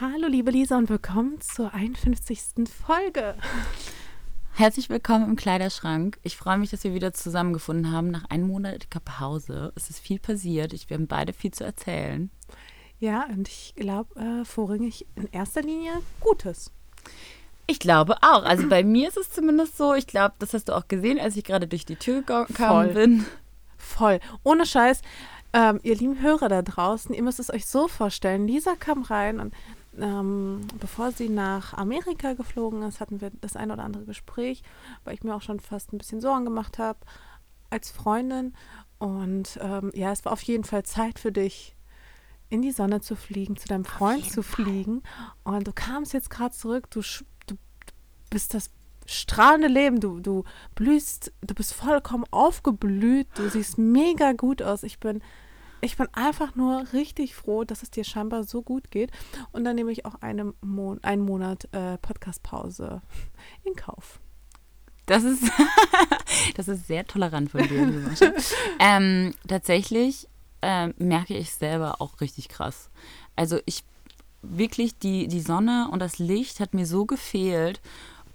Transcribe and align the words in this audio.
Hallo 0.00 0.28
liebe 0.28 0.52
Lisa 0.52 0.78
und 0.78 0.88
willkommen 0.90 1.40
zur 1.40 1.74
51. 1.74 2.68
Folge. 2.68 3.34
Herzlich 4.52 4.90
willkommen 4.90 5.28
im 5.28 5.34
Kleiderschrank. 5.34 6.20
Ich 6.22 6.36
freue 6.36 6.56
mich, 6.56 6.70
dass 6.70 6.84
wir 6.84 6.94
wieder 6.94 7.12
zusammengefunden 7.12 7.90
haben 7.90 8.12
nach 8.12 8.24
einmonatiger 8.30 9.00
Pause. 9.00 9.72
Es 9.74 9.90
ist 9.90 9.98
viel 9.98 10.20
passiert. 10.20 10.72
Ich, 10.72 10.88
wir 10.88 10.98
haben 10.98 11.08
beide 11.08 11.32
viel 11.32 11.50
zu 11.50 11.64
erzählen. 11.64 12.30
Ja, 13.00 13.24
und 13.24 13.48
ich 13.48 13.74
glaube 13.74 14.14
äh, 14.20 14.44
vorrangig 14.44 15.04
in 15.16 15.26
erster 15.32 15.62
Linie 15.62 15.94
Gutes. 16.20 16.70
Ich 17.66 17.80
glaube 17.80 18.18
auch. 18.22 18.44
Also 18.44 18.68
bei 18.68 18.84
mir 18.84 19.08
ist 19.08 19.16
es 19.16 19.32
zumindest 19.32 19.76
so. 19.76 19.94
Ich 19.94 20.06
glaube, 20.06 20.34
das 20.38 20.54
hast 20.54 20.68
du 20.68 20.76
auch 20.76 20.86
gesehen, 20.86 21.18
als 21.18 21.36
ich 21.36 21.42
gerade 21.42 21.66
durch 21.66 21.86
die 21.86 21.96
Tür 21.96 22.22
gekommen 22.22 22.94
bin. 22.94 23.24
Voll. 23.76 24.20
Ohne 24.44 24.64
Scheiß. 24.64 25.02
Ähm, 25.52 25.80
ihr 25.82 25.96
lieben 25.96 26.20
Hörer 26.20 26.48
da 26.48 26.62
draußen, 26.62 27.14
ihr 27.14 27.22
müsst 27.22 27.40
es 27.40 27.50
euch 27.50 27.66
so 27.66 27.88
vorstellen. 27.88 28.46
Lisa 28.46 28.74
kam 28.76 29.02
rein 29.02 29.40
und 29.40 29.54
ähm, 30.00 30.66
bevor 30.78 31.12
sie 31.12 31.28
nach 31.28 31.74
Amerika 31.74 32.34
geflogen 32.34 32.82
ist, 32.82 33.00
hatten 33.00 33.20
wir 33.20 33.30
das 33.40 33.56
ein 33.56 33.70
oder 33.70 33.84
andere 33.84 34.04
Gespräch, 34.04 34.62
weil 35.04 35.14
ich 35.14 35.22
mir 35.22 35.34
auch 35.34 35.42
schon 35.42 35.60
fast 35.60 35.92
ein 35.92 35.98
bisschen 35.98 36.20
Sorgen 36.20 36.44
gemacht 36.44 36.78
habe 36.78 36.98
als 37.70 37.90
Freundin. 37.90 38.54
Und 38.98 39.58
ähm, 39.62 39.90
ja, 39.94 40.12
es 40.12 40.24
war 40.24 40.32
auf 40.32 40.42
jeden 40.42 40.64
Fall 40.64 40.82
Zeit 40.84 41.18
für 41.18 41.32
dich, 41.32 41.76
in 42.50 42.62
die 42.62 42.72
Sonne 42.72 43.00
zu 43.00 43.14
fliegen, 43.14 43.56
zu 43.56 43.68
deinem 43.68 43.84
Freund 43.84 44.30
zu 44.30 44.42
fliegen. 44.42 45.02
Und 45.44 45.66
du 45.66 45.72
kamst 45.72 46.12
jetzt 46.12 46.30
gerade 46.30 46.54
zurück, 46.54 46.90
du, 46.90 47.02
du 47.46 47.56
bist 48.30 48.54
das 48.54 48.70
strahlende 49.06 49.68
Leben, 49.68 50.00
du, 50.00 50.20
du 50.20 50.44
blühst, 50.74 51.32
du 51.40 51.54
bist 51.54 51.74
vollkommen 51.74 52.24
aufgeblüht, 52.30 53.26
du 53.34 53.48
siehst 53.48 53.78
mega 53.78 54.32
gut 54.32 54.62
aus. 54.62 54.82
Ich 54.82 54.98
bin 54.98 55.22
ich 55.80 55.96
bin 55.96 56.08
einfach 56.12 56.54
nur 56.54 56.92
richtig 56.92 57.34
froh, 57.34 57.64
dass 57.64 57.82
es 57.82 57.90
dir 57.90 58.04
scheinbar 58.04 58.44
so 58.44 58.62
gut 58.62 58.90
geht. 58.90 59.10
Und 59.52 59.64
dann 59.64 59.76
nehme 59.76 59.92
ich 59.92 60.04
auch 60.04 60.16
eine 60.16 60.52
Mon 60.60 61.02
einen 61.02 61.22
Monat 61.22 61.68
äh, 61.72 61.98
Podcast-Pause 61.98 63.02
in 63.64 63.74
Kauf. 63.74 64.20
Das 65.06 65.24
ist, 65.24 65.42
das 66.56 66.68
ist 66.68 66.86
sehr 66.86 67.06
tolerant 67.06 67.50
von 67.50 67.66
dir. 67.66 68.10
ähm, 68.78 69.34
tatsächlich 69.46 70.28
äh, 70.60 70.88
merke 70.98 71.36
ich 71.36 71.52
selber 71.52 72.00
auch 72.00 72.20
richtig 72.20 72.48
krass. 72.48 72.90
Also 73.36 73.58
ich 73.64 73.84
wirklich 74.42 74.98
die, 74.98 75.28
die 75.28 75.40
Sonne 75.40 75.88
und 75.90 76.00
das 76.00 76.18
Licht 76.18 76.60
hat 76.60 76.74
mir 76.74 76.86
so 76.86 77.06
gefehlt 77.06 77.80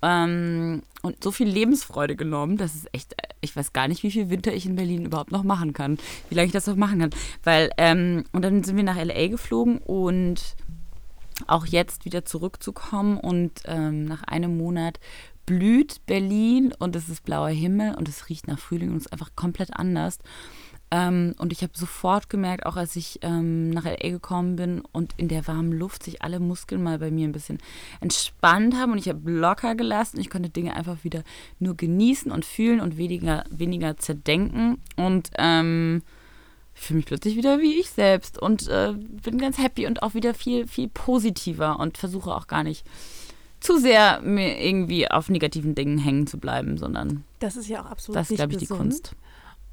ähm, 0.03 0.83
und 1.01 1.23
so 1.23 1.31
viel 1.31 1.47
Lebensfreude 1.47 2.15
genommen, 2.15 2.57
dass 2.57 2.75
es 2.75 2.85
echt, 2.91 3.15
ich 3.41 3.55
weiß 3.55 3.73
gar 3.73 3.87
nicht, 3.87 4.03
wie 4.03 4.11
viel 4.11 4.29
Winter 4.29 4.53
ich 4.53 4.65
in 4.65 4.75
Berlin 4.75 5.05
überhaupt 5.05 5.31
noch 5.31 5.43
machen 5.43 5.73
kann, 5.73 5.97
wie 6.29 6.35
lange 6.35 6.47
ich 6.47 6.51
das 6.53 6.67
noch 6.67 6.75
machen 6.75 6.99
kann. 6.99 7.09
Weil, 7.43 7.71
ähm, 7.77 8.25
und 8.31 8.43
dann 8.43 8.63
sind 8.63 8.75
wir 8.75 8.83
nach 8.83 9.01
LA 9.01 9.27
geflogen 9.27 9.79
und 9.79 10.55
auch 11.47 11.65
jetzt 11.65 12.05
wieder 12.05 12.25
zurückzukommen 12.25 13.17
und 13.17 13.63
ähm, 13.65 14.05
nach 14.05 14.23
einem 14.23 14.57
Monat 14.57 14.99
blüht 15.45 16.05
Berlin 16.05 16.73
und 16.77 16.95
es 16.95 17.09
ist 17.09 17.25
blauer 17.25 17.49
Himmel 17.49 17.95
und 17.95 18.07
es 18.07 18.29
riecht 18.29 18.47
nach 18.47 18.59
Frühling 18.59 18.91
und 18.91 18.97
es 18.97 19.05
ist 19.05 19.13
einfach 19.13 19.35
komplett 19.35 19.75
anders. 19.75 20.19
Ähm, 20.94 21.33
und 21.39 21.52
ich 21.52 21.63
habe 21.63 21.73
sofort 21.75 22.30
gemerkt, 22.30 22.67
auch 22.67 22.75
als 22.75 22.95
ich 22.95 23.17
ähm, 23.23 23.72
nach 23.72 23.86
LA 23.86 24.11
gekommen 24.11 24.55
bin 24.55 24.83
und 24.91 25.13
in 25.17 25.27
der 25.27 25.47
warmen 25.47 25.72
Luft 25.72 26.03
sich 26.03 26.22
alle 26.22 26.39
Muskeln 26.39 26.83
mal 26.83 26.99
bei 26.99 27.09
mir 27.09 27.27
ein 27.27 27.31
bisschen 27.31 27.58
entspannt 27.99 28.75
haben 28.75 28.91
und 28.91 28.99
ich 28.99 29.09
habe 29.09 29.31
locker 29.31 29.73
gelassen. 29.73 30.19
Ich 30.19 30.30
konnte 30.30 30.52
Dinge 30.52 30.75
einfach 30.75 31.03
wieder 31.03 31.23
nur 31.58 31.75
genießen 31.75 32.31
und 32.31 32.45
fühlen 32.45 32.80
und 32.80 32.95
weniger, 32.97 33.44
weniger 33.49 33.97
zerdenken. 33.97 34.77
Und 34.95 35.31
ähm, 35.39 36.03
ich 36.75 36.81
fühle 36.81 36.97
mich 36.97 37.08
plötzlich 37.08 37.38
wieder 37.38 37.59
wie 37.59 37.80
ich 37.80 37.89
selbst 37.89 38.38
und 38.38 38.67
äh, 38.67 38.94
bin 38.94 39.39
ganz 39.39 39.58
happy 39.58 39.88
und 39.88 40.03
auch 40.03 40.14
wieder 40.14 40.36
viel, 40.36 40.67
viel 40.67 40.89
positiver 40.89 41.80
und 41.80 41.97
versuche 41.97 42.36
auch 42.36 42.45
gar 42.45 42.64
nicht 42.64 42.86
zu 43.59 43.80
sehr 43.80 44.21
mir 44.21 44.61
irgendwie 44.61 45.09
auf 45.09 45.27
negativen 45.27 45.73
Dingen 45.73 45.97
hängen 45.97 46.27
zu 46.27 46.38
bleiben, 46.38 46.77
sondern 46.77 47.23
das 47.39 47.55
ist 47.55 47.67
ja 47.67 47.81
auch 47.81 47.89
absolut 47.89 48.19
das 48.19 48.30
ist, 48.30 48.36
glaube 48.36 48.52
ich, 48.52 48.59
die 48.59 48.67
Kunst. 48.67 49.15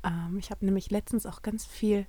Ähm, 0.05 0.38
ich 0.38 0.50
habe 0.50 0.65
nämlich 0.65 0.91
letztens 0.91 1.27
auch 1.27 1.43
ganz 1.43 1.66
viel 1.66 2.06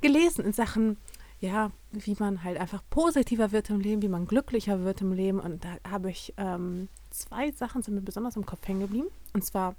gelesen 0.00 0.44
in 0.44 0.52
Sachen, 0.52 0.96
ja, 1.40 1.70
wie 1.92 2.16
man 2.18 2.42
halt 2.42 2.58
einfach 2.58 2.82
positiver 2.90 3.52
wird 3.52 3.70
im 3.70 3.80
Leben, 3.80 4.02
wie 4.02 4.08
man 4.08 4.26
glücklicher 4.26 4.84
wird 4.84 5.00
im 5.00 5.12
Leben. 5.12 5.40
Und 5.40 5.64
da 5.64 5.76
habe 5.88 6.10
ich 6.10 6.34
ähm, 6.36 6.88
zwei 7.10 7.50
Sachen 7.52 7.82
sind 7.82 7.94
mir 7.94 8.02
besonders 8.02 8.36
im 8.36 8.46
Kopf 8.46 8.66
hängen 8.66 8.80
geblieben. 8.80 9.08
Und 9.32 9.44
zwar 9.44 9.76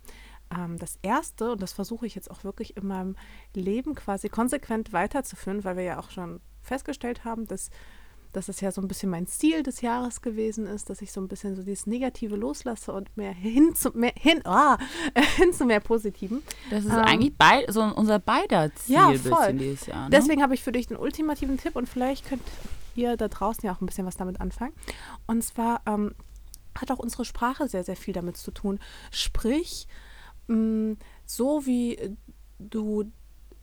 ähm, 0.56 0.78
das 0.78 0.98
erste, 1.02 1.52
und 1.52 1.62
das 1.62 1.74
versuche 1.74 2.08
ich 2.08 2.16
jetzt 2.16 2.32
auch 2.32 2.44
wirklich 2.44 2.78
in 2.78 2.88
meinem 2.88 3.16
Leben 3.54 3.96
quasi 3.96 4.30
konsequent 4.30 4.94
weiterzuführen, 4.94 5.64
weil 5.64 5.78
wir 5.78 5.84
ja 5.84 6.00
auch 6.00 6.12
schon 6.12 6.40
festgestellt 6.62 7.26
haben, 7.26 7.46
dass 7.48 7.70
dass 8.32 8.48
es 8.48 8.62
ja 8.62 8.72
so 8.72 8.82
ein 8.82 8.88
bisschen 8.88 9.10
mein 9.10 9.28
Ziel 9.28 9.64
des 9.64 9.82
Jahres 9.82 10.22
gewesen 10.22 10.68
ist, 10.68 10.90
dass 10.90 11.02
ich 11.02 11.12
so 11.12 11.20
ein 11.20 11.28
bisschen 11.28 11.56
so 11.56 11.64
dieses 11.64 11.88
Negative 11.88 12.36
loslasse 12.36 12.94
und 12.94 13.16
mehr 13.18 13.32
hin 13.32 13.76
zu 13.76 13.92
mehr 13.92 14.14
hin, 14.16 14.42
oh, 14.46 14.76
hin 15.38 15.54
zu 15.54 15.66
mehr 15.66 15.80
Positiven. 15.80 16.44
Das 16.70 16.86
ist 16.86 16.94
ähm, 16.94 17.00
eigentlich 17.00 17.36
bei, 17.36 17.66
so 17.70 17.82
unser 17.82 18.20
beider 18.20 18.74
Ziel 18.76 18.96
ja, 18.96 19.14
voll. 19.14 19.54
dieses 19.54 19.88
Jahr. 19.88 20.04
Ne? 20.06 20.10
Deswegen 20.12 20.44
habe 20.44 20.54
ich 20.54 20.64
für 20.64 20.72
dich 20.72 20.88
den 20.88 20.98
ultimativen 20.98 21.58
Tipp 21.58 21.76
und 21.76 21.90
vielleicht 21.90 22.28
könnt 22.28 22.44
ihr 22.96 23.18
da 23.18 23.28
draußen 23.28 23.66
ja 23.66 23.74
auch 23.74 23.82
ein 23.82 23.86
bisschen 23.86 24.06
was 24.06 24.18
damit 24.18 24.42
anfangen. 24.42 24.74
Und 25.26 25.44
zwar 25.44 25.82
ähm, 25.88 26.14
hat 26.78 26.92
auch 26.92 27.00
unsere 27.00 27.26
Sprache 27.26 27.68
sehr, 27.68 27.84
sehr 27.84 27.96
viel 27.96 28.14
damit 28.14 28.38
zu 28.38 28.52
tun. 28.52 28.80
Sprich, 29.12 29.88
mh, 30.48 30.56
mm, 30.56 30.98
so 31.26 31.66
wie 31.66 32.18
du 32.60 33.12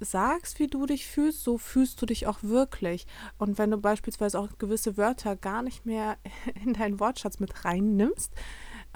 sagst, 0.00 0.58
wie 0.58 0.66
du 0.66 0.86
dich 0.86 1.06
fühlst, 1.06 1.42
so 1.42 1.58
fühlst 1.58 2.00
du 2.00 2.06
dich 2.06 2.26
auch 2.26 2.38
wirklich. 2.42 3.06
Und 3.38 3.58
wenn 3.58 3.70
du 3.70 3.78
beispielsweise 3.78 4.38
auch 4.38 4.48
gewisse 4.58 4.96
Wörter 4.96 5.36
gar 5.36 5.62
nicht 5.62 5.86
mehr 5.86 6.16
in 6.64 6.74
deinen 6.74 7.00
Wortschatz 7.00 7.38
mit 7.38 7.64
reinnimmst, 7.64 8.32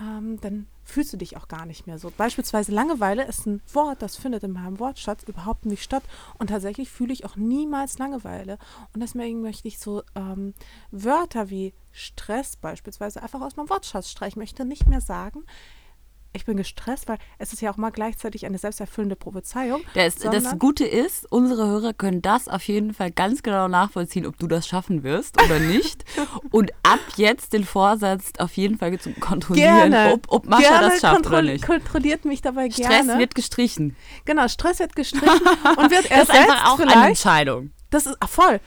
ähm, 0.01 0.41
dann 0.41 0.67
fühlst 0.83 1.13
du 1.13 1.17
dich 1.17 1.37
auch 1.37 1.47
gar 1.47 1.67
nicht 1.67 1.87
mehr 1.87 1.99
so. 1.99 2.11
Beispielsweise 2.17 2.73
Langeweile 2.73 3.25
ist 3.25 3.47
ein 3.47 3.63
Wort, 3.73 4.03
das 4.03 4.17
findet 4.17 4.43
in 4.43 4.53
meinem 4.53 4.81
Wortschatz 4.81 5.23
überhaupt 5.25 5.67
nicht 5.67 5.83
statt. 5.83 6.03
Und 6.39 6.49
tatsächlich 6.49 6.91
fühle 6.91 7.13
ich 7.13 7.25
auch 7.25 7.37
niemals 7.37 7.99
Langeweile. 7.99 8.59
Und 8.93 9.01
deswegen 9.01 9.43
möchte 9.43 9.69
ich 9.69 9.79
so 9.79 10.03
ähm, 10.15 10.55
Wörter 10.91 11.51
wie 11.51 11.75
Stress 11.93 12.57
beispielsweise 12.57 13.23
einfach 13.23 13.41
aus 13.41 13.57
meinem 13.57 13.71
Wortschatz 13.71 14.11
streichen. 14.11 14.31
Ich 14.31 14.51
möchte 14.51 14.65
nicht 14.65 14.87
mehr 14.87 15.01
sagen, 15.01 15.45
ich 16.33 16.45
bin 16.45 16.57
gestresst, 16.57 17.09
weil 17.09 17.19
es 17.39 17.53
ist 17.53 17.61
ja 17.61 17.73
auch 17.73 17.77
mal 17.77 17.91
gleichzeitig 17.91 18.47
eine 18.47 18.59
selbsterfüllende 18.59 19.17
Prophezeiung. 19.17 19.83
Das, 19.95 20.17
das, 20.17 20.59
Gute 20.59 20.85
ist, 20.85 21.31
unsere 21.31 21.67
Hörer 21.67 21.93
können 21.93 22.23
das 22.23 22.47
auf 22.47 22.63
jeden 22.63 22.95
Fall 22.95 23.11
ganz 23.11 23.43
genau 23.43 23.67
nachvollziehen, 23.69 24.27
ob 24.27 24.39
du 24.39 24.47
das 24.47 24.69
schaffen 24.69 25.03
wirst 25.03 25.43
oder 25.43 25.59
nicht. 25.59 26.05
Und 26.51 26.73
ab 26.83 27.01
jetzt 27.17 27.53
den 27.53 27.65
Vorsatz 27.65 28.33
auf 28.39 28.53
jeden 28.53 28.79
Fall 28.79 28.99
zu 28.99 29.13
kontrollieren, 29.13 29.91
gerne. 29.91 30.15
ob, 30.15 30.27
ob 30.29 30.47
Mascha 30.47 30.69
gerne 30.69 30.89
das 30.89 31.01
schafft 31.01 31.27
oder 31.27 31.43
nicht. 31.43 31.67
kontrolliert 31.67 32.25
mich 32.25 32.43
dabei 32.43 32.69
gerne. 32.69 33.05
Stress 33.05 33.19
wird 33.19 33.35
gestrichen. 33.35 33.97
Genau, 34.25 34.47
Stress 34.49 34.79
wird 34.79 34.95
gestrichen 34.95 35.29
und 35.29 35.91
wird 35.91 36.11
ersetzt 36.11 36.11
Das 36.11 36.23
ist 36.29 36.31
einfach 36.31 36.73
auch 36.73 36.81
eine 36.81 37.09
Entscheidung. 37.09 37.73
Das 37.91 38.07
ist 38.07 38.17
ach, 38.21 38.29
voll. 38.29 38.61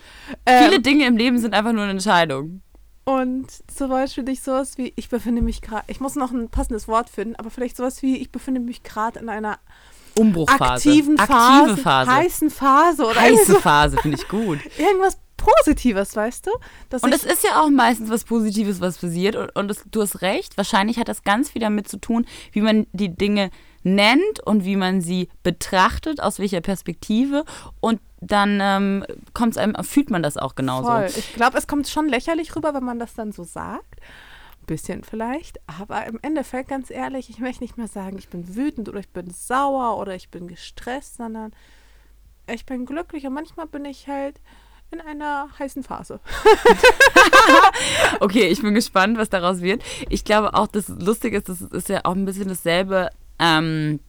Ähm, 0.46 0.66
Viele 0.66 0.81
Dinge 0.81 1.06
im 1.06 1.16
Leben 1.16 1.38
sind 1.38 1.53
einfach 1.53 1.72
nur 1.72 1.84
eine 1.84 1.91
Entscheidung. 1.91 2.62
Und 3.06 3.52
zum 3.69 3.90
Beispiel 3.90 4.24
nicht 4.24 4.44
sowas 4.44 4.78
wie, 4.78 4.94
ich 4.96 5.09
befinde 5.09 5.41
mich 5.41 5.62
gerade, 5.62 5.84
ich 5.88 6.00
muss 6.00 6.16
noch 6.16 6.31
ein 6.31 6.50
passendes 6.50 6.88
Wort 6.88 7.09
finden, 7.09 7.36
aber 7.36 7.50
vielleicht 7.50 7.75
sowas 7.75 8.02
wie, 8.02 8.18
ich 8.18 8.31
befinde 8.31 8.62
mich 8.62 8.84
gerade 8.84 9.19
in 9.19 9.28
einer 9.28 9.59
Umbruchphase. 10.18 10.90
Aktiven 10.90 11.18
Phase, 11.18 11.34
Aktive 11.34 11.78
Phase. 11.78 12.12
Heißen 12.12 12.50
Phase 12.50 13.06
oder 13.06 13.19
Heiße. 13.19 13.56
Phase, 13.56 13.97
finde 13.97 14.18
ich 14.18 14.28
gut. 14.28 14.59
Irgendwas 14.78 15.18
Positives, 15.36 16.16
weißt 16.16 16.47
du? 16.47 16.52
und 17.02 17.14
es 17.14 17.25
ist 17.25 17.44
ja 17.44 17.62
auch 17.62 17.69
meistens 17.69 18.09
was 18.09 18.24
Positives, 18.24 18.80
was 18.80 19.00
passiert. 19.00 19.35
Und, 19.35 19.53
und 19.56 19.68
das, 19.68 19.84
du 19.91 20.02
hast 20.02 20.22
recht, 20.22 20.56
wahrscheinlich 20.56 20.97
hat 20.97 21.09
das 21.09 21.24
ganz 21.24 21.50
viel 21.50 21.62
damit 21.62 21.90
zu 21.90 21.97
tun, 21.97 22.25
wie 22.53 22.62
man 22.62 22.88
die 22.94 23.14
Dinge 23.14 23.50
nennt 23.84 24.40
und 24.46 24.64
wie 24.64 24.78
man 24.78 25.02
sie 25.02 25.28
betrachtet, 25.44 26.22
aus 26.22 26.40
welcher 26.40 26.62
Perspektive. 26.62 27.44
Und 27.81 28.00
dann 28.28 28.59
ähm, 28.61 29.06
kommt's 29.34 29.57
einem, 29.57 29.75
fühlt 29.84 30.09
man 30.09 30.23
das 30.23 30.38
auch 30.38 30.56
genauso. 30.56 30.89
Voll. 30.89 31.06
Ich 31.16 31.34
glaube, 31.34 31.57
es 31.57 31.67
kommt 31.67 31.88
schon 31.88 32.07
lächerlich 32.07 32.56
rüber, 32.56 32.73
wenn 32.73 32.84
man 32.84 33.00
das 33.00 33.13
dann 33.13 33.31
so 33.31 33.43
sagt. 33.43 33.99
Ein 34.61 34.66
bisschen 34.66 35.03
vielleicht. 35.03 35.59
Aber 35.67 36.05
im 36.05 36.20
Endeffekt, 36.22 36.70
ganz 36.70 36.90
ehrlich, 36.90 37.29
ich 37.29 37.40
möchte 37.40 37.64
nicht 37.64 37.78
mehr 37.78 37.87
sagen, 37.87 38.17
ich 38.17 38.29
bin 38.29 38.55
wütend 38.55 38.90
oder 38.90 38.99
ich 38.99 39.09
bin 39.09 39.29
sauer 39.31 39.97
oder 39.97 40.16
ich 40.16 40.29
bin 40.29 40.47
gestresst, 40.47 41.17
sondern 41.17 41.52
ich 42.47 42.66
bin 42.66 42.85
glücklich 42.85 43.25
und 43.25 43.34
manchmal 43.34 43.67
bin 43.67 43.85
ich 43.85 44.08
halt 44.08 44.40
in 44.91 45.02
einer 45.02 45.47
heißen 45.58 45.84
Phase. 45.84 46.20
okay, 48.20 48.47
ich 48.47 48.61
bin 48.61 48.73
gespannt, 48.75 49.17
was 49.17 49.29
daraus 49.29 49.61
wird. 49.61 49.84
Ich 50.09 50.23
glaube 50.23 50.53
auch, 50.53 50.67
das 50.67 50.87
Lustige 50.87 51.37
ist, 51.37 51.49
das 51.49 51.61
ist 51.61 51.90
ja 51.90 52.02
auch 52.03 52.16
ein 52.16 52.25
bisschen 52.25 52.47
dasselbe. 52.47 53.09
Ähm, 53.40 53.99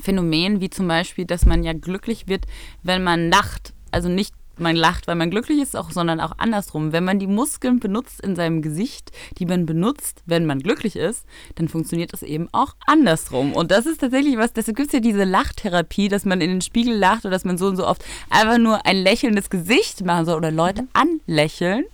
Phänomen, 0.00 0.60
wie 0.60 0.70
zum 0.70 0.86
Beispiel, 0.88 1.24
dass 1.24 1.46
man 1.46 1.64
ja 1.64 1.72
glücklich 1.72 2.28
wird, 2.28 2.46
wenn 2.82 3.02
man 3.02 3.30
lacht. 3.30 3.72
Also 3.90 4.08
nicht 4.08 4.34
man 4.60 4.76
lacht, 4.76 5.06
weil 5.06 5.16
man 5.16 5.30
glücklich 5.30 5.60
ist, 5.60 5.76
auch, 5.76 5.90
sondern 5.90 6.20
auch 6.20 6.32
andersrum. 6.38 6.92
Wenn 6.92 7.04
man 7.04 7.18
die 7.18 7.26
Muskeln 7.26 7.80
benutzt 7.80 8.20
in 8.20 8.36
seinem 8.36 8.62
Gesicht, 8.62 9.10
die 9.38 9.46
man 9.46 9.66
benutzt, 9.66 10.22
wenn 10.26 10.46
man 10.46 10.60
glücklich 10.60 10.96
ist, 10.96 11.24
dann 11.56 11.68
funktioniert 11.68 12.12
das 12.12 12.22
eben 12.22 12.48
auch 12.52 12.74
andersrum. 12.86 13.52
Und 13.52 13.70
das 13.70 13.86
ist 13.86 14.00
tatsächlich 14.00 14.36
was, 14.36 14.52
deshalb 14.52 14.76
gibt 14.76 14.88
es 14.88 14.92
ja 14.92 15.00
diese 15.00 15.24
Lachtherapie, 15.24 16.08
dass 16.08 16.24
man 16.24 16.40
in 16.40 16.50
den 16.50 16.60
Spiegel 16.60 16.94
lacht 16.94 17.24
oder 17.24 17.32
dass 17.32 17.44
man 17.44 17.58
so 17.58 17.66
und 17.66 17.76
so 17.76 17.86
oft 17.86 18.04
einfach 18.28 18.58
nur 18.58 18.86
ein 18.86 18.96
lächelndes 18.96 19.50
Gesicht 19.50 20.04
machen 20.04 20.26
soll 20.26 20.36
oder 20.36 20.50
Leute 20.50 20.86
anlächeln. 20.92 21.84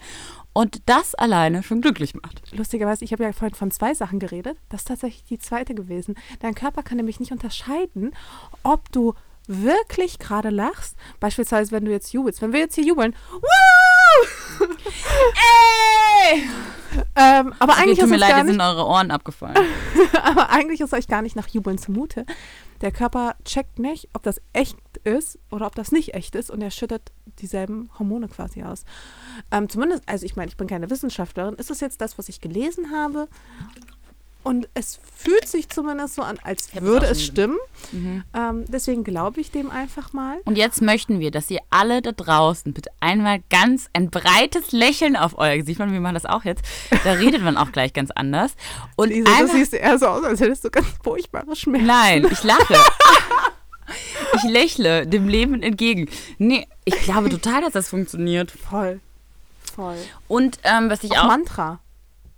Und 0.57 0.81
das 0.87 1.15
alleine 1.15 1.63
schon 1.63 1.83
glücklich 1.83 2.15
macht. 2.15 2.41
Lustigerweise, 2.57 3.05
ich 3.05 3.13
habe 3.13 3.25
ja 3.25 3.33
vorhin 3.33 3.55
von 3.55 3.71
zwei 3.71 3.93
Sachen 3.93 4.19
geredet. 4.19 4.57
Das 4.71 4.81
ist 4.81 4.89
tatsächlich 4.89 5.25
die 5.25 5.39
zweite 5.39 5.75
gewesen. 5.75 6.15
Dein 6.41 6.55
Körper 6.55 6.83
kann 6.83 6.97
nämlich 6.97 7.21
nicht 7.21 7.31
unterscheiden, 7.31 8.15
ob 8.63 8.91
du 8.91 9.13
wirklich 9.47 10.19
gerade 10.19 10.51
lachst. 10.51 10.97
Beispielsweise, 11.21 11.73
wenn 11.73 11.85
du 11.85 11.91
jetzt 11.91 12.13
jubelst. 12.13 12.43
Wenn 12.43 12.53
wir 12.53 12.61
jetzt 12.61 12.75
hier 12.75 12.85
jubeln. 12.85 13.15
Woo! 13.33 14.67
Ey! 16.31 16.49
Ähm, 17.15 17.53
aber 17.59 17.73
okay, 17.73 17.83
eigentlich 17.83 17.99
tut 17.99 18.07
ist 18.07 18.11
mir 18.11 18.17
leid, 18.17 18.37
nicht, 18.37 18.53
sind 18.53 18.61
eure 18.61 18.87
Ohren 18.87 19.11
abgefallen. 19.11 19.57
aber 20.23 20.51
eigentlich 20.51 20.81
ist 20.81 20.95
euch 20.95 21.09
gar 21.09 21.23
nicht 21.23 21.37
nach 21.37 21.49
Jubeln 21.49 21.79
zumute. 21.79 22.25
Der 22.81 22.93
Körper 22.93 23.37
checkt 23.45 23.79
nicht, 23.79 24.09
ob 24.13 24.23
das 24.23 24.41
echt 24.53 24.77
ist 25.05 25.39
oder 25.51 25.67
ob 25.67 25.75
das 25.75 25.93
nicht 25.93 26.15
echt 26.15 26.35
ist 26.35 26.51
und 26.51 26.61
er 26.63 26.71
schüttet 26.71 27.13
dieselben 27.39 27.91
Hormone 27.99 28.29
quasi 28.29 28.63
aus. 28.63 28.85
Ähm, 29.51 29.69
zumindest, 29.69 30.03
also 30.07 30.27
ich 30.27 30.37
meine, 30.37 30.49
ich 30.49 30.57
bin 30.57 30.67
keine 30.67 30.91
Wissenschaftlerin. 30.91 31.55
Ist 31.55 31.71
das 31.71 31.81
jetzt 31.81 32.01
das, 32.01 32.19
was 32.19 32.29
ich 32.29 32.41
gelesen 32.41 32.91
habe? 32.91 33.29
Und 34.47 34.69
es 34.75 35.01
fühlt 35.17 35.49
sich 35.49 35.71
zumindest 35.71 36.15
so 36.15 36.23
an, 36.23 36.39
als 36.45 36.69
würde 36.81 37.07
es 37.07 37.25
stimmen. 37.25 37.57
Mhm. 37.91 38.23
Ähm, 38.33 38.65
deswegen 38.69 39.03
glaube 39.03 39.41
ich 39.41 39.51
dem 39.51 39.73
einfach 39.73 40.13
mal. 40.13 40.39
Und 40.45 40.57
jetzt 40.57 40.81
möchten 40.81 41.19
wir, 41.19 41.33
dass 41.33 41.51
ihr 41.51 41.59
alle 41.71 42.01
da 42.01 42.13
draußen 42.13 42.73
bitte 42.73 42.91
einmal 43.01 43.41
ganz 43.51 43.89
ein 43.93 44.09
breites 44.09 44.71
Lächeln 44.71 45.17
auf 45.17 45.37
euer 45.37 45.57
Gesicht 45.57 45.81
machen. 45.81 45.93
Wir 45.93 45.99
machen 45.99 46.15
das 46.15 46.27
auch 46.27 46.45
jetzt. 46.45 46.63
Da 47.03 47.15
redet 47.15 47.43
man 47.43 47.57
auch 47.57 47.73
gleich 47.73 47.93
ganz 47.93 48.13
anders. 48.13 48.53
Und 48.95 49.09
Lisa, 49.09 49.25
du 49.25 49.37
einfach, 49.37 49.55
siehst 49.57 49.75
eher 49.75 49.99
so 49.99 50.07
aus, 50.07 50.23
als 50.23 50.39
hättest 50.39 50.65
du 50.65 50.71
ganz 50.71 50.87
furchtbare 51.03 51.57
Schmerzen. 51.57 51.87
nein, 51.87 52.25
ich 52.31 52.45
lache. 52.45 52.77
Ich 54.35 54.43
lächle 54.43 55.07
dem 55.07 55.29
Leben 55.29 55.63
entgegen. 55.63 56.11
Nee, 56.39 56.67
ich 56.85 56.97
glaube 57.03 57.29
total, 57.29 57.63
dass 57.63 57.73
das 57.73 57.89
funktioniert. 57.89 58.51
Voll. 58.51 59.01
Voll. 59.75 59.97
Und 60.27 60.59
ähm, 60.65 60.91
was 60.91 61.05
ich 61.05 61.13
Auch 61.13 61.25
auch. 61.25 61.29
Mantra. 61.29 61.79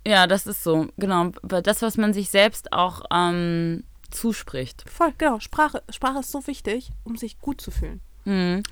Ja, 0.09 0.25
das 0.25 0.47
ist 0.47 0.63
so. 0.63 0.87
Genau. 0.97 1.29
Das, 1.43 1.83
was 1.83 1.95
man 1.97 2.13
sich 2.13 2.31
selbst 2.31 2.73
auch 2.73 3.03
ähm, 3.13 3.83
zuspricht. 4.09 4.83
Voll, 4.89 5.13
genau. 5.19 5.39
Sprache, 5.39 5.83
Sprache 5.87 6.21
ist 6.21 6.31
so 6.31 6.47
wichtig, 6.47 6.89
um 7.03 7.15
sich 7.15 7.37
gut 7.37 7.61
zu 7.61 7.69
fühlen. 7.69 8.01
Mhm. 8.25 8.63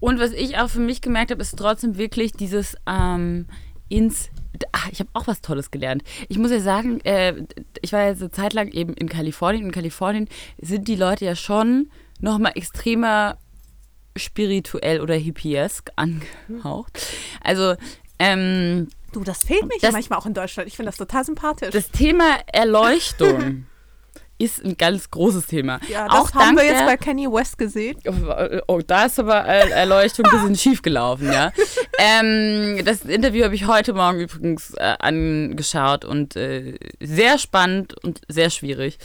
Und 0.00 0.18
was 0.18 0.32
ich 0.32 0.58
auch 0.58 0.68
für 0.68 0.80
mich 0.80 1.00
gemerkt 1.00 1.30
habe, 1.30 1.40
ist 1.40 1.56
trotzdem 1.56 1.96
wirklich 1.98 2.32
dieses 2.32 2.74
ähm, 2.84 3.46
ins. 3.88 4.30
Ach, 4.72 4.88
ich 4.90 4.98
habe 4.98 5.10
auch 5.12 5.28
was 5.28 5.40
Tolles 5.40 5.70
gelernt. 5.70 6.02
Ich 6.28 6.36
muss 6.36 6.50
ja 6.50 6.58
sagen, 6.58 7.00
äh, 7.04 7.34
ich 7.80 7.92
war 7.92 8.02
ja 8.02 8.16
so 8.16 8.26
zeitlang 8.26 8.72
eben 8.72 8.92
in 8.94 9.08
Kalifornien. 9.08 9.66
In 9.66 9.70
Kalifornien 9.70 10.28
sind 10.60 10.88
die 10.88 10.96
Leute 10.96 11.26
ja 11.26 11.36
schon 11.36 11.90
noch 12.18 12.38
mal 12.38 12.50
extremer 12.56 13.38
spirituell 14.16 15.00
oder 15.00 15.14
hippiesk 15.14 15.92
angehaucht. 15.94 17.06
Also 17.40 17.76
ähm, 18.18 18.88
Du, 19.14 19.22
das 19.24 19.44
fehlt 19.44 19.62
mir 19.62 19.74
Das- 19.80 19.92
manchmal 19.92 20.18
auch 20.18 20.26
in 20.26 20.34
Deutschland. 20.34 20.68
Ich 20.68 20.76
finde 20.76 20.88
das 20.90 20.96
total 20.98 21.24
sympathisch. 21.24 21.70
das 21.70 21.90
Thema 21.90 22.36
Erleuchtung 22.52 23.66
ist 24.38 24.64
ein 24.64 24.76
ganz 24.76 25.10
großes 25.10 25.46
Thema. 25.46 25.80
ja, 25.88 26.08
das 26.08 26.14
auch 26.14 26.32
haben 26.34 26.56
wir 26.56 26.64
jetzt 26.64 26.80
der, 26.80 26.86
bei 26.86 26.96
Kanye 26.96 27.30
West 27.30 27.56
gesehen. 27.58 27.96
Oh, 28.06 28.12
oh, 28.66 28.80
da 28.84 29.04
ist 29.04 29.18
aber 29.18 29.46
äh, 29.46 29.70
Erleuchtung 29.70 30.26
ein 30.26 30.30
bisschen 30.30 30.56
schief 30.56 30.82
gelaufen, 30.82 31.32
ja. 31.32 31.52
Ähm, 31.96 32.84
das 32.84 33.02
Interview 33.02 33.44
habe 33.44 33.54
ich 33.54 33.68
heute 33.68 33.92
Morgen 33.92 34.18
übrigens 34.18 34.74
äh, 34.74 34.94
angeschaut 34.98 36.04
und 36.04 36.34
äh, 36.34 36.74
sehr 37.00 37.38
spannend 37.38 37.94
und 38.02 38.20
sehr 38.28 38.50
schwierig. 38.50 38.98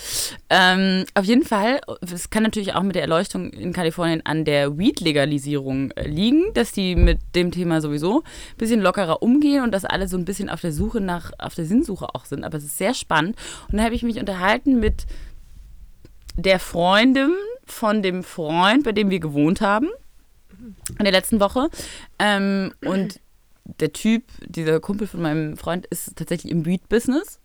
Ähm, 0.50 1.06
auf 1.14 1.26
jeden 1.26 1.44
Fall, 1.44 1.82
es 2.02 2.32
kann 2.32 2.42
natürlich 2.42 2.74
auch 2.74 2.82
mit 2.82 2.96
der 2.96 3.04
Erleuchtung 3.04 3.52
in 3.52 3.74
Kalifornien 3.74 4.26
an 4.26 4.44
der 4.44 4.78
Weed-Legalisierung 4.80 5.92
äh, 5.92 6.08
liegen, 6.08 6.52
dass 6.56 6.72
die 6.72 6.96
mit 6.96 7.20
dem 7.36 7.52
Thema 7.52 7.80
sowieso 7.80 8.22
ein 8.22 8.58
bisschen 8.58 8.82
lockerer 8.82 9.22
umgehen 9.22 9.64
und 9.64 9.72
dass 9.72 9.86
alle 9.86 10.08
so 10.08 10.18
ein 10.18 10.26
bisschen 10.26 10.50
auf 10.50 10.62
der 10.62 10.72
Suche 10.72 11.00
nach, 11.00 11.32
auf 11.38 11.54
der 11.54 11.66
Sinnsuche 11.66 12.16
auch 12.16 12.26
sind. 12.26 12.44
Aber 12.44 12.58
es 12.58 12.64
ist 12.64 12.80
sehr 12.80 12.96
spannend. 12.96 13.36
Und 13.72 13.78
da 13.78 13.84
habe 13.84 13.94
ich 13.94 14.02
mich 14.02 14.20
unterhalten 14.20 14.80
mit 14.80 15.06
der 16.42 16.60
Freundin 16.60 17.34
von 17.66 18.02
dem 18.02 18.24
Freund, 18.24 18.84
bei 18.84 18.92
dem 18.92 19.10
wir 19.10 19.20
gewohnt 19.20 19.62
haben, 19.62 19.90
in 20.98 21.04
der 21.04 21.12
letzten 21.12 21.40
Woche. 21.40 21.70
Ähm, 22.18 22.74
und 22.84 23.20
der 23.64 23.94
Typ, 23.94 24.24
dieser 24.46 24.80
Kumpel 24.80 25.08
von 25.08 25.22
meinem 25.22 25.58
Freund, 25.58 25.86
ist 25.88 26.16
tatsächlich 26.16 26.52
im 26.52 26.66
Weed-Business. 26.66 27.40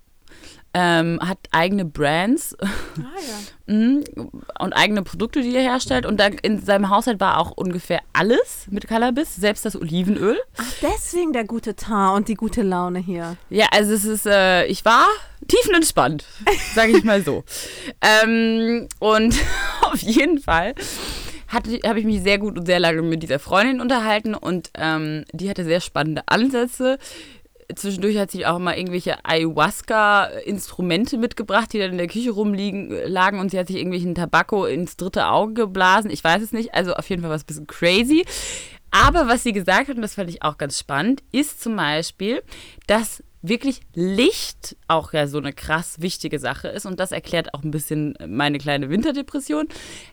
Ähm, 0.76 1.20
hat 1.22 1.38
eigene 1.52 1.84
Brands 1.84 2.56
Ah 2.60 2.66
ja. 2.98 3.44
mhm, 3.72 4.04
und 4.58 4.72
eigene 4.72 5.02
Produkte, 5.02 5.40
die 5.40 5.54
er 5.54 5.62
herstellt. 5.62 6.04
Und 6.04 6.18
da 6.18 6.26
in 6.42 6.60
seinem 6.60 6.90
Haushalt 6.90 7.20
war 7.20 7.38
auch 7.38 7.52
ungefähr 7.52 8.00
alles 8.12 8.66
mit 8.70 8.88
Cannabis, 8.88 9.36
selbst 9.36 9.64
das 9.64 9.80
Olivenöl. 9.80 10.36
Ach, 10.56 10.72
deswegen 10.82 11.32
der 11.32 11.44
gute 11.44 11.76
Teint 11.76 12.16
und 12.16 12.28
die 12.28 12.34
gute 12.34 12.62
Laune 12.62 12.98
hier. 12.98 13.36
Ja, 13.50 13.66
also 13.70 13.92
es 13.92 14.04
ist, 14.04 14.26
äh, 14.26 14.66
ich 14.66 14.84
war 14.84 15.06
tiefenentspannt, 15.46 16.24
sage 16.74 16.96
ich 16.96 17.04
mal 17.04 17.22
so. 17.22 17.44
ähm, 18.24 18.88
und 18.98 19.36
auf 19.82 20.00
jeden 20.00 20.40
Fall 20.40 20.74
habe 21.48 22.00
ich 22.00 22.04
mich 22.04 22.22
sehr 22.22 22.38
gut 22.38 22.58
und 22.58 22.66
sehr 22.66 22.80
lange 22.80 23.02
mit 23.02 23.22
dieser 23.22 23.38
Freundin 23.38 23.80
unterhalten 23.80 24.34
und 24.34 24.70
ähm, 24.74 25.24
die 25.32 25.48
hatte 25.48 25.64
sehr 25.64 25.80
spannende 25.80 26.22
Ansätze. 26.26 26.98
Zwischendurch 27.74 28.18
hat 28.18 28.30
sie 28.30 28.46
auch 28.46 28.58
mal 28.58 28.76
irgendwelche 28.76 29.24
Ayahuasca-Instrumente 29.24 31.18
mitgebracht, 31.18 31.72
die 31.72 31.78
dann 31.78 31.92
in 31.92 31.98
der 31.98 32.08
Küche 32.08 32.30
rumliegen 32.30 32.90
lagen 33.06 33.38
und 33.38 33.50
sie 33.50 33.58
hat 33.58 33.68
sich 33.68 33.76
irgendwelchen 33.76 34.14
Tabakko 34.14 34.66
ins 34.66 34.96
dritte 34.96 35.26
Auge 35.26 35.54
geblasen. 35.54 36.10
Ich 36.10 36.22
weiß 36.22 36.42
es 36.42 36.52
nicht. 36.52 36.74
Also 36.74 36.94
auf 36.94 37.08
jeden 37.08 37.22
Fall 37.22 37.30
war 37.30 37.36
es 37.36 37.42
ein 37.42 37.46
bisschen 37.46 37.66
crazy. 37.66 38.24
Aber 38.90 39.26
was 39.26 39.42
sie 39.42 39.52
gesagt 39.52 39.88
hat, 39.88 39.96
und 39.96 40.02
das 40.02 40.14
fand 40.14 40.30
ich 40.30 40.42
auch 40.42 40.56
ganz 40.56 40.78
spannend, 40.78 41.22
ist 41.32 41.60
zum 41.62 41.74
Beispiel, 41.76 42.42
dass 42.86 43.24
wirklich 43.48 43.80
Licht 43.94 44.76
auch 44.88 45.12
ja 45.12 45.26
so 45.26 45.38
eine 45.38 45.52
krass 45.52 46.00
wichtige 46.00 46.38
Sache 46.38 46.68
ist. 46.68 46.86
Und 46.86 46.98
das 46.98 47.12
erklärt 47.12 47.52
auch 47.52 47.62
ein 47.62 47.70
bisschen 47.70 48.14
meine 48.26 48.58
kleine 48.58 48.88
Winterdepression, 48.88 49.68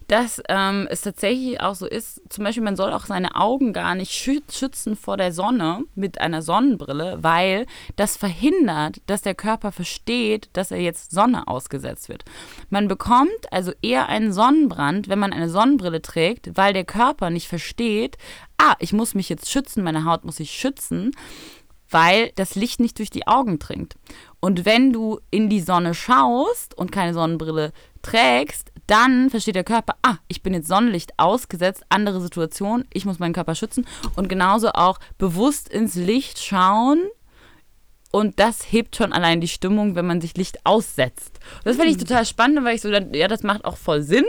dass 0.08 0.42
ähm, 0.50 0.88
es 0.90 1.02
tatsächlich 1.02 1.62
auch 1.62 1.76
so 1.76 1.88
ist, 1.88 2.22
zum 2.30 2.44
Beispiel 2.44 2.64
man 2.64 2.76
soll 2.76 2.92
auch 2.92 3.06
seine 3.06 3.36
Augen 3.36 3.74
gar 3.74 3.96
nicht 3.96 4.12
schü 4.12 4.40
schützen 4.52 4.96
vor 4.96 5.18
der 5.18 5.32
Sonne 5.32 5.84
mit 5.96 6.20
einer 6.20 6.42
Sonnenbrille, 6.42 7.20
weil 7.22 7.66
das 7.96 8.18
verhindert, 8.18 8.98
dass 9.06 9.22
der 9.22 9.36
Körper 9.36 9.72
versteht, 9.72 10.50
dass 10.54 10.72
er 10.72 10.80
jetzt 10.80 11.12
Sonne 11.12 11.48
ausgesetzt 11.48 12.10
wird. 12.10 12.26
Man 12.70 12.88
bekommt 12.88 13.52
also 13.52 13.72
eher 13.82 14.10
einen 14.10 14.34
Sonnenbrand, 14.34 15.10
wenn 15.10 15.20
man 15.20 15.34
eine 15.34 15.50
Sonnenbrille 15.50 16.02
trägt, 16.02 16.58
weil 16.58 16.74
der 16.74 16.86
Körper 16.86 17.30
nicht 17.30 17.48
versteht, 17.48 18.18
ah, 18.58 18.76
ich 18.80 18.94
muss 18.94 19.16
mich 19.16 19.30
jetzt 19.30 19.50
schützen, 19.50 19.84
meine 19.84 20.06
Haut 20.06 20.24
muss 20.24 20.38
sich 20.38 20.52
schützen, 20.52 21.12
weil 21.92 22.32
das 22.36 22.56
Licht 22.56 22.80
nicht 22.80 22.98
durch 23.00 23.10
die 23.10 23.28
Augen 23.28 23.60
dringt. 23.60 23.96
Und 24.40 24.66
wenn 24.66 24.92
du 24.92 25.20
in 25.30 25.50
die 25.50 25.62
Sonne 25.62 25.94
schaust 25.94 26.76
und 26.78 26.92
keine 26.92 27.14
Sonnenbrille 27.14 27.74
trägst, 28.02 28.72
dann 28.88 29.30
versteht 29.30 29.56
der 29.56 29.64
Körper, 29.64 29.96
ah, 30.02 30.18
ich 30.28 30.42
bin 30.42 30.54
jetzt 30.54 30.68
Sonnenlicht 30.68 31.14
ausgesetzt, 31.18 31.84
andere 31.90 32.20
Situation, 32.20 32.86
ich 32.92 33.06
muss 33.06 33.20
meinen 33.20 33.34
Körper 33.34 33.56
schützen 33.56 33.86
und 34.16 34.28
genauso 34.28 34.70
auch 34.70 35.00
bewusst 35.18 35.70
ins 35.70 35.96
Licht 35.96 36.40
schauen. 36.40 37.04
Und 38.12 38.40
das 38.42 38.74
hebt 38.74 38.98
schon 38.98 39.14
allein 39.14 39.40
die 39.40 39.48
Stimmung, 39.48 39.96
wenn 39.96 40.06
man 40.06 40.20
sich 40.20 40.36
Licht 40.36 40.66
aussetzt. 40.66 41.40
Und 41.60 41.68
das 41.68 41.78
finde 41.78 41.92
ich 41.92 41.98
total 41.98 42.26
spannend, 42.26 42.66
weil 42.66 42.76
ich 42.76 42.82
so, 42.82 42.90
ja, 42.90 43.28
das 43.30 43.44
macht 43.44 43.64
auch 43.64 43.78
voll 43.78 44.02
Sinn. 44.02 44.26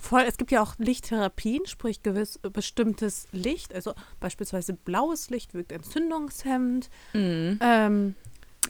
Voll, 0.00 0.22
es 0.22 0.36
gibt 0.36 0.50
ja 0.50 0.62
auch 0.62 0.74
Lichttherapien, 0.78 1.66
sprich 1.66 2.02
gewiss 2.02 2.38
äh, 2.42 2.50
bestimmtes 2.50 3.28
Licht, 3.32 3.74
also 3.74 3.92
beispielsweise 4.18 4.72
blaues 4.72 5.30
Licht 5.30 5.52
wirkt 5.54 5.72
entzündungshemmend. 5.72 6.88
Ähm, 7.14 8.14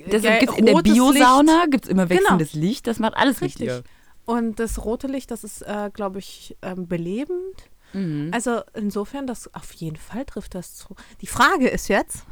Das 0.08 0.22
ja, 0.22 0.38
gibt's 0.38 0.56
in 0.58 0.66
der 0.66 0.76
Biosauna, 0.82 1.66
gibt 1.70 1.84
es 1.84 1.90
immer 1.90 2.06
Genau. 2.06 2.20
wechselndes 2.20 2.54
Licht, 2.54 2.86
das 2.86 2.98
macht 2.98 3.16
alles 3.16 3.40
Richtig. 3.40 3.70
richtiger. 3.70 3.82
Und 4.26 4.58
das 4.60 4.84
rote 4.84 5.06
Licht, 5.06 5.30
das 5.30 5.44
ist, 5.44 5.62
äh, 5.62 5.90
glaube 5.92 6.18
ich, 6.20 6.56
ähm, 6.62 6.86
belebend. 6.88 7.70
Mhm. 7.92 8.30
Also 8.32 8.62
insofern, 8.74 9.26
das 9.26 9.52
auf 9.54 9.72
jeden 9.72 9.96
Fall 9.96 10.24
trifft 10.24 10.54
das 10.54 10.74
zu. 10.76 10.94
Die 11.20 11.26
Frage 11.26 11.68
ist 11.68 11.88
jetzt, 11.88 12.24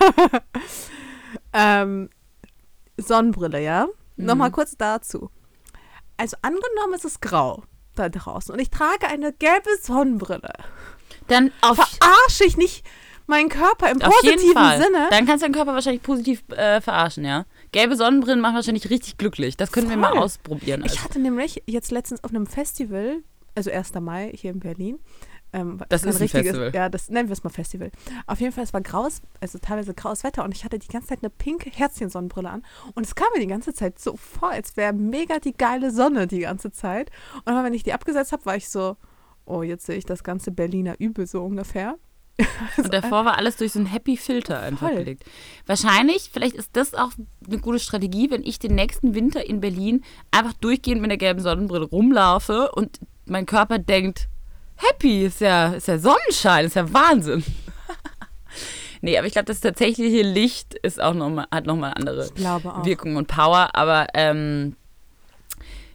ähm, 1.52 2.08
Sonnenbrille, 2.96 3.62
ja? 3.62 3.86
Mhm. 4.16 4.24
Nochmal 4.26 4.50
kurz 4.50 4.76
dazu. 4.76 5.30
Also 6.16 6.36
angenommen, 6.42 6.94
es 6.94 7.04
ist 7.04 7.20
grau 7.20 7.64
da 7.94 8.08
draußen 8.08 8.52
und 8.54 8.60
ich 8.60 8.70
trage 8.70 9.06
eine 9.08 9.32
gelbe 9.32 9.70
Sonnenbrille. 9.82 10.52
Dann 11.28 11.50
auf, 11.62 11.76
Verarsche 11.76 12.44
ich 12.46 12.56
nicht 12.56 12.84
meinen 13.26 13.48
Körper 13.48 13.90
im 13.90 14.02
auf 14.02 14.12
jeden 14.22 14.36
positiven 14.36 14.62
Fall. 14.62 14.82
Sinne? 14.82 15.06
Dann 15.10 15.26
kannst 15.26 15.42
du 15.42 15.46
deinen 15.46 15.54
Körper 15.54 15.72
wahrscheinlich 15.74 16.02
positiv 16.02 16.42
äh, 16.50 16.80
verarschen, 16.80 17.24
ja. 17.24 17.46
Gelbe 17.72 17.96
Sonnenbrillen 17.96 18.40
machen 18.40 18.56
wahrscheinlich 18.56 18.90
richtig 18.90 19.16
glücklich. 19.16 19.56
Das 19.56 19.72
können 19.72 19.88
wir 19.88 19.96
mal 19.96 20.10
Voll. 20.10 20.18
ausprobieren. 20.18 20.82
Ich 20.84 20.92
Also. 20.92 21.04
hatte 21.04 21.18
nämlich 21.20 21.62
jetzt 21.66 21.90
letztens 21.90 22.22
auf 22.22 22.30
einem 22.30 22.46
Festival, 22.46 23.22
also 23.54 23.70
1. 23.70 23.94
Mai 24.00 24.32
hier 24.34 24.50
in 24.50 24.60
Berlin. 24.60 24.98
Ähm, 25.54 25.80
Das 25.88 26.02
ist 26.02 26.20
ein 26.20 26.28
Festival. 26.28 26.72
Ja, 26.74 26.88
das 26.88 27.08
nennen 27.08 27.28
wir 27.28 27.32
es 27.32 27.44
mal 27.44 27.50
Festival. 27.50 27.92
Auf 28.26 28.40
jeden 28.40 28.52
Fall, 28.52 28.64
es 28.64 28.72
war 28.72 28.80
graues, 28.80 29.22
also 29.40 29.58
teilweise 29.58 29.94
graues 29.94 30.24
Wetter 30.24 30.44
und 30.44 30.52
ich 30.52 30.64
hatte 30.64 30.80
die 30.80 30.88
ganze 30.88 31.08
Zeit 31.08 31.20
eine 31.22 31.30
pinke 31.30 31.70
Herzchen-Sonnenbrille 31.70 32.50
an. 32.50 32.62
Und 32.94 33.06
es 33.06 33.14
kam 33.14 33.28
mir 33.34 33.40
die 33.40 33.46
ganze 33.46 33.72
Zeit 33.72 34.00
so 34.00 34.16
vor, 34.16 34.50
als 34.50 34.76
wäre 34.76 34.92
mega 34.92 35.38
die 35.38 35.56
geile 35.56 35.92
Sonne 35.92 36.26
die 36.26 36.40
ganze 36.40 36.72
Zeit. 36.72 37.10
Und 37.44 37.52
immer 37.52 37.62
wenn 37.62 37.72
ich 37.72 37.84
die 37.84 37.92
abgesetzt 37.92 38.32
habe, 38.32 38.44
war 38.46 38.56
ich 38.56 38.68
so, 38.68 38.96
oh, 39.44 39.62
jetzt 39.62 39.86
sehe 39.86 39.96
ich 39.96 40.04
das 40.04 40.24
ganze 40.24 40.50
Berliner 40.50 40.96
Übel 40.98 41.26
so 41.26 41.44
ungefähr. 41.44 41.96
und 42.78 42.92
davor 42.92 43.24
war 43.24 43.38
alles 43.38 43.56
durch 43.58 43.70
so 43.70 43.78
einen 43.78 43.86
Happy 43.86 44.16
Filter 44.16 44.58
einfach 44.58 44.88
Voll. 44.88 44.98
gelegt. 44.98 45.22
Wahrscheinlich, 45.66 46.30
vielleicht 46.32 46.56
ist 46.56 46.70
das 46.72 46.94
auch 46.94 47.12
eine 47.46 47.58
gute 47.58 47.78
Strategie, 47.78 48.28
wenn 48.28 48.42
ich 48.42 48.58
den 48.58 48.74
nächsten 48.74 49.14
Winter 49.14 49.48
in 49.48 49.60
Berlin 49.60 50.02
einfach 50.32 50.54
durchgehend 50.54 51.00
mit 51.00 51.12
der 51.12 51.18
gelben 51.18 51.38
Sonnenbrille 51.38 51.84
rumlaufe 51.84 52.72
und 52.72 52.98
mein 53.26 53.46
Körper 53.46 53.78
denkt, 53.78 54.28
happy, 54.76 55.26
ist 55.26 55.40
ja, 55.40 55.68
ist 55.68 55.88
ja 55.88 55.98
Sonnenschein, 55.98 56.66
ist 56.66 56.76
ja 56.76 56.92
Wahnsinn. 56.92 57.44
nee, 59.00 59.16
aber 59.18 59.26
ich 59.26 59.32
glaube, 59.32 59.46
das 59.46 59.60
tatsächliche 59.60 60.22
Licht 60.22 60.74
ist 60.74 61.00
auch 61.00 61.14
noch 61.14 61.30
mal, 61.30 61.46
hat 61.50 61.66
nochmal 61.66 61.94
andere. 61.96 62.28
Wirkung 62.84 63.16
und 63.16 63.28
Power, 63.28 63.70
aber 63.74 64.08
ähm, 64.14 64.76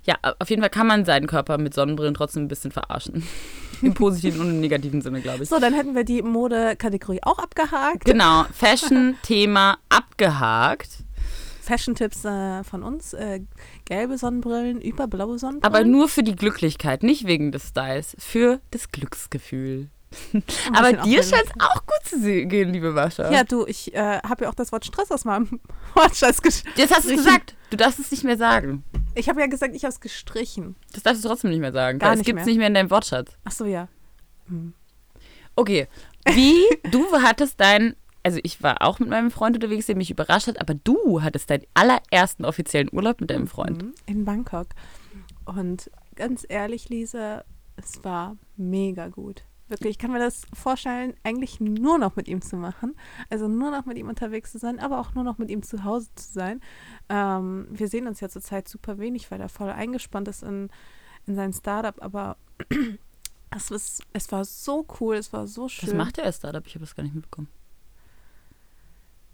ja, 0.03 0.15
auf 0.39 0.50
jeden 0.50 0.62
Fall 0.62 0.71
kann 0.71 0.88
man 0.88 1.05
seinen 1.05 1.27
Körper 1.27 1.57
mit 1.57 1.74
Sonnenbrillen 1.74 2.15
trotzdem 2.15 2.43
ein 2.43 2.48
bisschen 2.48 2.71
verarschen. 2.71 3.24
Im 3.81 3.93
positiven 3.93 4.41
und 4.41 4.50
im 4.50 4.59
negativen 4.59 5.01
Sinne, 5.01 5.21
glaube 5.21 5.43
ich. 5.43 5.50
So, 5.50 5.57
dann 5.57 5.74
hätten 5.74 5.95
wir 5.95 6.03
die 6.03 6.21
Modekategorie 6.21 7.21
auch 7.24 7.39
abgehakt. 7.39 8.03
Genau, 8.03 8.43
Fashion-Thema 8.51 9.77
abgehakt. 9.88 10.89
Fashion-Tipps 11.69 12.25
äh, 12.25 12.63
von 12.63 12.83
uns. 12.83 13.13
Äh, 13.13 13.41
gelbe 13.85 14.17
Sonnenbrillen 14.17 14.81
über 14.81 15.07
blaue 15.07 15.38
Sonnenbrillen. 15.38 15.75
Aber 15.75 15.85
nur 15.85 16.09
für 16.09 16.23
die 16.23 16.35
Glücklichkeit, 16.35 17.03
nicht 17.03 17.27
wegen 17.27 17.51
des 17.51 17.69
Styles, 17.69 18.15
für 18.17 18.59
das 18.71 18.91
Glücksgefühl. 18.91 19.89
Aber 20.73 20.93
dir 20.93 21.21
scheint 21.21 21.45
es 21.45 21.51
auch 21.59 21.85
gut 21.85 22.05
zu 22.05 22.19
gehen, 22.19 22.73
liebe 22.73 22.91
Mascha. 22.91 23.31
Ja, 23.31 23.43
du, 23.43 23.67
ich 23.67 23.93
äh, 23.93 24.19
habe 24.27 24.45
ja 24.45 24.49
auch 24.49 24.55
das 24.55 24.71
Wort 24.71 24.83
Stress 24.83 25.11
aus 25.11 25.23
meinem 25.23 25.59
Wortschatz 25.93 26.41
gestrichen. 26.41 26.79
Jetzt 26.79 26.95
hast 26.95 27.07
du 27.07 27.13
es 27.13 27.17
gesagt. 27.23 27.55
Du 27.69 27.77
darfst 27.77 27.99
es 27.99 28.09
nicht 28.09 28.23
mehr 28.23 28.38
sagen. 28.38 28.83
Ich 29.13 29.29
habe 29.29 29.39
ja 29.39 29.45
gesagt, 29.45 29.75
ich 29.75 29.83
habe 29.83 29.93
es 29.93 29.99
gestrichen. 29.99 30.75
Das 30.93 31.03
darfst 31.03 31.23
du 31.23 31.27
trotzdem 31.27 31.51
nicht 31.51 31.59
mehr 31.59 31.71
sagen. 31.71 31.99
Gar 31.99 32.15
nicht 32.15 32.25
gibt 32.25 32.39
es 32.39 32.47
nicht 32.47 32.57
mehr 32.57 32.67
in 32.67 32.73
deinem 32.73 32.89
Wortschatz. 32.89 33.38
Ach 33.43 33.51
so, 33.51 33.65
ja. 33.65 33.88
Okay. 35.55 35.88
Wie, 36.25 36.55
du 36.91 37.05
hattest 37.21 37.59
dein, 37.59 37.95
also 38.23 38.39
ich 38.43 38.61
war 38.61 38.81
auch 38.81 38.99
mit 38.99 39.09
meinem 39.09 39.31
Freund 39.31 39.55
unterwegs, 39.55 39.85
der 39.85 39.95
mich 39.95 40.11
überrascht 40.11 40.47
hat, 40.47 40.59
aber 40.59 40.73
du 40.73 41.21
hattest 41.21 41.49
deinen 41.49 41.65
allerersten 41.73 42.45
offiziellen 42.45 42.89
Urlaub 42.91 43.21
mit 43.21 43.29
deinem 43.29 43.47
Freund. 43.47 43.83
Mhm, 43.83 43.93
In 44.05 44.25
Bangkok. 44.25 44.67
Und 45.45 45.89
ganz 46.15 46.45
ehrlich, 46.47 46.89
Lisa, 46.89 47.43
es 47.75 48.03
war 48.03 48.38
mega 48.57 49.07
gut. 49.07 49.43
Wirklich, 49.69 49.91
ich 49.91 49.97
kann 49.99 50.11
mir 50.11 50.19
das 50.19 50.41
vorstellen, 50.51 51.13
eigentlich 51.23 51.59
nur 51.59 51.99
noch 51.99 52.15
mit 52.15 52.27
ihm 52.27 52.41
zu 52.41 52.55
machen. 52.55 52.95
Also 53.29 53.47
nur 53.47 53.69
noch 53.69 53.85
mit 53.85 53.99
ihm 53.99 54.09
unterwegs 54.09 54.51
zu 54.51 54.57
sein, 54.57 54.79
aber 54.79 54.99
auch 54.99 55.13
nur 55.13 55.23
noch 55.23 55.38
mit 55.38 55.51
ihm 55.51 55.61
zu 55.61 55.83
Hause 55.83 56.09
zu 56.15 56.33
sein. 56.33 56.59
Ähm, 57.07 57.67
wir 57.69 57.88
sehen 57.88 58.07
uns 58.07 58.19
ja 58.19 58.29
zurzeit 58.29 58.67
super 58.67 58.97
wenig, 58.97 59.29
weil 59.29 59.39
er 59.39 59.47
voll 59.49 59.69
eingespannt 59.69 60.27
ist 60.27 60.41
in, 60.41 60.69
in 61.27 61.35
sein 61.35 61.53
Startup. 61.53 62.01
Aber 62.01 62.38
es, 63.55 63.69
ist, 63.69 64.01
es 64.11 64.31
war 64.31 64.43
so 64.43 64.88
cool, 64.99 65.17
es 65.17 65.31
war 65.33 65.45
so 65.45 65.69
schön. 65.69 65.89
Was 65.89 65.95
macht 65.95 66.17
der 66.17 66.31
Startup? 66.31 66.65
Ich 66.65 66.73
habe 66.73 66.85
das 66.85 66.95
gar 66.95 67.03
nicht 67.03 67.13
mitbekommen. 67.13 67.47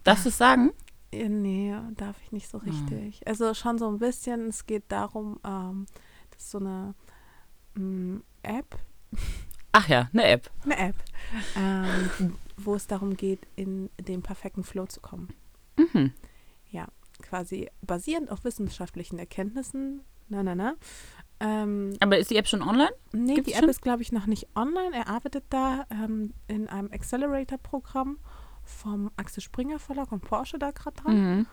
Darfst 0.05 0.23
du 0.25 0.29
es 0.29 0.37
sagen? 0.37 0.71
Ja, 1.13 1.27
nee, 1.29 1.75
darf 1.95 2.15
ich 2.23 2.31
nicht 2.31 2.47
so 2.49 2.57
richtig. 2.59 3.27
Also 3.27 3.53
schon 3.53 3.77
so 3.77 3.87
ein 3.89 3.99
bisschen. 3.99 4.47
Es 4.47 4.65
geht 4.65 4.83
darum, 4.89 5.39
ähm, 5.45 5.85
das 6.31 6.43
ist 6.43 6.51
so 6.51 6.59
eine 6.59 6.93
mm, 7.75 8.17
App, 8.43 8.77
Ach 9.71 9.87
ja, 9.89 10.09
eine 10.13 10.23
App. 10.25 10.49
eine 10.63 10.77
App, 10.77 10.95
ähm, 11.57 12.35
wo 12.57 12.75
es 12.75 12.87
darum 12.87 13.17
geht, 13.17 13.39
in 13.57 13.89
den 13.99 14.21
perfekten 14.21 14.63
Flow 14.63 14.85
zu 14.85 15.01
kommen. 15.01 15.29
Mhm. 15.77 16.13
Ja, 16.69 16.87
quasi 17.21 17.69
basierend 17.81 18.29
auf 18.31 18.43
wissenschaftlichen 18.45 19.19
Erkenntnissen. 19.19 20.01
Na, 20.29 20.43
na, 20.43 20.55
na. 20.55 20.75
Ähm, 21.39 21.93
Aber 21.99 22.17
ist 22.17 22.29
die 22.31 22.37
App 22.37 22.47
schon 22.47 22.61
online? 22.61 22.91
nee, 23.11 23.35
Gibt's 23.35 23.49
die 23.49 23.53
App 23.53 23.61
schon? 23.61 23.69
ist, 23.69 23.81
glaube 23.81 24.01
ich, 24.01 24.11
noch 24.11 24.25
nicht 24.27 24.47
online. 24.55 24.95
Er 24.95 25.07
arbeitet 25.07 25.43
da 25.49 25.85
ähm, 25.91 26.33
in 26.47 26.67
einem 26.69 26.91
Accelerator-Programm 26.91 28.17
vom 28.65 29.11
Axel 29.17 29.41
Springer 29.43 29.79
Verlag 29.79 30.11
und 30.11 30.21
Porsche 30.23 30.57
da 30.59 30.71
gerade 30.71 31.01
dran. 31.01 31.15
Mhm. 31.37 31.45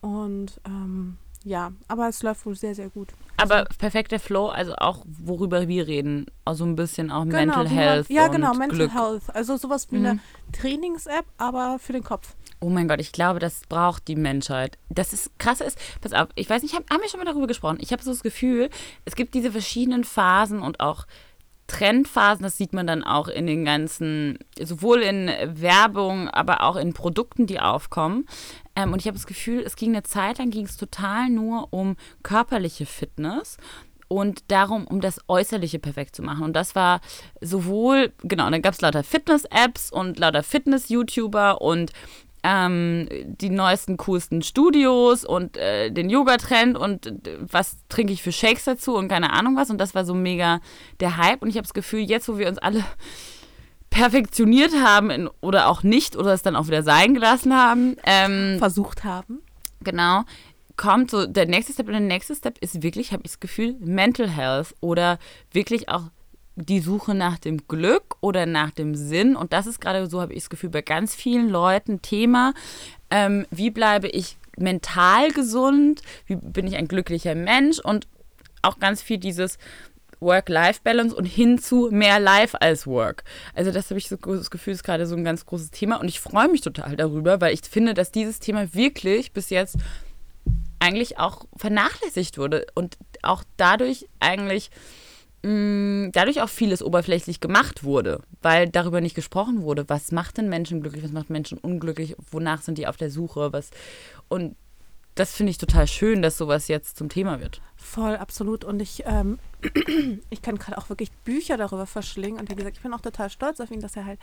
Und 0.00 0.60
ähm, 0.66 1.16
ja, 1.44 1.72
aber 1.88 2.08
es 2.08 2.22
läuft 2.22 2.44
wohl 2.46 2.54
sehr, 2.56 2.74
sehr 2.74 2.88
gut. 2.88 3.08
Aber 3.36 3.64
perfekter 3.78 4.18
Flow, 4.18 4.48
also 4.48 4.74
auch 4.76 5.04
worüber 5.06 5.66
wir 5.68 5.86
reden, 5.86 6.26
also 6.44 6.64
ein 6.64 6.74
bisschen 6.76 7.10
auch 7.10 7.24
Mental 7.24 7.64
wie 7.64 7.74
man- 7.74 7.78
Health 7.82 8.10
Ja, 8.10 8.28
genau, 8.28 8.52
Mental 8.54 8.76
Glück. 8.78 8.92
Health. 8.94 9.22
Also 9.34 9.56
sowas 9.56 9.88
wie 9.90 9.98
Mhm. 9.98 10.06
eine 10.06 10.18
Trainings-App, 10.52 11.24
aber 11.38 11.78
für 11.78 11.92
den 11.92 12.02
Kopf. 12.04 12.34
Oh 12.60 12.68
mein 12.68 12.88
Gott, 12.88 13.00
ich 13.00 13.12
glaube, 13.12 13.38
das 13.38 13.60
braucht 13.68 14.08
die 14.08 14.16
Menschheit. 14.16 14.78
Das 14.88 15.12
ist 15.12 15.38
krasse 15.38 15.62
ist, 15.62 15.78
pass 16.00 16.12
auf, 16.12 16.28
ich 16.34 16.50
weiß 16.50 16.62
nicht, 16.62 16.74
hab, 16.74 16.90
haben 16.90 17.00
wir 17.00 17.08
schon 17.08 17.20
mal 17.20 17.24
darüber 17.26 17.46
gesprochen? 17.46 17.78
Ich 17.80 17.92
habe 17.92 18.02
so 18.02 18.10
das 18.10 18.22
Gefühl, 18.24 18.68
es 19.04 19.14
gibt 19.14 19.34
diese 19.34 19.52
verschiedenen 19.52 20.02
Phasen 20.02 20.60
und 20.60 20.80
auch 20.80 21.06
Trendphasen, 21.68 22.42
das 22.42 22.56
sieht 22.56 22.72
man 22.72 22.86
dann 22.86 23.04
auch 23.04 23.28
in 23.28 23.46
den 23.46 23.64
ganzen, 23.64 24.38
sowohl 24.60 25.02
in 25.02 25.30
Werbung, 25.44 26.28
aber 26.28 26.62
auch 26.62 26.76
in 26.76 26.94
Produkten, 26.94 27.46
die 27.46 27.60
aufkommen. 27.60 28.26
Ähm, 28.74 28.92
und 28.92 29.00
ich 29.00 29.06
habe 29.06 29.16
das 29.16 29.26
Gefühl, 29.26 29.62
es 29.64 29.76
ging 29.76 29.90
eine 29.90 30.02
Zeit 30.02 30.38
lang, 30.38 30.50
ging 30.50 30.64
es 30.64 30.76
total 30.76 31.28
nur 31.28 31.68
um 31.70 31.96
körperliche 32.22 32.86
Fitness 32.86 33.58
und 34.08 34.50
darum, 34.50 34.86
um 34.86 35.00
das 35.00 35.20
Äußerliche 35.28 35.78
perfekt 35.78 36.16
zu 36.16 36.22
machen. 36.22 36.42
Und 36.42 36.54
das 36.54 36.74
war 36.74 37.00
sowohl, 37.40 38.12
genau, 38.22 38.50
dann 38.50 38.62
gab 38.62 38.72
es 38.74 38.80
lauter 38.80 39.04
Fitness-Apps 39.04 39.92
und 39.92 40.18
lauter 40.18 40.42
Fitness-YouTuber 40.42 41.60
und 41.60 41.92
ähm, 42.48 43.08
die 43.26 43.50
neuesten, 43.50 43.98
coolsten 43.98 44.40
Studios 44.40 45.24
und 45.24 45.58
äh, 45.58 45.90
den 45.90 46.08
Yoga-Trend 46.08 46.78
und 46.78 47.06
äh, 47.06 47.36
was 47.40 47.76
trinke 47.90 48.14
ich 48.14 48.22
für 48.22 48.32
Shakes 48.32 48.64
dazu 48.64 48.96
und 48.96 49.08
keine 49.08 49.34
Ahnung 49.34 49.54
was. 49.56 49.68
Und 49.68 49.78
das 49.78 49.94
war 49.94 50.06
so 50.06 50.14
mega 50.14 50.60
der 51.00 51.18
Hype. 51.18 51.42
Und 51.42 51.50
ich 51.50 51.56
habe 51.56 51.66
das 51.66 51.74
Gefühl, 51.74 52.00
jetzt, 52.00 52.26
wo 52.26 52.38
wir 52.38 52.48
uns 52.48 52.56
alle 52.56 52.82
perfektioniert 53.90 54.72
haben 54.82 55.10
in, 55.10 55.28
oder 55.42 55.68
auch 55.68 55.82
nicht 55.82 56.16
oder 56.16 56.32
es 56.32 56.42
dann 56.42 56.56
auch 56.56 56.68
wieder 56.68 56.82
sein 56.82 57.12
gelassen 57.12 57.54
haben, 57.54 57.96
ähm, 58.04 58.58
Versucht 58.58 59.04
haben. 59.04 59.40
genau, 59.80 60.24
kommt 60.76 61.10
so 61.10 61.26
der 61.26 61.46
nächste 61.46 61.74
Step 61.74 61.86
und 61.86 61.92
der 61.92 62.00
nächste 62.00 62.34
Step 62.34 62.56
ist 62.58 62.82
wirklich, 62.82 63.12
habe 63.12 63.22
ich 63.24 63.32
das 63.32 63.40
Gefühl, 63.40 63.76
Mental 63.80 64.28
Health 64.28 64.74
oder 64.80 65.18
wirklich 65.52 65.90
auch 65.90 66.04
die 66.64 66.80
Suche 66.80 67.14
nach 67.14 67.38
dem 67.38 67.68
Glück 67.68 68.16
oder 68.20 68.46
nach 68.46 68.70
dem 68.70 68.94
Sinn. 68.94 69.36
Und 69.36 69.52
das 69.52 69.66
ist 69.66 69.80
gerade 69.80 70.06
so, 70.08 70.20
habe 70.20 70.32
ich 70.32 70.40
das 70.40 70.50
Gefühl, 70.50 70.70
bei 70.70 70.82
ganz 70.82 71.14
vielen 71.14 71.48
Leuten 71.48 72.02
Thema. 72.02 72.52
Ähm, 73.10 73.46
wie 73.50 73.70
bleibe 73.70 74.08
ich 74.08 74.36
mental 74.56 75.30
gesund? 75.30 76.02
Wie 76.26 76.36
bin 76.36 76.66
ich 76.66 76.76
ein 76.76 76.88
glücklicher 76.88 77.34
Mensch? 77.34 77.78
Und 77.78 78.06
auch 78.62 78.78
ganz 78.78 79.02
viel 79.02 79.18
dieses 79.18 79.58
Work-Life-Balance 80.20 81.14
und 81.14 81.26
hin 81.26 81.58
zu 81.58 81.90
mehr 81.92 82.18
Life 82.18 82.60
als 82.60 82.88
Work. 82.88 83.22
Also 83.54 83.70
das 83.70 83.90
habe 83.90 83.98
ich 83.98 84.08
so 84.08 84.16
das 84.16 84.50
Gefühl, 84.50 84.74
ist 84.74 84.82
gerade 84.82 85.06
so 85.06 85.14
ein 85.14 85.22
ganz 85.24 85.46
großes 85.46 85.70
Thema 85.70 86.00
und 86.00 86.08
ich 86.08 86.18
freue 86.18 86.48
mich 86.48 86.60
total 86.60 86.96
darüber, 86.96 87.40
weil 87.40 87.54
ich 87.54 87.60
finde, 87.62 87.94
dass 87.94 88.10
dieses 88.10 88.40
Thema 88.40 88.74
wirklich 88.74 89.32
bis 89.32 89.50
jetzt 89.50 89.76
eigentlich 90.80 91.18
auch 91.18 91.46
vernachlässigt 91.56 92.36
wurde 92.36 92.66
und 92.74 92.98
auch 93.22 93.44
dadurch 93.56 94.08
eigentlich 94.20 94.70
mh, 95.42 96.10
dadurch 96.12 96.42
auch 96.42 96.48
vieles 96.48 96.82
oberflächlich 96.82 97.40
gemacht 97.40 97.84
wurde, 97.84 98.20
weil 98.42 98.68
darüber 98.68 99.00
nicht 99.00 99.14
gesprochen 99.14 99.62
wurde, 99.62 99.88
was 99.88 100.12
macht 100.12 100.38
denn 100.38 100.48
Menschen 100.48 100.80
glücklich, 100.80 101.04
was 101.04 101.12
macht 101.12 101.30
Menschen 101.30 101.58
unglücklich, 101.58 102.16
wonach 102.30 102.62
sind 102.62 102.78
die 102.78 102.86
auf 102.86 102.96
der 102.96 103.10
Suche, 103.10 103.52
was 103.52 103.70
und 104.28 104.56
das 105.18 105.34
finde 105.34 105.50
ich 105.50 105.58
total 105.58 105.88
schön, 105.88 106.22
dass 106.22 106.38
sowas 106.38 106.68
jetzt 106.68 106.96
zum 106.96 107.08
Thema 107.08 107.40
wird. 107.40 107.60
Voll, 107.76 108.16
absolut. 108.16 108.64
Und 108.64 108.80
ich, 108.80 109.02
ähm, 109.04 109.40
ich 110.30 110.42
kann 110.42 110.58
gerade 110.58 110.78
auch 110.78 110.88
wirklich 110.90 111.10
Bücher 111.24 111.56
darüber 111.56 111.86
verschlingen. 111.86 112.38
Und 112.38 112.48
wie 112.50 112.54
gesagt, 112.54 112.76
ich 112.76 112.82
bin 112.84 112.94
auch 112.94 113.00
total 113.00 113.28
stolz 113.28 113.58
auf 113.58 113.72
ihn, 113.72 113.80
dass 113.80 113.96
er 113.96 114.04
halt 114.04 114.20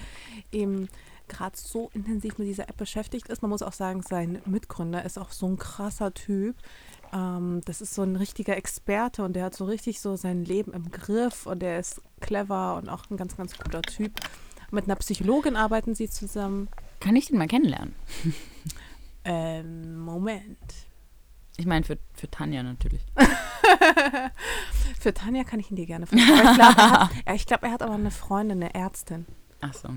eben 0.54 0.88
gerade 1.28 1.58
so 1.58 1.90
intensiv 1.94 2.38
mit 2.38 2.48
dieser 2.48 2.70
App 2.70 2.78
beschäftigt 2.78 3.28
ist. 3.28 3.42
Man 3.42 3.50
muss 3.50 3.62
auch 3.62 3.74
sagen, 3.74 4.04
sein 4.04 4.42
Mitgründer 4.46 5.04
ist 5.04 5.18
auch 5.18 5.32
so 5.32 5.48
ein 5.48 5.58
krasser 5.58 6.14
Typ. 6.14 6.56
Ähm, 7.16 7.62
das 7.66 7.82
ist 7.82 7.94
so 7.94 8.02
ein 8.04 8.16
richtiger 8.16 8.58
Experte 8.58 9.24
und 9.24 9.34
der 9.34 9.46
hat 9.46 9.56
so 9.56 9.66
richtig 9.66 10.02
so 10.02 10.16
sein 10.16 10.44
Leben 10.44 10.74
im 10.74 10.92
Griff 10.92 11.46
und 11.46 11.60
der 11.60 11.80
ist 11.80 12.02
clever 12.20 12.76
und 12.76 12.90
auch 12.90 13.10
ein 13.10 13.18
ganz, 13.18 13.38
ganz 13.38 13.58
guter 13.58 13.82
Typ. 13.82 14.20
Mit 14.72 14.86
einer 14.86 14.96
Psychologin 14.98 15.56
arbeiten 15.56 15.96
sie 15.96 16.10
zusammen. 16.10 16.68
Kann 17.00 17.16
ich 17.16 17.28
den 17.28 17.38
mal 17.38 17.48
kennenlernen? 17.48 17.96
Ähm, 19.24 19.98
Moment. 20.00 20.58
Ich 21.58 21.66
meine 21.66 21.86
für, 21.86 21.98
für 22.14 22.30
Tanja 22.30 22.62
natürlich. 22.64 23.02
Für 25.00 25.14
Tanja 25.14 25.44
kann 25.44 25.60
ich 25.60 25.70
ihn 25.70 25.76
dir 25.76 25.86
gerne 25.86 26.08
fragen. 26.08 26.22
Ich 26.22 26.56
glaube, 26.56 27.10
er, 27.26 27.38
glaub, 27.46 27.64
er 27.64 27.72
hat 27.72 27.84
aber 27.84 27.94
eine 27.94 28.12
Freundin, 28.12 28.62
eine 28.64 28.74
Ärztin. 28.74 29.26
Ach 29.62 29.74
so. 29.74 29.90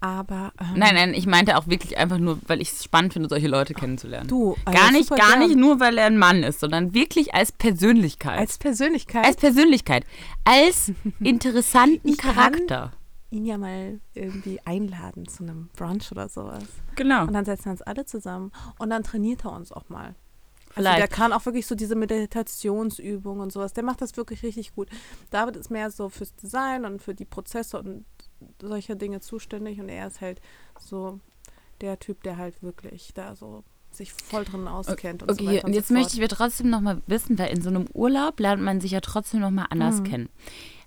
Aber 0.00 0.52
ähm, 0.60 0.74
Nein, 0.78 0.94
nein, 0.94 1.14
ich 1.14 1.26
meinte 1.26 1.56
auch 1.56 1.66
wirklich 1.66 1.98
einfach 1.98 2.18
nur, 2.18 2.38
weil 2.46 2.60
ich 2.62 2.70
es 2.70 2.84
spannend 2.84 3.14
finde, 3.14 3.28
solche 3.28 3.48
Leute 3.48 3.74
kennenzulernen. 3.74 4.28
du, 4.28 4.54
also 4.64 4.78
gar 4.78 4.92
nicht, 4.92 5.08
gar 5.10 5.18
gern. 5.18 5.38
nicht 5.40 5.56
nur, 5.56 5.80
weil 5.80 5.98
er 5.98 6.06
ein 6.06 6.18
Mann 6.18 6.44
ist, 6.44 6.60
sondern 6.60 6.94
wirklich 6.94 7.34
als 7.34 7.50
Persönlichkeit. 7.50 8.38
als 8.38 8.58
Persönlichkeit 8.58 9.24
als 9.24 9.36
Persönlichkeit. 9.36 10.04
Als 10.44 10.92
interessanten 11.20 12.08
Ich 12.08 12.18
Charakter. 12.18 12.92
ihn 13.30 13.44
ja 13.44 13.58
mal 13.58 14.00
irgendwie 14.14 14.60
einladen 14.64 15.26
zu 15.26 15.42
einem 15.42 15.68
Brunch 15.76 16.12
oder 16.12 16.28
sowas. 16.28 16.62
Genau. 16.94 17.22
Und 17.22 17.32
dann 17.32 17.44
setzen 17.44 17.66
wir 17.66 17.72
uns 17.72 17.82
alle 17.82 18.04
zusammen 18.06 18.52
und 18.78 18.90
dann 18.90 19.02
trainiert 19.02 19.44
er 19.44 19.52
uns 19.52 19.72
auch 19.72 19.88
mal. 19.88 20.14
Also 20.76 20.90
der 20.90 21.08
kann 21.08 21.32
auch 21.32 21.44
wirklich 21.44 21.66
so 21.66 21.74
diese 21.74 21.96
Meditationsübungen 21.96 23.40
und 23.42 23.52
sowas. 23.52 23.72
Der 23.72 23.82
macht 23.82 24.00
das 24.00 24.16
wirklich 24.16 24.42
richtig 24.44 24.74
gut. 24.74 24.88
David 25.30 25.56
ist 25.56 25.70
mehr 25.70 25.90
so 25.90 26.08
fürs 26.08 26.34
Design 26.36 26.84
und 26.84 27.02
für 27.02 27.14
die 27.14 27.24
Prozesse 27.24 27.78
und 27.80 28.04
solcher 28.60 28.94
Dinge 28.94 29.20
zuständig 29.20 29.80
und 29.80 29.88
er 29.88 30.06
ist 30.06 30.20
halt 30.20 30.40
so 30.78 31.20
der 31.80 31.98
Typ, 31.98 32.22
der 32.22 32.36
halt 32.36 32.62
wirklich 32.62 33.12
da 33.14 33.34
so 33.36 33.64
sich 33.90 34.12
voll 34.12 34.44
drin 34.44 34.68
auskennt. 34.68 35.22
Und 35.22 35.30
okay, 35.30 35.44
so 35.44 35.50
weiter 35.50 35.64
und 35.66 35.72
jetzt 35.72 35.88
so 35.88 35.94
möchte 35.94 36.14
ich 36.14 36.20
mir 36.20 36.28
trotzdem 36.28 36.68
noch 36.70 36.80
mal 36.80 37.00
wissen, 37.06 37.38
weil 37.38 37.50
in 37.54 37.62
so 37.62 37.70
einem 37.70 37.86
Urlaub 37.94 38.38
lernt 38.40 38.62
man 38.62 38.80
sich 38.80 38.90
ja 38.90 39.00
trotzdem 39.00 39.40
noch 39.40 39.50
mal 39.50 39.66
anders 39.70 40.00
Mhm. 40.00 40.04
kennen. 40.04 40.28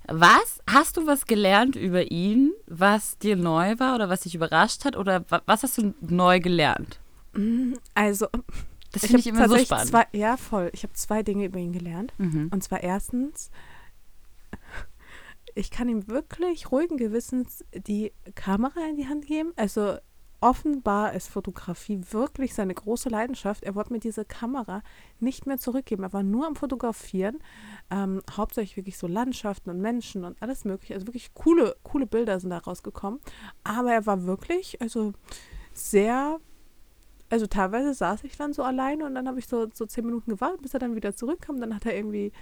Was, 0.08 0.60
hast 0.70 0.98
du 0.98 1.08
was 1.08 1.26
gelernt 1.26 1.76
über 1.76 2.12
ihn, 2.12 2.52
was 2.68 3.18
dir 3.20 3.36
neu 3.36 3.78
war 3.80 3.96
oder 3.96 4.10
was 4.10 4.22
dich 4.22 4.36
überrascht 4.36 4.84
hat 4.86 4.96
oder 4.98 5.24
wa- 5.30 5.42
was 5.46 5.64
hast 5.64 5.78
du 5.78 5.94
neu 6.02 6.40
gelernt? 6.40 7.00
Also, 7.96 8.28
Das 8.92 9.04
ich 9.04 9.10
finde 9.12 9.20
ich 9.22 9.28
habe 9.28 9.38
immer 9.38 9.50
so 9.50 9.58
spannend. 9.64 9.90
zwei, 9.90 10.06
ja 10.12 10.38
voll. 10.38 10.70
Ich 10.74 10.84
habe 10.84 10.94
zwei 10.94 11.24
Dinge 11.24 11.46
über 11.46 11.60
ihn 11.60 11.72
gelernt. 11.72 12.14
Mhm. 12.18 12.50
Und 12.52 12.64
zwar 12.64 12.82
erstens, 12.84 13.50
ich 15.56 15.72
kann 15.72 15.90
ihm 15.90 16.08
wirklich 16.08 16.72
ruhigen 16.72 16.98
Gewissens 16.98 17.64
die 17.74 18.14
Kamera 18.36 18.82
in 18.90 18.96
die 18.96 19.08
Hand 19.08 19.26
geben. 19.26 19.54
Also 19.56 19.98
offenbar 20.42 21.14
ist 21.14 21.30
Fotografie 21.30 22.02
wirklich 22.10 22.56
seine 22.56 22.74
große 22.74 23.10
Leidenschaft. 23.10 23.64
Er 23.64 23.76
wollte 23.76 23.94
mir 23.94 24.00
diese 24.00 24.26
Kamera 24.26 24.82
nicht 25.20 25.46
mehr 25.46 25.58
zurückgeben. 25.58 26.04
Er 26.04 26.14
war 26.14 26.24
nur 26.24 26.48
am 26.48 26.56
Fotografieren. 26.56 27.40
Ähm, 27.92 28.22
hauptsächlich 28.36 28.78
wirklich 28.78 28.98
so 28.98 29.08
Landschaften 29.08 29.70
und 29.70 29.80
Menschen 29.80 30.26
und 30.26 30.42
alles 30.42 30.66
mögliche. 30.66 30.96
Also 30.96 31.08
wirklich 31.08 31.34
coole, 31.36 31.76
coole 31.84 32.08
Bilder 32.08 32.40
sind 32.40 32.50
da 32.50 32.58
rausgekommen. 32.58 33.20
Aber 33.64 33.94
er 33.94 34.06
war 34.08 34.26
wirklich, 34.26 34.82
also 34.82 35.14
sehr 35.74 36.40
also 37.32 37.48
teilweise 37.48 37.94
saß 37.94 38.26
ich 38.26 38.36
dann 38.36 38.52
so 38.52 38.62
alleine 38.62 39.06
und 39.06 39.16
dann 39.16 39.26
habe 39.28 39.40
ich 39.40 39.48
so, 39.48 39.68
so 39.74 39.86
zehn 39.86 40.06
Minuten 40.06 40.30
gewartet, 40.32 40.62
bis 40.62 40.74
er 40.74 40.82
dann 40.82 40.96
wieder 40.96 41.16
zurückkam. 41.16 41.62
Dann 41.62 41.74
hat 41.74 41.86
er 41.86 41.96
irgendwie 41.96 42.34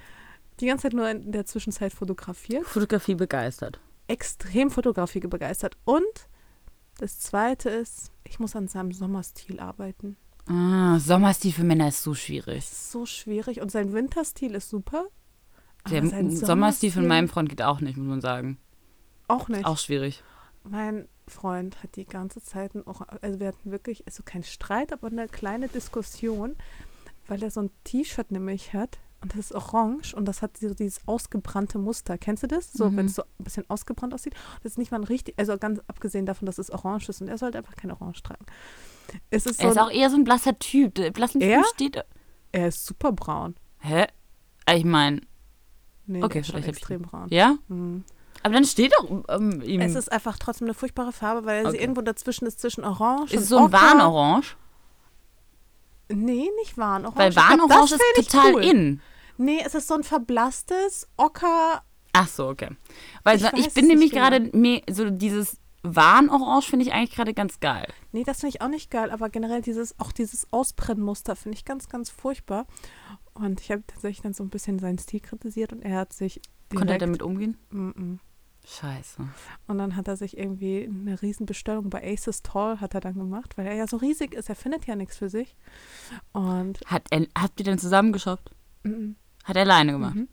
die 0.59 0.67
ganze 0.67 0.83
Zeit 0.83 0.93
nur 0.93 1.09
in 1.09 1.31
der 1.31 1.45
Zwischenzeit 1.45 1.93
fotografiert. 1.93 2.65
Fotografie 2.65 3.15
begeistert. 3.15 3.79
Extrem 4.07 4.71
Fotografie 4.71 5.19
begeistert. 5.19 5.77
Und 5.85 6.29
das 6.97 7.19
Zweite 7.19 7.69
ist, 7.69 8.11
ich 8.23 8.39
muss 8.39 8.55
an 8.55 8.67
seinem 8.67 8.91
Sommerstil 8.91 9.59
arbeiten. 9.59 10.17
Ah, 10.47 10.99
Sommerstil 10.99 11.53
für 11.53 11.63
Männer 11.63 11.89
ist 11.89 12.03
so 12.03 12.13
schwierig. 12.13 12.57
Ist 12.57 12.91
so 12.91 13.05
schwierig. 13.05 13.61
Und 13.61 13.71
sein 13.71 13.93
Winterstil 13.93 14.55
ist 14.55 14.69
super. 14.69 15.05
Der 15.89 16.05
sein 16.05 16.35
Sommerstil 16.35 16.91
von 16.91 17.07
meinem 17.07 17.29
Freund 17.29 17.49
geht 17.49 17.61
auch 17.61 17.79
nicht, 17.81 17.97
muss 17.97 18.07
man 18.07 18.21
sagen. 18.21 18.57
Auch 19.27 19.47
nicht. 19.47 19.65
Auch 19.65 19.77
schwierig. 19.77 20.23
Mein 20.63 21.07
Freund 21.27 21.81
hat 21.83 21.95
die 21.95 22.05
ganze 22.05 22.41
Zeit 22.41 22.75
auch, 22.85 23.01
also 23.21 23.39
wir 23.39 23.47
hatten 23.47 23.71
wirklich, 23.71 24.05
also 24.07 24.23
kein 24.23 24.43
Streit, 24.43 24.91
aber 24.91 25.07
eine 25.07 25.27
kleine 25.27 25.67
Diskussion, 25.67 26.55
weil 27.27 27.41
er 27.43 27.51
so 27.51 27.61
ein 27.61 27.71
T-Shirt 27.83 28.31
nämlich 28.31 28.73
hat 28.73 28.97
und 29.21 29.33
das 29.33 29.39
ist 29.39 29.51
orange 29.53 30.13
und 30.13 30.25
das 30.25 30.41
hat 30.41 30.57
so 30.57 30.73
dieses 30.73 30.99
ausgebrannte 31.07 31.77
Muster. 31.77 32.17
Kennst 32.17 32.43
du 32.43 32.47
das? 32.47 32.71
So, 32.71 32.89
Mhm. 32.89 32.97
wenn 32.97 33.05
es 33.07 33.15
so 33.15 33.23
ein 33.23 33.43
bisschen 33.43 33.69
ausgebrannt 33.69 34.13
aussieht. 34.13 34.33
Das 34.63 34.73
ist 34.73 34.77
nicht 34.77 34.91
mal 34.91 34.99
ein 34.99 35.03
richtig, 35.03 35.35
also 35.37 35.57
ganz 35.57 35.79
abgesehen 35.87 36.25
davon, 36.25 36.45
dass 36.45 36.57
es 36.57 36.69
orange 36.71 37.09
ist 37.09 37.21
und 37.21 37.27
er 37.27 37.37
sollte 37.37 37.57
einfach 37.57 37.75
kein 37.75 37.91
Orange 37.91 38.21
tragen. 38.23 38.45
Es 39.29 39.45
ist 39.45 39.59
so, 39.59 39.65
Er 39.65 39.71
ist 39.71 39.77
auch 39.79 39.91
eher 39.91 40.09
so 40.09 40.15
ein 40.15 40.23
blasser 40.23 40.57
Typ. 40.59 40.95
Der 40.95 41.11
blassen 41.11 41.41
Er? 41.41 41.57
Typ 41.61 41.67
steht. 41.73 42.05
er 42.51 42.67
ist 42.69 42.85
super 42.85 43.11
braun. 43.11 43.55
Hä? 43.79 44.05
Ich 44.73 44.85
meine, 44.85 45.21
Nee, 46.05 46.23
Okay, 46.23 46.39
ist 46.39 46.47
vielleicht 46.49 46.67
extrem 46.67 47.03
braun. 47.03 47.27
ja? 47.29 47.55
Mhm. 47.67 48.03
Aber 48.41 48.53
dann 48.53 48.63
steht 48.65 48.93
doch 48.93 49.23
ähm, 49.29 49.61
ihm. 49.61 49.81
Es 49.81 49.95
ist 49.95 50.11
einfach 50.11 50.37
trotzdem 50.39 50.65
eine 50.67 50.73
furchtbare 50.73 51.11
Farbe, 51.11 51.45
weil 51.45 51.65
Okay. 51.65 51.71
sie 51.75 51.77
irgendwo 51.83 52.01
dazwischen 52.01 52.45
ist 52.47 52.59
zwischen 52.61 52.83
orange 52.85 53.31
ist 53.31 53.37
und 53.37 53.43
es 53.43 53.49
so 53.49 53.57
ein. 53.57 53.71
Warnorange? 53.71 54.45
Nee, 56.11 56.49
nicht 56.59 56.77
Warnorange. 56.77 57.17
Weil 57.17 57.35
Warnorange 57.35 57.95
ist 58.17 58.31
total 58.31 58.55
cool. 58.55 58.63
in. 58.63 59.01
Nee, 59.37 59.61
es 59.65 59.75
ist 59.75 59.87
so 59.87 59.93
ein 59.93 60.03
verblasstes 60.03 61.07
Ocker. 61.17 61.83
Ach 62.13 62.27
so, 62.27 62.49
okay. 62.49 62.69
Weil 63.23 63.37
Ich 63.37 63.43
ich, 63.53 63.73
bin 63.73 63.87
nämlich 63.87 64.11
nicht 64.11 64.19
gerade 64.19 64.49
me- 64.53 64.81
so 64.89 65.09
dieses 65.09 65.57
Warnorange 65.83 66.63
finde 66.63 66.85
ich 66.85 66.93
eigentlich 66.93 67.15
gerade 67.15 67.33
ganz 67.33 67.59
geil. 67.59 67.87
Nee, 68.11 68.23
das 68.23 68.39
finde 68.41 68.55
ich 68.55 68.61
auch 68.61 68.67
nicht 68.67 68.91
geil, 68.91 69.11
aber 69.11 69.29
generell 69.29 69.61
dieses, 69.61 69.97
auch 69.99 70.11
dieses 70.11 70.51
Ausbrennmuster 70.51 71.35
finde 71.35 71.57
ich 71.57 71.63
ganz, 71.65 71.87
ganz 71.87 72.09
furchtbar. 72.09 72.65
Und 73.33 73.61
ich 73.61 73.71
habe 73.71 73.83
tatsächlich 73.87 74.21
dann 74.21 74.33
so 74.33 74.43
ein 74.43 74.49
bisschen 74.49 74.79
seinen 74.79 74.97
Stil 74.97 75.21
kritisiert 75.21 75.71
und 75.71 75.81
er 75.81 75.97
hat 75.99 76.11
sich. 76.11 76.41
Konnte 76.75 76.93
er 76.93 76.99
damit 76.99 77.21
umgehen? 77.21 77.57
Mm 77.69 77.89
-mm. 77.91 78.17
Scheiße. 78.65 79.27
Und 79.67 79.77
dann 79.77 79.95
hat 79.95 80.07
er 80.07 80.15
sich 80.17 80.37
irgendwie 80.37 80.87
eine 80.89 81.21
Riesenbestellung 81.21 81.89
bei 81.89 82.03
Aces 82.13 82.41
Tall 82.43 82.79
hat 82.81 82.93
er 82.93 82.99
dann 83.01 83.15
gemacht, 83.15 83.57
weil 83.57 83.65
er 83.65 83.73
ja 83.75 83.87
so 83.87 83.97
riesig 83.97 84.33
ist. 84.33 84.49
Er 84.49 84.55
findet 84.55 84.85
ja 84.85 84.95
nichts 84.95 85.17
für 85.17 85.29
sich. 85.29 85.55
Und 86.33 86.79
Hat 86.85 87.03
er, 87.09 87.25
habt 87.37 87.59
ihr 87.59 87.63
denn 87.63 87.79
zusammen 87.79 88.11
geshoppt? 88.13 88.51
mm, 88.83 89.11
Hat 89.45 89.55
er 89.55 89.63
alleine 89.63 89.93
gemacht? 89.93 90.15
Mhm. 90.15 90.27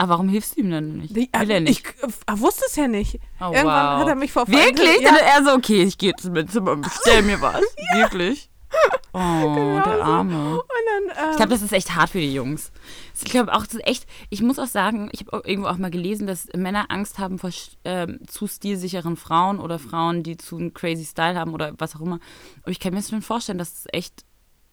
Aber 0.00 0.10
warum 0.10 0.28
hilfst 0.28 0.56
du 0.56 0.60
ihm 0.60 0.70
dann 0.70 0.96
nicht? 0.98 1.10
die, 1.16 1.28
Will 1.36 1.50
er 1.50 1.60
nicht? 1.60 1.84
Ich 1.84 2.02
äh, 2.04 2.38
wusste 2.40 2.64
es 2.68 2.76
ja 2.76 2.86
nicht. 2.86 3.16
oh, 3.40 3.46
Irgendwann 3.52 3.64
wow. 3.96 4.00
hat 4.00 4.08
er 4.08 4.14
mich 4.14 4.30
vor 4.32 4.46
Wirklich? 4.46 5.00
Ja, 5.00 5.10
Dann 5.12 5.18
er 5.26 5.44
so, 5.44 5.52
okay, 5.56 5.82
ich 5.82 5.98
gehe 5.98 6.10
jetzt 6.10 6.24
und 6.24 6.82
bestell 6.82 7.22
mir 7.22 7.40
was. 7.40 7.60
Wirklich? 7.94 8.47
Oh, 9.14 9.18
Genau 9.54 9.82
der. 9.82 10.04
Arme. 10.04 10.32
dann, 10.68 11.16
ähm, 11.24 11.30
Ich 11.30 11.36
glaube, 11.38 11.50
das 11.50 11.62
ist 11.62 11.72
echt 11.72 11.96
hart 11.96 12.10
für 12.10 12.20
die 12.20 12.32
Jungs. 12.32 12.70
Ich 13.16 13.24
glaube 13.30 13.52
auch, 13.54 13.64
das 13.64 13.74
ist 13.76 13.86
echt, 13.86 14.06
ich 14.28 14.42
muss 14.42 14.58
auch 14.58 14.66
sagen, 14.66 15.08
ich 15.12 15.20
habe 15.26 15.42
irgendwo 15.48 15.68
auch 15.68 15.78
mal 15.78 15.90
gelesen, 15.90 16.26
dass 16.26 16.46
Männer 16.54 16.86
Angst 16.90 17.18
haben 17.18 17.38
vor 17.38 17.50
ähm, 17.84 18.20
zu 18.26 18.46
stilsicheren 18.46 19.16
Frauen 19.16 19.58
oder 19.60 19.78
Frauen, 19.78 20.22
die 20.22 20.36
zu 20.36 20.56
einem 20.58 20.74
crazy 20.74 21.04
Style 21.06 21.36
haben 21.38 21.54
oder 21.54 21.72
was 21.78 21.96
auch 21.96 22.00
immer. 22.02 22.20
Und 22.64 22.70
ich 22.70 22.80
kann 22.80 22.92
mir 22.92 23.00
das 23.00 23.08
schon 23.08 23.22
vorstellen, 23.22 23.58
dass 23.58 23.72
es 23.72 23.86
echt, 23.92 24.24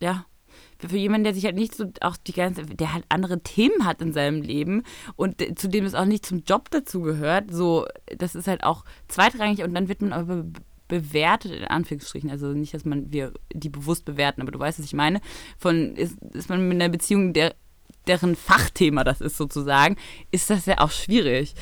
ja, 0.01 0.25
für, 0.79 0.97
jemanden, 0.97 1.23
der 1.23 1.33
sich 1.33 1.45
halt 1.45 1.55
nicht 1.55 1.73
so 1.73 1.85
auch 2.01 2.17
die 2.17 2.33
ganze, 2.33 2.65
der 2.65 2.93
halt 2.93 3.05
andere 3.09 3.41
Themen 3.41 3.85
hat 3.85 4.01
in 4.01 4.13
seinem 4.13 4.41
Leben 4.41 4.83
und 5.15 5.41
zu 5.57 5.69
dem 5.69 5.85
es 5.85 5.95
auch 5.95 6.05
nicht 6.05 6.25
zum 6.25 6.43
Job 6.43 6.69
dazu 6.71 7.01
gehört, 7.01 7.51
so, 7.51 7.85
das 8.17 8.35
ist 8.35 8.47
halt 8.47 8.63
auch 8.63 8.83
zweitrangig 9.07 9.63
und 9.63 9.73
dann 9.73 9.87
wird 9.87 10.01
man 10.01 10.13
aber 10.13 10.43
be- 10.43 10.61
bewertet, 10.87 11.51
in 11.51 11.65
Anführungsstrichen, 11.65 12.29
also 12.29 12.47
nicht, 12.47 12.73
dass 12.73 12.85
man 12.85 13.11
wir 13.11 13.33
die 13.53 13.69
bewusst 13.69 14.05
bewerten, 14.05 14.41
aber 14.41 14.51
du 14.51 14.59
weißt, 14.59 14.79
was 14.79 14.85
ich 14.85 14.93
meine, 14.93 15.19
von 15.57 15.95
ist, 15.95 16.17
ist 16.33 16.49
man 16.49 16.67
mit 16.67 16.75
einer 16.81 16.89
Beziehung, 16.89 17.33
der, 17.33 17.55
deren 18.07 18.35
Fachthema 18.35 19.03
das 19.03 19.21
ist 19.21 19.37
sozusagen, 19.37 19.97
ist 20.31 20.49
das 20.49 20.65
ja 20.65 20.79
auch 20.79 20.91
schwierig. 20.91 21.55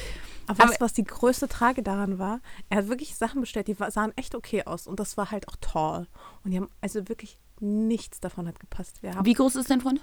Aber 0.47 0.63
Aber- 0.63 0.73
du, 0.73 0.81
was 0.81 0.93
die 0.93 1.05
größte 1.05 1.47
Trage 1.47 1.83
daran 1.83 2.19
war? 2.19 2.41
Er 2.69 2.79
hat 2.79 2.89
wirklich 2.89 3.15
Sachen 3.15 3.39
bestellt, 3.39 3.67
die 3.69 3.75
sahen 3.89 4.12
echt 4.17 4.36
okay 4.36 4.63
aus. 4.63 4.88
Und 4.88 4.99
das 4.99 5.15
war 5.15 5.31
halt 5.31 5.47
auch 5.47 5.55
tall. 5.62 6.07
Und 6.43 6.51
die 6.51 6.57
haben, 6.57 6.67
also 6.81 7.07
wirklich 7.07 7.39
nichts 7.62 8.19
davon 8.19 8.45
hat 8.47 8.59
gepasst. 8.59 9.01
Wir 9.01 9.15
haben 9.15 9.25
Wie 9.25 9.33
groß 9.33 9.55
ist 9.55 9.69
dein 9.69 9.79
Freund? 9.79 10.01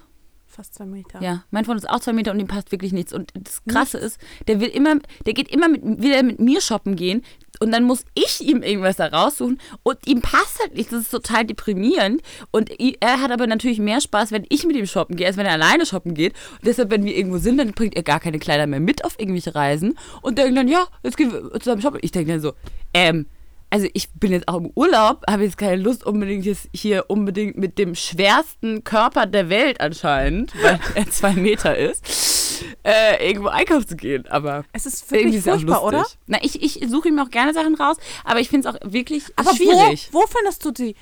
Fast 0.51 0.75
zwei 0.75 0.85
Meter. 0.85 1.21
Ja, 1.21 1.43
mein 1.51 1.65
Freund 1.65 1.79
ist 1.79 1.89
auch 1.89 1.99
zwei 1.99 2.13
Meter 2.13 2.31
und 2.31 2.39
ihm 2.39 2.47
passt 2.47 2.71
wirklich 2.71 2.93
nichts. 2.93 3.13
Und 3.13 3.31
das 3.33 3.63
Krasse 3.65 3.97
ist, 3.97 4.19
der 4.47 4.59
will 4.59 4.69
immer, 4.69 4.95
der 5.25 5.33
geht 5.33 5.49
immer 5.49 5.69
mit, 5.69 5.81
will 5.83 6.11
er 6.11 6.23
mit 6.23 6.39
mir 6.39 6.61
shoppen 6.61 6.95
gehen 6.95 7.23
und 7.59 7.71
dann 7.71 7.83
muss 7.83 8.05
ich 8.15 8.41
ihm 8.41 8.63
irgendwas 8.63 8.97
da 8.97 9.07
raussuchen 9.07 9.59
und 9.83 9.97
ihm 10.07 10.21
passt 10.21 10.59
halt 10.59 10.75
nicht. 10.75 10.91
Das 10.91 11.01
ist 11.01 11.11
total 11.11 11.45
deprimierend. 11.45 12.21
Und 12.51 12.71
er 12.79 13.21
hat 13.21 13.31
aber 13.31 13.47
natürlich 13.47 13.79
mehr 13.79 14.01
Spaß, 14.01 14.31
wenn 14.31 14.45
ich 14.49 14.65
mit 14.65 14.75
ihm 14.75 14.87
shoppen 14.87 15.15
gehe, 15.15 15.27
als 15.27 15.37
wenn 15.37 15.45
er 15.45 15.53
alleine 15.53 15.85
shoppen 15.85 16.13
geht. 16.13 16.33
Und 16.53 16.65
deshalb, 16.65 16.89
wenn 16.91 17.03
wir 17.03 17.15
irgendwo 17.15 17.37
sind, 17.37 17.57
dann 17.57 17.73
bringt 17.73 17.95
er 17.95 18.03
gar 18.03 18.19
keine 18.19 18.39
Kleider 18.39 18.67
mehr 18.67 18.79
mit 18.79 19.05
auf 19.05 19.19
irgendwelche 19.19 19.53
Reisen 19.53 19.97
und 20.21 20.37
denkt 20.37 20.57
dann, 20.57 20.67
ja, 20.67 20.87
jetzt 21.03 21.17
gehen 21.17 21.31
wir 21.31 21.51
zusammen 21.59 21.81
shoppen. 21.81 21.99
Ich 22.01 22.11
denke 22.11 22.31
dann 22.31 22.41
so, 22.41 22.53
ähm, 22.93 23.27
also 23.71 23.87
ich 23.93 24.11
bin 24.13 24.31
jetzt 24.33 24.47
auch 24.47 24.57
im 24.57 24.69
Urlaub, 24.75 25.23
habe 25.29 25.43
jetzt 25.43 25.57
keine 25.57 25.81
Lust 25.81 26.05
unbedingt 26.05 26.45
jetzt 26.45 26.67
hier 26.73 27.05
unbedingt 27.07 27.57
mit 27.57 27.77
dem 27.79 27.95
schwersten 27.95 28.83
Körper 28.83 29.25
der 29.25 29.49
Welt 29.49 29.81
anscheinend, 29.81 30.53
weil 30.61 30.79
er 30.93 31.09
zwei 31.09 31.31
Meter 31.33 31.75
ist, 31.77 32.63
äh, 32.83 33.25
irgendwo 33.27 33.47
einkaufen 33.47 33.87
zu 33.87 33.95
gehen. 33.95 34.27
Aber 34.27 34.65
Es 34.73 34.85
ist 34.85 35.09
wirklich 35.09 35.37
ist 35.37 35.45
furchtbar, 35.45 35.83
oder? 35.83 36.05
Na, 36.27 36.37
ich, 36.41 36.61
ich 36.61 36.87
suche 36.89 37.07
ihm 37.07 37.17
auch 37.19 37.29
gerne 37.31 37.53
Sachen 37.53 37.75
raus, 37.75 37.97
aber 38.23 38.39
ich 38.41 38.49
finde 38.49 38.69
es 38.69 38.75
auch 38.75 38.79
wirklich 38.91 39.23
Aber 39.37 39.55
schwierig. 39.55 40.09
Wo, 40.11 40.19
wo 40.19 40.27
findest 40.27 40.63
du 40.65 40.71
die? 40.71 40.95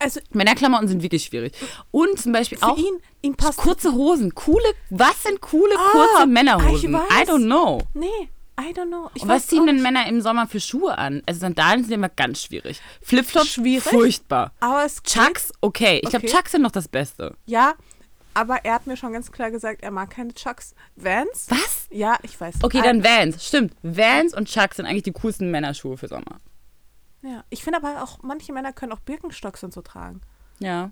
Also 0.00 0.20
Männerklamotten 0.32 0.88
sind 0.88 1.02
wirklich 1.02 1.24
schwierig. 1.24 1.52
Und 1.90 2.18
zum 2.18 2.32
Beispiel 2.32 2.58
auch 2.60 2.76
ihn, 3.22 3.36
passt. 3.36 3.58
kurze 3.58 3.92
Hosen. 3.92 4.34
Coole, 4.34 4.64
was 4.90 5.22
sind 5.22 5.40
coole 5.40 5.74
Ah, 5.78 5.90
kurze 5.92 6.22
ich 6.24 6.26
Männerhosen? 6.26 6.92
weiß. 6.92 7.00
I 7.10 7.30
don't 7.30 7.44
know. 7.44 7.80
Nee, 7.94 8.28
I 8.58 8.72
don't 8.72 8.86
know. 8.86 9.10
Ich 9.14 9.22
Und 9.22 9.28
was 9.28 9.46
ziehen 9.48 9.66
denn 9.66 9.76
nicht. 9.76 9.82
Männer 9.82 10.06
im 10.06 10.20
Sommer 10.20 10.46
für 10.46 10.60
Schuhe 10.60 10.96
an? 10.96 11.22
Also 11.26 11.40
Sandalen 11.40 11.82
sind 11.82 11.92
immer 11.92 12.08
ganz 12.08 12.42
schwierig. 12.42 12.80
Flipflops 13.02 13.48
Schwierig? 13.48 13.82
furchtbar. 13.82 14.52
Aber 14.60 14.84
es 14.84 15.02
Chucks, 15.02 15.52
okay. 15.60 16.00
Ich 16.02 16.10
glaube, 16.10 16.26
Okay. 16.26 16.36
Chucks 16.36 16.52
sind 16.52 16.62
noch 16.62 16.70
das 16.70 16.86
Beste. 16.86 17.36
Ja, 17.46 17.74
aber 18.32 18.64
er 18.64 18.74
hat 18.74 18.86
mir 18.86 18.96
schon 18.96 19.12
ganz 19.12 19.32
klar 19.32 19.50
gesagt, 19.50 19.82
er 19.82 19.90
mag 19.90 20.10
keine 20.10 20.32
Chucks. 20.34 20.74
Vans? 20.96 21.46
Was? 21.48 21.86
Ja, 21.90 22.16
ich 22.22 22.40
weiß. 22.40 22.56
Okay, 22.62 22.78
Ah, 22.80 22.82
dann 22.84 23.02
Vans. 23.02 23.44
Stimmt. 23.46 23.74
Vans 23.82 24.34
und 24.34 24.48
Chucks 24.48 24.76
sind 24.76 24.86
eigentlich 24.86 25.02
die 25.04 25.12
coolsten 25.12 25.50
Männerschuhe 25.50 25.96
für 25.96 26.06
Sommer. 26.08 26.40
Ja, 27.22 27.42
ich 27.50 27.64
finde 27.64 27.78
aber 27.82 28.02
auch, 28.04 28.18
manche 28.22 28.52
Männer 28.52 28.72
können 28.72 28.92
auch 28.92 29.00
Birkenstocks 29.00 29.64
und 29.64 29.72
so 29.72 29.80
tragen. 29.82 30.20
Ja. 30.60 30.90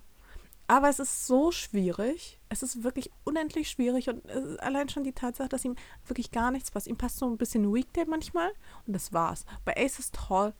Aber 0.66 0.88
es 0.88 0.98
ist 0.98 1.26
so 1.26 1.50
schwierig. 1.50 2.40
Es 2.48 2.62
ist 2.62 2.82
wirklich 2.82 3.10
unendlich 3.24 3.68
schwierig 3.68 4.08
und 4.08 4.24
es 4.26 4.44
ist 4.44 4.60
allein 4.60 4.88
schon 4.88 5.04
die 5.04 5.12
Tatsache, 5.12 5.48
dass 5.48 5.64
ihm 5.64 5.76
wirklich 6.06 6.30
gar 6.30 6.50
nichts 6.50 6.70
passt. 6.70 6.86
Ihm 6.86 6.96
passt 6.96 7.18
so 7.18 7.26
ein 7.26 7.36
bisschen 7.36 7.72
Weekday 7.72 8.04
manchmal 8.06 8.50
und 8.86 8.94
das 8.94 9.12
war's. 9.12 9.44
Bei 9.64 9.76
Aces 9.76 10.10
Tall, 10.10 10.54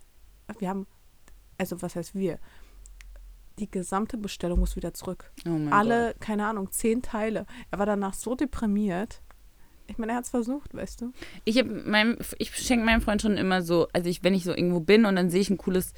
wir 0.59 0.69
haben, 0.69 0.87
also 1.59 1.81
was 1.83 1.97
heißt 1.97 2.15
wir? 2.15 2.39
Die 3.59 3.71
gesamte 3.71 4.17
Bestellung 4.17 4.61
muss 4.61 4.77
wieder 4.77 4.95
zurück. 4.95 5.31
Oh 5.47 5.51
mein 5.51 5.73
Alle, 5.73 6.15
keine 6.21 6.47
Ahnung, 6.47 6.71
zehn 6.71 7.03
Teile. 7.03 7.47
Er 7.71 7.79
war 7.79 7.87
danach 7.87 8.15
so 8.15 8.35
deprimiert. 8.35 9.23
Ich 9.87 9.99
meine, 9.99 10.13
er 10.13 10.17
hat 10.17 10.25
es 10.25 10.31
versucht, 10.31 10.75
weißt 10.75 11.03
du. 11.03 11.13
Ich, 11.45 11.63
ich 12.39 12.57
schenke 12.57 12.85
meinem 12.85 13.03
Freund 13.03 13.21
schon 13.21 13.37
immer 13.37 13.63
so, 13.63 13.89
also 13.93 14.09
ich, 14.09 14.25
wenn 14.25 14.33
ich 14.33 14.45
so 14.45 14.53
irgendwo 14.53 14.81
bin 14.81 15.05
und 15.05 15.17
dann 15.17 15.29
sehe 15.29 15.41
ich 15.41 15.51
ein 15.51 15.59
cooles 15.59 15.93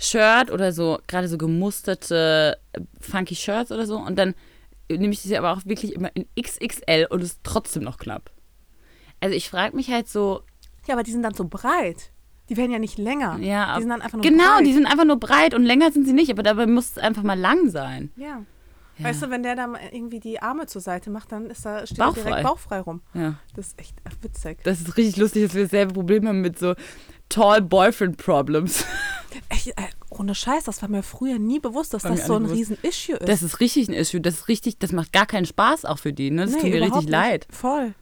Shirt 0.00 0.50
oder 0.50 0.72
so, 0.72 0.98
gerade 1.06 1.28
so 1.28 1.36
gemusterte, 1.36 2.58
äh, 2.72 2.80
funky 3.00 3.36
Shirts 3.36 3.70
oder 3.70 3.86
so 3.86 3.98
und 3.98 4.18
dann 4.18 4.34
nehme 4.88 5.12
ich 5.12 5.20
sie 5.20 5.36
aber 5.36 5.52
auch 5.52 5.60
wirklich 5.66 5.94
immer 5.94 6.10
in 6.14 6.26
XXL 6.40 7.06
und 7.10 7.22
ist 7.22 7.40
trotzdem 7.44 7.84
noch 7.84 7.98
knapp. 7.98 8.30
Also 9.20 9.36
ich 9.36 9.50
frage 9.50 9.76
mich 9.76 9.90
halt 9.90 10.08
so. 10.08 10.42
Ja, 10.86 10.94
aber 10.94 11.02
die 11.02 11.12
sind 11.12 11.22
dann 11.22 11.34
so 11.34 11.44
breit. 11.44 12.10
Die 12.48 12.56
werden 12.56 12.72
ja 12.72 12.78
nicht 12.78 12.98
länger. 12.98 13.38
Ja, 13.40 13.76
die 13.76 13.82
sind 13.82 13.90
dann 13.90 14.02
einfach 14.02 14.16
nur 14.16 14.22
genau, 14.22 14.56
breit. 14.56 14.66
die 14.66 14.72
sind 14.72 14.86
einfach 14.86 15.04
nur 15.04 15.20
breit 15.20 15.54
und 15.54 15.64
länger 15.64 15.92
sind 15.92 16.06
sie 16.06 16.14
nicht, 16.14 16.30
aber 16.30 16.42
dabei 16.42 16.66
muss 16.66 16.92
es 16.92 16.98
einfach 16.98 17.22
mal 17.22 17.38
lang 17.38 17.68
sein. 17.68 18.10
Ja. 18.16 18.42
Ja. 19.00 19.08
Weißt 19.08 19.22
du, 19.22 19.30
wenn 19.30 19.42
der 19.42 19.56
da 19.56 19.72
irgendwie 19.92 20.20
die 20.20 20.40
Arme 20.40 20.66
zur 20.66 20.80
Seite 20.80 21.10
macht, 21.10 21.32
dann 21.32 21.50
ist 21.50 21.64
da, 21.64 21.86
steht 21.86 21.98
bauchfrei. 21.98 22.22
direkt 22.22 22.42
bauchfrei 22.44 22.80
rum. 22.80 23.02
Ja. 23.14 23.36
Das 23.54 23.68
ist 23.68 23.80
echt 23.80 23.96
witzig. 24.22 24.58
Das 24.62 24.80
ist 24.80 24.96
richtig 24.96 25.16
lustig, 25.16 25.44
dass 25.44 25.54
wir 25.54 25.64
dasselbe 25.64 25.94
Problem 25.94 26.28
haben 26.28 26.40
mit 26.40 26.58
so 26.58 26.74
Tall 27.28 27.62
Boyfriend 27.62 28.16
Problems. 28.16 28.84
Echt, 29.48 29.68
äh, 29.68 29.72
ohne 30.10 30.34
Scheiß, 30.34 30.64
das 30.64 30.82
war 30.82 30.88
mir 30.88 31.02
früher 31.02 31.38
nie 31.38 31.60
bewusst, 31.60 31.94
dass 31.94 32.04
war 32.04 32.10
das 32.12 32.26
so 32.26 32.34
ein 32.34 32.46
Riesen-Issue 32.46 33.16
ist. 33.16 33.28
Das 33.28 33.42
ist 33.42 33.60
richtig 33.60 33.88
ein 33.88 33.94
Issue. 33.94 34.20
Das 34.20 34.34
ist 34.34 34.48
richtig, 34.48 34.78
das 34.78 34.92
macht 34.92 35.12
gar 35.12 35.26
keinen 35.26 35.46
Spaß 35.46 35.84
auch 35.84 35.98
für 35.98 36.12
die. 36.12 36.30
Ne? 36.30 36.46
Das 36.46 36.54
nee, 36.54 36.60
tut 36.60 36.70
mir 36.70 36.80
richtig 36.82 37.02
nicht. 37.02 37.10
leid. 37.10 37.46
Voll. 37.50 37.94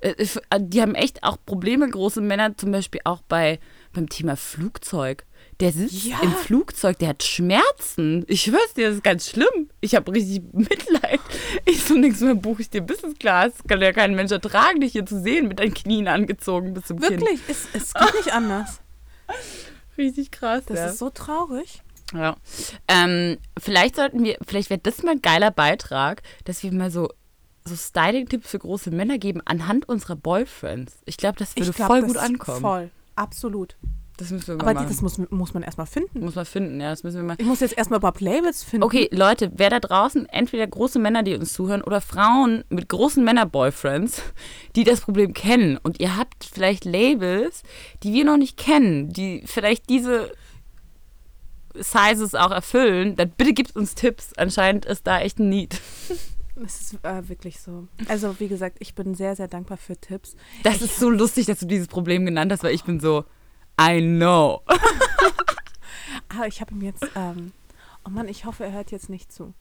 Äh, 0.00 0.10
äh, 0.10 0.60
die 0.60 0.82
haben 0.82 0.94
echt 0.94 1.22
auch 1.22 1.38
Probleme, 1.44 1.88
große 1.88 2.20
Männer, 2.20 2.56
zum 2.56 2.72
Beispiel 2.72 3.00
auch 3.04 3.22
bei, 3.22 3.58
beim 3.92 4.08
Thema 4.08 4.36
Flugzeug. 4.36 5.24
Der 5.60 5.72
sitzt 5.72 6.04
ja. 6.04 6.20
im 6.22 6.32
Flugzeug, 6.32 6.98
der 6.98 7.08
hat 7.10 7.22
Schmerzen. 7.22 8.24
Ich 8.28 8.42
schwör's 8.42 8.74
dir, 8.74 8.88
das 8.88 8.96
ist 8.96 9.04
ganz 9.04 9.30
schlimm. 9.30 9.70
Ich 9.80 9.94
habe 9.94 10.12
richtig 10.12 10.42
Mitleid. 10.52 11.20
Ich 11.64 11.82
so 11.82 11.94
nichts 11.94 12.20
mehr 12.20 12.34
buche 12.34 12.62
ich 12.62 12.68
dir 12.68 12.82
Business 12.82 13.14
Class. 13.18 13.52
Kann 13.66 13.80
ja 13.80 13.92
kein 13.92 14.14
Mensch 14.14 14.32
ertragen, 14.32 14.80
dich 14.80 14.92
hier 14.92 15.06
zu 15.06 15.18
sehen 15.18 15.48
mit 15.48 15.58
deinen 15.58 15.72
Knien 15.72 16.08
angezogen 16.08 16.74
bis 16.74 16.84
zum 16.84 17.00
Wirklich, 17.00 17.20
Kinn. 17.20 17.40
es, 17.48 17.68
es 17.72 17.94
geht 17.94 18.14
nicht 18.14 18.32
anders. 18.32 18.80
Richtig 19.98 20.30
krass. 20.30 20.64
Das 20.66 20.78
ja. 20.78 20.86
ist 20.88 20.98
so 20.98 21.08
traurig. 21.08 21.82
Ja. 22.12 22.36
Ähm, 22.86 23.38
vielleicht 23.58 23.96
sollten 23.96 24.22
wir, 24.22 24.36
vielleicht 24.46 24.68
wäre 24.70 24.80
das 24.80 25.02
mal 25.02 25.12
ein 25.12 25.22
geiler 25.22 25.50
Beitrag, 25.50 26.22
dass 26.44 26.62
wir 26.62 26.72
mal 26.72 26.90
so, 26.90 27.08
so 27.64 27.74
Styling-Tipps 27.74 28.50
für 28.50 28.58
große 28.58 28.90
Männer 28.90 29.18
geben 29.18 29.40
anhand 29.44 29.88
unserer 29.88 30.16
Boyfriends. 30.16 30.98
Ich 31.06 31.16
glaube, 31.16 31.38
das 31.38 31.56
würde 31.56 31.72
glaub, 31.72 31.88
voll 31.88 32.02
das 32.02 32.08
gut 32.08 32.18
ankommen. 32.18 32.60
Voll, 32.60 32.90
absolut. 33.16 33.76
Das 34.18 34.30
müssen 34.30 34.46
wir 34.46 34.54
mal 34.56 34.62
Aber 34.62 34.74
machen. 34.74 34.88
das 34.88 35.02
muss, 35.02 35.18
muss 35.30 35.52
man 35.52 35.62
erstmal 35.62 35.86
finden. 35.86 36.20
Muss 36.20 36.34
man 36.34 36.46
finden, 36.46 36.80
ja, 36.80 36.90
das 36.90 37.02
müssen 37.02 37.16
wir 37.16 37.22
mal. 37.22 37.36
Ich 37.38 37.46
muss 37.46 37.60
jetzt 37.60 37.76
erstmal 37.76 37.98
überhaupt 37.98 38.20
Labels 38.20 38.62
finden. 38.62 38.84
Okay, 38.84 39.08
Leute, 39.12 39.52
wer 39.54 39.68
da 39.68 39.78
draußen, 39.78 40.26
entweder 40.26 40.66
große 40.66 40.98
Männer, 40.98 41.22
die 41.22 41.34
uns 41.34 41.52
zuhören, 41.52 41.82
oder 41.82 42.00
Frauen 42.00 42.64
mit 42.70 42.88
großen 42.88 43.22
Männer-Boyfriends, 43.22 44.22
die 44.74 44.84
das 44.84 45.02
Problem 45.02 45.34
kennen 45.34 45.78
und 45.82 46.00
ihr 46.00 46.16
habt 46.16 46.44
vielleicht 46.44 46.84
Labels, 46.84 47.62
die 48.02 48.14
wir 48.14 48.24
noch 48.24 48.38
nicht 48.38 48.56
kennen, 48.56 49.12
die 49.12 49.42
vielleicht 49.46 49.88
diese 49.90 50.32
Sizes 51.74 52.34
auch 52.34 52.50
erfüllen, 52.50 53.16
dann 53.16 53.30
bitte 53.30 53.52
gebt 53.52 53.76
uns 53.76 53.94
Tipps. 53.94 54.32
Anscheinend 54.36 54.86
ist 54.86 55.06
da 55.06 55.20
echt 55.20 55.38
ein 55.38 55.48
Need. 55.48 55.80
Es 56.64 56.80
ist 56.80 57.04
äh, 57.04 57.28
wirklich 57.28 57.60
so. 57.60 57.86
Also, 58.08 58.40
wie 58.40 58.48
gesagt, 58.48 58.78
ich 58.80 58.94
bin 58.94 59.14
sehr, 59.14 59.36
sehr 59.36 59.46
dankbar 59.46 59.76
für 59.76 59.94
Tipps. 59.94 60.36
Das 60.62 60.76
ich 60.76 60.82
ist 60.84 60.98
so 60.98 61.10
lustig, 61.10 61.44
dass 61.44 61.58
du 61.58 61.66
dieses 61.66 61.86
Problem 61.86 62.24
genannt 62.24 62.50
hast, 62.50 62.62
weil 62.62 62.74
ich 62.74 62.84
bin 62.84 62.98
so, 62.98 63.26
I 63.80 64.00
know. 64.00 64.62
Aber 64.66 64.78
ah, 66.42 66.46
ich 66.46 66.60
habe 66.60 66.72
ihm 66.72 66.82
jetzt, 66.82 67.06
ähm, 67.14 67.52
oh 68.06 68.10
Mann, 68.10 68.28
ich 68.28 68.44
hoffe, 68.44 68.64
er 68.64 68.72
hört 68.72 68.90
jetzt 68.90 69.10
nicht 69.10 69.32
zu. 69.32 69.54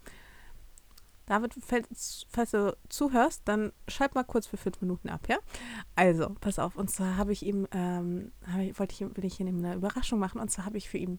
David, 1.26 1.56
falls 2.30 2.52
du 2.52 2.78
zuhörst, 2.88 3.42
dann 3.46 3.72
schreib 3.88 4.14
mal 4.14 4.24
kurz 4.24 4.46
für 4.46 4.58
fünf 4.58 4.80
Minuten 4.82 5.10
ab, 5.10 5.28
ja? 5.28 5.38
Also, 5.96 6.36
pass 6.40 6.60
auf. 6.60 6.76
Und 6.76 6.92
zwar 6.92 7.18
habe 7.18 7.32
ich 7.32 7.44
ihm, 7.44 7.68
ähm, 7.72 8.32
hab 8.46 8.60
ich, 8.60 8.78
wollte 8.78 8.94
ich, 8.94 9.18
will 9.18 9.26
ich 9.26 9.40
ihm 9.40 9.48
eine 9.48 9.74
Überraschung 9.74 10.20
machen. 10.20 10.40
Und 10.40 10.52
zwar 10.52 10.66
habe 10.66 10.78
ich 10.78 10.88
für 10.88 11.00
ihn 11.00 11.18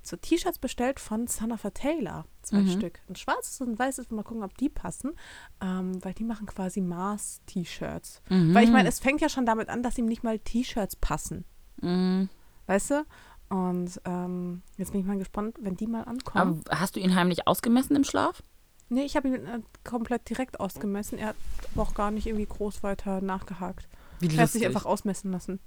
so 0.00 0.16
T-Shirts 0.16 0.60
bestellt 0.60 1.00
von 1.00 1.26
Son 1.26 1.50
of 1.50 1.64
a 1.64 1.70
Taylor. 1.70 2.24
Zwei 2.42 2.58
mhm. 2.58 2.70
Stück. 2.70 3.00
Ein 3.08 3.16
schwarzes 3.16 3.60
und 3.60 3.70
ein 3.70 3.78
weißes. 3.78 4.10
Mal 4.10 4.22
gucken, 4.22 4.44
ob 4.44 4.56
die 4.56 4.68
passen. 4.68 5.14
Ähm, 5.60 6.04
weil 6.04 6.14
die 6.14 6.24
machen 6.24 6.46
quasi 6.46 6.80
Mars-T-Shirts. 6.80 8.22
Mhm. 8.28 8.54
Weil 8.54 8.64
ich 8.64 8.70
meine, 8.70 8.88
es 8.88 9.00
fängt 9.00 9.20
ja 9.20 9.28
schon 9.28 9.44
damit 9.44 9.70
an, 9.70 9.82
dass 9.82 9.98
ihm 9.98 10.06
nicht 10.06 10.22
mal 10.22 10.38
T-Shirts 10.38 10.94
passen. 10.94 11.44
Mhm. 11.80 12.28
Weißt 12.68 12.90
du? 12.90 13.04
Und 13.48 14.00
ähm, 14.04 14.62
jetzt 14.76 14.92
bin 14.92 15.00
ich 15.00 15.06
mal 15.06 15.18
gespannt, 15.18 15.56
wenn 15.60 15.76
die 15.76 15.86
mal 15.86 16.02
ankommen. 16.02 16.62
Aber 16.66 16.78
hast 16.78 16.96
du 16.96 17.00
ihn 17.00 17.14
heimlich 17.14 17.48
ausgemessen 17.48 17.96
im 17.96 18.04
Schlaf? 18.04 18.42
Nee, 18.90 19.02
ich 19.04 19.16
habe 19.16 19.28
ihn 19.28 19.34
äh, 19.34 19.60
komplett 19.84 20.28
direkt 20.28 20.60
ausgemessen. 20.60 21.18
Er 21.18 21.28
hat 21.28 21.36
aber 21.72 21.82
auch 21.82 21.94
gar 21.94 22.10
nicht 22.10 22.26
irgendwie 22.26 22.46
groß 22.46 22.82
weiter 22.82 23.20
nachgehakt. 23.22 23.88
Wie 24.20 24.28
er 24.28 24.42
hat 24.42 24.50
sich 24.50 24.66
einfach 24.66 24.84
ausmessen 24.84 25.32
lassen. 25.32 25.60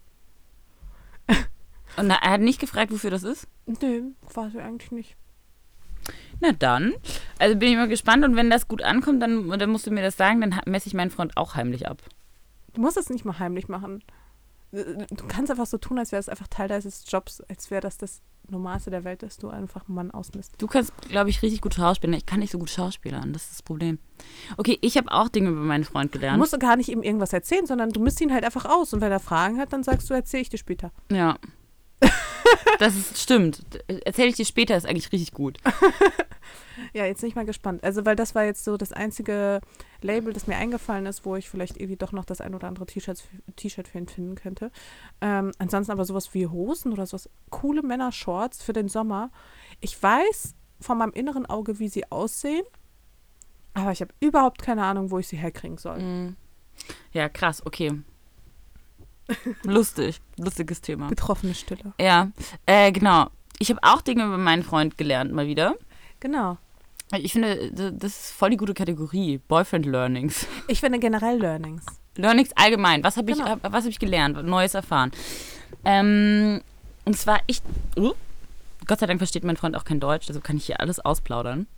Und 1.98 2.10
er 2.10 2.22
hat 2.22 2.42
nicht 2.42 2.60
gefragt, 2.60 2.92
wofür 2.92 3.10
das 3.10 3.24
ist? 3.24 3.48
Nee, 3.66 4.04
quasi 4.30 4.60
eigentlich 4.60 4.92
nicht. 4.92 5.18
Na 6.40 6.52
dann. 6.52 6.94
Also 7.38 7.58
bin 7.58 7.70
ich 7.70 7.76
mal 7.76 7.88
gespannt 7.88 8.24
und 8.24 8.36
wenn 8.36 8.50
das 8.50 8.68
gut 8.68 8.82
ankommt, 8.82 9.22
dann, 9.22 9.50
dann 9.50 9.70
musst 9.70 9.88
du 9.88 9.92
mir 9.92 10.02
das 10.02 10.18
sagen, 10.18 10.42
dann 10.42 10.60
messe 10.66 10.88
ich 10.88 10.94
meinen 10.94 11.12
Freund 11.12 11.36
auch 11.36 11.56
heimlich 11.56 11.88
ab. 11.88 12.02
Du 12.74 12.82
musst 12.82 12.98
es 12.98 13.10
nicht 13.10 13.26
mal 13.26 13.40
heimlich 13.40 13.68
machen. 13.68 14.04
Du 14.72 15.28
kannst 15.28 15.52
einfach 15.52 15.66
so 15.66 15.78
tun, 15.78 16.00
als 16.00 16.12
wäre 16.12 16.20
es 16.20 16.30
einfach 16.30 16.48
Teil 16.48 16.68
deines 16.68 17.04
Jobs, 17.08 17.42
als 17.42 17.70
wäre 17.72 17.82
das 17.82 17.98
das 17.98 18.22
Normalste 18.50 18.90
der 18.90 19.04
Welt, 19.04 19.24
dass 19.24 19.38
du 19.38 19.50
einfach 19.50 19.88
einen 19.88 19.96
Mann 19.96 20.12
ausmisst. 20.12 20.56
Du 20.58 20.68
kannst, 20.68 20.96
glaube 21.10 21.30
ich, 21.30 21.42
richtig 21.42 21.62
gut 21.62 21.74
schauspielen. 21.74 22.14
Ich 22.16 22.26
kann 22.26 22.40
nicht 22.40 22.52
so 22.52 22.60
gut 22.60 22.70
schauspielern. 22.70 23.34
Das 23.34 23.44
ist 23.44 23.52
das 23.52 23.62
Problem. 23.62 24.00
Okay, 24.58 24.78
ich 24.82 24.98
habe 24.98 25.12
auch 25.12 25.30
Dinge 25.30 25.50
über 25.50 25.62
meinen 25.62 25.84
Freund 25.84 26.12
gelernt. 26.12 26.36
Du 26.36 26.40
musst 26.40 26.60
gar 26.60 26.76
nicht 26.76 26.90
ihm 26.90 27.04
irgendwas 27.04 27.34
erzählen, 27.34 27.66
sondern 27.66 27.92
du 27.92 28.00
misst 28.00 28.20
ihn 28.22 28.34
halt 28.34 28.44
einfach 28.44 28.66
aus. 28.66 28.94
Und 28.94 29.02
wenn 29.02 29.12
er 29.12 29.20
Fragen 29.20 29.58
hat, 29.60 29.74
dann 29.74 29.84
sagst 29.84 30.10
du, 30.10 30.14
erzähle 30.14 30.42
ich 30.42 30.50
dir 30.50 30.58
später. 30.58 30.92
Ja. 31.12 31.38
das 32.80 32.96
ist, 32.96 33.18
stimmt. 33.18 33.64
Erzähle 33.88 34.30
ich 34.30 34.36
dir 34.36 34.46
später, 34.46 34.76
ist 34.76 34.86
eigentlich 34.86 35.12
richtig 35.12 35.32
gut. 35.32 35.58
ja, 36.94 37.06
jetzt 37.06 37.22
bin 37.22 37.30
ich 37.30 37.36
mal 37.36 37.46
gespannt. 37.46 37.84
Also, 37.84 38.06
weil 38.06 38.16
das 38.16 38.36
war 38.36 38.44
jetzt 38.44 38.64
so 38.64 38.78
das 38.78 38.92
einzige 38.92 39.62
Label, 40.02 40.34
das 40.34 40.48
mir 40.48 40.58
eingefallen 40.58 41.06
ist, 41.06 41.26
wo 41.26 41.36
ich 41.36 41.50
vielleicht 41.50 41.78
irgendwie 41.78 41.98
doch 41.98 42.12
noch 42.12 42.26
das 42.26 42.42
ein 42.42 42.56
oder 42.56 42.68
andere 42.68 42.86
T-Shirt 42.86 43.88
für 43.88 43.98
ihn 43.98 44.08
finden 44.08 44.36
könnte. 44.36 44.72
Ähm, 45.22 45.52
ansonsten 45.58 45.92
aber 45.92 46.06
sowas 46.06 46.34
wie 46.34 46.48
Hosen 46.48 46.92
oder 46.92 47.06
sowas, 47.06 47.30
coole 47.50 47.84
Männer-Shorts 47.84 48.64
für 48.64 48.74
den 48.74 48.90
Sommer. 48.90 49.32
Ich 49.80 50.02
weiß 50.02 50.56
von 50.80 50.98
meinem 50.98 51.14
inneren 51.14 51.46
Auge, 51.46 51.80
wie 51.80 51.88
sie 51.88 52.12
aussehen, 52.12 52.66
aber 53.74 53.92
ich 53.92 54.02
habe 54.02 54.14
überhaupt 54.20 54.62
keine 54.62 54.84
Ahnung, 54.84 55.12
wo 55.12 55.20
ich 55.20 55.28
sie 55.28 55.38
herkriegen 55.38 55.78
soll. 55.78 56.00
Mm. 56.00 56.36
Ja, 57.14 57.30
krass, 57.30 57.66
okay. 57.66 58.02
Lustig, 59.64 60.20
lustiges 60.38 60.82
Thema. 60.82 61.08
Betroffene 61.08 61.54
Stille. 61.54 61.94
Ja, 62.00 62.32
äh, 62.66 62.92
genau. 62.92 63.28
Ich 63.60 63.70
habe 63.70 63.80
auch 63.84 64.02
Dinge 64.02 64.26
über 64.26 64.38
meinen 64.38 64.64
Freund 64.64 64.98
gelernt, 64.98 65.32
mal 65.32 65.48
wieder. 65.48 65.76
Genau. 66.20 66.58
Ich 67.18 67.34
finde, 67.34 67.72
das 67.72 68.12
ist 68.12 68.32
voll 68.32 68.52
die 68.52 68.58
gute 68.58 68.74
Kategorie. 68.74 69.40
Boyfriend 69.48 69.86
Learnings. 69.86 70.48
Ich 70.68 70.80
finde 70.80 70.98
generell 71.00 71.40
Learnings. 71.40 71.86
Learnings 72.16 72.52
allgemein. 72.56 73.04
Was 73.04 73.18
habe 73.18 73.32
ich, 73.32 73.38
genau. 73.38 73.58
hab 73.62 73.86
ich 73.86 74.00
gelernt? 74.00 74.44
Neues 74.46 74.74
erfahren. 74.74 75.12
Ähm, 75.84 76.62
und 77.06 77.18
zwar, 77.18 77.40
ich. 77.48 77.62
Uh, 77.98 78.14
Gott 78.88 79.00
sei 79.00 79.06
Dank 79.06 79.20
versteht 79.20 79.44
mein 79.44 79.58
Freund 79.58 79.76
auch 79.76 79.86
kein 79.86 80.00
Deutsch, 80.00 80.28
also 80.28 80.42
kann 80.42 80.58
ich 80.58 80.66
hier 80.66 80.80
alles 80.80 81.00
ausplaudern. 81.00 81.68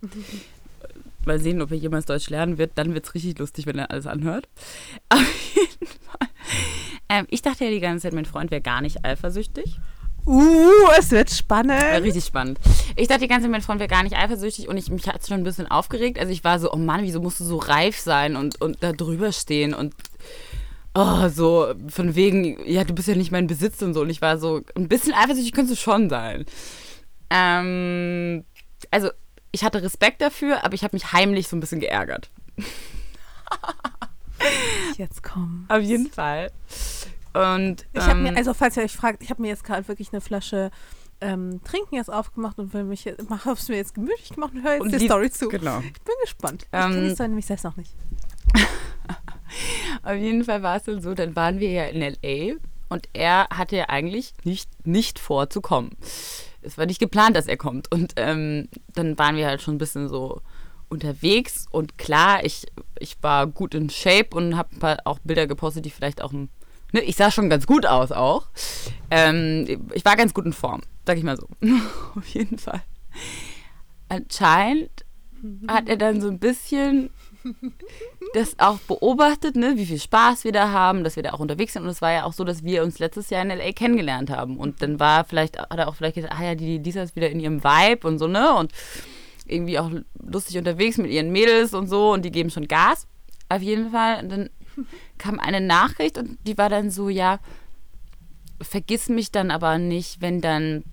Mal 1.26 1.40
sehen, 1.40 1.62
ob 1.62 1.70
er 1.70 1.76
jemals 1.76 2.06
Deutsch 2.06 2.30
lernen 2.30 2.58
wird. 2.58 2.72
Dann 2.76 2.94
wird 2.94 3.06
es 3.06 3.14
richtig 3.14 3.38
lustig, 3.38 3.66
wenn 3.66 3.78
er 3.78 3.90
alles 3.90 4.06
anhört. 4.06 4.48
Auf 5.08 5.54
jeden 5.54 5.86
Fall. 5.86 6.28
Ähm, 7.08 7.26
ich 7.30 7.42
dachte 7.42 7.64
ja 7.64 7.70
die 7.70 7.80
ganze 7.80 8.02
Zeit, 8.02 8.12
mein 8.12 8.24
Freund 8.24 8.50
wäre 8.50 8.62
gar 8.62 8.80
nicht 8.80 9.04
eifersüchtig. 9.04 9.78
Uh, 10.26 10.88
es 10.98 11.10
wird 11.10 11.30
spannend. 11.30 11.80
Ja, 11.80 11.98
richtig 11.98 12.24
spannend. 12.24 12.58
Ich 12.96 13.08
dachte 13.08 13.22
die 13.22 13.28
ganze 13.28 13.44
Zeit, 13.44 13.50
mein 13.50 13.60
Freund 13.60 13.78
wäre 13.78 13.90
gar 13.90 14.02
nicht 14.02 14.16
eifersüchtig 14.16 14.68
und 14.68 14.78
ich, 14.78 14.90
mich 14.90 15.06
hat 15.06 15.20
es 15.20 15.28
schon 15.28 15.38
ein 15.38 15.44
bisschen 15.44 15.70
aufgeregt. 15.70 16.18
Also 16.18 16.32
ich 16.32 16.44
war 16.44 16.58
so, 16.58 16.72
oh 16.72 16.76
Mann, 16.76 17.02
wieso 17.02 17.20
musst 17.20 17.40
du 17.40 17.44
so 17.44 17.58
reif 17.58 17.98
sein 17.98 18.36
und, 18.36 18.60
und 18.60 18.82
da 18.82 18.92
drüber 18.92 19.32
stehen 19.32 19.74
und 19.74 19.94
oh, 20.94 21.28
so 21.28 21.74
von 21.88 22.14
wegen, 22.14 22.58
ja, 22.66 22.84
du 22.84 22.94
bist 22.94 23.08
ja 23.08 23.14
nicht 23.16 23.32
mein 23.32 23.46
Besitz 23.46 23.82
und 23.82 23.92
so. 23.92 24.00
Und 24.00 24.10
ich 24.10 24.22
war 24.22 24.38
so, 24.38 24.62
ein 24.74 24.88
bisschen 24.88 25.12
eifersüchtig 25.12 25.52
könntest 25.52 25.78
du 25.78 25.82
schon 25.82 26.08
sein. 26.08 26.46
Ähm, 27.28 28.44
also 28.90 29.10
ich 29.54 29.62
hatte 29.62 29.82
Respekt 29.82 30.20
dafür, 30.20 30.64
aber 30.64 30.74
ich 30.74 30.82
habe 30.82 30.96
mich 30.96 31.12
heimlich 31.12 31.46
so 31.46 31.56
ein 31.56 31.60
bisschen 31.60 31.78
geärgert. 31.78 32.28
Jetzt 34.96 35.22
komm. 35.22 35.66
Auf 35.68 35.80
jeden 35.80 36.10
Fall. 36.10 36.50
Und, 37.34 37.86
ich 37.92 38.02
habe 38.02 38.20
mir, 38.20 38.30
ähm, 38.30 38.36
also 38.36 38.52
falls 38.52 38.76
ihr 38.76 38.82
euch 38.82 38.96
fragt, 38.96 39.22
ich 39.22 39.30
habe 39.30 39.40
mir 39.40 39.48
jetzt 39.48 39.64
gerade 39.64 39.86
wirklich 39.86 40.12
eine 40.12 40.20
Flasche 40.20 40.72
ähm, 41.20 41.60
Trinken 41.64 41.94
jetzt 41.94 42.12
aufgemacht 42.12 42.58
und 42.58 42.74
will 42.74 42.82
mich 42.84 43.08
mache 43.28 43.52
es 43.52 43.68
mir 43.68 43.76
jetzt 43.76 43.94
gemütlich 43.94 44.30
gemacht 44.30 44.54
und 44.54 44.64
höre 44.64 44.72
jetzt 44.72 44.82
und 44.82 44.92
die, 44.92 44.98
die, 44.98 45.06
Story 45.06 45.30
zu. 45.30 45.48
Genau. 45.48 45.78
Ich 45.78 46.02
bin 46.02 46.14
gespannt. 46.22 46.66
Ähm, 46.72 46.90
ich 46.90 46.94
kenne 46.94 47.08
die 47.08 47.14
Story 47.14 47.28
nämlich 47.28 47.46
selbst 47.46 47.64
noch 47.64 47.76
nicht. 47.76 47.94
Auf 50.02 50.16
jeden 50.16 50.44
Fall 50.44 50.62
war 50.62 50.76
es 50.76 50.82
dann 50.82 51.00
so, 51.00 51.14
dann 51.14 51.36
waren 51.36 51.60
wir 51.60 51.70
ja 51.70 51.84
in 51.84 52.02
L.A. 52.02 52.56
und 52.88 53.08
er 53.12 53.48
hatte 53.50 53.76
ja 53.76 53.88
eigentlich 53.88 54.34
nicht, 54.42 54.68
nicht 54.84 55.20
vor 55.20 55.48
zu 55.48 55.60
kommen. 55.60 55.96
Es 56.64 56.78
war 56.78 56.86
nicht 56.86 57.00
geplant, 57.00 57.36
dass 57.36 57.46
er 57.46 57.56
kommt. 57.56 57.90
Und 57.92 58.14
ähm, 58.16 58.68
dann 58.94 59.18
waren 59.18 59.36
wir 59.36 59.46
halt 59.46 59.62
schon 59.62 59.74
ein 59.74 59.78
bisschen 59.78 60.08
so 60.08 60.40
unterwegs 60.88 61.66
und 61.70 61.98
klar, 61.98 62.44
ich, 62.44 62.66
ich 62.98 63.16
war 63.22 63.46
gut 63.46 63.74
in 63.74 63.90
Shape 63.90 64.28
und 64.32 64.56
habe 64.56 64.98
auch 65.04 65.18
Bilder 65.20 65.46
gepostet, 65.46 65.84
die 65.84 65.90
vielleicht 65.90 66.22
auch, 66.22 66.32
ne, 66.32 66.48
ich 67.04 67.16
sah 67.16 67.30
schon 67.30 67.50
ganz 67.50 67.66
gut 67.66 67.86
aus 67.86 68.12
auch. 68.12 68.46
Ähm, 69.10 69.88
ich 69.92 70.04
war 70.04 70.16
ganz 70.16 70.32
gut 70.34 70.46
in 70.46 70.52
Form, 70.52 70.82
sag 71.06 71.18
ich 71.18 71.24
mal 71.24 71.36
so. 71.36 71.48
Auf 72.16 72.26
jeden 72.28 72.58
Fall. 72.58 72.82
Anscheinend 74.08 75.04
hat 75.68 75.88
er 75.88 75.96
dann 75.96 76.20
so 76.20 76.28
ein 76.28 76.38
bisschen 76.38 77.10
das 78.34 78.58
auch 78.58 78.78
beobachtet, 78.78 79.56
ne, 79.56 79.74
wie 79.76 79.86
viel 79.86 80.00
Spaß 80.00 80.44
wir 80.44 80.52
da 80.52 80.70
haben, 80.70 81.04
dass 81.04 81.16
wir 81.16 81.22
da 81.22 81.32
auch 81.32 81.40
unterwegs 81.40 81.72
sind. 81.72 81.82
Und 81.82 81.88
es 81.88 82.02
war 82.02 82.12
ja 82.12 82.24
auch 82.24 82.32
so, 82.32 82.44
dass 82.44 82.64
wir 82.64 82.82
uns 82.82 82.98
letztes 82.98 83.30
Jahr 83.30 83.42
in 83.42 83.48
LA 83.48 83.72
kennengelernt 83.72 84.30
haben. 84.30 84.56
Und 84.56 84.82
dann 84.82 85.00
war 85.00 85.24
vielleicht, 85.24 85.58
hat 85.58 85.78
er 85.78 85.88
auch 85.88 85.94
vielleicht 85.94 86.16
gesagt, 86.16 86.34
ah 86.36 86.44
ja, 86.44 86.54
die 86.54 86.78
Lisa 86.78 87.02
ist 87.02 87.16
wieder 87.16 87.30
in 87.30 87.40
ihrem 87.40 87.62
Vibe 87.62 88.06
und 88.06 88.18
so, 88.18 88.26
ne? 88.26 88.54
Und 88.54 88.72
irgendwie 89.46 89.78
auch 89.78 89.90
lustig 90.20 90.56
unterwegs 90.58 90.96
mit 90.96 91.10
ihren 91.10 91.30
Mädels 91.30 91.74
und 91.74 91.86
so 91.86 92.12
und 92.12 92.24
die 92.24 92.30
geben 92.30 92.50
schon 92.50 92.66
Gas. 92.66 93.06
Auf 93.48 93.62
jeden 93.62 93.90
Fall. 93.90 94.22
Und 94.22 94.30
dann 94.30 94.50
kam 95.18 95.38
eine 95.38 95.60
Nachricht 95.60 96.18
und 96.18 96.38
die 96.46 96.56
war 96.56 96.68
dann 96.68 96.90
so, 96.90 97.08
ja, 97.08 97.38
vergiss 98.60 99.08
mich 99.08 99.30
dann 99.30 99.50
aber 99.50 99.78
nicht, 99.78 100.20
wenn 100.20 100.40
dann 100.40 100.84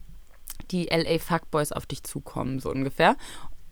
die 0.71 0.85
LA 0.85 1.19
Fuckboys 1.19 1.71
auf 1.71 1.85
dich 1.85 2.03
zukommen, 2.03 2.59
so 2.59 2.69
ungefähr. 2.69 3.15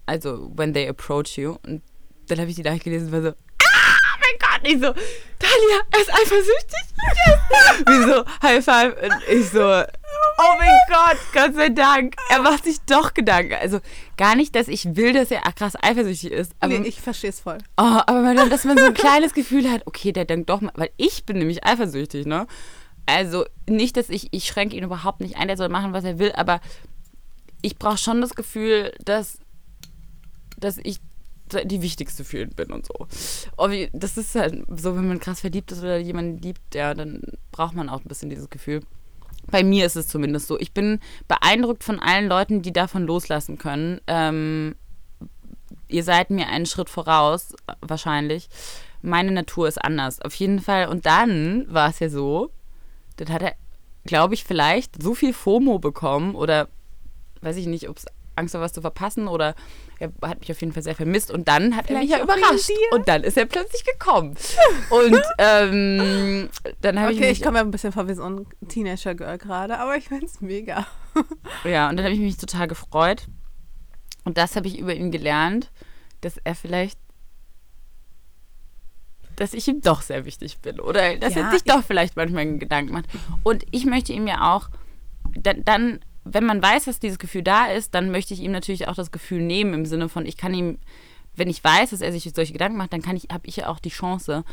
Also, 0.05 0.51
when 0.55 0.73
they 0.73 0.87
approach 0.87 1.37
you. 1.37 1.57
Und 1.65 1.81
dann 2.29 2.39
habe 2.39 2.49
ich 2.49 2.55
die 2.55 2.63
Nachricht 2.63 2.83
gelesen 2.83 3.07
und 3.07 3.11
war 3.13 3.21
so, 3.21 3.29
ah, 3.29 4.17
mein 4.19 4.39
Gott, 4.39 4.71
ich 4.71 4.79
so, 4.79 4.93
Talia, 5.39 5.81
er 5.91 6.01
ist 6.01 6.13
eifersüchtig? 6.13 6.89
Yes. 7.25 7.39
Wie 7.87 8.11
so, 8.11 8.25
High 8.41 8.63
Five. 8.63 8.95
Und 9.01 9.23
ich 9.29 9.49
so, 9.49 9.63
oh 9.63 10.57
mein 10.57 10.77
Gott, 10.87 11.17
Gott 11.33 11.55
sei 11.55 11.69
Dank. 11.69 12.15
Er 12.29 12.41
macht 12.41 12.65
sich 12.65 12.79
doch 12.81 13.13
Gedanken. 13.13 13.55
Also 13.59 13.79
gar 14.17 14.35
nicht, 14.35 14.55
dass 14.55 14.67
ich 14.67 14.95
will, 14.95 15.13
dass 15.13 15.31
er 15.31 15.41
krass 15.53 15.73
eifersüchtig 15.81 16.31
ist. 16.31 16.53
Aber, 16.59 16.77
nee, 16.77 16.87
ich 16.87 17.01
verstehe 17.01 17.29
es 17.29 17.39
voll. 17.39 17.57
Oh, 17.77 18.01
aber 18.05 18.21
man, 18.21 18.49
dass 18.49 18.65
man 18.65 18.77
so 18.77 18.85
ein 18.85 18.93
kleines 18.95 19.33
Gefühl 19.33 19.69
hat, 19.71 19.85
okay, 19.85 20.11
der 20.11 20.25
denkt 20.25 20.49
doch 20.49 20.61
mal, 20.61 20.73
weil 20.75 20.91
ich 20.97 21.25
bin 21.25 21.37
nämlich 21.37 21.65
eifersüchtig, 21.65 22.25
ne? 22.25 22.47
Also 23.05 23.45
nicht, 23.67 23.97
dass 23.97 24.09
ich, 24.09 24.27
ich 24.31 24.45
schränke 24.45 24.75
ihn 24.75 24.83
überhaupt 24.83 25.21
nicht 25.21 25.35
ein, 25.37 25.47
der 25.47 25.57
soll 25.57 25.69
machen, 25.69 25.93
was 25.93 26.03
er 26.03 26.19
will, 26.19 26.31
aber 26.33 26.61
ich 27.61 27.77
brauche 27.77 27.97
schon 27.97 28.21
das 28.21 28.35
Gefühl, 28.35 28.93
dass, 29.03 29.39
dass 30.57 30.77
ich 30.77 30.99
die 31.63 31.81
wichtigste 31.81 32.23
für 32.23 32.41
ihn 32.41 32.49
bin 32.49 32.71
und 32.71 32.85
so. 32.85 33.07
Das 33.93 34.17
ist 34.17 34.35
halt 34.35 34.65
so, 34.75 34.95
wenn 34.95 35.07
man 35.07 35.19
krass 35.19 35.41
verliebt 35.41 35.71
ist 35.71 35.79
oder 35.79 35.97
jemanden 35.97 36.37
liebt, 36.37 36.75
ja, 36.75 36.93
dann 36.93 37.21
braucht 37.51 37.75
man 37.75 37.89
auch 37.89 38.01
ein 38.01 38.07
bisschen 38.07 38.29
dieses 38.29 38.49
Gefühl. 38.49 38.81
Bei 39.47 39.63
mir 39.63 39.85
ist 39.85 39.95
es 39.95 40.07
zumindest 40.07 40.47
so. 40.47 40.59
Ich 40.59 40.73
bin 40.73 40.99
beeindruckt 41.27 41.83
von 41.83 41.99
allen 41.99 42.27
Leuten, 42.27 42.61
die 42.61 42.73
davon 42.73 43.05
loslassen 43.05 43.57
können. 43.57 43.99
Ähm, 44.07 44.75
ihr 45.87 46.03
seid 46.03 46.29
mir 46.29 46.47
einen 46.47 46.65
Schritt 46.65 46.89
voraus, 46.89 47.55
wahrscheinlich. 47.81 48.49
Meine 49.01 49.31
Natur 49.31 49.67
ist 49.67 49.83
anders. 49.83 50.21
Auf 50.21 50.35
jeden 50.35 50.59
Fall. 50.59 50.87
Und 50.87 51.05
dann 51.05 51.65
war 51.73 51.89
es 51.89 51.99
ja 51.99 52.09
so, 52.09 52.51
dann 53.17 53.29
hat 53.29 53.41
er, 53.41 53.55
glaube 54.05 54.33
ich, 54.33 54.43
vielleicht 54.43 55.01
so 55.01 55.15
viel 55.15 55.33
FOMO 55.33 55.79
bekommen 55.79 56.35
oder 56.35 56.67
weiß 57.41 57.55
ich 57.57 57.67
nicht, 57.67 57.89
ob 57.89 57.97
es 57.97 58.05
Angst 58.39 58.53
vor 58.53 58.61
was 58.61 58.73
zu 58.73 58.81
verpassen 58.81 59.27
oder 59.27 59.55
er 59.99 60.11
hat 60.23 60.39
mich 60.39 60.51
auf 60.51 60.59
jeden 60.61 60.73
Fall 60.73 60.83
sehr 60.83 60.95
vermisst 60.95 61.29
und 61.29 61.47
dann 61.47 61.75
hat 61.75 61.87
Vielleicht 61.87 62.11
er 62.11 62.19
mich 62.19 62.27
ja 62.27 62.35
überrascht 62.35 62.71
und 62.91 63.07
dann 63.07 63.23
ist 63.23 63.37
er 63.37 63.45
plötzlich 63.45 63.83
gekommen. 63.83 64.35
Und 64.89 65.21
ähm, 65.37 66.49
dann 66.81 66.99
habe 66.99 67.13
okay, 67.13 67.15
ich 67.15 67.19
Okay, 67.19 67.31
ich 67.31 67.41
komme 67.41 67.57
ja 67.57 67.63
ein 67.63 67.71
bisschen 67.71 67.91
vor 67.91 68.07
wie 68.07 68.13
so 68.13 68.23
ein 68.23 68.47
Teenager-Girl 68.67 69.37
gerade, 69.37 69.77
aber 69.77 69.95
ich 69.97 70.07
finde 70.07 70.25
es 70.25 70.41
mega. 70.41 70.87
ja, 71.63 71.89
und 71.89 71.97
dann 71.97 72.05
habe 72.05 72.13
ich 72.13 72.19
mich 72.19 72.37
total 72.37 72.67
gefreut. 72.67 73.27
Und 74.23 74.37
das 74.37 74.55
habe 74.55 74.67
ich 74.67 74.79
über 74.79 74.93
ihn 74.93 75.11
gelernt, 75.11 75.71
dass 76.21 76.37
er 76.43 76.55
vielleicht 76.55 76.97
dass 79.35 79.53
ich 79.53 79.65
ihm 79.69 79.79
doch 79.79 80.01
sehr 80.01 80.25
wichtig 80.25 80.59
bin 80.59 80.81
oder? 80.81 81.15
Dass 81.15 81.35
ja, 81.35 81.45
er 81.45 81.51
sich 81.51 81.63
doch 81.63 81.81
vielleicht 81.81 82.17
manchmal 82.17 82.57
Gedanken 82.57 82.91
macht. 82.91 83.05
Und 83.43 83.65
ich 83.71 83.85
möchte 83.85 84.11
ihm 84.11 84.27
ja 84.27 84.53
auch 84.53 84.69
dann, 85.33 85.63
dann 85.63 85.99
wenn 86.33 86.45
man 86.45 86.61
weiß, 86.61 86.85
dass 86.85 86.99
dieses 86.99 87.19
Gefühl 87.19 87.43
da 87.43 87.65
ist, 87.67 87.93
dann 87.93 88.11
möchte 88.11 88.33
ich 88.33 88.41
ihm 88.41 88.51
natürlich 88.51 88.87
auch 88.87 88.95
das 88.95 89.11
Gefühl 89.11 89.41
nehmen 89.41 89.73
im 89.73 89.85
Sinne 89.85 90.09
von, 90.09 90.25
ich 90.25 90.37
kann 90.37 90.53
ihm, 90.53 90.79
wenn 91.35 91.49
ich 91.49 91.63
weiß, 91.63 91.91
dass 91.91 92.01
er 92.01 92.11
sich 92.11 92.29
solche 92.33 92.53
Gedanken 92.53 92.77
macht, 92.77 92.93
dann 92.93 93.01
kann 93.01 93.15
ich, 93.15 93.27
habe 93.31 93.47
ich 93.47 93.57
ja 93.57 93.67
auch 93.67 93.79
die 93.79 93.89
Chance, 93.89 94.43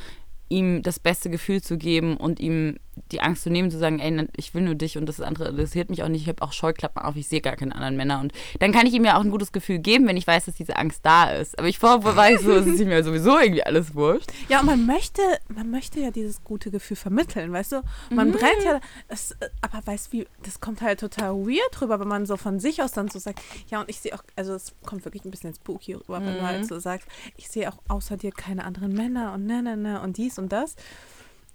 ihm 0.48 0.82
das 0.82 0.98
beste 0.98 1.30
Gefühl 1.30 1.62
zu 1.62 1.76
geben 1.76 2.16
und 2.16 2.40
ihm 2.40 2.78
die 3.12 3.20
Angst 3.20 3.42
zu 3.42 3.50
nehmen, 3.50 3.70
zu 3.70 3.78
sagen, 3.78 3.98
ey, 3.98 4.26
ich 4.36 4.54
will 4.54 4.62
nur 4.62 4.74
dich 4.74 4.96
und 4.96 5.06
das 5.06 5.20
andere 5.20 5.48
interessiert 5.48 5.90
mich 5.90 6.02
auch 6.02 6.08
nicht, 6.08 6.22
ich 6.22 6.28
habe 6.28 6.42
auch 6.42 6.52
Scheuklappen 6.52 7.02
auf, 7.02 7.16
ich 7.16 7.28
sehe 7.28 7.40
gar 7.40 7.56
keine 7.56 7.74
anderen 7.74 7.96
Männer. 7.96 8.20
Und 8.20 8.32
dann 8.58 8.72
kann 8.72 8.86
ich 8.86 8.94
ihm 8.94 9.04
ja 9.04 9.16
auch 9.16 9.20
ein 9.20 9.30
gutes 9.30 9.52
Gefühl 9.52 9.78
geben, 9.78 10.08
wenn 10.08 10.16
ich 10.16 10.26
weiß, 10.26 10.46
dass 10.46 10.54
diese 10.54 10.76
Angst 10.76 11.00
da 11.04 11.30
ist. 11.30 11.58
Aber 11.58 11.68
ich 11.68 11.82
weiß 11.82 12.42
so, 12.42 12.52
es 12.52 12.66
ist 12.66 12.84
mir 12.84 13.04
sowieso 13.04 13.38
irgendwie 13.38 13.62
alles 13.62 13.94
wurscht. 13.94 14.32
Ja, 14.48 14.60
und 14.60 14.66
man 14.66 14.86
möchte, 14.86 15.20
man 15.48 15.70
möchte 15.70 16.00
ja 16.00 16.10
dieses 16.10 16.42
gute 16.42 16.70
Gefühl 16.70 16.96
vermitteln, 16.96 17.52
weißt 17.52 17.72
du? 17.72 17.82
Man 18.10 18.28
mhm. 18.28 18.32
brennt 18.32 18.64
ja, 18.64 18.80
das, 19.08 19.36
aber 19.60 19.86
weißt 19.86 20.12
du, 20.12 20.24
das 20.42 20.60
kommt 20.60 20.80
halt 20.80 21.00
total 21.00 21.34
weird 21.34 21.80
rüber, 21.80 22.00
wenn 22.00 22.08
man 22.08 22.26
so 22.26 22.36
von 22.36 22.60
sich 22.60 22.82
aus 22.82 22.92
dann 22.92 23.08
so 23.08 23.18
sagt, 23.18 23.40
ja, 23.68 23.80
und 23.80 23.90
ich 23.90 24.00
sehe 24.00 24.14
auch, 24.14 24.22
also 24.36 24.54
es 24.54 24.74
kommt 24.84 25.04
wirklich 25.04 25.24
ein 25.24 25.30
bisschen 25.30 25.54
spooky 25.54 25.94
rüber, 25.94 26.20
wenn 26.20 26.34
mhm. 26.34 26.38
du 26.38 26.42
halt 26.42 26.62
mhm. 26.62 26.66
so 26.66 26.78
sagst, 26.78 27.06
ich 27.36 27.48
sehe 27.48 27.70
auch 27.70 27.78
außer 27.88 28.16
dir 28.16 28.32
keine 28.32 28.64
anderen 28.64 28.94
Männer 28.94 29.34
und 29.34 29.44
ne, 29.46 29.62
ne, 29.62 29.76
ne 29.76 30.00
und 30.00 30.16
dies 30.16 30.35
und 30.38 30.50
das. 30.52 30.76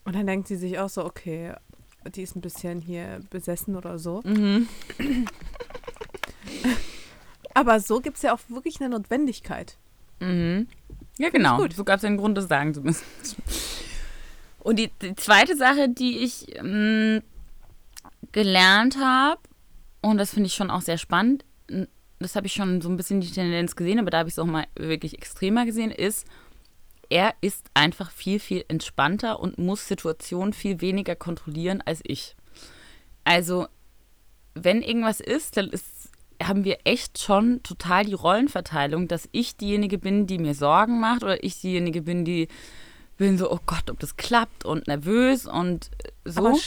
Und 0.04 0.15
dann 0.15 0.28
denkt 0.28 0.48
sie 0.48 0.56
sich 0.56 0.80
auch 0.80 0.89
so, 0.89 1.06
okay, 1.06 1.54
die 2.15 2.24
ist 2.24 2.36
ein 2.36 2.41
bisschen 2.41 2.82
hier 2.82 3.20
besessen 3.30 3.76
oder 3.76 4.00
so. 4.00 4.22
Mhm. 4.24 4.67
Aber 7.54 7.80
so 7.80 8.00
gibt 8.00 8.17
es 8.17 8.24
ja 8.24 8.34
auch 8.34 8.39
wirklich 8.48 8.80
eine 8.80 8.89
Notwendigkeit. 8.89 9.78
Mhm. 10.20 10.67
Ja, 11.17 11.30
genau. 11.30 11.67
So 11.76 11.84
gab 11.84 12.00
es 12.00 12.06
einen 12.06 12.17
Grund, 12.17 12.38
das 12.38 12.48
sagen 12.48 12.74
zu 12.74 12.82
müssen. 12.82 13.06
Und 14.60 14.80
die, 14.80 14.91
die 15.02 15.15
zweite 15.15 15.56
Sache, 15.56 15.89
die 15.89 16.20
ich 16.20 16.56
ähm, 16.58 17.22
gelernt 18.32 18.98
habe, 18.98 19.39
und 20.02 20.17
das 20.17 20.34
finde 20.34 20.48
ich 20.48 20.54
schon 20.54 20.72
auch 20.72 20.82
sehr 20.82 20.98
spannend, 20.98 21.46
das 22.20 22.36
habe 22.36 22.48
ich 22.48 22.54
schon 22.54 22.82
so 22.82 22.89
ein 22.89 22.98
bisschen 22.98 23.22
die 23.22 23.32
Tendenz 23.32 23.76
gesehen, 23.76 24.00
aber 24.00 24.12
da 24.12 24.20
habe 24.20 24.30
ich 24.30 24.36
es 24.36 24.39
auch 24.39 24.46
mal 24.46 24.65
wirklich 24.76 25.15
extremer 25.15 25.65
gesehen, 25.65 25.91
ist, 25.91 26.28
er 27.12 27.34
ist 27.41 27.67
einfach 27.74 28.10
viel, 28.10 28.39
viel 28.39 28.63
entspannter 28.69 29.39
und 29.41 29.58
muss 29.58 29.88
Situationen 29.88 30.54
viel 30.54 30.80
weniger 30.80 31.15
kontrollieren 31.15 31.84
als 31.86 32.00
ich. 32.04 32.38
Also, 33.26 33.67
wenn 34.56 34.82
irgendwas 34.82 35.19
ist, 35.19 35.58
dann 35.58 35.69
ist, 35.69 36.10
haben 36.41 36.63
wir 36.63 36.80
echt 36.86 37.19
schon 37.19 37.62
total 37.63 38.06
die 38.06 38.13
Rollenverteilung, 38.13 39.10
dass 39.10 39.28
ich 39.34 39.58
diejenige 39.58 39.97
bin, 39.97 40.26
die 40.26 40.39
mir 40.39 40.56
Sorgen 40.56 41.02
macht 41.02 41.24
oder 41.24 41.43
ich 41.43 41.60
diejenige 41.60 42.02
bin, 42.02 42.24
die 42.24 42.47
bin 43.17 43.38
so, 43.38 43.52
oh 43.52 43.60
Gott, 43.65 43.91
ob 43.91 44.00
das 44.00 44.15
klappt 44.15 44.63
und 44.63 44.88
nervös 44.88 45.45
und 45.45 45.91
so. 46.24 46.47
Aber 46.47 46.58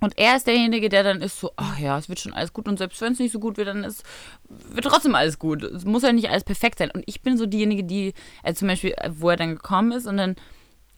und 0.00 0.18
er 0.18 0.36
ist 0.36 0.46
derjenige, 0.46 0.88
der 0.88 1.02
dann 1.02 1.20
ist 1.20 1.38
so, 1.40 1.52
ach 1.56 1.78
ja, 1.78 1.98
es 1.98 2.08
wird 2.08 2.20
schon 2.20 2.32
alles 2.32 2.52
gut 2.52 2.68
und 2.68 2.78
selbst 2.78 3.00
wenn 3.00 3.12
es 3.12 3.18
nicht 3.18 3.32
so 3.32 3.38
gut 3.38 3.58
wird, 3.58 3.68
dann 3.68 3.84
ist, 3.84 4.02
wird 4.48 4.86
trotzdem 4.86 5.14
alles 5.14 5.38
gut. 5.38 5.62
Es 5.62 5.84
muss 5.84 6.02
ja 6.02 6.12
nicht 6.12 6.30
alles 6.30 6.44
perfekt 6.44 6.78
sein. 6.78 6.90
Und 6.90 7.04
ich 7.06 7.20
bin 7.20 7.36
so 7.36 7.46
diejenige, 7.46 7.84
die, 7.84 8.14
also 8.42 8.60
zum 8.60 8.68
Beispiel, 8.68 8.94
wo 9.10 9.30
er 9.30 9.36
dann 9.36 9.50
gekommen 9.50 9.92
ist 9.92 10.06
und 10.06 10.16
dann 10.16 10.36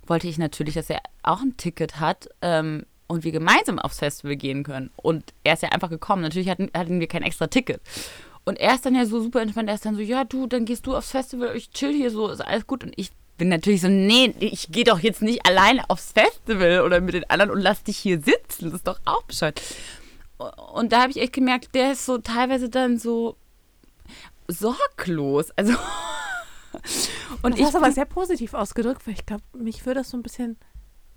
wollte 0.06 0.28
ich 0.28 0.38
natürlich, 0.38 0.74
dass 0.74 0.90
er 0.90 1.00
auch 1.22 1.40
ein 1.40 1.56
Ticket 1.56 2.00
hat 2.00 2.28
ähm, 2.42 2.86
und 3.08 3.24
wir 3.24 3.32
gemeinsam 3.32 3.78
aufs 3.78 3.98
Festival 3.98 4.36
gehen 4.36 4.62
können. 4.62 4.90
Und 4.96 5.32
er 5.44 5.54
ist 5.54 5.62
ja 5.62 5.70
einfach 5.70 5.90
gekommen. 5.90 6.22
Natürlich 6.22 6.48
hatten, 6.48 6.70
hatten 6.74 7.00
wir 7.00 7.08
kein 7.08 7.22
extra 7.22 7.46
Ticket. 7.46 7.80
Und 8.44 8.58
er 8.58 8.74
ist 8.74 8.84
dann 8.84 8.94
ja 8.94 9.06
so 9.06 9.20
super 9.20 9.40
entspannt. 9.40 9.68
Er 9.68 9.76
ist 9.76 9.86
dann 9.86 9.94
so, 9.94 10.00
ja, 10.00 10.24
du, 10.24 10.46
dann 10.46 10.64
gehst 10.64 10.86
du 10.86 10.96
aufs 10.96 11.10
Festival, 11.10 11.54
ich 11.54 11.70
chill 11.70 11.92
hier 11.92 12.10
so, 12.10 12.28
ist 12.28 12.40
alles 12.40 12.66
gut. 12.66 12.82
Und 12.84 12.92
ich 12.96 13.10
bin 13.42 13.48
natürlich 13.48 13.80
so, 13.80 13.88
nee, 13.88 14.32
ich 14.38 14.70
gehe 14.70 14.84
doch 14.84 15.00
jetzt 15.00 15.20
nicht 15.20 15.44
alleine 15.44 15.90
aufs 15.90 16.12
Festival 16.12 16.82
oder 16.82 17.00
mit 17.00 17.14
den 17.14 17.28
anderen 17.28 17.50
und 17.50 17.60
lass 17.60 17.82
dich 17.82 17.98
hier 17.98 18.20
sitzen. 18.20 18.66
Das 18.66 18.74
ist 18.74 18.86
doch 18.86 19.00
auch 19.04 19.24
Bescheid. 19.24 19.60
Und 20.72 20.92
da 20.92 21.02
habe 21.02 21.10
ich 21.10 21.16
echt 21.20 21.32
gemerkt, 21.32 21.74
der 21.74 21.90
ist 21.90 22.06
so 22.06 22.18
teilweise 22.18 22.68
dann 22.68 23.00
so 23.00 23.36
sorglos. 24.46 25.50
Also. 25.56 25.72
und 27.42 27.54
das 27.54 27.58
ich 27.58 27.66
hast 27.66 27.74
aber 27.74 27.90
sehr 27.90 28.04
positiv 28.04 28.54
ausgedrückt, 28.54 29.04
weil 29.08 29.14
ich 29.14 29.26
glaube, 29.26 29.42
mich 29.54 29.84
würde 29.86 30.02
das 30.02 30.10
so 30.10 30.16
ein 30.16 30.22
bisschen 30.22 30.56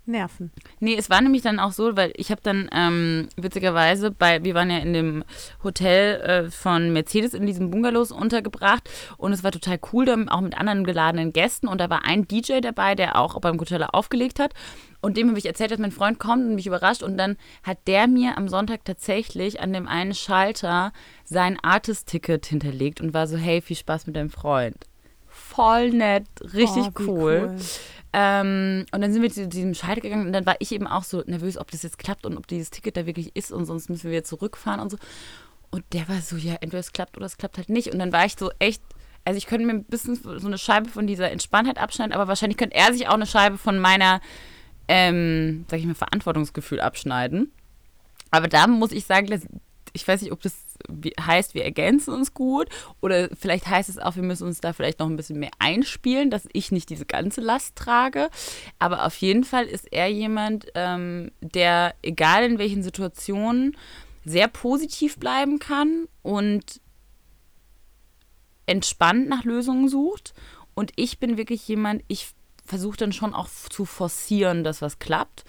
nerven. 0.06 0.50
Nee, 0.80 0.96
es 0.96 1.10
war 1.10 1.20
nämlich 1.20 1.42
dann 1.42 1.58
auch 1.58 1.72
so, 1.72 1.96
weil 1.96 2.12
ich 2.16 2.30
habe 2.30 2.40
dann 2.42 2.68
ähm, 2.72 3.28
witzigerweise 3.36 4.10
bei, 4.10 4.44
wir 4.44 4.54
waren 4.54 4.70
ja 4.70 4.78
in 4.78 4.92
dem 4.92 5.24
Hotel 5.62 6.20
äh, 6.20 6.50
von 6.50 6.92
Mercedes 6.92 7.34
in 7.34 7.46
diesem 7.46 7.70
Bungalows 7.70 8.12
untergebracht 8.12 8.88
und 9.16 9.32
es 9.32 9.44
war 9.44 9.52
total 9.52 9.78
cool, 9.92 10.04
dann 10.04 10.28
auch 10.28 10.40
mit 10.40 10.56
anderen 10.56 10.84
geladenen 10.84 11.32
Gästen 11.32 11.68
und 11.68 11.80
da 11.80 11.90
war 11.90 12.04
ein 12.04 12.26
DJ 12.28 12.60
dabei, 12.60 12.94
der 12.94 13.18
auch 13.18 13.40
beim 13.40 13.56
Coachella 13.58 13.90
aufgelegt 13.92 14.38
hat 14.38 14.54
und 15.00 15.16
dem 15.16 15.28
habe 15.28 15.38
ich 15.38 15.46
erzählt, 15.46 15.70
dass 15.70 15.78
mein 15.78 15.92
Freund 15.92 16.18
kommt 16.18 16.44
und 16.44 16.54
mich 16.54 16.66
überrascht 16.66 17.02
und 17.02 17.16
dann 17.16 17.36
hat 17.62 17.78
der 17.86 18.06
mir 18.06 18.36
am 18.36 18.48
Sonntag 18.48 18.84
tatsächlich 18.84 19.60
an 19.60 19.72
dem 19.72 19.86
einen 19.86 20.14
Schalter 20.14 20.92
sein 21.24 21.58
Artist-Ticket 21.62 22.46
hinterlegt 22.46 23.00
und 23.00 23.14
war 23.14 23.26
so, 23.26 23.36
hey, 23.36 23.60
viel 23.60 23.76
Spaß 23.76 24.06
mit 24.06 24.16
deinem 24.16 24.30
Freund. 24.30 24.76
Voll 25.28 25.90
nett, 25.90 26.26
richtig 26.54 26.86
oh, 26.88 27.00
cool. 27.00 27.50
cool. 27.50 27.56
Ähm, 28.18 28.86
und 28.92 29.02
dann 29.02 29.12
sind 29.12 29.20
wir 29.20 29.30
zu 29.30 29.46
diesem 29.46 29.74
Schalter 29.74 30.00
gegangen 30.00 30.26
und 30.26 30.32
dann 30.32 30.46
war 30.46 30.56
ich 30.58 30.72
eben 30.72 30.86
auch 30.86 31.04
so 31.04 31.22
nervös, 31.26 31.58
ob 31.58 31.70
das 31.70 31.82
jetzt 31.82 31.98
klappt 31.98 32.24
und 32.24 32.38
ob 32.38 32.46
dieses 32.46 32.70
Ticket 32.70 32.96
da 32.96 33.04
wirklich 33.04 33.36
ist 33.36 33.52
und 33.52 33.66
sonst 33.66 33.90
müssen 33.90 34.10
wir 34.10 34.24
zurückfahren 34.24 34.80
und 34.80 34.90
so. 34.90 34.96
Und 35.70 35.84
der 35.92 36.08
war 36.08 36.22
so, 36.22 36.36
ja, 36.36 36.54
entweder 36.54 36.78
es 36.78 36.94
klappt 36.94 37.18
oder 37.18 37.26
es 37.26 37.36
klappt 37.36 37.58
halt 37.58 37.68
nicht. 37.68 37.92
Und 37.92 37.98
dann 37.98 38.14
war 38.14 38.24
ich 38.24 38.36
so 38.38 38.50
echt, 38.58 38.82
also 39.26 39.36
ich 39.36 39.44
könnte 39.44 39.66
mir 39.66 39.74
ein 39.74 39.84
bisschen 39.84 40.14
so 40.16 40.46
eine 40.46 40.56
Scheibe 40.56 40.88
von 40.88 41.06
dieser 41.06 41.30
Entspanntheit 41.30 41.76
abschneiden, 41.76 42.14
aber 42.14 42.26
wahrscheinlich 42.26 42.56
könnte 42.56 42.74
er 42.74 42.90
sich 42.94 43.06
auch 43.06 43.14
eine 43.14 43.26
Scheibe 43.26 43.58
von 43.58 43.78
meiner, 43.78 44.22
ähm, 44.88 45.66
sag 45.68 45.78
ich 45.78 45.84
mal, 45.84 45.94
Verantwortungsgefühl 45.94 46.80
abschneiden. 46.80 47.52
Aber 48.30 48.48
da 48.48 48.66
muss 48.66 48.92
ich 48.92 49.04
sagen, 49.04 49.28
ich 49.92 50.08
weiß 50.08 50.22
nicht, 50.22 50.32
ob 50.32 50.40
das 50.40 50.54
heißt, 51.20 51.54
wir 51.54 51.64
ergänzen 51.64 52.12
uns 52.14 52.34
gut 52.34 52.68
oder 53.00 53.28
vielleicht 53.38 53.66
heißt 53.66 53.88
es 53.88 53.98
auch, 53.98 54.16
wir 54.16 54.22
müssen 54.22 54.46
uns 54.46 54.60
da 54.60 54.72
vielleicht 54.72 54.98
noch 54.98 55.08
ein 55.08 55.16
bisschen 55.16 55.38
mehr 55.38 55.50
einspielen, 55.58 56.30
dass 56.30 56.48
ich 56.52 56.72
nicht 56.72 56.90
diese 56.90 57.06
ganze 57.06 57.40
Last 57.40 57.76
trage. 57.76 58.28
Aber 58.78 59.04
auf 59.04 59.16
jeden 59.16 59.44
Fall 59.44 59.66
ist 59.66 59.92
er 59.92 60.08
jemand, 60.08 60.66
ähm, 60.74 61.30
der, 61.40 61.94
egal 62.02 62.44
in 62.44 62.58
welchen 62.58 62.82
Situationen, 62.82 63.76
sehr 64.24 64.48
positiv 64.48 65.18
bleiben 65.18 65.58
kann 65.58 66.08
und 66.22 66.80
entspannt 68.66 69.28
nach 69.28 69.44
Lösungen 69.44 69.88
sucht. 69.88 70.34
Und 70.74 70.92
ich 70.96 71.18
bin 71.18 71.38
wirklich 71.38 71.66
jemand, 71.68 72.02
ich 72.08 72.34
versuche 72.64 72.96
dann 72.96 73.12
schon 73.12 73.32
auch 73.32 73.48
zu 73.48 73.84
forcieren, 73.84 74.64
dass 74.64 74.82
was 74.82 74.98
klappt. 74.98 75.44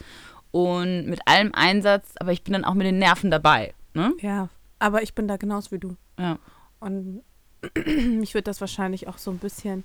Und 0.52 1.08
mit 1.08 1.19
allem 1.26 1.54
Einsatz, 1.54 2.13
aber 2.19 2.32
ich 2.32 2.43
bin 2.43 2.54
dann 2.54 2.63
auch 2.63 2.73
mit 2.73 2.88
den 2.88 3.00
Nerven 3.00 3.30
dabei. 3.30 3.73
Ne? 3.93 4.13
Ja, 4.21 4.50
aber 4.80 5.04
ich 5.04 5.16
bin 5.16 5.28
da 5.28 5.38
genauso 5.38 5.72
wie 5.72 5.80
du. 5.80 5.96
Ja. 6.18 6.40
Und 6.80 7.24
mich 7.86 8.34
wird 8.34 8.48
das 8.48 8.62
wahrscheinlich 8.62 9.08
auch 9.08 9.18
so 9.18 9.32
ein 9.32 9.40
bisschen, 9.40 9.84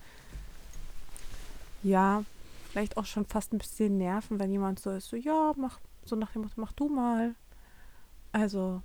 ja, 1.82 2.24
vielleicht 2.70 2.96
auch 2.96 3.06
schon 3.06 3.26
fast 3.26 3.52
ein 3.52 3.58
bisschen 3.58 3.98
nerven, 3.98 4.38
wenn 4.38 4.50
jemand 4.50 4.80
so 4.80 4.90
ist, 4.90 5.08
so, 5.08 5.16
ja, 5.16 5.52
mach, 5.56 5.80
so 6.04 6.16
nach 6.16 6.32
dem 6.32 6.42
Motto, 6.42 6.54
mach 6.56 6.72
du 6.72 6.88
mal. 6.88 7.34
Also, 8.32 8.82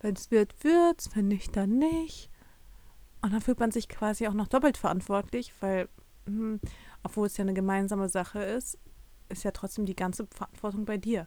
wenn 0.00 0.14
es 0.14 0.30
wird, 0.30 0.62
wird's, 0.62 1.14
wenn 1.14 1.28
nicht, 1.28 1.56
dann 1.56 1.78
nicht. 1.78 2.30
Und 3.20 3.32
dann 3.32 3.40
fühlt 3.40 3.58
man 3.58 3.70
sich 3.70 3.88
quasi 3.88 4.26
auch 4.28 4.34
noch 4.34 4.48
doppelt 4.48 4.76
verantwortlich, 4.76 5.52
weil, 5.60 5.88
hm, 6.26 6.60
obwohl 7.02 7.26
es 7.26 7.36
ja 7.36 7.42
eine 7.42 7.54
gemeinsame 7.54 8.08
Sache 8.08 8.42
ist, 8.42 8.78
ist 9.28 9.44
ja 9.44 9.50
trotzdem 9.50 9.86
die 9.86 9.96
ganze 9.96 10.26
Verantwortung 10.26 10.84
bei 10.84 10.96
dir. 10.96 11.26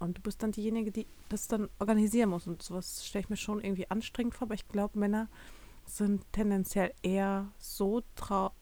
Und 0.00 0.18
du 0.18 0.22
bist 0.22 0.42
dann 0.42 0.50
diejenige, 0.50 0.90
die 0.90 1.06
das 1.28 1.46
dann 1.46 1.68
organisieren 1.78 2.30
muss. 2.30 2.46
Und 2.46 2.62
sowas 2.62 3.06
stelle 3.06 3.24
ich 3.24 3.30
mir 3.30 3.36
schon 3.36 3.62
irgendwie 3.62 3.88
anstrengend 3.90 4.34
vor, 4.34 4.48
aber 4.48 4.54
ich 4.54 4.66
glaube, 4.66 4.98
Männer 4.98 5.28
sind 5.84 6.24
tendenziell 6.32 6.92
eher 7.02 7.48
so, 7.58 8.02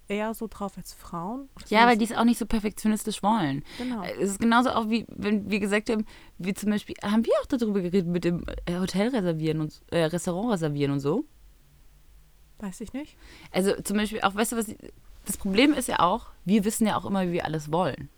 eher 0.08 0.34
so 0.34 0.48
drauf 0.48 0.76
als 0.76 0.92
Frauen. 0.92 1.48
Ja, 1.68 1.86
weil 1.86 1.96
die 1.96 2.04
es 2.04 2.12
auch 2.12 2.24
nicht 2.24 2.38
so 2.38 2.46
perfektionistisch 2.46 3.22
wollen. 3.22 3.64
Genau. 3.76 4.02
Es 4.02 4.30
ist 4.30 4.40
genauso 4.40 4.70
auch 4.70 4.88
wie, 4.88 5.06
wenn 5.08 5.50
wir 5.50 5.60
gesagt 5.60 5.90
haben, 5.90 6.06
wie 6.38 6.54
zum 6.54 6.70
Beispiel, 6.70 6.96
haben 7.02 7.24
wir 7.24 7.32
auch 7.40 7.46
darüber 7.46 7.80
geredet 7.80 8.08
mit 8.08 8.24
dem 8.24 8.44
äh, 8.66 8.78
Hotel 8.78 9.08
reservieren 9.08 9.60
und 9.60 9.80
äh, 9.90 10.04
Restaurant 10.04 10.52
reservieren 10.52 10.92
und 10.92 11.00
so? 11.00 11.24
Weiß 12.58 12.80
ich 12.80 12.92
nicht. 12.92 13.16
Also 13.52 13.80
zum 13.82 13.96
Beispiel 13.96 14.20
auch, 14.22 14.34
weißt 14.34 14.52
du 14.52 14.56
was, 14.56 14.74
das 15.26 15.36
Problem 15.36 15.72
ist 15.72 15.88
ja 15.88 16.00
auch, 16.00 16.30
wir 16.44 16.64
wissen 16.64 16.86
ja 16.86 16.96
auch 16.96 17.04
immer, 17.04 17.26
wie 17.28 17.32
wir 17.32 17.44
alles 17.44 17.70
wollen. 17.70 18.08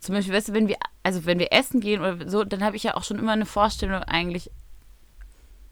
Zum 0.00 0.14
Beispiel, 0.14 0.34
weißt 0.34 0.48
du, 0.48 0.52
wenn 0.54 0.68
wir, 0.68 0.76
also 1.02 1.24
wenn 1.26 1.38
wir 1.38 1.52
essen 1.52 1.80
gehen 1.80 2.00
oder 2.00 2.28
so, 2.28 2.44
dann 2.44 2.62
habe 2.62 2.76
ich 2.76 2.82
ja 2.82 2.96
auch 2.96 3.04
schon 3.04 3.18
immer 3.18 3.32
eine 3.32 3.46
Vorstellung 3.46 4.02
eigentlich, 4.02 4.50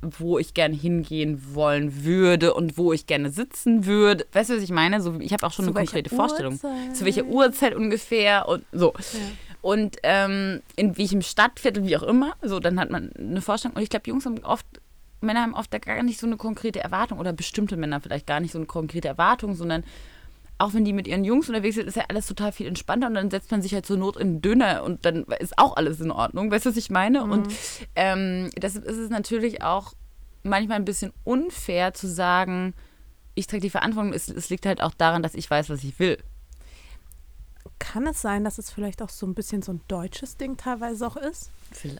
wo 0.03 0.39
ich 0.39 0.55
gerne 0.55 0.75
hingehen 0.75 1.55
wollen 1.55 2.05
würde 2.05 2.55
und 2.55 2.77
wo 2.77 2.93
ich 2.93 3.07
gerne 3.07 3.31
sitzen 3.31 3.87
würde. 3.87 4.27
Weißt 4.33 4.51
du, 4.51 4.57
was 4.57 4.63
ich 4.63 4.71
meine? 4.71 5.01
So, 5.01 5.19
ich 5.21 5.33
habe 5.33 5.47
auch 5.47 5.53
schon 5.53 5.65
Zu 5.65 5.71
eine 5.71 5.81
konkrete 5.81 6.15
Vorstellung. 6.15 6.55
Uhrzeit? 6.55 6.97
Zu 6.97 7.05
welcher 7.05 7.25
Uhrzeit 7.25 7.75
ungefähr 7.75 8.49
und 8.49 8.65
so. 8.73 8.93
Ja. 8.97 9.21
Und 9.63 9.97
ähm, 10.03 10.61
in 10.77 10.99
welchem 10.99 11.23
Stadtviertel, 11.23 11.87
wie 11.87 11.97
auch 11.97 12.03
immer. 12.03 12.35
So, 12.43 12.61
dann 12.61 12.79
hat 12.79 12.91
man 12.91 13.13
eine 13.19 13.41
Vorstellung. 13.41 13.77
Und 13.77 13.83
ich 13.83 13.89
glaube, 13.89 14.09
Jungs 14.09 14.27
haben 14.27 14.45
oft, 14.45 14.67
Männer 15.23 15.41
haben 15.41 15.55
oft 15.55 15.71
gar 15.71 16.03
nicht 16.03 16.21
so 16.21 16.27
eine 16.27 16.37
konkrete 16.37 16.81
Erwartung 16.81 17.19
oder 17.19 17.33
bestimmte 17.33 17.79
Männer 17.79 18.01
vielleicht 18.01 18.27
gar 18.27 18.41
nicht 18.41 18.53
so 18.53 18.59
eine 18.59 18.67
konkrete 18.67 19.09
Erwartung, 19.09 19.55
sondern 19.55 19.85
auch 20.65 20.73
wenn 20.73 20.85
die 20.85 20.93
mit 20.93 21.07
ihren 21.07 21.25
Jungs 21.25 21.49
unterwegs 21.49 21.77
sind, 21.77 21.87
ist 21.87 21.97
ja 21.97 22.05
alles 22.09 22.27
total 22.27 22.53
viel 22.53 22.67
entspannter 22.67 23.07
und 23.07 23.15
dann 23.15 23.31
setzt 23.31 23.51
man 23.51 23.61
sich 23.61 23.75
halt 23.75 23.85
zur 23.85 23.99
Not 23.99 24.17
in 24.17 24.35
den 24.35 24.43
Döner 24.43 24.83
und 24.83 25.05
dann 25.05 25.25
ist 25.39 25.59
auch 25.59 25.77
alles 25.77 26.01
in 26.01 26.11
Ordnung. 26.11 26.51
Weißt 26.51 26.65
du, 26.65 26.71
was 26.71 26.77
ich 26.77 26.91
meine? 26.91 27.25
Mhm. 27.25 27.33
Und 27.33 27.49
ähm, 27.95 28.51
deshalb 28.57 28.85
ist 28.85 28.97
es 28.97 29.11
natürlich 29.11 29.63
auch 29.63 29.93
manchmal 30.43 30.77
ein 30.77 30.85
bisschen 30.85 31.13
unfair 31.25 31.93
zu 31.93 32.07
sagen, 32.07 32.75
ich 33.35 33.47
trage 33.47 33.61
die 33.61 33.71
Verantwortung. 33.71 34.13
Es, 34.13 34.29
es 34.29 34.49
liegt 34.49 34.65
halt 34.65 34.81
auch 34.81 34.95
daran, 34.95 35.23
dass 35.23 35.35
ich 35.35 35.51
weiß, 35.51 35.69
was 35.69 35.85
ich 35.85 35.99
will. 35.99 36.19
Kann 37.79 38.07
es 38.07 38.23
sein, 38.23 38.45
dass 38.45 38.59
es 38.59 38.71
vielleicht 38.71 39.03
auch 39.03 39.11
so 39.11 39.27
ein 39.27 39.35
bisschen 39.35 39.61
so 39.61 39.73
ein 39.73 39.81
deutsches 39.89 40.37
Ding 40.37 40.57
teilweise 40.57 41.07
auch 41.07 41.17
ist? 41.17 41.51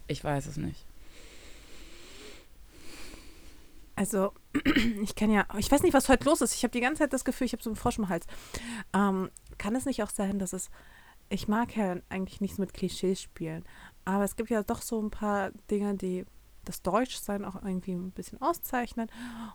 Ich 0.07 0.25
weiß 0.25 0.47
es 0.47 0.57
nicht. 0.57 0.87
Also, 3.97 4.33
ich 5.03 5.15
kann 5.15 5.31
ja, 5.31 5.47
ich 5.59 5.71
weiß 5.71 5.83
nicht, 5.83 5.95
was 5.95 6.09
heute 6.09 6.25
los 6.25 6.41
ist. 6.41 6.55
Ich 6.55 6.65
habe 6.65 6.73
die 6.73 6.81
ganze 6.81 7.01
Zeit 7.03 7.13
das 7.13 7.25
Gefühl, 7.25 7.47
ich 7.47 7.53
habe 7.53 7.63
so 7.63 7.71
einen 7.71 7.77
Frosch 7.77 7.99
im 7.99 8.09
Hals. 8.09 8.27
Ähm, 8.93 9.31
kann 9.59 9.77
es 9.77 9.87
nicht 9.87 10.03
auch 10.03 10.11
sein, 10.11 10.39
dass 10.39 10.53
es, 10.53 10.71
ich 11.29 11.49
mag 11.49 11.77
ja 11.77 11.97
eigentlich 12.09 12.41
nichts 12.41 12.59
mit 12.59 12.75
Klischees 12.75 13.21
spielen, 13.21 13.65
aber 14.05 14.25
es 14.25 14.37
gibt 14.37 14.51
ja 14.51 14.63
doch 14.63 14.83
so 14.83 15.01
ein 15.01 15.11
paar 15.11 15.51
Dinge, 15.71 15.95
die 15.95 16.27
das 16.65 16.83
Deutschsein 16.83 17.45
auch 17.45 17.57
irgendwie 17.57 17.93
ein 17.93 18.11
bisschen 18.11 18.41
auszeichnen. 18.41 19.11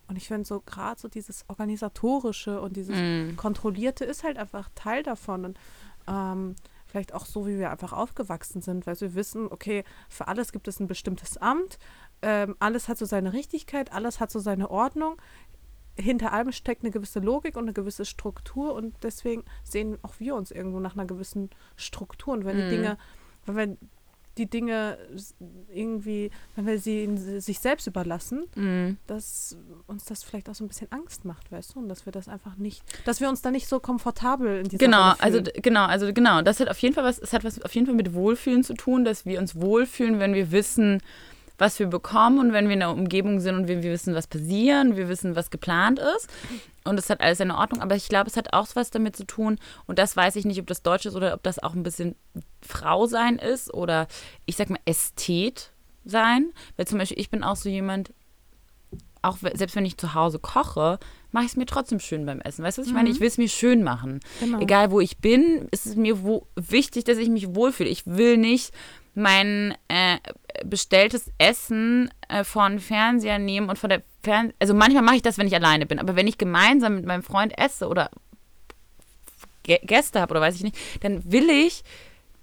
Und 0.08 0.15
ich 0.15 0.28
finde 0.28 0.45
so 0.45 0.62
gerade 0.62 0.99
so 0.99 1.08
dieses 1.08 1.43
Organisatorische 1.47 2.62
und 2.62 2.78
dieses 2.78 2.95
mm. 2.95 3.36
Kontrollierte 3.36 4.06
ist 4.06 4.23
halt 4.23 4.38
einfach 4.38 4.69
Teil 4.75 5.04
davon. 5.04 5.45
Und 5.45 5.60
ähm, 6.08 6.56
vielleicht 6.86 7.13
auch 7.13 7.25
so, 7.25 7.47
wie 7.47 7.58
wir 7.58 7.71
einfach 7.71 7.93
aufgewachsen 7.93 8.62
sind, 8.62 8.88
weil 8.88 8.99
wir 8.99 9.15
wissen, 9.15 9.47
okay, 9.52 9.84
für 10.10 10.28
alles 10.28 10.52
gibt 10.52 10.67
es 10.67 10.80
ein 10.80 10.88
bestimmtes 10.88 11.38
Amt, 11.38 11.78
ähm, 12.21 12.55
alles 12.60 12.88
hat 12.88 12.97
so 12.97 13.05
seine 13.05 13.34
Richtigkeit, 13.34 13.93
alles 13.93 14.19
hat 14.19 14.32
so 14.32 14.39
seine 14.39 14.69
Ordnung. 14.69 15.15
Hinter 15.95 16.32
allem 16.32 16.51
steckt 16.51 16.84
eine 16.84 16.91
gewisse 16.91 17.19
Logik 17.19 17.58
und 17.58 17.63
eine 17.63 17.73
gewisse 17.73 18.05
Struktur 18.05 18.73
und 18.73 18.95
deswegen 19.03 19.43
sehen 19.63 19.97
auch 20.01 20.15
wir 20.19 20.36
uns 20.36 20.51
irgendwo 20.51 20.79
nach 20.79 20.95
einer 20.95 21.05
gewissen 21.05 21.49
Struktur. 21.75 22.34
Und 22.34 22.45
wenn 22.45 22.58
mhm. 22.58 22.62
die 22.62 22.69
Dinge, 22.69 22.97
wenn 23.45 23.77
die 24.39 24.49
Dinge 24.49 24.97
irgendwie, 25.71 26.32
wenn 26.55 26.65
wir 26.65 26.79
sie 26.79 27.03
in 27.03 27.41
sich 27.41 27.60
selbst 27.60 27.86
überlassen, 27.86 28.45
mhm. 28.55 28.97
dass 29.05 29.58
uns 29.86 30.05
das 30.05 30.23
vielleicht 30.23 30.49
auch 30.49 30.55
so 30.55 30.63
ein 30.63 30.67
bisschen 30.67 30.91
Angst 30.91 31.25
macht, 31.25 31.51
weißt 31.51 31.75
du, 31.75 31.79
und 31.79 31.89
dass 31.89 32.05
wir 32.05 32.13
das 32.13 32.27
einfach 32.27 32.55
nicht, 32.55 32.82
dass 33.05 33.19
wir 33.19 33.29
uns 33.29 33.41
da 33.41 33.51
nicht 33.51 33.67
so 33.67 33.79
komfortabel 33.79 34.60
in 34.60 34.69
dieser 34.69 34.84
Genau, 34.84 35.13
also 35.19 35.41
genau, 35.53 35.86
also 35.86 36.12
genau, 36.13 36.41
das 36.41 36.60
hat 36.60 36.69
auf 36.69 36.79
jeden 36.79 36.95
Fall 36.95 37.03
was, 37.03 37.19
es 37.19 37.34
hat 37.34 37.43
was 37.43 37.62
auf 37.62 37.75
jeden 37.75 37.86
Fall 37.86 37.95
mit 37.95 38.13
Wohlfühlen 38.13 38.63
zu 38.63 38.73
tun, 38.73 39.03
dass 39.03 39.25
wir 39.25 39.39
uns 39.39 39.55
wohlfühlen, 39.55 40.19
wenn 40.19 40.34
wir 40.34 40.51
wissen, 40.51 41.01
was 41.60 41.78
wir 41.78 41.88
bekommen 41.88 42.39
und 42.39 42.54
wenn 42.54 42.67
wir 42.67 42.74
in 42.74 42.80
der 42.80 42.89
Umgebung 42.89 43.39
sind 43.39 43.56
und 43.56 43.67
wir, 43.67 43.84
wir 43.84 43.91
wissen, 43.91 44.15
was 44.15 44.28
passiert, 44.28 44.95
wir 44.95 45.10
wissen, 45.10 45.36
was 45.36 45.52
geplant 45.52 46.00
ist. 46.15 46.30
Und 46.86 46.98
es 46.98 47.10
hat 47.10 47.22
alles 47.22 47.39
in 47.41 47.52
Ordnung. 47.52 47.82
Aber 47.82 47.95
ich 47.95 48.08
glaube, 48.08 48.30
es 48.30 48.38
hat 48.38 48.54
auch 48.54 48.67
was 48.74 48.89
damit 48.89 49.15
zu 49.15 49.26
tun. 49.26 49.60
Und 49.86 50.00
das 50.00 50.15
weiß 50.15 50.38
ich 50.38 50.45
nicht, 50.45 50.60
ob 50.60 50.67
das 50.67 50.82
Deutsch 50.82 51.06
ist 51.06 51.15
oder 51.15 51.34
ob 51.34 51.43
das 51.43 51.60
auch 51.60 51.76
ein 51.76 51.84
bisschen 51.84 52.15
Frau 52.62 53.06
sein 53.06 53.38
ist 53.38 53.74
oder 53.74 54.08
ich 54.45 54.56
sag 54.56 54.69
mal 54.69 54.80
Ästhet 54.86 55.72
sein. 56.06 56.52
Weil 56.78 56.88
zum 56.88 56.98
Beispiel, 56.98 57.19
ich 57.19 57.30
bin 57.30 57.43
auch 57.43 57.58
so 57.58 57.69
jemand, 57.69 58.13
auch 59.22 59.38
selbst 59.54 59.76
wenn 59.76 59.86
ich 59.86 59.98
zu 59.98 60.13
Hause 60.13 60.39
koche, 60.39 60.98
mache 61.32 61.43
ich 61.43 61.52
es 61.52 61.58
mir 61.58 61.65
trotzdem 61.65 62.00
schön 62.00 62.26
beim 62.26 62.39
Essen. 62.39 62.63
Weißt 62.63 62.78
du, 62.78 62.82
was 62.82 62.88
ich 62.88 62.93
mhm. 62.93 63.00
meine? 63.00 63.10
Ich 63.10 63.19
will 63.19 63.28
es 63.28 63.38
mir 63.38 63.50
schön 63.50 63.84
machen. 63.84 64.22
Genau. 64.39 64.60
Egal, 64.60 64.91
wo 64.91 65.02
ich 65.02 65.17
bin, 65.17 65.67
ist 65.72 65.86
es 65.86 65.95
mir 65.95 66.17
wichtig, 66.56 67.04
dass 67.04 67.17
ich 67.17 67.30
mich 67.30 67.54
wohlfühle. 67.54 67.89
Ich 67.89 68.08
will 68.08 68.38
nicht 68.38 68.74
mein 69.13 69.76
äh, 69.89 70.17
bestelltes 70.65 71.32
Essen 71.38 72.10
äh, 72.28 72.43
vor 72.43 72.69
den 72.69 72.80
Fernseher 72.80 73.39
nehmen 73.39 73.69
und 73.69 73.78
von 73.78 73.89
der 73.89 74.02
Fern 74.24 74.54
also 74.60 74.74
manchmal 74.74 75.04
mache 75.04 75.17
ich 75.17 75.22
das, 75.22 75.38
wenn 75.38 75.48
ich 75.48 75.56
alleine 75.56 75.86
bin, 75.86 76.00
aber 76.00 76.15
wenn 76.15 76.28
ich 76.28 76.38
gemeinsam 76.38 76.95
mit 76.95 77.06
meinem 77.06 77.24
Freund 77.24 77.58
esse 77.58 77.88
oder 77.88 78.10
Gäste 79.63 80.19
habe 80.19 80.32
oder 80.32 80.41
weiß 80.41 80.56
ich 80.56 80.63
nicht, 80.63 80.78
dann 81.02 81.32
will 81.32 81.50
ich 81.50 81.84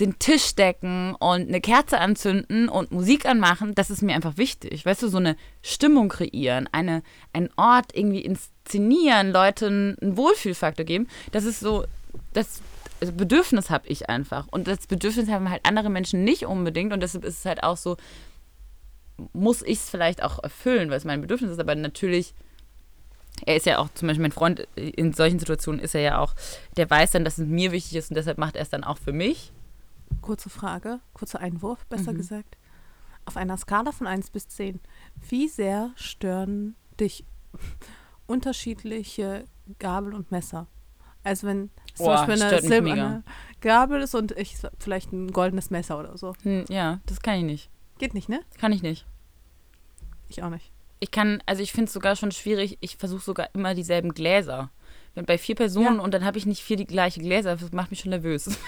den 0.00 0.18
Tisch 0.18 0.54
decken 0.54 1.14
und 1.14 1.48
eine 1.48 1.60
Kerze 1.60 1.98
anzünden 1.98 2.68
und 2.68 2.92
Musik 2.92 3.26
anmachen, 3.26 3.74
das 3.74 3.90
ist 3.90 4.02
mir 4.02 4.14
einfach 4.14 4.36
wichtig. 4.36 4.84
Weißt 4.84 5.02
du, 5.02 5.08
so 5.08 5.16
eine 5.16 5.36
Stimmung 5.62 6.08
kreieren, 6.08 6.68
eine, 6.70 7.02
einen 7.32 7.48
Ort 7.56 7.94
irgendwie 7.94 8.20
inszenieren, 8.20 9.32
Leuten 9.32 9.96
einen 10.00 10.16
Wohlfühlfaktor 10.16 10.84
geben, 10.84 11.08
das 11.32 11.44
ist 11.44 11.60
so, 11.60 11.86
das 12.34 12.60
also 13.00 13.12
Bedürfnis 13.12 13.70
habe 13.70 13.88
ich 13.88 14.08
einfach. 14.08 14.46
Und 14.50 14.66
das 14.66 14.86
Bedürfnis 14.86 15.28
haben 15.28 15.50
halt 15.50 15.66
andere 15.66 15.90
Menschen 15.90 16.24
nicht 16.24 16.46
unbedingt. 16.46 16.92
Und 16.92 17.00
deshalb 17.00 17.24
ist 17.24 17.38
es 17.38 17.44
halt 17.44 17.62
auch 17.62 17.76
so, 17.76 17.96
muss 19.32 19.62
ich 19.62 19.78
es 19.78 19.90
vielleicht 19.90 20.22
auch 20.22 20.42
erfüllen, 20.42 20.90
weil 20.90 20.98
es 20.98 21.04
mein 21.04 21.20
Bedürfnis 21.20 21.50
ist. 21.50 21.60
Aber 21.60 21.74
natürlich, 21.74 22.34
er 23.44 23.56
ist 23.56 23.66
ja 23.66 23.78
auch, 23.78 23.88
zum 23.94 24.08
Beispiel 24.08 24.22
mein 24.22 24.32
Freund, 24.32 24.66
in 24.76 25.12
solchen 25.12 25.38
Situationen 25.38 25.80
ist 25.80 25.94
er 25.94 26.00
ja 26.00 26.18
auch, 26.18 26.34
der 26.76 26.88
weiß 26.88 27.12
dann, 27.12 27.24
dass 27.24 27.38
es 27.38 27.46
mir 27.46 27.72
wichtig 27.72 27.96
ist 27.96 28.10
und 28.10 28.16
deshalb 28.16 28.38
macht 28.38 28.56
er 28.56 28.62
es 28.62 28.70
dann 28.70 28.84
auch 28.84 28.98
für 28.98 29.12
mich. 29.12 29.52
Kurze 30.22 30.50
Frage, 30.50 31.00
kurzer 31.14 31.40
Einwurf, 31.40 31.84
besser 31.86 32.12
mhm. 32.12 32.18
gesagt. 32.18 32.56
Auf 33.24 33.36
einer 33.36 33.56
Skala 33.56 33.92
von 33.92 34.06
1 34.06 34.30
bis 34.30 34.48
10, 34.48 34.80
wie 35.28 35.48
sehr 35.48 35.90
stören 35.96 36.76
dich 37.00 37.24
unterschiedliche 38.26 39.44
Gabel 39.78 40.14
und 40.14 40.30
Messer? 40.30 40.68
Also 41.24 41.48
wenn 41.48 41.70
zum 41.96 42.06
Beispiel 42.06 42.42
eine 42.42 42.60
silberne 42.62 43.22
Gabel 43.60 44.02
ist 44.02 44.14
und 44.14 44.32
ich 44.32 44.56
vielleicht 44.78 45.12
ein 45.12 45.32
goldenes 45.32 45.70
Messer 45.70 45.98
oder 45.98 46.16
so. 46.16 46.34
Hm, 46.42 46.64
ja, 46.68 47.00
das 47.06 47.20
kann 47.20 47.36
ich 47.36 47.44
nicht. 47.44 47.70
Geht 47.98 48.14
nicht, 48.14 48.28
ne? 48.28 48.40
Kann 48.58 48.72
ich 48.72 48.82
nicht. 48.82 49.06
Ich 50.28 50.42
auch 50.42 50.50
nicht. 50.50 50.70
Ich 51.00 51.10
kann, 51.10 51.42
also 51.46 51.62
ich 51.62 51.72
finde 51.72 51.86
es 51.86 51.92
sogar 51.92 52.16
schon 52.16 52.32
schwierig, 52.32 52.78
ich 52.80 52.96
versuche 52.96 53.22
sogar 53.22 53.48
immer 53.54 53.74
dieselben 53.74 54.12
Gläser. 54.12 54.70
bei 55.14 55.38
vier 55.38 55.54
Personen 55.54 55.96
ja. 55.96 56.02
und 56.02 56.12
dann 56.12 56.24
habe 56.24 56.38
ich 56.38 56.46
nicht 56.46 56.62
vier 56.62 56.76
die 56.76 56.86
gleiche 56.86 57.20
Gläser. 57.20 57.56
Das 57.56 57.72
macht 57.72 57.90
mich 57.90 58.00
schon 58.00 58.10
nervös. 58.10 58.46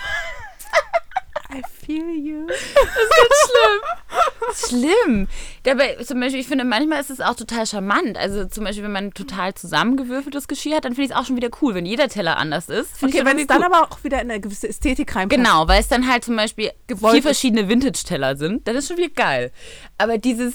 I 1.51 1.63
feel 1.63 2.11
you. 2.11 2.47
Das 2.49 2.57
ist 2.57 3.51
schlimm. 3.51 3.81
schlimm. 4.55 5.29
Dabei, 5.63 5.97
zum 6.05 6.21
Beispiel, 6.21 6.41
ich 6.41 6.49
finde, 6.49 6.65
manchmal 6.65 7.01
ist 7.01 7.11
es 7.11 7.21
auch 7.21 7.35
total 7.35 7.67
charmant. 7.67 8.17
Also 8.17 8.45
zum 8.47 8.65
Beispiel, 8.65 8.85
wenn 8.85 8.93
man 8.93 9.13
total 9.13 9.55
zusammengewürfeltes 9.55 10.49
Geschirr 10.49 10.77
hat, 10.77 10.85
dann 10.85 10.95
finde 10.95 11.07
ich 11.07 11.11
es 11.11 11.17
auch 11.17 11.27
schon 11.27 11.37
wieder 11.37 11.51
cool, 11.63 11.75
wenn 11.75 11.87
jeder 11.87 12.09
Teller 12.09 12.37
anders 12.37 12.69
ist. 12.69 13.03
Okay, 13.03 13.25
wenn 13.25 13.39
es 13.39 13.47
dann 13.47 13.63
aber 13.63 13.83
auch 13.83 14.05
wieder 14.05 14.21
in 14.21 14.31
eine 14.31 14.41
gewisse 14.41 14.69
Ästhetik 14.69 15.15
reinpasst. 15.15 15.37
Genau, 15.37 15.69
weil 15.69 15.81
es 15.81 15.89
dann 15.89 16.09
halt 16.09 16.25
zum 16.25 16.37
Beispiel 16.37 16.71
Gewollt 16.87 17.15
vier 17.15 17.23
verschiedene 17.23 17.69
Vintage-Teller 17.69 18.37
sind, 18.37 18.67
dann 18.67 18.77
ist 18.77 18.89
schon 18.89 18.97
wieder 18.97 19.11
geil. 19.11 19.53
Aber 19.99 20.19
dieses, 20.19 20.55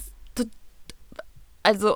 also 1.63 1.95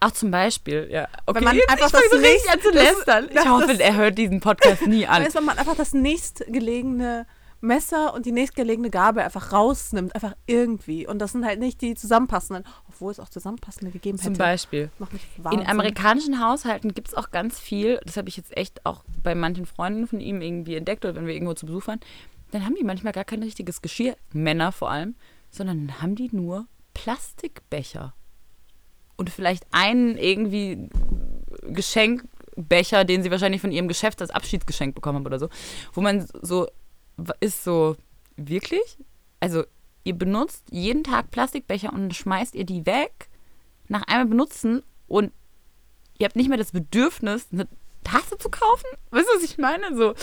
auch 0.00 0.10
zum 0.10 0.30
Beispiel, 0.30 0.88
ja. 0.90 1.06
Okay, 1.26 1.36
wenn 1.36 1.44
man 1.44 1.56
jetzt, 1.56 1.70
einfach 1.70 1.90
das 1.90 2.02
so 2.10 2.18
nächst, 2.18 2.50
an 2.52 2.60
zu 2.60 2.70
lästern. 2.70 3.28
ich 3.30 3.48
hoffe, 3.48 3.78
er 3.78 3.94
hört 3.94 4.18
diesen 4.18 4.40
Podcast 4.40 4.86
nie 4.86 5.06
an. 5.06 5.24
Wenn 5.32 5.44
man 5.44 5.58
einfach 5.58 5.76
das 5.76 5.92
nächstgelegene 5.92 7.26
Messer 7.62 8.12
und 8.12 8.26
die 8.26 8.32
nächstgelegene 8.32 8.90
Gabel 8.90 9.22
einfach 9.22 9.52
rausnimmt, 9.52 10.14
einfach 10.14 10.34
irgendwie. 10.46 11.06
Und 11.06 11.20
das 11.20 11.32
sind 11.32 11.46
halt 11.46 11.60
nicht 11.60 11.80
die 11.80 11.94
zusammenpassenden, 11.94 12.64
obwohl 12.88 13.12
es 13.12 13.20
auch 13.20 13.28
zusammenpassende 13.28 13.92
gegeben 13.92 14.18
hätte. 14.18 14.32
Zum 14.32 14.36
Beispiel. 14.36 14.90
In 15.50 15.66
amerikanischen 15.66 16.44
Haushalten 16.44 16.92
gibt 16.92 17.08
es 17.08 17.14
auch 17.14 17.30
ganz 17.30 17.58
viel, 17.58 18.00
das 18.04 18.16
habe 18.16 18.28
ich 18.28 18.36
jetzt 18.36 18.56
echt 18.56 18.84
auch 18.84 19.04
bei 19.22 19.34
manchen 19.34 19.64
Freunden 19.64 20.06
von 20.06 20.20
ihm 20.20 20.42
irgendwie 20.42 20.74
entdeckt 20.74 21.04
oder 21.04 21.14
wenn 21.14 21.26
wir 21.26 21.34
irgendwo 21.34 21.54
zu 21.54 21.66
Besuch 21.66 21.86
waren, 21.86 22.00
dann 22.50 22.66
haben 22.66 22.74
die 22.74 22.84
manchmal 22.84 23.12
gar 23.12 23.24
kein 23.24 23.42
richtiges 23.42 23.80
Geschirr, 23.80 24.16
Männer 24.32 24.72
vor 24.72 24.90
allem, 24.90 25.14
sondern 25.50 26.02
haben 26.02 26.16
die 26.16 26.30
nur 26.32 26.66
Plastikbecher. 26.94 28.14
Und 29.16 29.30
vielleicht 29.30 29.66
einen 29.70 30.16
irgendwie 30.16 30.90
Geschenkbecher, 31.62 33.04
den 33.04 33.22
sie 33.22 33.30
wahrscheinlich 33.30 33.60
von 33.60 33.70
ihrem 33.70 33.88
Geschäft 33.88 34.20
als 34.20 34.30
Abschiedsgeschenk 34.30 34.94
bekommen 34.94 35.18
haben 35.18 35.26
oder 35.26 35.38
so, 35.38 35.48
wo 35.92 36.00
man 36.00 36.26
so 36.42 36.66
ist 37.40 37.64
so, 37.64 37.96
wirklich? 38.36 38.98
Also, 39.40 39.64
ihr 40.04 40.14
benutzt 40.14 40.64
jeden 40.70 41.04
Tag 41.04 41.30
Plastikbecher 41.30 41.92
und 41.92 42.14
schmeißt 42.14 42.54
ihr 42.54 42.64
die 42.64 42.86
weg 42.86 43.28
nach 43.88 44.02
einmal 44.06 44.26
benutzen 44.26 44.82
und 45.06 45.32
ihr 46.18 46.26
habt 46.26 46.36
nicht 46.36 46.48
mehr 46.48 46.58
das 46.58 46.72
Bedürfnis, 46.72 47.48
eine 47.52 47.68
Tasse 48.04 48.38
zu 48.38 48.48
kaufen? 48.48 48.86
Weißt 49.10 49.26
du, 49.26 49.36
was 49.36 49.44
ich 49.44 49.58
meine? 49.58 49.96
So. 49.96 50.14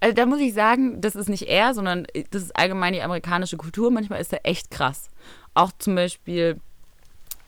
Also 0.00 0.14
da 0.14 0.26
muss 0.26 0.40
ich 0.40 0.54
sagen, 0.54 1.00
das 1.00 1.16
ist 1.16 1.28
nicht 1.28 1.44
er, 1.44 1.74
sondern 1.74 2.06
das 2.30 2.42
ist 2.42 2.56
allgemein 2.56 2.92
die 2.92 3.02
amerikanische 3.02 3.56
Kultur. 3.56 3.90
Manchmal 3.90 4.20
ist 4.20 4.32
er 4.32 4.44
echt 4.44 4.70
krass. 4.70 5.08
Auch 5.54 5.72
zum 5.78 5.94
Beispiel, 5.94 6.60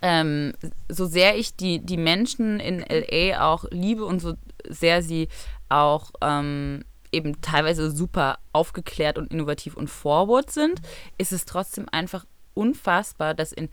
ähm, 0.01 0.55
so 0.89 1.07
sehr 1.07 1.37
ich 1.37 1.57
die, 1.57 1.81
die 1.81 1.99
Menschen 1.99 2.59
in 2.61 2.81
LA 2.81 3.47
auch 3.47 3.65
liebe 3.71 4.05
und 4.05 4.21
so 4.21 4.35
sehr 4.69 5.03
sie 5.03 5.29
auch 5.69 6.13
ähm, 6.23 6.85
eben 7.13 7.41
teilweise 7.41 7.91
super 7.91 8.39
aufgeklärt 8.53 9.19
und 9.19 9.33
innovativ 9.33 9.77
und 9.77 9.89
forward 9.89 10.51
sind, 10.51 10.81
ist 11.19 11.33
es 11.33 11.45
trotzdem 11.45 11.87
einfach 11.91 12.25
unfassbar, 12.55 13.35
dass 13.35 13.53
in 13.53 13.69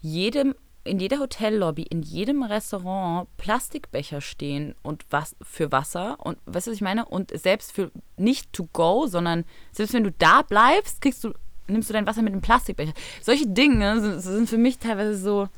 jedem 0.00 0.54
in 0.84 1.00
jeder 1.00 1.18
Hotellobby, 1.18 1.82
in 1.82 2.02
jedem 2.02 2.44
Restaurant 2.44 3.28
Plastikbecher 3.38 4.20
stehen 4.20 4.76
und 4.84 5.04
was 5.10 5.34
für 5.42 5.72
Wasser 5.72 6.16
und 6.24 6.38
weißt 6.46 6.68
du, 6.68 6.70
was 6.70 6.76
ich 6.76 6.82
meine? 6.82 7.04
Und 7.06 7.36
selbst 7.36 7.72
für 7.72 7.90
nicht 8.16 8.52
to 8.52 8.68
go, 8.72 9.08
sondern 9.08 9.44
selbst 9.72 9.94
wenn 9.94 10.04
du 10.04 10.12
da 10.12 10.42
bleibst, 10.42 11.00
kriegst 11.00 11.24
du 11.24 11.32
nimmst 11.66 11.90
du 11.90 11.92
dein 11.92 12.06
Wasser 12.06 12.22
mit 12.22 12.32
einem 12.32 12.42
Plastikbecher. 12.42 12.92
Solche 13.20 13.48
Dinge 13.48 14.00
sind, 14.00 14.20
sind 14.20 14.48
für 14.48 14.58
mich 14.58 14.78
teilweise 14.78 15.16
so 15.16 15.48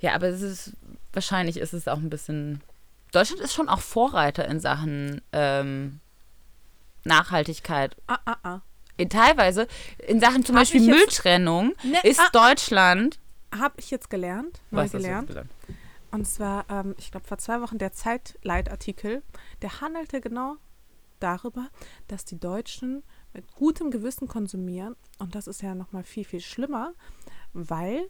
ja, 0.00 0.14
aber 0.14 0.28
es 0.28 0.42
ist 0.42 0.72
wahrscheinlich 1.12 1.58
ist 1.58 1.74
es 1.74 1.88
auch 1.88 1.98
ein 1.98 2.10
bisschen 2.10 2.60
Deutschland 3.12 3.40
ist 3.40 3.54
schon 3.54 3.68
auch 3.68 3.80
Vorreiter 3.80 4.46
in 4.46 4.60
Sachen 4.60 5.20
ähm, 5.32 6.00
Nachhaltigkeit. 7.04 7.96
Ah, 8.06 8.18
ah, 8.24 8.36
ah. 8.42 8.60
In, 8.96 9.08
teilweise, 9.08 9.66
in 10.06 10.20
Sachen 10.20 10.44
zum 10.44 10.56
Hab 10.56 10.62
Beispiel 10.62 10.82
Mülltrennung 10.82 11.74
ne, 11.82 11.98
ist 12.02 12.20
ah, 12.20 12.28
ah. 12.32 12.48
Deutschland. 12.48 13.18
Habe 13.56 13.74
ich 13.78 13.90
jetzt 13.90 14.10
gelernt, 14.10 14.60
neu 14.70 14.84
Was 14.84 14.92
gelernt. 14.92 15.28
gelernt. 15.28 15.50
Und 16.12 16.26
zwar, 16.26 16.66
ähm, 16.68 16.94
ich 16.98 17.10
glaube, 17.10 17.26
vor 17.26 17.38
zwei 17.38 17.60
Wochen 17.60 17.78
der 17.78 17.92
Zeitleitartikel, 17.92 19.22
der 19.62 19.80
handelte 19.80 20.20
genau 20.20 20.56
darüber, 21.20 21.68
dass 22.08 22.24
die 22.24 22.38
Deutschen 22.38 23.02
mit 23.32 23.50
gutem 23.54 23.90
Gewissen 23.90 24.28
konsumieren. 24.28 24.96
Und 25.18 25.34
das 25.34 25.46
ist 25.46 25.62
ja 25.62 25.74
nochmal 25.74 26.02
viel, 26.02 26.24
viel 26.24 26.40
schlimmer, 26.40 26.92
weil 27.52 28.08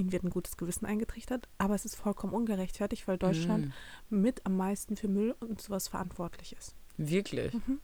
ihnen 0.00 0.12
wird 0.12 0.24
ein 0.24 0.30
gutes 0.30 0.56
Gewissen 0.56 0.86
eingetrichtert, 0.86 1.48
aber 1.58 1.74
es 1.74 1.84
ist 1.84 1.96
vollkommen 1.96 2.32
ungerechtfertigt, 2.32 3.06
weil 3.06 3.18
Deutschland 3.18 3.72
mm. 4.10 4.20
mit 4.20 4.46
am 4.46 4.56
meisten 4.56 4.96
für 4.96 5.08
Müll 5.08 5.34
und 5.40 5.60
sowas 5.60 5.88
verantwortlich 5.88 6.56
ist. 6.58 6.74
Wirklich? 6.96 7.54
Mhm. 7.54 7.80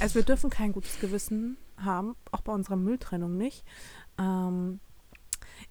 Also 0.00 0.16
wir 0.16 0.22
dürfen 0.22 0.50
kein 0.50 0.72
gutes 0.72 1.00
Gewissen 1.00 1.56
haben, 1.78 2.16
auch 2.30 2.42
bei 2.42 2.52
unserer 2.52 2.76
Mülltrennung 2.76 3.36
nicht. 3.36 3.64
Ähm, 4.18 4.80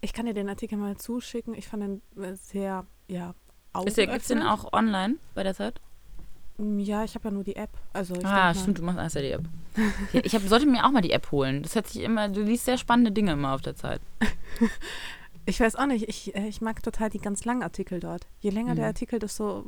ich 0.01 0.13
kann 0.13 0.25
dir 0.25 0.33
den 0.33 0.49
Artikel 0.49 0.77
mal 0.77 0.97
zuschicken. 0.97 1.53
Ich 1.53 1.67
fand 1.67 1.83
ihn 1.83 2.01
sehr, 2.35 2.85
ja, 3.07 3.35
Gibt 3.73 3.97
es 3.97 4.27
den 4.27 4.41
auch 4.41 4.73
online 4.73 5.15
bei 5.35 5.43
der 5.43 5.53
Zeit? 5.53 5.79
Mm, 6.57 6.79
ja, 6.79 7.03
ich 7.03 7.15
habe 7.15 7.27
ja 7.27 7.33
nur 7.33 7.43
die 7.43 7.55
App. 7.55 7.69
Also 7.93 8.15
ah, 8.23 8.53
stimmt, 8.53 8.79
du 8.79 8.83
machst 8.83 8.99
erst 8.99 9.15
ja 9.15 9.21
die 9.21 9.31
App. 9.31 9.43
ich 10.13 10.33
hab, 10.35 10.41
sollte 10.43 10.65
mir 10.65 10.85
auch 10.85 10.91
mal 10.91 11.01
die 11.01 11.11
App 11.11 11.31
holen. 11.31 11.63
Das 11.63 11.75
hat 11.75 11.87
sich 11.87 12.01
immer, 12.01 12.29
du 12.29 12.41
liest 12.41 12.65
sehr 12.65 12.77
spannende 12.77 13.11
Dinge 13.11 13.33
immer 13.33 13.53
auf 13.53 13.61
der 13.61 13.75
Zeit. 13.75 14.01
Ich 15.49 15.59
weiß 15.59 15.75
auch 15.75 15.87
nicht. 15.87 16.07
Ich, 16.07 16.35
äh, 16.35 16.47
ich 16.47 16.61
mag 16.61 16.81
total 16.83 17.09
die 17.09 17.19
ganz 17.19 17.45
langen 17.45 17.63
Artikel 17.63 17.99
dort. 17.99 18.27
Je 18.39 18.49
länger 18.49 18.71
mhm. 18.71 18.77
der 18.77 18.85
Artikel, 18.87 19.19
desto 19.19 19.65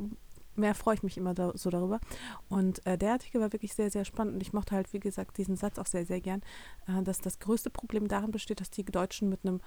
mehr 0.54 0.74
freue 0.74 0.94
ich 0.94 1.02
mich 1.02 1.16
immer 1.16 1.34
da, 1.34 1.52
so 1.54 1.70
darüber. 1.70 2.00
Und 2.48 2.84
äh, 2.86 2.98
der 2.98 3.12
Artikel 3.12 3.40
war 3.40 3.52
wirklich 3.52 3.74
sehr, 3.74 3.90
sehr 3.90 4.04
spannend. 4.04 4.34
Und 4.34 4.40
ich 4.42 4.52
mochte 4.52 4.74
halt, 4.74 4.92
wie 4.92 5.00
gesagt, 5.00 5.38
diesen 5.38 5.56
Satz 5.56 5.78
auch 5.78 5.86
sehr, 5.86 6.06
sehr 6.06 6.20
gern, 6.20 6.42
äh, 6.86 7.02
dass 7.02 7.18
das 7.18 7.38
größte 7.38 7.70
Problem 7.70 8.08
darin 8.08 8.30
besteht, 8.30 8.60
dass 8.60 8.70
die 8.70 8.84
Deutschen 8.84 9.28
mit 9.28 9.40
einem 9.44 9.60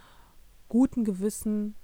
guten 0.70 1.03
Gewissen 1.03 1.76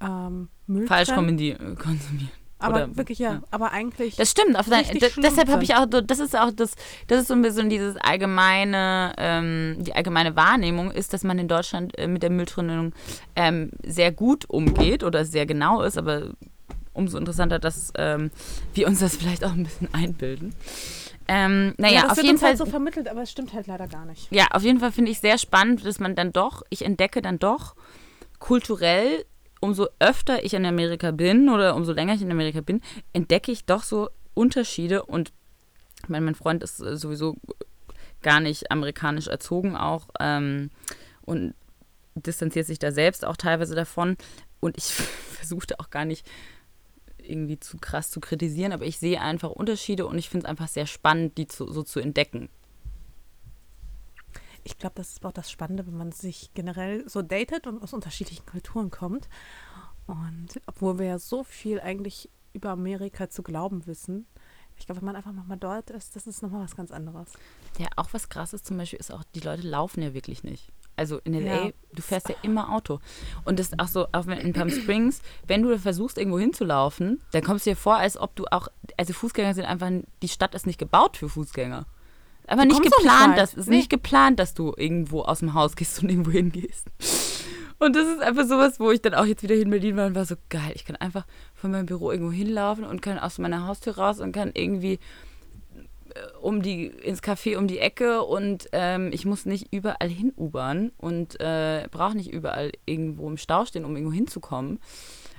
ähm, 0.00 0.48
Müll 0.66 0.86
falsch 0.86 1.10
äh, 1.10 1.14
konsumieren. 1.14 2.43
Aber 2.64 2.84
Oder, 2.84 2.96
wirklich 2.96 3.18
ja, 3.18 3.32
ja, 3.34 3.42
aber 3.50 3.72
eigentlich. 3.72 4.16
Das 4.16 4.30
stimmt. 4.30 4.58
Auf 4.58 4.68
dein, 4.68 4.84
deshalb 5.22 5.50
habe 5.50 5.62
ich 5.62 5.74
auch, 5.74 5.84
das 5.86 6.18
ist 6.18 6.34
auch 6.34 6.50
das, 6.50 6.72
das 7.08 7.20
ist 7.20 7.28
so 7.28 7.34
ein 7.34 7.42
bisschen 7.42 7.68
dieses 7.68 7.96
allgemeine, 7.96 9.12
ähm, 9.18 9.76
die 9.80 9.94
allgemeine 9.94 10.34
Wahrnehmung 10.34 10.90
ist, 10.90 11.12
dass 11.12 11.24
man 11.24 11.38
in 11.38 11.46
Deutschland 11.46 11.98
äh, 11.98 12.08
mit 12.08 12.22
der 12.22 12.30
Mülltrennung 12.30 12.94
ähm, 13.36 13.70
sehr 13.84 14.12
gut 14.12 14.48
umgeht 14.48 15.04
oder 15.04 15.26
sehr 15.26 15.44
genau 15.44 15.82
ist, 15.82 15.98
aber 15.98 16.30
umso 16.94 17.18
interessanter, 17.18 17.58
dass 17.58 17.92
ähm, 17.96 18.30
wir 18.72 18.86
uns 18.86 19.00
das 19.00 19.16
vielleicht 19.16 19.44
auch 19.44 19.52
ein 19.52 19.64
bisschen 19.64 19.92
einbilden. 19.92 20.54
Ähm, 21.28 21.74
naja, 21.76 21.94
ja, 21.94 22.02
das 22.08 22.18
auf 22.18 22.24
jeden 22.24 22.38
Fall 22.38 22.50
halt 22.50 22.58
so 22.58 22.66
vermittelt, 22.66 23.08
aber 23.08 23.22
es 23.22 23.30
stimmt 23.30 23.52
halt 23.52 23.66
leider 23.66 23.88
gar 23.88 24.06
nicht. 24.06 24.28
Ja, 24.30 24.46
auf 24.52 24.62
jeden 24.62 24.80
Fall 24.80 24.92
finde 24.92 25.10
ich 25.10 25.20
sehr 25.20 25.36
spannend, 25.36 25.84
dass 25.84 25.98
man 25.98 26.14
dann 26.14 26.32
doch, 26.32 26.62
ich 26.70 26.82
entdecke 26.82 27.20
dann 27.20 27.38
doch 27.38 27.74
kulturell 28.38 29.24
umso 29.64 29.88
öfter 29.98 30.44
ich 30.44 30.52
in 30.54 30.66
Amerika 30.66 31.10
bin 31.10 31.48
oder 31.48 31.74
umso 31.74 31.92
länger 31.92 32.14
ich 32.14 32.22
in 32.22 32.30
Amerika 32.30 32.60
bin, 32.60 32.82
entdecke 33.14 33.50
ich 33.50 33.64
doch 33.64 33.82
so 33.82 34.10
Unterschiede 34.34 35.04
und 35.04 35.32
ich 36.02 36.08
meine, 36.10 36.26
mein 36.26 36.34
Freund 36.34 36.62
ist 36.62 36.80
äh, 36.80 36.96
sowieso 36.96 37.36
gar 38.20 38.40
nicht 38.40 38.70
amerikanisch 38.70 39.26
erzogen 39.26 39.74
auch 39.74 40.08
ähm, 40.20 40.70
und 41.22 41.54
distanziert 42.14 42.66
sich 42.66 42.78
da 42.78 42.92
selbst 42.92 43.24
auch 43.24 43.36
teilweise 43.36 43.74
davon. 43.74 44.16
Und 44.60 44.76
ich 44.76 44.84
versuchte 44.92 45.80
auch 45.80 45.88
gar 45.88 46.04
nicht 46.04 46.26
irgendwie 47.16 47.58
zu 47.58 47.78
krass 47.78 48.10
zu 48.10 48.20
kritisieren, 48.20 48.72
aber 48.72 48.84
ich 48.84 48.98
sehe 48.98 49.20
einfach 49.20 49.50
Unterschiede 49.50 50.04
und 50.04 50.18
ich 50.18 50.28
finde 50.28 50.44
es 50.44 50.50
einfach 50.50 50.68
sehr 50.68 50.86
spannend, 50.86 51.38
die 51.38 51.46
zu, 51.46 51.72
so 51.72 51.82
zu 51.82 52.00
entdecken 52.00 52.50
ich 54.64 54.78
glaube, 54.78 54.94
das 54.96 55.10
ist 55.10 55.24
auch 55.24 55.32
das 55.32 55.50
Spannende, 55.50 55.86
wenn 55.86 55.96
man 55.96 56.12
sich 56.12 56.52
generell 56.54 57.08
so 57.08 57.22
datet 57.22 57.66
und 57.66 57.82
aus 57.82 57.92
unterschiedlichen 57.92 58.46
Kulturen 58.46 58.90
kommt. 58.90 59.28
Und 60.06 60.60
obwohl 60.66 60.98
wir 60.98 61.06
ja 61.06 61.18
so 61.18 61.44
viel 61.44 61.80
eigentlich 61.80 62.30
über 62.52 62.70
Amerika 62.70 63.28
zu 63.28 63.42
glauben 63.42 63.86
wissen, 63.86 64.26
ich 64.76 64.86
glaube, 64.86 65.00
wenn 65.00 65.06
man 65.06 65.16
einfach 65.16 65.32
nochmal 65.32 65.58
dort 65.58 65.90
ist, 65.90 66.16
das 66.16 66.26
ist 66.26 66.42
nochmal 66.42 66.64
was 66.64 66.74
ganz 66.74 66.90
anderes. 66.90 67.28
Ja, 67.78 67.88
auch 67.96 68.08
was 68.12 68.28
krasses 68.28 68.62
zum 68.62 68.76
Beispiel 68.76 68.98
ist 68.98 69.12
auch, 69.12 69.22
die 69.34 69.40
Leute 69.40 69.62
laufen 69.62 70.02
ja 70.02 70.14
wirklich 70.14 70.42
nicht. 70.42 70.68
Also 70.96 71.18
in 71.24 71.34
LA, 71.34 71.66
ja. 71.66 71.72
du 71.92 72.02
fährst 72.02 72.28
ja 72.28 72.36
immer 72.42 72.72
Auto. 72.72 73.00
Und 73.44 73.58
das 73.58 73.68
ist 73.68 73.80
auch 73.80 73.88
so, 73.88 74.06
auch 74.12 74.26
in 74.26 74.52
Palm 74.52 74.70
Springs, 74.70 75.22
wenn 75.46 75.62
du 75.62 75.76
versuchst, 75.78 76.18
irgendwo 76.18 76.38
hinzulaufen, 76.38 77.20
dann 77.32 77.42
kommst 77.42 77.66
du 77.66 77.70
dir 77.70 77.76
vor, 77.76 77.96
als 77.96 78.16
ob 78.16 78.34
du 78.36 78.46
auch, 78.46 78.68
also 78.96 79.12
Fußgänger 79.12 79.54
sind 79.54 79.64
einfach, 79.64 79.90
die 80.22 80.28
Stadt 80.28 80.54
ist 80.54 80.66
nicht 80.66 80.78
gebaut 80.78 81.16
für 81.16 81.28
Fußgänger. 81.28 81.86
Aber 82.46 82.64
nicht 82.64 82.82
geplant, 82.82 83.28
nicht 83.28 83.38
das 83.38 83.54
ist 83.54 83.68
nee. 83.68 83.76
nicht 83.76 83.90
geplant, 83.90 84.38
dass 84.38 84.54
du 84.54 84.74
irgendwo 84.76 85.22
aus 85.22 85.40
dem 85.40 85.54
Haus 85.54 85.76
gehst 85.76 86.02
und 86.02 86.10
irgendwo 86.10 86.30
hingehst. 86.30 86.86
Und 87.78 87.96
das 87.96 88.06
ist 88.06 88.22
einfach 88.22 88.46
sowas, 88.46 88.78
wo 88.80 88.90
ich 88.90 89.02
dann 89.02 89.14
auch 89.14 89.26
jetzt 89.26 89.42
wieder 89.42 89.54
in 89.56 89.70
Berlin 89.70 89.96
war 89.96 90.06
und 90.06 90.14
war 90.14 90.24
so 90.24 90.36
geil. 90.48 90.72
Ich 90.74 90.84
kann 90.84 90.96
einfach 90.96 91.26
von 91.54 91.70
meinem 91.70 91.86
Büro 91.86 92.10
irgendwo 92.10 92.32
hinlaufen 92.32 92.84
und 92.84 93.02
kann 93.02 93.18
aus 93.18 93.38
meiner 93.38 93.66
Haustür 93.66 93.96
raus 93.98 94.20
und 94.20 94.32
kann 94.32 94.52
irgendwie 94.54 94.94
äh, 96.14 96.20
um 96.40 96.62
die 96.62 96.86
ins 96.86 97.22
Café 97.22 97.56
um 97.56 97.66
die 97.66 97.78
Ecke 97.78 98.22
und 98.22 98.68
ähm, 98.72 99.10
ich 99.12 99.26
muss 99.26 99.44
nicht 99.44 99.72
überall 99.72 100.08
hin 100.08 100.32
ubern 100.36 100.92
und 100.98 101.40
äh, 101.40 101.88
brauche 101.90 102.16
nicht 102.16 102.32
überall 102.32 102.72
irgendwo 102.86 103.28
im 103.28 103.36
Stau 103.36 103.64
stehen, 103.64 103.84
um 103.84 103.96
irgendwo 103.96 104.14
hinzukommen. 104.14 104.78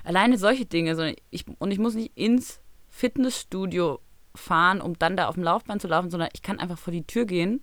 Alleine 0.04 0.38
solche 0.38 0.66
Dinge, 0.66 0.94
sondern 0.94 1.16
ich 1.30 1.46
und 1.58 1.70
ich 1.70 1.78
muss 1.78 1.94
nicht 1.94 2.12
ins 2.16 2.60
Fitnessstudio 2.90 4.00
fahren, 4.36 4.80
um 4.80 4.98
dann 4.98 5.16
da 5.16 5.28
auf 5.28 5.34
dem 5.34 5.44
Laufband 5.44 5.82
zu 5.82 5.88
laufen, 5.88 6.10
sondern 6.10 6.28
ich 6.32 6.42
kann 6.42 6.58
einfach 6.58 6.78
vor 6.78 6.92
die 6.92 7.06
Tür 7.06 7.24
gehen 7.24 7.62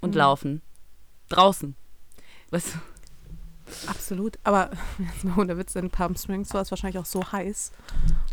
und 0.00 0.10
mhm. 0.10 0.18
laufen. 0.18 0.62
Draußen. 1.28 1.74
Weißt 2.50 2.74
du? 2.74 2.78
Absolut. 3.86 4.38
Aber 4.44 4.70
jetzt 4.98 5.24
mal 5.24 5.38
ohne 5.38 5.56
Witz, 5.56 5.74
in 5.74 5.90
Palm 5.90 6.16
Springs 6.16 6.52
war 6.52 6.62
es 6.62 6.70
wahrscheinlich 6.70 6.98
auch 6.98 7.06
so 7.06 7.32
heiß. 7.32 7.72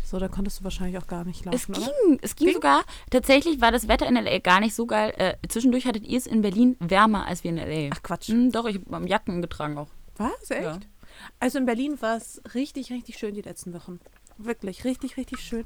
So, 0.04 0.18
da 0.18 0.28
konntest 0.28 0.60
du 0.60 0.64
wahrscheinlich 0.64 0.98
auch 0.98 1.06
gar 1.06 1.24
nicht 1.24 1.44
laufen. 1.44 1.56
Es 1.56 1.66
ging, 1.66 1.76
oder? 1.76 2.18
es 2.20 2.36
ging, 2.36 2.46
ging, 2.48 2.54
sogar. 2.54 2.84
Tatsächlich 3.10 3.60
war 3.60 3.72
das 3.72 3.88
Wetter 3.88 4.06
in 4.06 4.14
LA 4.14 4.38
gar 4.38 4.60
nicht 4.60 4.74
so 4.74 4.86
geil. 4.86 5.14
Äh, 5.16 5.34
zwischendurch 5.48 5.86
hattet 5.86 6.06
ihr 6.06 6.18
es 6.18 6.26
in 6.26 6.42
Berlin 6.42 6.76
wärmer 6.80 7.26
als 7.26 7.44
wir 7.44 7.50
in 7.50 7.56
LA. 7.56 7.90
Ach 7.94 8.02
Quatsch. 8.02 8.28
Hm, 8.28 8.52
doch, 8.52 8.66
ich 8.66 8.80
habe 8.90 9.08
Jacken 9.08 9.40
getragen 9.40 9.78
auch. 9.78 9.88
Was? 10.16 10.50
Echt? 10.50 10.62
Ja. 10.62 10.78
Also 11.40 11.58
in 11.58 11.66
Berlin 11.66 12.00
war 12.00 12.16
es 12.16 12.42
richtig, 12.54 12.90
richtig 12.90 13.18
schön 13.18 13.34
die 13.34 13.42
letzten 13.42 13.72
Wochen. 13.72 14.00
Wirklich, 14.38 14.84
richtig, 14.84 15.16
richtig 15.16 15.40
schön. 15.40 15.64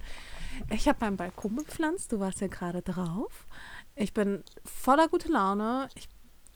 Ich 0.70 0.88
habe 0.88 0.98
meinen 1.00 1.16
Balkon 1.16 1.56
bepflanzt. 1.56 2.12
Du 2.12 2.20
warst 2.20 2.40
ja 2.40 2.48
gerade 2.48 2.82
drauf. 2.82 3.46
Ich 3.94 4.12
bin 4.12 4.44
voller 4.64 5.08
gute 5.08 5.28
Laune. 5.28 5.88
Ich 5.94 6.08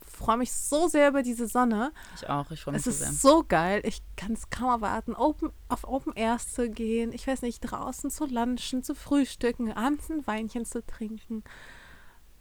freue 0.04 0.36
mich 0.36 0.52
so 0.52 0.88
sehr 0.88 1.08
über 1.08 1.22
diese 1.22 1.46
Sonne. 1.46 1.92
Ich 2.16 2.28
auch, 2.28 2.50
ich 2.50 2.60
freue 2.60 2.74
mich 2.74 2.80
es 2.80 2.84
so 2.84 2.90
sehr. 2.90 3.08
Es 3.08 3.14
ist 3.14 3.22
so 3.22 3.44
geil. 3.46 3.80
Ich 3.84 4.02
kann 4.16 4.32
es 4.32 4.50
kaum 4.50 4.70
erwarten, 4.70 5.14
open, 5.14 5.50
auf 5.68 5.84
Open 5.84 6.12
Airs 6.14 6.52
zu 6.52 6.68
gehen. 6.68 7.12
Ich 7.12 7.26
weiß 7.26 7.42
nicht, 7.42 7.60
draußen 7.60 8.10
zu 8.10 8.26
lunchen, 8.26 8.82
zu 8.82 8.94
frühstücken, 8.94 9.72
abends 9.72 10.10
ein 10.10 10.26
Weinchen 10.26 10.64
zu 10.64 10.84
trinken. 10.84 11.42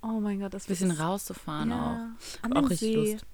Oh 0.02 0.20
mein 0.20 0.40
Gott, 0.40 0.54
das 0.54 0.64
ist. 0.64 0.68
Bisschen 0.70 0.92
rauszufahren 0.92 1.70
ja, 1.72 2.14
auch. 2.44 2.56
Auch 2.56 2.70
richtig 2.70 2.80
See. 2.80 2.96
Lust. 2.96 3.26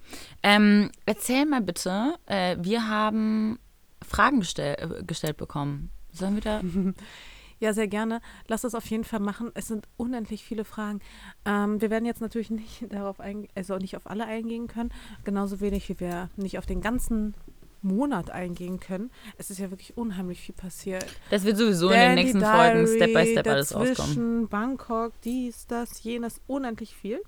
Ähm, 0.43 0.91
erzähl 1.05 1.45
mal 1.45 1.61
bitte, 1.61 2.15
äh, 2.25 2.57
wir 2.59 2.87
haben 2.87 3.59
Fragen 4.07 4.39
gestell, 4.39 4.75
äh, 4.79 5.03
gestellt 5.03 5.37
bekommen. 5.37 5.91
Sollen 6.11 6.35
wir 6.35 6.41
da. 6.41 6.61
Ja, 7.59 7.73
sehr 7.73 7.87
gerne. 7.87 8.21
Lass 8.47 8.61
das 8.61 8.75
auf 8.75 8.85
jeden 8.87 9.03
Fall 9.03 9.19
machen. 9.19 9.51
Es 9.53 9.67
sind 9.67 9.87
unendlich 9.97 10.43
viele 10.43 10.65
Fragen. 10.65 10.99
Ähm, 11.45 11.81
wir 11.81 11.89
werden 11.89 12.05
jetzt 12.05 12.21
natürlich 12.21 12.49
nicht 12.51 12.91
darauf 12.91 13.19
eingehen, 13.19 13.51
also 13.55 13.77
nicht 13.77 13.95
auf 13.95 14.07
alle 14.07 14.25
eingehen 14.25 14.67
können. 14.67 14.91
Genauso 15.23 15.59
wenig, 15.61 15.87
wie 15.89 15.99
wir 15.99 16.29
nicht 16.35 16.57
auf 16.57 16.65
den 16.65 16.81
ganzen 16.81 17.33
Monat 17.81 18.31
eingehen 18.31 18.79
können. 18.79 19.11
Es 19.37 19.51
ist 19.51 19.59
ja 19.59 19.69
wirklich 19.69 19.95
unheimlich 19.95 20.41
viel 20.41 20.55
passiert. 20.55 21.05
Das 21.29 21.43
wird 21.43 21.57
sowieso 21.57 21.89
Dandy 21.89 22.03
in 22.03 22.09
den 22.09 22.15
nächsten 22.15 22.39
Diary, 22.39 22.85
Folgen 22.85 22.95
Step 22.95 23.13
by 23.13 23.31
Step 23.31 23.47
alles 23.47 23.75
rauskommen. 23.75 24.47
Bangkok, 24.47 25.13
dies, 25.21 25.67
das, 25.67 26.03
jenes, 26.03 26.41
unendlich 26.47 26.95
viel. 26.95 27.21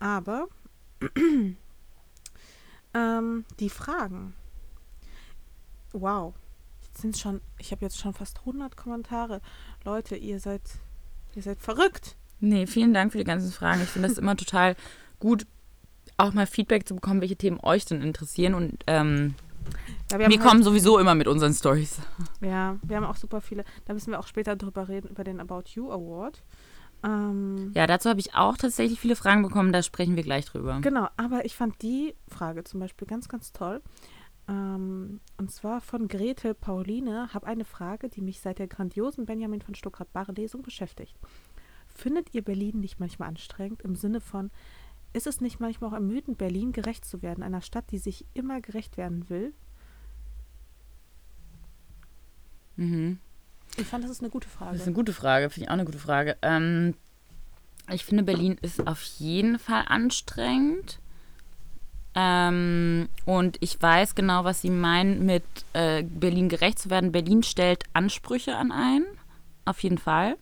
Aber 0.00 0.48
ähm, 2.94 3.44
die 3.60 3.70
Fragen. 3.70 4.34
Wow 5.92 6.34
sind 6.98 7.18
schon, 7.18 7.40
ich 7.58 7.72
habe 7.72 7.84
jetzt 7.84 7.98
schon 7.98 8.14
fast 8.14 8.40
100 8.40 8.76
Kommentare. 8.76 9.40
Leute, 9.84 10.16
ihr 10.16 10.40
seid, 10.40 10.62
ihr 11.34 11.42
seid 11.42 11.60
verrückt. 11.60 12.16
Nee, 12.40 12.66
vielen 12.66 12.94
Dank 12.94 13.12
für 13.12 13.18
die 13.18 13.24
ganzen 13.24 13.52
Fragen. 13.52 13.82
Ich 13.82 13.88
finde 13.88 14.08
das 14.08 14.18
immer 14.18 14.36
total 14.36 14.76
gut, 15.18 15.46
auch 16.16 16.32
mal 16.32 16.46
Feedback 16.46 16.88
zu 16.88 16.94
bekommen, 16.94 17.20
welche 17.20 17.36
Themen 17.36 17.60
euch 17.62 17.84
denn 17.84 18.02
interessieren. 18.02 18.54
Und 18.54 18.82
ähm, 18.86 19.34
ja, 20.10 20.18
wir, 20.18 20.28
wir 20.28 20.38
kommen 20.38 20.54
halt, 20.54 20.64
sowieso 20.64 20.98
immer 20.98 21.14
mit 21.14 21.28
unseren 21.28 21.52
Stories. 21.52 21.98
Ja, 22.40 22.76
wir 22.82 22.96
haben 22.96 23.04
auch 23.04 23.16
super 23.16 23.40
viele. 23.40 23.64
Da 23.84 23.94
müssen 23.94 24.10
wir 24.10 24.18
auch 24.18 24.26
später 24.26 24.56
drüber 24.56 24.88
reden, 24.88 25.08
über 25.08 25.24
den 25.24 25.40
About 25.40 25.64
You 25.74 25.90
Award. 25.90 26.42
Ähm, 27.02 27.72
ja, 27.74 27.86
dazu 27.86 28.10
habe 28.10 28.20
ich 28.20 28.34
auch 28.34 28.56
tatsächlich 28.56 29.00
viele 29.00 29.16
Fragen 29.16 29.42
bekommen, 29.42 29.72
da 29.72 29.82
sprechen 29.82 30.16
wir 30.16 30.22
gleich 30.22 30.44
drüber. 30.44 30.80
Genau, 30.82 31.08
aber 31.16 31.44
ich 31.44 31.56
fand 31.56 31.80
die 31.82 32.14
Frage 32.28 32.64
zum 32.64 32.80
Beispiel 32.80 33.06
ganz, 33.08 33.28
ganz 33.28 33.52
toll. 33.52 33.80
Ähm, 34.50 35.20
und 35.38 35.52
zwar 35.52 35.80
von 35.80 36.08
Gretel 36.08 36.54
Pauline. 36.54 37.32
Habe 37.32 37.46
eine 37.46 37.64
Frage, 37.64 38.08
die 38.08 38.20
mich 38.20 38.40
seit 38.40 38.58
der 38.58 38.66
grandiosen 38.66 39.24
Benjamin 39.24 39.62
von 39.62 39.74
Stuttgart-Barre-Lesung 39.74 40.62
beschäftigt. 40.62 41.16
Findet 41.86 42.34
ihr 42.34 42.42
Berlin 42.42 42.80
nicht 42.80 42.98
manchmal 42.98 43.28
anstrengend 43.28 43.82
im 43.82 43.94
Sinne 43.94 44.20
von, 44.20 44.50
ist 45.12 45.26
es 45.26 45.40
nicht 45.40 45.60
manchmal 45.60 45.90
auch 45.90 45.94
ermüdend, 45.94 46.38
Berlin 46.38 46.72
gerecht 46.72 47.04
zu 47.04 47.22
werden, 47.22 47.42
einer 47.42 47.62
Stadt, 47.62 47.90
die 47.90 47.98
sich 47.98 48.26
immer 48.34 48.60
gerecht 48.60 48.96
werden 48.96 49.28
will? 49.28 49.52
Mhm. 52.76 53.18
Ich 53.76 53.86
fand, 53.86 54.04
das 54.04 54.10
ist 54.10 54.20
eine 54.20 54.30
gute 54.30 54.48
Frage. 54.48 54.72
Das 54.72 54.82
ist 54.82 54.86
eine 54.86 54.96
gute 54.96 55.12
Frage, 55.12 55.50
finde 55.50 55.64
ich 55.64 55.68
auch 55.68 55.74
eine 55.74 55.84
gute 55.84 55.98
Frage. 55.98 56.36
Ähm, 56.42 56.94
ich 57.92 58.04
finde, 58.04 58.22
Berlin 58.22 58.56
ist 58.62 58.86
auf 58.86 59.02
jeden 59.02 59.58
Fall 59.58 59.84
anstrengend. 59.86 61.00
Ähm, 62.20 63.08
und 63.24 63.56
ich 63.60 63.80
weiß 63.80 64.14
genau, 64.14 64.44
was 64.44 64.60
Sie 64.60 64.70
meinen 64.70 65.24
mit 65.24 65.44
äh, 65.72 66.02
Berlin 66.02 66.48
gerecht 66.48 66.78
zu 66.78 66.90
werden. 66.90 67.12
Berlin 67.12 67.42
stellt 67.42 67.84
Ansprüche 67.94 68.56
an 68.56 68.72
einen, 68.72 69.06
auf 69.64 69.82
jeden 69.82 69.98
Fall. 69.98 70.36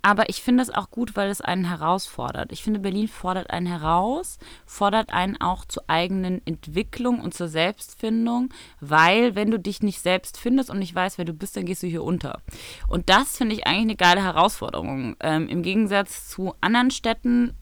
Aber 0.00 0.28
ich 0.28 0.42
finde 0.42 0.62
es 0.62 0.68
auch 0.68 0.90
gut, 0.90 1.16
weil 1.16 1.30
es 1.30 1.40
einen 1.40 1.64
herausfordert. 1.64 2.52
Ich 2.52 2.62
finde, 2.62 2.80
Berlin 2.80 3.08
fordert 3.08 3.48
einen 3.48 3.66
heraus, 3.66 4.38
fordert 4.66 5.14
einen 5.14 5.40
auch 5.40 5.64
zur 5.64 5.84
eigenen 5.86 6.42
Entwicklung 6.46 7.20
und 7.20 7.32
zur 7.32 7.48
Selbstfindung, 7.48 8.50
weil 8.80 9.34
wenn 9.34 9.50
du 9.50 9.58
dich 9.58 9.82
nicht 9.82 10.00
selbst 10.00 10.38
findest 10.38 10.68
und 10.68 10.78
nicht 10.78 10.94
weißt, 10.94 11.16
wer 11.16 11.24
du 11.24 11.32
bist, 11.32 11.56
dann 11.56 11.64
gehst 11.64 11.82
du 11.82 11.86
hier 11.86 12.04
unter. 12.04 12.42
Und 12.86 13.08
das 13.08 13.38
finde 13.38 13.54
ich 13.54 13.66
eigentlich 13.66 13.82
eine 13.82 13.96
geile 13.96 14.22
Herausforderung. 14.22 15.16
Ähm, 15.20 15.48
Im 15.48 15.62
Gegensatz 15.62 16.28
zu 16.28 16.54
anderen 16.60 16.90
Städten, 16.90 17.54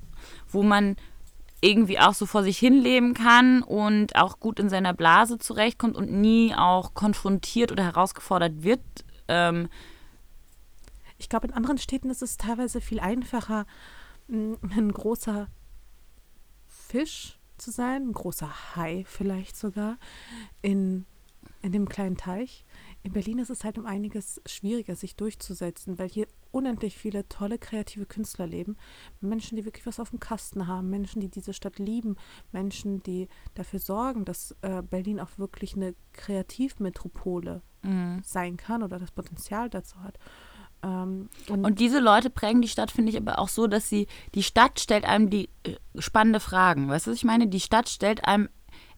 wo 0.49 0.65
man 0.65 0.97
irgendwie 1.63 1.99
auch 1.99 2.13
so 2.13 2.27
vor 2.27 2.43
sich 2.43 2.59
hin 2.59 2.75
leben 2.75 3.15
kann 3.15 3.63
und 3.63 4.17
auch 4.17 4.41
gut 4.41 4.59
in 4.59 4.69
seiner 4.69 4.93
Blase 4.93 5.39
zurechtkommt 5.39 5.97
und 5.97 6.11
nie 6.11 6.55
auch 6.55 6.93
konfrontiert 6.93 7.73
oder 7.73 7.85
herausgefordert 7.85 8.63
wird. 8.63 8.81
Ähm 9.29 9.69
ich 11.19 11.29
glaube, 11.29 11.47
in 11.47 11.55
anderen 11.55 11.79
Städten 11.79 12.11
ist 12.11 12.21
es 12.21 12.37
teilweise 12.37 12.81
viel 12.81 12.99
einfacher, 12.99 13.65
ein 14.29 14.93
großer 14.93 15.47
Fisch 16.67 17.39
zu 17.59 17.71
sein, 17.71 18.09
ein 18.09 18.13
großer 18.13 18.75
Hai 18.75 19.05
vielleicht 19.07 19.57
sogar, 19.57 19.99
in, 20.63 21.07
in 21.63 21.71
dem 21.71 21.89
kleinen 21.89 22.17
Teich. 22.17 22.65
In 23.05 23.13
Berlin 23.13 23.41
ist 23.41 23.51
es 23.51 23.65
halt 23.65 23.79
um 23.79 23.87
einiges 23.87 24.41
schwieriger, 24.47 24.95
sich 24.95 25.17
durchzusetzen, 25.17 25.99
weil 25.99 26.09
hier 26.09 26.29
unendlich 26.53 26.97
viele 26.97 27.29
tolle 27.29 27.59
kreative 27.59 28.07
Künstler 28.07 28.47
leben. 28.47 28.77
Menschen, 29.21 29.57
die 29.57 29.65
wirklich 29.65 29.87
was 29.87 29.99
auf 29.99 30.11
dem 30.11 30.21
Kasten 30.21 30.69
haben, 30.69 30.89
Menschen, 30.89 31.21
die 31.21 31.29
diese 31.29 31.53
Stadt 31.53 31.79
lieben, 31.79 32.17
Menschen, 32.53 33.03
die 33.03 33.29
dafür 33.55 33.81
sorgen, 33.81 34.25
dass 34.25 34.55
äh, 34.63 34.83
Berlin 34.83 35.19
auch 35.19 35.37
wirklich 35.37 35.75
eine 35.75 35.95
Kreativmetropole 36.13 37.63
mhm. 37.83 38.21
sein 38.25 38.57
kann 38.57 38.85
oder 38.85 39.01
das 39.01 39.11
Potenzial 39.11 39.69
dazu 39.69 40.01
hat. 40.01 40.19
Ähm, 40.85 41.29
und, 41.49 41.65
und, 41.65 41.81
diese 41.81 41.99
Leute 41.99 42.31
prägen 42.31 42.63
die 42.63 42.69
Stadt, 42.69 42.91
finde 42.91 43.11
ich, 43.11 43.17
aber 43.17 43.39
auch 43.39 43.49
so, 43.49 43.67
dass 43.67 43.89
sie, 43.89 44.07
die 44.35 44.43
Stadt 44.43 44.81
stellt 44.81 45.05
einem 45.05 45.31
die 45.31 45.49
äh, 45.65 45.77
spannende 45.99 46.41
Fragen. 46.41 46.89
Weißt 46.89 47.07
du, 47.07 47.11
was 47.11 47.19
ich 47.19 47.25
meine? 47.25 47.49
Die 47.49 47.61
Stadt 47.61 47.89
stellt 47.89 48.25
einem 48.25 48.49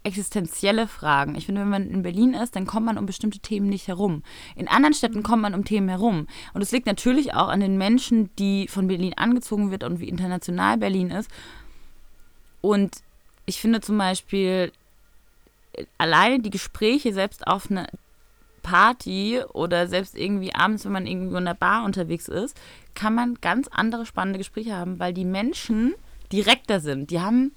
existenzielle 0.05 0.87
Fragen. 0.87 1.35
Ich 1.35 1.47
finde, 1.47 1.63
wenn 1.63 1.71
man 1.71 1.91
in 1.91 2.03
Berlin 2.03 2.35
ist, 2.35 2.55
dann 2.55 2.67
kommt 2.67 2.87
man 2.87 2.99
um 2.99 3.07
bestimmte 3.07 3.39
Themen 3.39 3.69
nicht 3.69 3.89
herum. 3.89 4.23
In 4.55 4.69
anderen 4.69 4.95
Städten 4.95 5.23
kommt 5.23 5.43
man 5.43 5.55
um 5.55 5.65
Themen 5.65 5.89
herum. 5.89 6.29
Und 6.53 6.63
es 6.63 6.73
liegt 6.73 6.87
natürlich 6.87 7.35
auch 7.35 7.49
an 7.49 7.61
den 7.61 7.79
Menschen, 7.79 8.31
die 8.39 8.69
von 8.69 8.87
Berlin 8.87 9.15
angezogen 9.17 9.71
wird 9.71 9.83
und 9.83 10.01
wie 10.01 10.09
international 10.09 10.77
Berlin 10.77 11.11
ist. 11.11 11.31
Und 12.61 12.97
ich 13.47 13.61
finde 13.61 13.81
zum 13.81 13.99
Beispiel 13.99 14.73
alleine 15.99 16.41
die 16.41 16.51
Gespräche 16.51 17.13
selbst 17.13 17.47
auf 17.47 17.71
einer 17.71 17.87
Party 18.63 19.41
oder 19.53 19.87
selbst 19.89 20.17
irgendwie 20.17 20.55
abends, 20.55 20.85
wenn 20.85 20.93
man 20.93 21.07
irgendwo 21.07 21.37
in 21.37 21.45
der 21.45 21.55
Bar 21.55 21.85
unterwegs 21.85 22.29
ist, 22.29 22.57
kann 22.95 23.15
man 23.15 23.37
ganz 23.41 23.69
andere 23.69 24.07
spannende 24.07 24.39
Gespräche 24.39 24.75
haben, 24.75 24.99
weil 24.99 25.13
die 25.13 25.25
Menschen 25.25 25.95
direkter 26.33 26.81
sind. 26.81 27.11
Die 27.11 27.21
haben 27.21 27.53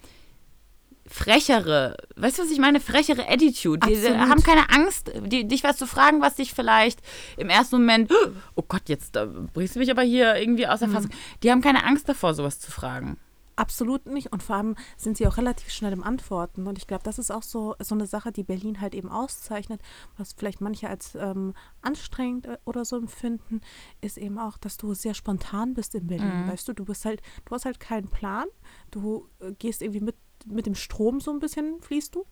frechere, 1.07 1.97
weißt 2.15 2.39
du, 2.39 2.43
was 2.43 2.51
ich 2.51 2.59
meine? 2.59 2.79
Frechere 2.79 3.27
Attitude. 3.27 3.87
Die, 3.87 3.95
die 3.95 4.09
haben 4.09 4.43
keine 4.43 4.69
Angst, 4.69 5.11
die, 5.25 5.47
dich 5.47 5.63
was 5.63 5.77
zu 5.77 5.87
fragen, 5.87 6.21
was 6.21 6.35
dich 6.35 6.53
vielleicht 6.53 6.99
im 7.37 7.49
ersten 7.49 7.77
Moment, 7.77 8.11
oh 8.55 8.63
Gott, 8.67 8.83
jetzt 8.87 9.15
da 9.15 9.25
bringst 9.25 9.75
du 9.75 9.79
mich 9.79 9.91
aber 9.91 10.03
hier 10.03 10.35
irgendwie 10.35 10.67
aus 10.67 10.79
der 10.79 10.89
mhm. 10.89 10.93
Fassung. 10.93 11.11
Die 11.43 11.51
haben 11.51 11.61
keine 11.61 11.85
Angst 11.85 12.07
davor, 12.09 12.33
sowas 12.33 12.59
zu 12.59 12.71
fragen. 12.71 13.17
Absolut 13.57 14.05
nicht. 14.05 14.31
Und 14.31 14.43
vor 14.43 14.55
allem 14.55 14.75
sind 14.97 15.17
sie 15.17 15.25
auch 15.25 15.37
relativ 15.37 15.71
schnell 15.71 15.91
im 15.91 16.03
Antworten. 16.03 16.67
Und 16.67 16.77
ich 16.77 16.85
glaube, 16.85 17.03
das 17.03 17.17
ist 17.17 17.31
auch 17.31 17.41
so, 17.41 17.75
so 17.79 17.95
eine 17.95 18.05
Sache, 18.05 18.31
die 18.31 18.43
Berlin 18.43 18.79
halt 18.81 18.93
eben 18.93 19.09
auszeichnet, 19.09 19.81
was 20.15 20.33
vielleicht 20.33 20.61
manche 20.61 20.87
als 20.87 21.15
ähm, 21.15 21.55
anstrengend 21.81 22.45
äh, 22.45 22.57
oder 22.65 22.85
so 22.85 22.97
empfinden, 22.97 23.61
ist 23.99 24.19
eben 24.19 24.37
auch, 24.37 24.59
dass 24.59 24.77
du 24.77 24.93
sehr 24.93 25.15
spontan 25.15 25.73
bist 25.73 25.95
in 25.95 26.05
Berlin. 26.05 26.45
Mhm. 26.45 26.51
Weißt 26.51 26.67
du, 26.67 26.73
du 26.73 26.85
bist 26.85 27.03
halt, 27.03 27.23
du 27.45 27.55
hast 27.55 27.65
halt 27.65 27.79
keinen 27.79 28.09
Plan. 28.09 28.45
Du 28.91 29.27
äh, 29.39 29.51
gehst 29.53 29.81
irgendwie 29.81 30.01
mit 30.01 30.15
mit 30.49 30.65
dem 30.65 30.75
Strom 30.75 31.19
so 31.19 31.31
ein 31.31 31.39
bisschen 31.39 31.81
fließt 31.81 32.15
du. 32.15 32.25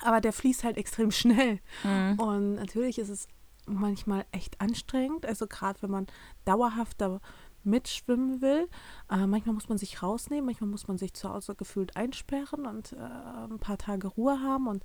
Aber 0.00 0.20
der 0.20 0.32
fließt 0.32 0.64
halt 0.64 0.76
extrem 0.76 1.10
schnell. 1.10 1.60
Mhm. 1.82 2.18
Und 2.18 2.54
natürlich 2.56 2.98
ist 2.98 3.08
es 3.08 3.28
manchmal 3.66 4.26
echt 4.32 4.60
anstrengend. 4.60 5.26
Also 5.26 5.46
gerade 5.46 5.80
wenn 5.82 5.90
man 5.90 6.06
dauerhaft 6.44 7.00
da 7.00 7.20
mitschwimmen 7.64 8.40
will. 8.40 8.68
Äh, 9.10 9.26
manchmal 9.26 9.54
muss 9.54 9.68
man 9.68 9.78
sich 9.78 10.02
rausnehmen, 10.02 10.44
manchmal 10.44 10.70
muss 10.70 10.86
man 10.86 10.98
sich 10.98 11.14
zu 11.14 11.30
Hause 11.30 11.54
gefühlt 11.54 11.96
einsperren 11.96 12.66
und 12.66 12.92
äh, 12.92 12.96
ein 12.96 13.58
paar 13.58 13.78
Tage 13.78 14.08
Ruhe 14.08 14.40
haben 14.40 14.66
und 14.68 14.84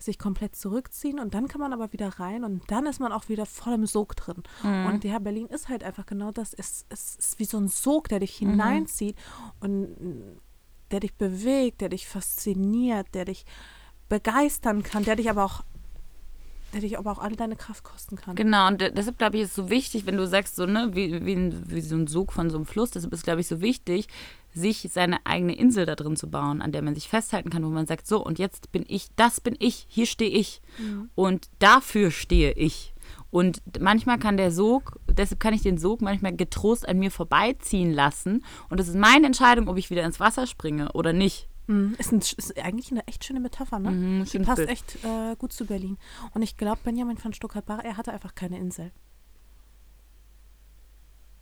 sich 0.00 0.18
komplett 0.18 0.54
zurückziehen 0.54 1.18
und 1.18 1.34
dann 1.34 1.48
kann 1.48 1.60
man 1.60 1.72
aber 1.72 1.92
wieder 1.92 2.20
rein 2.20 2.44
und 2.44 2.62
dann 2.70 2.86
ist 2.86 3.00
man 3.00 3.10
auch 3.10 3.28
wieder 3.28 3.46
voll 3.46 3.74
im 3.74 3.86
Sog 3.86 4.14
drin. 4.14 4.44
Mhm. 4.62 4.86
Und 4.86 5.04
ja, 5.04 5.18
Berlin 5.18 5.46
ist 5.46 5.68
halt 5.68 5.82
einfach 5.82 6.06
genau 6.06 6.30
das. 6.30 6.54
Es, 6.54 6.86
es 6.88 7.16
ist 7.16 7.38
wie 7.40 7.44
so 7.44 7.58
ein 7.58 7.68
Sog, 7.68 8.08
der 8.08 8.20
dich 8.20 8.40
mhm. 8.40 8.50
hineinzieht 8.50 9.16
und 9.60 10.40
der 10.90 11.00
dich 11.00 11.14
bewegt, 11.14 11.80
der 11.80 11.88
dich 11.88 12.06
fasziniert, 12.06 13.06
der 13.14 13.24
dich 13.26 13.44
begeistern 14.08 14.82
kann, 14.82 15.04
der 15.04 15.16
dich 15.16 15.30
aber 15.30 15.44
auch 15.44 15.62
der 16.72 16.82
dich 16.82 16.98
aber 16.98 17.12
auch 17.12 17.18
alle 17.18 17.36
deine 17.36 17.56
Kraft 17.56 17.82
kosten 17.82 18.16
kann. 18.16 18.36
Genau, 18.36 18.66
und 18.68 18.80
deshalb 18.80 19.16
glaube 19.16 19.36
ich, 19.36 19.44
ist 19.44 19.50
es 19.50 19.56
so 19.56 19.70
wichtig, 19.70 20.04
wenn 20.04 20.18
du 20.18 20.26
sagst, 20.26 20.56
so, 20.56 20.66
ne, 20.66 20.90
wie, 20.92 21.24
wie, 21.24 21.52
wie 21.66 21.80
so 21.80 21.96
ein 21.96 22.06
Sog 22.06 22.32
von 22.32 22.50
so 22.50 22.56
einem 22.56 22.66
Fluss, 22.66 22.90
deshalb 22.90 23.12
ist, 23.14 23.24
glaube 23.24 23.40
ich, 23.40 23.48
so 23.48 23.62
wichtig, 23.62 24.08
sich 24.52 24.88
seine 24.92 25.24
eigene 25.24 25.56
Insel 25.56 25.86
da 25.86 25.94
drin 25.94 26.16
zu 26.16 26.28
bauen, 26.28 26.60
an 26.60 26.72
der 26.72 26.82
man 26.82 26.94
sich 26.94 27.08
festhalten 27.08 27.48
kann, 27.48 27.64
wo 27.64 27.70
man 27.70 27.86
sagt, 27.86 28.06
so, 28.06 28.22
und 28.22 28.38
jetzt 28.38 28.70
bin 28.72 28.84
ich, 28.86 29.08
das 29.16 29.40
bin 29.40 29.56
ich, 29.58 29.86
hier 29.88 30.06
stehe 30.06 30.30
ich. 30.30 30.60
Mhm. 30.78 31.08
Und 31.14 31.48
dafür 31.58 32.10
stehe 32.10 32.52
ich. 32.52 32.92
Und 33.30 33.60
manchmal 33.78 34.18
kann 34.18 34.36
der 34.36 34.50
Sog, 34.50 34.98
deshalb 35.06 35.40
kann 35.40 35.52
ich 35.52 35.62
den 35.62 35.76
Sog 35.76 36.00
manchmal 36.00 36.34
getrost 36.34 36.88
an 36.88 36.98
mir 36.98 37.10
vorbeiziehen 37.10 37.92
lassen. 37.92 38.44
Und 38.70 38.80
es 38.80 38.88
ist 38.88 38.96
meine 38.96 39.26
Entscheidung, 39.26 39.68
ob 39.68 39.76
ich 39.76 39.90
wieder 39.90 40.04
ins 40.04 40.18
Wasser 40.18 40.46
springe 40.46 40.92
oder 40.92 41.12
nicht. 41.12 41.48
Mhm. 41.66 41.94
Ist, 41.98 42.12
ein, 42.12 42.20
ist, 42.20 42.58
eigentlich 42.58 42.90
eine 42.90 43.06
echt 43.06 43.24
schöne 43.24 43.40
Metapher, 43.40 43.78
ne? 43.78 43.90
Mhm, 43.90 44.24
Die 44.24 44.38
passt 44.38 44.56
Bild. 44.56 44.70
echt 44.70 45.04
äh, 45.04 45.36
gut 45.36 45.52
zu 45.52 45.66
Berlin. 45.66 45.98
Und 46.32 46.40
ich 46.40 46.56
glaube, 46.56 46.80
Benjamin 46.82 47.18
von 47.18 47.34
Stuttgart-Barre, 47.34 47.84
er 47.84 47.98
hatte 47.98 48.12
einfach 48.12 48.34
keine 48.34 48.58
Insel. 48.58 48.90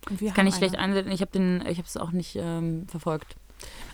das 0.09 0.33
kann 0.33 0.47
ich 0.47 0.55
schlecht 0.55 0.77
einsetzen. 0.77 1.11
Ich 1.11 1.21
habe 1.21 1.85
es 1.85 1.95
auch 1.95 2.11
nicht 2.11 2.35
ähm, 2.35 2.85
verfolgt. 2.89 3.37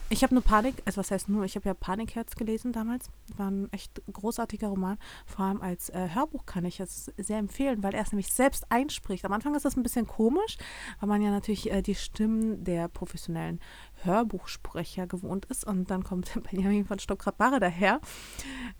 Ich 0.09 0.23
habe 0.23 0.35
nur 0.35 0.43
Panik, 0.43 0.75
also 0.85 0.99
was 0.99 1.11
heißt 1.11 1.29
nur, 1.29 1.43
ich 1.43 1.55
habe 1.55 1.67
ja 1.67 1.73
Panikherz 1.73 2.35
gelesen 2.35 2.71
damals. 2.71 3.09
War 3.35 3.49
ein 3.49 3.71
echt 3.71 4.01
großartiger 4.11 4.67
Roman. 4.67 4.97
Vor 5.25 5.45
allem 5.45 5.61
als 5.61 5.89
äh, 5.89 6.09
Hörbuch 6.13 6.45
kann 6.45 6.65
ich 6.65 6.79
es 6.79 7.11
sehr 7.17 7.39
empfehlen, 7.39 7.81
weil 7.81 7.95
er 7.95 8.03
es 8.03 8.11
nämlich 8.11 8.31
selbst 8.31 8.71
einspricht. 8.71 9.25
Am 9.25 9.33
Anfang 9.33 9.55
ist 9.55 9.65
das 9.65 9.75
ein 9.75 9.83
bisschen 9.83 10.05
komisch, 10.05 10.57
weil 10.99 11.09
man 11.09 11.21
ja 11.21 11.31
natürlich 11.31 11.71
äh, 11.71 11.81
die 11.81 11.95
Stimmen 11.95 12.63
der 12.63 12.87
professionellen 12.89 13.59
Hörbuchsprecher 14.03 15.07
gewohnt 15.07 15.45
ist. 15.45 15.65
Und 15.65 15.89
dann 15.89 16.03
kommt 16.03 16.31
Benjamin 16.51 16.85
von 16.85 16.99
Stuttgart-Barre 16.99 17.59
daher 17.59 17.99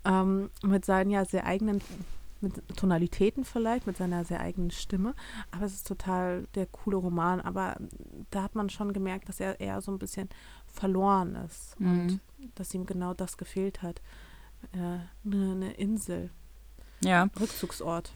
ähm, 0.04 0.50
mit 0.62 0.84
seinen 0.84 1.10
ja 1.10 1.24
sehr 1.24 1.46
eigenen 1.46 1.80
mit 2.44 2.76
Tonalitäten 2.76 3.44
vielleicht, 3.44 3.86
mit 3.86 3.96
seiner 3.96 4.24
sehr 4.24 4.40
eigenen 4.40 4.70
Stimme. 4.70 5.14
Aber 5.50 5.64
es 5.64 5.74
ist 5.74 5.88
total 5.88 6.46
der 6.54 6.66
coole 6.66 6.96
Roman. 6.98 7.40
Aber 7.40 7.76
da 8.30 8.42
hat 8.42 8.54
man 8.54 8.70
schon 8.70 8.92
gemerkt, 8.92 9.28
dass 9.28 9.40
er 9.40 9.58
eher 9.58 9.80
so 9.80 9.90
ein 9.90 9.98
bisschen 9.98 10.28
verloren 10.74 11.36
ist 11.46 11.78
mhm. 11.80 12.00
und 12.00 12.20
dass 12.54 12.74
ihm 12.74 12.86
genau 12.86 13.14
das 13.14 13.36
gefehlt 13.36 13.82
hat. 13.82 14.00
Äh, 14.72 14.98
eine, 15.30 15.72
Insel. 15.74 16.30
Ja. 17.02 17.28
Rückzugsort. 17.38 18.12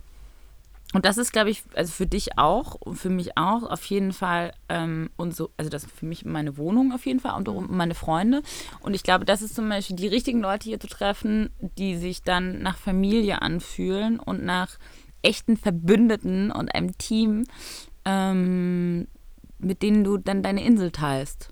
Und 0.94 1.04
das 1.04 1.18
ist, 1.18 1.32
glaube 1.32 1.50
ich, 1.50 1.64
also 1.74 1.92
für 1.92 2.06
dich 2.06 2.38
auch 2.38 2.74
und 2.74 2.96
für 2.96 3.10
mich 3.10 3.36
auch 3.36 3.62
auf 3.64 3.84
jeden 3.84 4.14
Fall 4.14 4.52
ähm, 4.70 5.10
und 5.16 5.36
so, 5.36 5.50
also 5.58 5.68
das 5.68 5.84
ist 5.84 5.92
für 5.92 6.06
mich 6.06 6.24
meine 6.24 6.56
Wohnung 6.56 6.92
auf 6.92 7.04
jeden 7.04 7.20
Fall 7.20 7.36
und 7.36 7.46
mhm. 7.46 7.76
meine 7.76 7.94
Freunde. 7.94 8.42
Und 8.80 8.94
ich 8.94 9.02
glaube, 9.02 9.26
das 9.26 9.42
ist 9.42 9.54
zum 9.54 9.68
Beispiel 9.68 9.96
die 9.96 10.08
richtigen 10.08 10.40
Leute 10.40 10.64
hier 10.64 10.80
zu 10.80 10.86
treffen, 10.86 11.50
die 11.76 11.96
sich 11.96 12.22
dann 12.22 12.62
nach 12.62 12.78
Familie 12.78 13.42
anfühlen 13.42 14.18
und 14.18 14.42
nach 14.42 14.78
echten 15.20 15.58
Verbündeten 15.58 16.50
und 16.50 16.74
einem 16.74 16.96
Team, 16.96 17.44
ähm, 18.06 19.08
mit 19.58 19.82
denen 19.82 20.04
du 20.04 20.16
dann 20.16 20.42
deine 20.42 20.64
Insel 20.64 20.90
teilst. 20.90 21.50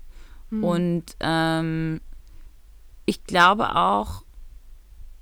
Mhm. 0.49 0.63
Und 0.63 1.03
ähm, 1.19 2.01
ich 3.05 3.23
glaube 3.23 3.75
auch, 3.75 4.23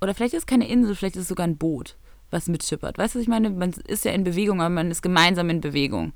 oder 0.00 0.14
vielleicht 0.14 0.34
ist 0.34 0.42
es 0.42 0.46
keine 0.46 0.68
Insel, 0.68 0.94
vielleicht 0.94 1.16
ist 1.16 1.22
es 1.22 1.28
sogar 1.28 1.46
ein 1.46 1.56
Boot 1.56 1.96
was 2.30 2.48
mitschippert. 2.48 2.98
Weißt 2.98 3.14
du, 3.14 3.18
was 3.18 3.22
ich 3.22 3.28
meine? 3.28 3.50
Man 3.50 3.70
ist 3.86 4.04
ja 4.04 4.12
in 4.12 4.24
Bewegung, 4.24 4.60
aber 4.60 4.70
man 4.70 4.90
ist 4.90 5.02
gemeinsam 5.02 5.50
in 5.50 5.60
Bewegung. 5.60 6.12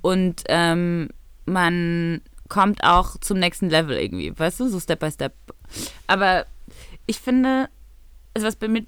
Und 0.00 0.42
ähm, 0.48 1.10
man 1.46 2.20
kommt 2.48 2.84
auch 2.84 3.16
zum 3.18 3.38
nächsten 3.38 3.70
Level 3.70 3.96
irgendwie, 3.96 4.36
weißt 4.38 4.60
du, 4.60 4.68
so 4.68 4.80
Step 4.80 5.00
by 5.00 5.10
Step. 5.10 5.34
Aber 6.06 6.46
ich 7.06 7.20
finde, 7.20 7.68
also 8.34 8.46
was 8.46 8.58
mit 8.68 8.86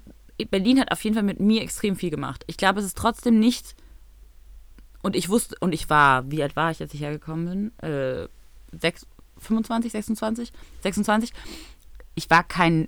Berlin 0.49 0.79
hat 0.79 0.91
auf 0.91 1.03
jeden 1.03 1.15
Fall 1.15 1.23
mit 1.23 1.39
mir 1.39 1.61
extrem 1.61 1.95
viel 1.95 2.09
gemacht. 2.09 2.43
Ich 2.47 2.57
glaube, 2.57 2.79
es 2.79 2.85
ist 2.85 2.97
trotzdem 2.97 3.39
nicht. 3.39 3.75
Und 5.01 5.15
ich 5.15 5.29
wusste, 5.29 5.55
und 5.59 5.73
ich 5.73 5.89
war, 5.89 6.29
wie 6.29 6.43
alt 6.43 6.55
war 6.55 6.71
ich, 6.71 6.81
als 6.81 6.93
ich 6.93 7.01
hergekommen 7.01 7.71
bin? 7.79 7.89
Äh, 7.89 8.27
6, 8.79 9.07
25, 9.39 9.91
26? 9.91 10.51
26. 10.83 11.33
Ich 12.15 12.29
war 12.29 12.43
kein 12.43 12.87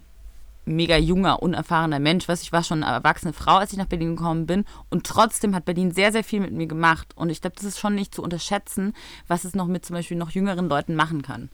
mega 0.65 0.97
junger, 0.97 1.41
unerfahrener 1.41 1.99
Mensch. 1.99 2.27
Was 2.27 2.41
ich 2.41 2.51
war 2.51 2.63
schon 2.63 2.83
eine 2.83 2.95
erwachsene 2.95 3.33
Frau, 3.33 3.57
als 3.57 3.71
ich 3.71 3.77
nach 3.77 3.85
Berlin 3.85 4.15
gekommen 4.15 4.45
bin. 4.45 4.65
Und 4.89 5.05
trotzdem 5.05 5.55
hat 5.55 5.65
Berlin 5.65 5.91
sehr, 5.91 6.11
sehr 6.11 6.23
viel 6.23 6.39
mit 6.39 6.53
mir 6.53 6.67
gemacht. 6.67 7.13
Und 7.15 7.29
ich 7.29 7.41
glaube, 7.41 7.55
das 7.55 7.65
ist 7.65 7.79
schon 7.79 7.95
nicht 7.95 8.13
zu 8.13 8.23
unterschätzen, 8.23 8.93
was 9.27 9.43
es 9.43 9.55
noch 9.55 9.67
mit 9.67 9.85
zum 9.85 9.95
Beispiel 9.95 10.17
noch 10.17 10.31
jüngeren 10.31 10.69
Leuten 10.69 10.95
machen 10.95 11.21
kann. 11.21 11.49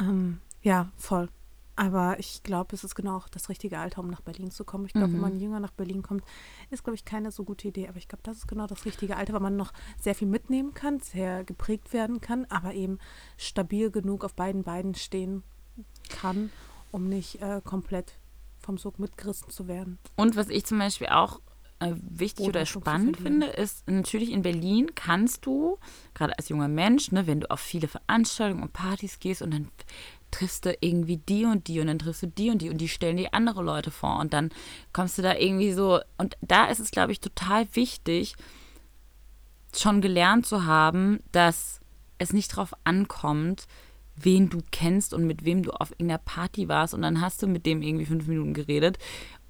Ähm, 0.00 0.40
ja, 0.62 0.88
voll. 0.96 1.28
Aber 1.76 2.18
ich 2.18 2.42
glaube, 2.42 2.74
es 2.74 2.84
ist 2.84 2.94
genau 2.94 3.16
auch 3.16 3.28
das 3.28 3.48
richtige 3.48 3.78
Alter, 3.78 4.00
um 4.00 4.08
nach 4.08 4.22
Berlin 4.22 4.50
zu 4.50 4.64
kommen. 4.64 4.86
Ich 4.86 4.92
glaube, 4.92 5.08
mhm. 5.08 5.14
wenn 5.14 5.20
man 5.20 5.38
jünger 5.38 5.60
nach 5.60 5.72
Berlin 5.72 6.02
kommt, 6.02 6.24
ist, 6.70 6.84
glaube 6.84 6.96
ich, 6.96 7.04
keine 7.04 7.30
so 7.30 7.44
gute 7.44 7.68
Idee. 7.68 7.88
Aber 7.88 7.98
ich 7.98 8.08
glaube, 8.08 8.22
das 8.22 8.38
ist 8.38 8.48
genau 8.48 8.66
das 8.66 8.84
richtige 8.86 9.16
Alter, 9.16 9.34
weil 9.34 9.40
man 9.40 9.56
noch 9.56 9.72
sehr 10.00 10.14
viel 10.14 10.28
mitnehmen 10.28 10.74
kann, 10.74 11.00
sehr 11.00 11.44
geprägt 11.44 11.92
werden 11.92 12.20
kann, 12.20 12.46
aber 12.46 12.74
eben 12.74 12.98
stabil 13.36 13.90
genug 13.90 14.24
auf 14.24 14.34
beiden 14.34 14.64
Beinen 14.64 14.94
stehen 14.94 15.42
kann 16.08 16.50
um 16.90 17.08
nicht 17.08 17.42
äh, 17.42 17.60
komplett 17.62 18.14
vom 18.58 18.78
Sog 18.78 18.98
mitgerissen 18.98 19.50
zu 19.50 19.68
werden. 19.68 19.98
Und 20.16 20.34
was 20.34 20.48
ich 20.48 20.64
zum 20.64 20.78
Beispiel 20.78 21.08
auch 21.08 21.40
äh, 21.78 21.92
wichtig 22.00 22.46
oder 22.46 22.64
spannend 22.64 23.18
finde, 23.18 23.46
ist 23.46 23.86
natürlich 23.86 24.32
in 24.32 24.42
Berlin 24.42 24.94
kannst 24.94 25.44
du, 25.44 25.78
gerade 26.14 26.36
als 26.38 26.48
junger 26.48 26.68
Mensch, 26.68 27.12
ne, 27.12 27.26
wenn 27.26 27.40
du 27.40 27.50
auf 27.50 27.60
viele 27.60 27.86
Veranstaltungen 27.86 28.62
und 28.62 28.72
Partys 28.72 29.18
gehst 29.18 29.42
und 29.42 29.52
dann 29.52 29.68
triffst 30.30 30.66
du 30.66 30.76
irgendwie 30.80 31.18
die 31.18 31.44
und 31.44 31.68
die 31.68 31.80
und 31.80 31.86
dann 31.86 31.98
triffst 31.98 32.22
du 32.22 32.26
die 32.26 32.50
und 32.50 32.62
die 32.62 32.70
und 32.70 32.78
die 32.78 32.88
stellen 32.88 33.16
dir 33.16 33.32
andere 33.32 33.62
Leute 33.62 33.90
vor 33.90 34.18
und 34.18 34.32
dann 34.32 34.50
kommst 34.92 35.18
du 35.18 35.22
da 35.22 35.34
irgendwie 35.34 35.72
so 35.72 36.00
und 36.18 36.36
da 36.40 36.66
ist 36.66 36.80
es, 36.80 36.90
glaube 36.90 37.12
ich, 37.12 37.20
total 37.20 37.66
wichtig, 37.74 38.34
schon 39.74 40.00
gelernt 40.00 40.46
zu 40.46 40.64
haben, 40.64 41.20
dass 41.32 41.80
es 42.18 42.32
nicht 42.32 42.52
darauf 42.52 42.72
ankommt, 42.84 43.66
wen 44.16 44.48
du 44.48 44.60
kennst 44.70 45.12
und 45.12 45.26
mit 45.26 45.44
wem 45.44 45.62
du 45.62 45.72
auf 45.72 45.90
irgendeiner 45.90 46.18
Party 46.18 46.68
warst 46.68 46.94
und 46.94 47.02
dann 47.02 47.20
hast 47.20 47.42
du 47.42 47.46
mit 47.46 47.66
dem 47.66 47.82
irgendwie 47.82 48.06
fünf 48.06 48.26
Minuten 48.26 48.54
geredet, 48.54 48.98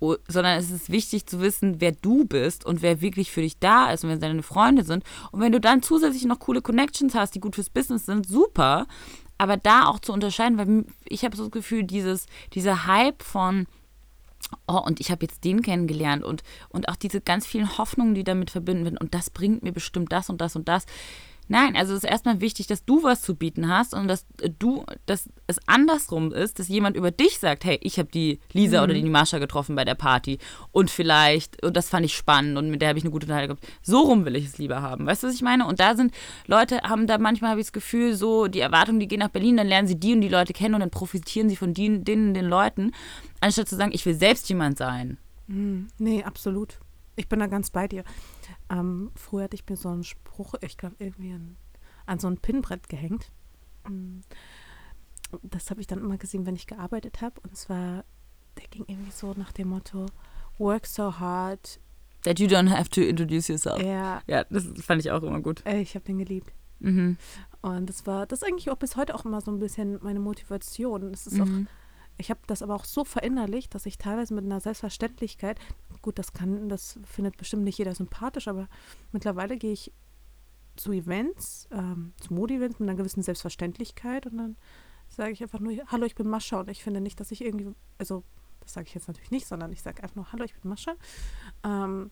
oh, 0.00 0.16
sondern 0.28 0.58
es 0.58 0.70
ist 0.70 0.90
wichtig 0.90 1.26
zu 1.26 1.40
wissen, 1.40 1.80
wer 1.80 1.92
du 1.92 2.24
bist 2.24 2.66
und 2.66 2.82
wer 2.82 3.00
wirklich 3.00 3.30
für 3.30 3.42
dich 3.42 3.58
da 3.58 3.92
ist 3.92 4.02
und 4.02 4.10
wer 4.10 4.16
deine 4.16 4.42
Freunde 4.42 4.82
sind. 4.82 5.04
Und 5.30 5.40
wenn 5.40 5.52
du 5.52 5.60
dann 5.60 5.82
zusätzlich 5.82 6.24
noch 6.24 6.40
coole 6.40 6.62
Connections 6.62 7.14
hast, 7.14 7.34
die 7.34 7.40
gut 7.40 7.54
fürs 7.54 7.70
Business 7.70 8.06
sind, 8.06 8.26
super. 8.26 8.86
Aber 9.38 9.56
da 9.56 9.86
auch 9.86 9.98
zu 10.00 10.12
unterscheiden, 10.12 10.58
weil 10.58 10.84
ich 11.04 11.24
habe 11.24 11.36
so 11.36 11.44
das 11.44 11.52
Gefühl, 11.52 11.84
dieses, 11.84 12.26
dieser 12.54 12.86
Hype 12.86 13.22
von 13.22 13.66
oh, 14.66 14.78
und 14.78 15.00
ich 15.00 15.10
habe 15.10 15.24
jetzt 15.24 15.44
den 15.44 15.62
kennengelernt 15.62 16.24
und, 16.24 16.42
und 16.68 16.88
auch 16.88 16.96
diese 16.96 17.20
ganz 17.20 17.46
vielen 17.46 17.78
Hoffnungen, 17.78 18.14
die 18.14 18.24
damit 18.24 18.50
verbinden 18.50 18.84
werden 18.84 18.98
und 18.98 19.14
das 19.14 19.30
bringt 19.30 19.62
mir 19.62 19.72
bestimmt 19.72 20.12
das 20.12 20.30
und 20.30 20.40
das 20.40 20.56
und 20.56 20.68
das 20.68 20.86
Nein, 21.48 21.76
also 21.76 21.92
es 21.94 22.02
ist 22.02 22.10
erstmal 22.10 22.40
wichtig, 22.40 22.66
dass 22.66 22.84
du 22.84 23.04
was 23.04 23.22
zu 23.22 23.36
bieten 23.36 23.68
hast 23.68 23.94
und 23.94 24.08
dass 24.08 24.26
du, 24.58 24.84
dass 25.06 25.28
es 25.46 25.60
andersrum 25.66 26.32
ist, 26.32 26.58
dass 26.58 26.68
jemand 26.68 26.96
über 26.96 27.12
dich 27.12 27.38
sagt, 27.38 27.64
hey, 27.64 27.78
ich 27.82 27.98
habe 27.98 28.08
die 28.10 28.40
Lisa 28.52 28.78
mhm. 28.78 28.84
oder 28.84 28.94
die 28.94 29.02
Mascha 29.04 29.38
getroffen 29.38 29.76
bei 29.76 29.84
der 29.84 29.94
Party 29.94 30.38
und 30.72 30.90
vielleicht, 30.90 31.62
und 31.64 31.76
das 31.76 31.88
fand 31.88 32.04
ich 32.04 32.16
spannend 32.16 32.58
und 32.58 32.70
mit 32.70 32.82
der 32.82 32.88
habe 32.88 32.98
ich 32.98 33.04
eine 33.04 33.12
gute 33.12 33.26
Unterhaltung 33.26 33.56
gehabt. 33.56 33.72
So 33.82 34.00
rum 34.00 34.24
will 34.24 34.34
ich 34.34 34.46
es 34.46 34.58
lieber 34.58 34.82
haben. 34.82 35.06
Weißt 35.06 35.22
du, 35.22 35.28
was 35.28 35.34
ich 35.34 35.42
meine? 35.42 35.66
Und 35.66 35.78
da 35.78 35.94
sind 35.94 36.12
Leute, 36.46 36.80
haben 36.82 37.06
da 37.06 37.18
manchmal, 37.18 37.52
habe 37.52 37.60
ich 37.60 37.66
das 37.66 37.72
Gefühl, 37.72 38.14
so 38.14 38.48
die 38.48 38.60
Erwartungen, 38.60 38.98
die 38.98 39.08
gehen 39.08 39.20
nach 39.20 39.28
Berlin, 39.28 39.56
dann 39.56 39.68
lernen 39.68 39.86
sie 39.86 40.00
die 40.00 40.14
und 40.14 40.22
die 40.22 40.28
Leute 40.28 40.52
kennen 40.52 40.74
und 40.74 40.80
dann 40.80 40.90
profitieren 40.90 41.48
sie 41.48 41.56
von 41.56 41.74
denen, 41.74 42.04
denen 42.04 42.34
den 42.34 42.46
Leuten, 42.46 42.92
anstatt 43.40 43.68
zu 43.68 43.76
sagen, 43.76 43.92
ich 43.94 44.04
will 44.04 44.14
selbst 44.14 44.48
jemand 44.48 44.78
sein. 44.78 45.18
Mhm. 45.46 45.88
Nee, 45.98 46.24
absolut. 46.24 46.80
Ich 47.14 47.28
bin 47.28 47.38
da 47.38 47.46
ganz 47.46 47.70
bei 47.70 47.88
dir. 47.88 48.04
Ähm, 48.70 49.10
früher 49.14 49.44
hatte 49.44 49.54
ich 49.54 49.68
mir 49.68 49.76
so 49.76 49.88
einen 49.88 50.04
Spruch, 50.04 50.54
ich 50.60 50.76
glaube, 50.76 50.96
irgendwie 50.98 51.32
an, 51.32 51.56
an 52.06 52.18
so 52.18 52.28
ein 52.28 52.38
Pinnbrett 52.38 52.88
gehängt. 52.88 53.30
Mm. 53.88 54.20
Das 55.42 55.70
habe 55.70 55.80
ich 55.80 55.86
dann 55.86 55.98
immer 55.98 56.18
gesehen, 56.18 56.46
wenn 56.46 56.54
ich 56.54 56.66
gearbeitet 56.66 57.20
habe. 57.20 57.40
Und 57.40 57.56
zwar, 57.56 58.04
der 58.58 58.68
ging 58.68 58.84
irgendwie 58.86 59.10
so 59.10 59.34
nach 59.36 59.52
dem 59.52 59.68
Motto: 59.68 60.06
Work 60.58 60.86
so 60.86 61.18
hard. 61.18 61.80
That 62.22 62.38
you 62.38 62.46
don't 62.46 62.70
have 62.70 62.88
to 62.90 63.00
introduce 63.00 63.48
yourself. 63.48 63.82
Ja. 63.82 64.22
Ja, 64.26 64.44
das 64.44 64.66
fand 64.80 65.00
ich 65.00 65.10
auch 65.10 65.22
immer 65.22 65.40
gut. 65.40 65.64
Ich 65.66 65.94
habe 65.94 66.04
den 66.04 66.18
geliebt. 66.18 66.52
Mhm. 66.78 67.16
Und 67.62 67.88
das 67.88 68.06
war, 68.06 68.26
das 68.26 68.42
ist 68.42 68.48
eigentlich 68.48 68.70
auch 68.70 68.76
bis 68.76 68.96
heute 68.96 69.14
auch 69.14 69.24
immer 69.24 69.40
so 69.40 69.50
ein 69.50 69.58
bisschen 69.58 69.98
meine 70.02 70.20
Motivation. 70.20 71.12
Es 71.12 71.26
ist 71.26 71.34
mhm. 71.34 71.42
auch 71.42 71.72
ich 72.18 72.30
habe 72.30 72.40
das 72.46 72.62
aber 72.62 72.74
auch 72.74 72.84
so 72.84 73.04
verinnerlicht, 73.04 73.74
dass 73.74 73.86
ich 73.86 73.98
teilweise 73.98 74.34
mit 74.34 74.44
einer 74.44 74.60
Selbstverständlichkeit, 74.60 75.58
gut, 76.06 76.18
das 76.20 76.32
kann, 76.32 76.68
das 76.68 77.00
findet 77.04 77.36
bestimmt 77.36 77.64
nicht 77.64 77.78
jeder 77.78 77.94
sympathisch, 77.94 78.46
aber 78.46 78.68
mittlerweile 79.10 79.56
gehe 79.56 79.72
ich 79.72 79.92
zu 80.76 80.92
Events, 80.92 81.68
ähm, 81.72 82.12
zu 82.20 82.32
Mode-Events 82.32 82.78
mit 82.78 82.88
einer 82.88 82.96
gewissen 82.96 83.22
Selbstverständlichkeit 83.24 84.26
und 84.26 84.36
dann 84.38 84.56
sage 85.08 85.32
ich 85.32 85.42
einfach 85.42 85.58
nur, 85.58 85.72
hallo, 85.88 86.04
ich 86.06 86.14
bin 86.14 86.28
Mascha 86.28 86.60
und 86.60 86.70
ich 86.70 86.84
finde 86.84 87.00
nicht, 87.00 87.18
dass 87.18 87.32
ich 87.32 87.42
irgendwie, 87.44 87.74
also 87.98 88.22
das 88.60 88.74
sage 88.74 88.86
ich 88.86 88.94
jetzt 88.94 89.08
natürlich 89.08 89.32
nicht, 89.32 89.46
sondern 89.48 89.72
ich 89.72 89.82
sage 89.82 90.00
einfach 90.02 90.14
nur, 90.14 90.30
hallo, 90.30 90.44
ich 90.44 90.54
bin 90.54 90.68
Mascha. 90.68 90.94
Ähm, 91.64 92.10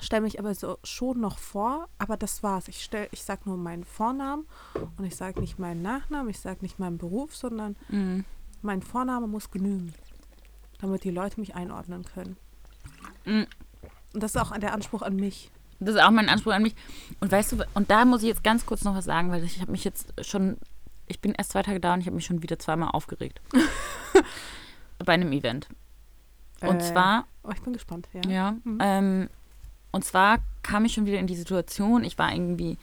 stelle 0.00 0.22
mich 0.22 0.38
aber 0.38 0.54
so 0.54 0.78
schon 0.84 1.20
noch 1.20 1.38
vor, 1.38 1.88
aber 1.98 2.16
das 2.16 2.42
war's. 2.42 2.68
Ich 2.68 2.82
stell, 2.82 3.08
ich 3.10 3.22
sage 3.24 3.42
nur 3.44 3.56
meinen 3.58 3.84
Vornamen 3.84 4.46
und 4.96 5.04
ich 5.04 5.16
sage 5.16 5.40
nicht 5.40 5.58
meinen 5.58 5.82
Nachnamen, 5.82 6.30
ich 6.30 6.40
sage 6.40 6.60
nicht 6.62 6.78
meinen 6.78 6.96
Beruf, 6.98 7.36
sondern 7.36 7.76
Mhm. 7.90 8.24
mein 8.62 8.80
Vorname 8.80 9.26
muss 9.26 9.50
genügen, 9.50 9.92
damit 10.80 11.04
die 11.04 11.10
Leute 11.10 11.40
mich 11.40 11.54
einordnen 11.54 12.04
können. 12.04 12.36
Mhm. 13.28 13.46
Und 14.14 14.22
das 14.22 14.34
ist 14.34 14.40
auch 14.40 14.56
der 14.58 14.72
Anspruch 14.72 15.02
an 15.02 15.16
mich. 15.16 15.50
Das 15.80 15.94
ist 15.94 16.00
auch 16.02 16.10
mein 16.10 16.28
Anspruch 16.28 16.52
an 16.52 16.62
mich. 16.62 16.74
Und 17.20 17.30
weißt 17.30 17.52
du, 17.52 17.58
und 17.74 17.90
da 17.90 18.04
muss 18.04 18.22
ich 18.22 18.28
jetzt 18.28 18.42
ganz 18.42 18.66
kurz 18.66 18.82
noch 18.84 18.94
was 18.96 19.04
sagen, 19.04 19.30
weil 19.30 19.44
ich 19.44 19.60
habe 19.60 19.70
mich 19.70 19.84
jetzt 19.84 20.12
schon, 20.26 20.56
ich 21.06 21.20
bin 21.20 21.32
erst 21.36 21.52
zwei 21.52 21.62
Tage 21.62 21.78
da 21.78 21.94
und 21.94 22.00
ich 22.00 22.06
habe 22.06 22.16
mich 22.16 22.26
schon 22.26 22.42
wieder 22.42 22.58
zweimal 22.58 22.88
aufgeregt. 22.92 23.40
Bei 25.04 25.12
einem 25.12 25.32
Event. 25.32 25.68
Und 26.60 26.76
Äh, 26.76 26.92
zwar, 26.92 27.26
Oh, 27.44 27.50
ich 27.54 27.62
bin 27.62 27.72
gespannt, 27.72 28.08
ja. 28.12 28.30
ja, 28.30 28.56
Mhm. 28.64 28.78
ähm, 28.82 29.28
und 29.92 30.04
zwar 30.04 30.38
kam 30.62 30.84
ich 30.84 30.92
schon 30.94 31.06
wieder 31.06 31.18
in 31.18 31.26
die 31.28 31.36
Situation, 31.36 32.02
ich 32.04 32.18
war 32.18 32.32
irgendwie, 32.32 32.76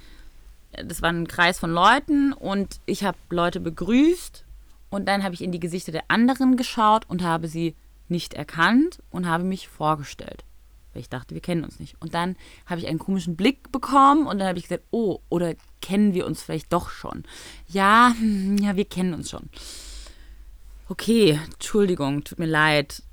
das 0.84 1.02
war 1.02 1.10
ein 1.12 1.28
Kreis 1.28 1.60
von 1.60 1.72
Leuten 1.72 2.34
und 2.34 2.80
ich 2.86 3.04
habe 3.04 3.18
Leute 3.30 3.60
begrüßt 3.60 4.43
und 4.89 5.08
dann 5.08 5.24
habe 5.24 5.34
ich 5.36 5.43
in 5.43 5.52
die 5.52 5.60
Gesichter 5.60 5.91
der 5.91 6.06
anderen 6.08 6.56
geschaut 6.58 7.06
und 7.10 7.22
habe 7.22 7.48
sie 7.48 7.76
nicht 8.10 8.34
erkannt 8.34 9.01
und 9.10 9.28
habe 9.28 9.43
mich 9.43 9.68
vorgestellt. 9.68 10.43
Weil 10.93 11.01
ich 11.01 11.10
dachte, 11.10 11.36
wir 11.36 11.41
kennen 11.41 11.66
uns 11.66 11.80
nicht. 11.80 11.95
Und 11.99 12.14
dann 12.14 12.38
habe 12.66 12.80
ich 12.80 12.88
einen 12.88 12.99
komischen 12.99 13.36
Blick 13.36 13.72
bekommen 13.72 14.28
und 14.28 14.39
dann 14.39 14.47
habe 14.47 14.58
ich 14.58 14.66
gesagt, 14.66 14.86
oh, 14.91 15.20
oder 15.30 15.56
kennen 15.82 16.14
wir 16.14 16.26
uns 16.26 16.41
vielleicht 16.41 16.72
doch 16.72 16.89
schon? 16.89 17.24
Ja, 17.68 18.16
hm, 18.18 18.58
ja, 18.58 18.76
wir 18.76 18.86
kennen 18.86 19.14
uns 19.14 19.30
schon. 19.30 19.49
Okay, 20.88 21.39
Entschuldigung, 21.45 22.24
tut 22.24 22.39
mir 22.39 22.45
leid. 22.45 23.03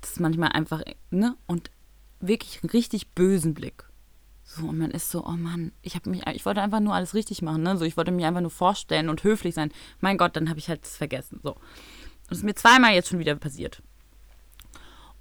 Das 0.00 0.12
ist 0.12 0.20
manchmal 0.20 0.52
einfach, 0.52 0.82
ne? 1.10 1.36
Und 1.46 1.70
wirklich 2.20 2.62
einen 2.62 2.70
richtig 2.70 3.08
bösen 3.08 3.54
Blick. 3.54 3.84
So, 4.44 4.66
und 4.66 4.78
man 4.78 4.92
ist 4.92 5.10
so, 5.10 5.26
oh 5.26 5.32
Mann, 5.32 5.72
ich 5.82 5.96
habe 5.96 6.08
mich, 6.08 6.24
ich 6.28 6.46
wollte 6.46 6.62
einfach 6.62 6.78
nur 6.78 6.94
alles 6.94 7.14
richtig 7.14 7.42
machen, 7.42 7.62
ne? 7.62 7.76
So, 7.76 7.84
ich 7.84 7.96
wollte 7.96 8.12
mich 8.12 8.24
einfach 8.24 8.40
nur 8.40 8.50
vorstellen 8.50 9.08
und 9.08 9.24
höflich 9.24 9.54
sein. 9.54 9.72
Mein 10.00 10.16
Gott, 10.16 10.36
dann 10.36 10.48
habe 10.48 10.60
ich 10.60 10.68
halt 10.68 10.82
das 10.82 10.96
vergessen. 10.96 11.40
So. 11.42 11.54
Und 11.54 11.60
es 12.30 12.38
ist 12.38 12.44
mir 12.44 12.54
zweimal 12.54 12.94
jetzt 12.94 13.08
schon 13.08 13.18
wieder 13.18 13.34
passiert. 13.34 13.82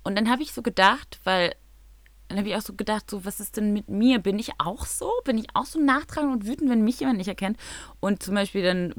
Und 0.06 0.16
dann 0.16 0.30
habe 0.30 0.44
ich 0.44 0.54
so 0.54 0.62
gedacht, 0.62 1.20
weil 1.24 1.56
dann 2.28 2.38
habe 2.38 2.48
ich 2.48 2.56
auch 2.56 2.62
so 2.62 2.74
gedacht, 2.74 3.10
so, 3.10 3.26
was 3.26 3.40
ist 3.40 3.58
denn 3.58 3.74
mit 3.74 3.90
mir? 3.90 4.20
Bin 4.20 4.40
ich 4.40 4.52
auch 4.60 4.86
so? 4.86 5.12
Bin 5.26 5.38
ich 5.38 5.48
auch 5.54 5.66
so 5.66 5.80
nachtragend 5.80 6.32
und 6.32 6.48
wütend, 6.48 6.70
wenn 6.70 6.84
mich 6.84 7.00
jemand 7.00 7.18
nicht 7.18 7.28
erkennt? 7.28 7.58
Und 8.00 8.24
zum 8.24 8.36
Beispiel 8.36 8.64
dann 8.64 8.94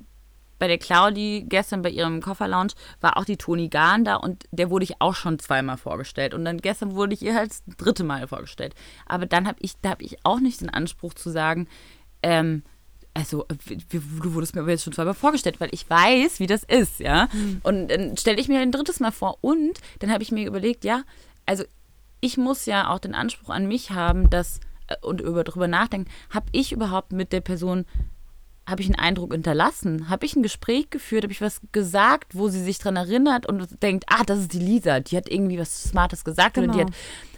bei 0.58 0.68
der 0.68 0.78
Claudi 0.78 1.44
gestern 1.48 1.82
bei 1.82 1.90
ihrem 1.90 2.20
Kofferlounge 2.20 2.72
war 3.00 3.16
auch 3.16 3.24
die 3.24 3.36
Toni 3.36 3.68
Gahn 3.68 4.04
da 4.04 4.16
und 4.16 4.44
der 4.50 4.70
wurde 4.70 4.84
ich 4.84 5.00
auch 5.00 5.14
schon 5.14 5.38
zweimal 5.38 5.76
vorgestellt. 5.76 6.34
Und 6.34 6.44
dann 6.44 6.58
gestern 6.58 6.94
wurde 6.94 7.14
ich 7.14 7.22
ihr 7.22 7.34
halt 7.34 7.50
das 7.50 7.62
dritte 7.76 8.04
Mal 8.04 8.26
vorgestellt. 8.26 8.74
Aber 9.06 9.26
dann 9.26 9.46
habe 9.46 9.58
ich, 9.60 9.74
da 9.80 9.90
habe 9.90 10.02
ich 10.02 10.24
auch 10.24 10.40
nicht 10.40 10.60
den 10.60 10.70
Anspruch 10.70 11.14
zu 11.14 11.30
sagen, 11.30 11.68
ähm, 12.22 12.62
also 13.16 13.46
du 13.48 14.34
wurdest 14.34 14.54
mir 14.54 14.62
aber 14.62 14.70
jetzt 14.70 14.84
schon 14.84 14.92
zweimal 14.92 15.14
vorgestellt, 15.14 15.60
weil 15.60 15.70
ich 15.72 15.88
weiß, 15.88 16.40
wie 16.40 16.46
das 16.46 16.62
ist, 16.64 17.00
ja. 17.00 17.28
Und 17.62 17.88
dann 17.88 18.16
stelle 18.16 18.40
ich 18.40 18.48
mir 18.48 18.60
ein 18.60 18.72
drittes 18.72 19.00
Mal 19.00 19.12
vor 19.12 19.38
und 19.40 19.80
dann 20.00 20.10
habe 20.10 20.22
ich 20.22 20.32
mir 20.32 20.46
überlegt, 20.46 20.84
ja, 20.84 21.02
also 21.46 21.64
ich 22.20 22.36
muss 22.36 22.66
ja 22.66 22.90
auch 22.90 22.98
den 22.98 23.14
Anspruch 23.14 23.50
an 23.50 23.66
mich 23.68 23.90
haben, 23.90 24.30
dass 24.30 24.60
äh, 24.88 24.96
und 25.02 25.20
über 25.20 25.44
darüber 25.44 25.68
nachdenken, 25.68 26.10
habe 26.30 26.46
ich 26.52 26.72
überhaupt 26.72 27.12
mit 27.12 27.32
der 27.32 27.40
Person 27.40 27.84
habe 28.68 28.82
ich 28.82 28.88
einen 28.88 28.98
Eindruck 28.98 29.32
hinterlassen? 29.32 30.08
Habe 30.08 30.26
ich 30.26 30.34
ein 30.34 30.42
Gespräch 30.42 30.90
geführt? 30.90 31.22
Habe 31.22 31.32
ich 31.32 31.40
was 31.40 31.60
gesagt, 31.70 32.34
wo 32.34 32.48
sie 32.48 32.60
sich 32.62 32.78
dran 32.78 32.96
erinnert 32.96 33.46
und 33.46 33.80
denkt, 33.80 34.06
ah, 34.08 34.24
das 34.24 34.40
ist 34.40 34.52
die 34.52 34.58
Lisa, 34.58 34.98
die 34.98 35.16
hat 35.16 35.28
irgendwie 35.28 35.58
was 35.58 35.84
Smartes 35.84 36.24
gesagt 36.24 36.58
oder 36.58 36.66
die 36.66 36.78
Genau. 36.78 36.88
hat 36.88 36.94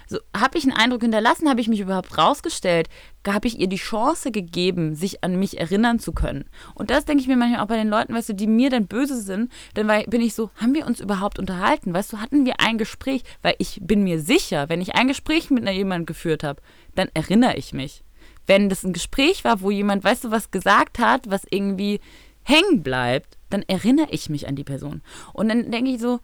so, 0.08 0.18
habe 0.34 0.56
ich 0.56 0.64
einen 0.64 0.72
Eindruck 0.72 1.02
hinterlassen? 1.02 1.50
Habe 1.50 1.60
ich 1.60 1.68
mich 1.68 1.80
überhaupt 1.80 2.16
rausgestellt? 2.16 2.88
Habe 3.26 3.46
ich 3.46 3.60
ihr 3.60 3.66
die 3.66 3.76
Chance 3.76 4.30
gegeben, 4.30 4.94
sich 4.94 5.22
an 5.22 5.38
mich 5.38 5.60
erinnern 5.60 5.98
zu 5.98 6.12
können? 6.12 6.46
Und 6.74 6.88
das 6.88 7.04
denke 7.04 7.20
ich 7.20 7.28
mir 7.28 7.36
manchmal 7.36 7.60
auch 7.60 7.68
bei 7.68 7.76
den 7.76 7.88
Leuten, 7.88 8.14
weißt 8.14 8.30
du, 8.30 8.34
die 8.34 8.46
mir 8.46 8.70
dann 8.70 8.86
böse 8.86 9.20
sind. 9.20 9.52
Dann 9.74 9.86
bin 10.06 10.22
ich 10.22 10.34
so, 10.34 10.50
haben 10.56 10.74
wir 10.74 10.86
uns 10.86 11.00
überhaupt 11.00 11.38
unterhalten? 11.38 11.92
Weißt 11.92 12.10
du, 12.12 12.18
hatten 12.18 12.46
wir 12.46 12.54
ein 12.58 12.78
Gespräch? 12.78 13.22
Weil 13.42 13.56
ich 13.58 13.80
bin 13.82 14.02
mir 14.02 14.18
sicher, 14.18 14.70
wenn 14.70 14.80
ich 14.80 14.94
ein 14.94 15.08
Gespräch 15.08 15.50
mit 15.50 15.68
jemandem 15.68 16.06
geführt 16.06 16.42
habe, 16.42 16.62
dann 16.94 17.08
erinnere 17.12 17.56
ich 17.56 17.74
mich. 17.74 18.02
Wenn 18.46 18.70
das 18.70 18.84
ein 18.84 18.94
Gespräch 18.94 19.44
war, 19.44 19.60
wo 19.60 19.70
jemand, 19.70 20.04
weißt 20.04 20.24
du, 20.24 20.30
was 20.30 20.50
gesagt 20.50 20.98
hat, 20.98 21.28
was 21.28 21.42
irgendwie 21.50 22.00
hängen 22.44 22.82
bleibt, 22.82 23.36
dann 23.50 23.62
erinnere 23.62 24.08
ich 24.10 24.30
mich 24.30 24.48
an 24.48 24.56
die 24.56 24.64
Person. 24.64 25.02
Und 25.34 25.50
dann 25.50 25.70
denke 25.70 25.90
ich 25.90 26.00
so, 26.00 26.20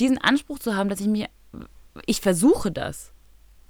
diesen 0.00 0.18
Anspruch 0.18 0.58
zu 0.58 0.74
haben, 0.74 0.88
dass 0.88 1.00
ich 1.00 1.06
mir, 1.06 1.28
ich 2.06 2.20
versuche 2.20 2.72
das, 2.72 3.11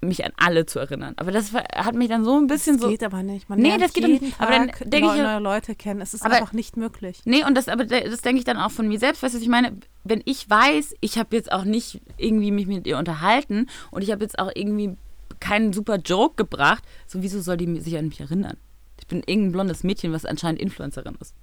mich 0.05 0.24
an 0.24 0.32
alle 0.36 0.66
zu 0.66 0.78
erinnern. 0.80 1.14
Aber 1.16 1.30
das 1.30 1.53
war- 1.53 1.62
hat 1.74 1.94
mich 1.94 2.09
dann 2.09 2.24
so 2.24 2.36
ein 2.36 2.48
bisschen 2.48 2.76
Das 2.76 2.82
so. 2.82 2.88
geht 2.90 3.05
aber 3.05 3.22
nicht. 3.22 3.48
Man 3.48 3.61
Nee, 3.61 3.68
lernt 3.68 3.82
das 3.84 3.92
geht 3.92 4.07
nicht. 4.20 4.34
Aber 4.40 4.50
dann 4.50 4.66
Tag 4.68 4.78
denke 4.80 4.96
ich 4.96 5.03
neue, 5.03 5.18
ja- 5.18 5.40
neue 5.40 5.55
Leute 5.55 5.74
kennen. 5.76 6.00
Es 6.00 6.12
ist 6.12 6.24
Aber- 6.24 6.34
einfach 6.34 6.53
nicht 6.53 6.76
möglich. 6.76 7.20
Nee, 7.24 7.44
und 7.44 7.55
das, 7.57 7.68
aber 7.68 7.84
das 7.84 8.20
denke 8.20 8.38
ich 8.40 8.44
dann 8.44 8.57
auch 8.57 8.70
von 8.72 8.88
mir 8.88 8.98
selbst. 8.98 9.22
Weißt 9.22 9.34
du, 9.34 9.38
was 9.38 9.42
ich 9.42 9.48
meine? 9.48 9.76
Wenn 10.05 10.20
ich 10.24 10.48
weiß, 10.50 10.94
ich 11.00 11.18
habe 11.18 11.36
jetzt 11.36 11.53
auch 11.53 11.64
nicht 11.64 12.00
irgendwie 12.18 12.50
mich 12.50 12.66
mit 12.66 12.86
ihr 12.86 12.98
unterhalten 12.98 13.68
und 13.92 14.03
ich 14.03 14.11
habe 14.11 14.24
jetzt 14.24 14.38
auch 14.38 14.50
irgendwie 14.55 14.96
keinen 15.40 15.72
super 15.72 15.96
Joke 15.96 16.34
gebracht, 16.36 16.82
so 17.07 17.22
wieso 17.22 17.40
soll 17.40 17.57
die 17.57 17.80
sich 17.80 17.96
an 17.96 18.09
mich 18.09 18.20
erinnern? 18.20 18.57
Ich 19.00 19.07
bin 19.07 19.18
irgendein 19.26 19.53
blondes 19.53 19.84
Mädchen, 19.84 20.12
was 20.12 20.24
anscheinend 20.24 20.61
Influencerin 20.61 21.16
ist. 21.20 21.34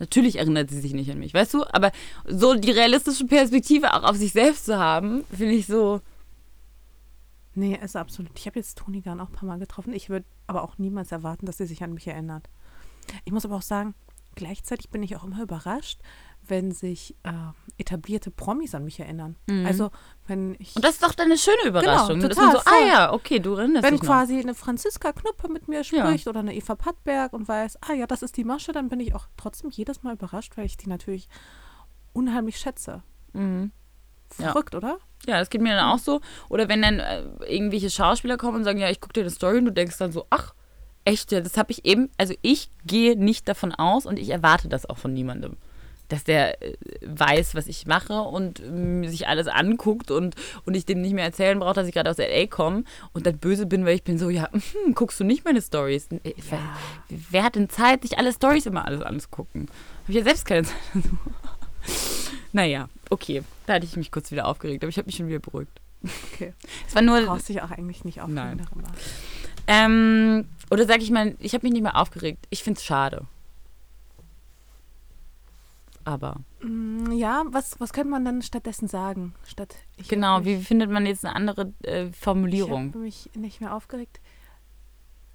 Natürlich 0.00 0.36
erinnert 0.38 0.70
sie 0.70 0.80
sich 0.80 0.94
nicht 0.94 1.10
an 1.10 1.18
mich, 1.18 1.34
weißt 1.34 1.54
du? 1.54 1.64
Aber 1.72 1.90
so 2.26 2.54
die 2.54 2.70
realistische 2.70 3.24
Perspektive 3.26 3.94
auch 3.94 4.04
auf 4.04 4.16
sich 4.16 4.32
selbst 4.32 4.66
zu 4.66 4.78
haben, 4.78 5.24
finde 5.36 5.54
ich 5.54 5.66
so. 5.66 6.00
Nee, 7.58 7.76
ist 7.82 7.96
absolut. 7.96 8.30
Ich 8.38 8.46
habe 8.46 8.58
jetzt 8.58 8.78
Toni 8.78 9.00
Garn 9.00 9.20
auch 9.20 9.28
ein 9.28 9.32
paar 9.32 9.48
Mal 9.48 9.58
getroffen. 9.58 9.92
Ich 9.92 10.08
würde 10.08 10.26
aber 10.46 10.62
auch 10.62 10.78
niemals 10.78 11.10
erwarten, 11.10 11.44
dass 11.44 11.56
sie 11.58 11.66
sich 11.66 11.82
an 11.82 11.92
mich 11.92 12.06
erinnert. 12.06 12.48
Ich 13.24 13.32
muss 13.32 13.44
aber 13.44 13.56
auch 13.56 13.62
sagen, 13.62 13.94
gleichzeitig 14.36 14.90
bin 14.90 15.02
ich 15.02 15.16
auch 15.16 15.24
immer 15.24 15.42
überrascht, 15.42 16.00
wenn 16.46 16.70
sich 16.70 17.16
äh, 17.24 17.32
etablierte 17.76 18.30
Promis 18.30 18.76
an 18.76 18.84
mich 18.84 19.00
erinnern. 19.00 19.34
Also 19.66 19.90
wenn 20.28 20.54
ich 20.60 20.76
Und 20.76 20.84
das 20.84 20.92
ist 20.92 21.02
doch 21.02 21.14
dann 21.14 21.26
eine 21.26 21.36
schöne 21.36 21.66
Überraschung. 21.66 22.20
Genau, 22.20 22.28
man 22.28 22.52
so, 22.52 22.58
total, 22.58 22.62
ah 22.64 22.86
ja, 22.86 23.12
okay, 23.12 23.40
du 23.40 23.54
erinnerst 23.54 23.82
wenn 23.82 23.94
dich 23.94 24.02
noch. 24.02 24.08
quasi 24.08 24.38
eine 24.38 24.54
Franziska 24.54 25.12
Knuppe 25.12 25.48
mit 25.48 25.66
mir 25.66 25.82
spricht 25.82 26.28
oder 26.28 26.40
eine 26.40 26.54
Eva 26.54 26.76
Pattberg 26.76 27.32
und 27.32 27.48
weiß, 27.48 27.78
ah 27.82 27.92
ja, 27.92 28.06
das 28.06 28.22
ist 28.22 28.36
die 28.36 28.44
Masche, 28.44 28.70
dann 28.70 28.88
bin 28.88 29.00
ich 29.00 29.16
auch 29.16 29.26
trotzdem 29.36 29.70
jedes 29.70 30.04
Mal 30.04 30.14
überrascht, 30.14 30.56
weil 30.56 30.66
ich 30.66 30.76
die 30.76 30.88
natürlich 30.88 31.28
unheimlich 32.12 32.58
schätze. 32.58 33.02
Mhm. 33.32 33.72
Ja. 34.38 34.52
Verrückt, 34.52 34.74
oder? 34.74 34.98
Ja, 35.26 35.38
das 35.38 35.50
geht 35.50 35.60
mir 35.60 35.74
dann 35.74 35.90
auch 35.90 35.98
so. 35.98 36.20
Oder 36.48 36.68
wenn 36.68 36.82
dann 36.82 37.00
äh, 37.00 37.22
irgendwelche 37.46 37.90
Schauspieler 37.90 38.36
kommen 38.36 38.58
und 38.58 38.64
sagen, 38.64 38.78
ja, 38.78 38.88
ich 38.88 39.00
gucke 39.00 39.14
dir 39.14 39.20
eine 39.22 39.30
Story 39.30 39.58
und 39.58 39.66
du 39.66 39.72
denkst 39.72 39.98
dann 39.98 40.12
so, 40.12 40.26
ach, 40.30 40.54
echt, 41.04 41.32
ja, 41.32 41.40
das 41.40 41.56
habe 41.56 41.72
ich 41.72 41.84
eben, 41.84 42.10
also 42.18 42.34
ich 42.42 42.70
gehe 42.84 43.16
nicht 43.16 43.48
davon 43.48 43.74
aus 43.74 44.06
und 44.06 44.18
ich 44.18 44.30
erwarte 44.30 44.68
das 44.68 44.88
auch 44.88 44.98
von 44.98 45.12
niemandem. 45.12 45.56
Dass 46.08 46.24
der 46.24 46.62
äh, 46.62 46.74
weiß, 47.02 47.54
was 47.54 47.66
ich 47.66 47.86
mache 47.86 48.22
und 48.22 48.60
ähm, 48.60 49.06
sich 49.08 49.26
alles 49.26 49.48
anguckt 49.48 50.10
und, 50.10 50.36
und 50.64 50.74
ich 50.74 50.86
dem 50.86 51.02
nicht 51.02 51.12
mehr 51.12 51.24
erzählen 51.24 51.58
brauche, 51.58 51.74
dass 51.74 51.86
ich 51.86 51.94
gerade 51.94 52.10
aus 52.10 52.18
L.A. 52.18 52.46
komme 52.46 52.84
und 53.12 53.26
dann 53.26 53.38
böse 53.38 53.66
bin, 53.66 53.84
weil 53.84 53.94
ich 53.94 54.04
bin 54.04 54.18
so, 54.18 54.30
ja, 54.30 54.48
hm, 54.52 54.94
guckst 54.94 55.20
du 55.20 55.24
nicht 55.24 55.44
meine 55.44 55.60
Stories? 55.60 56.08
Wer, 56.10 56.60
wer 57.08 57.42
hat 57.42 57.56
denn 57.56 57.68
Zeit, 57.68 58.02
sich 58.02 58.18
alle 58.18 58.32
Stories 58.32 58.66
immer 58.66 58.86
alles 58.86 59.02
anzugucken? 59.02 59.68
Habe 60.02 60.12
ich 60.12 60.16
ja 60.16 60.22
selbst 60.22 60.46
keine 60.46 60.62
Zeit. 60.62 60.76
naja, 62.52 62.88
okay. 63.10 63.42
Da 63.66 63.74
hatte 63.74 63.86
ich 63.86 63.96
mich 63.96 64.10
kurz 64.10 64.30
wieder 64.30 64.46
aufgeregt, 64.46 64.82
aber 64.82 64.88
ich 64.90 64.96
habe 64.98 65.06
mich 65.06 65.16
schon 65.16 65.28
wieder 65.28 65.38
beruhigt. 65.38 65.80
Okay. 66.32 66.54
Es 66.86 66.94
war 66.94 67.02
nur. 67.02 67.20
Brauchst 67.26 67.48
dich 67.48 67.60
auch 67.62 67.70
eigentlich 67.70 68.04
nicht 68.04 68.20
aufregen 68.20 68.34
Nein. 68.34 68.58
darüber. 68.70 68.88
Ähm, 69.66 70.46
oder 70.70 70.86
sag 70.86 71.02
ich 71.02 71.10
mal, 71.10 71.34
ich 71.40 71.52
habe 71.54 71.66
mich 71.66 71.72
nicht 71.72 71.82
mehr 71.82 71.96
aufgeregt. 71.96 72.46
Ich 72.50 72.62
finde 72.62 72.78
es 72.78 72.84
schade. 72.84 73.26
Aber 76.04 76.36
Mm, 76.60 77.12
Ja, 77.12 77.44
was, 77.50 77.78
was 77.80 77.92
könnte 77.92 78.10
man 78.10 78.24
dann 78.24 78.42
stattdessen 78.42 78.88
sagen? 78.88 79.34
Statt 79.46 79.76
ich 79.96 80.08
genau, 80.08 80.44
wie 80.44 80.56
findet 80.56 80.90
man 80.90 81.06
jetzt 81.06 81.24
eine 81.24 81.36
andere 81.36 81.72
äh, 81.84 82.06
Ich 82.08 82.16
Formulierung? 82.16 82.88
habe 82.88 82.98
mich 82.98 83.30
nicht 83.34 83.60
mehr 83.60 83.74
aufgeregt. 83.74 84.20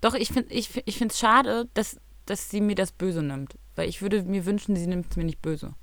Doch, 0.02 0.16
ich 0.16 0.30
finde 0.30 0.52
ich, 0.54 0.68
fi- 0.70 0.84
ich 0.86 1.00
es 1.02 1.18
schade, 1.20 1.70
dass, 1.76 1.98
dass 2.26 2.50
sie 2.50 2.60
mir 2.60 2.76
das 2.76 2.92
böse 2.92 3.22
nimmt. 3.24 3.56
Weil 3.76 3.88
ich 3.88 4.02
würde 4.02 4.24
mir 4.24 4.46
wünschen, 4.46 4.76
sie 4.76 4.88
nimmt 4.88 5.12
es 5.12 5.16
mir 5.16 5.24
nicht 5.24 5.42
böse. 5.42 5.74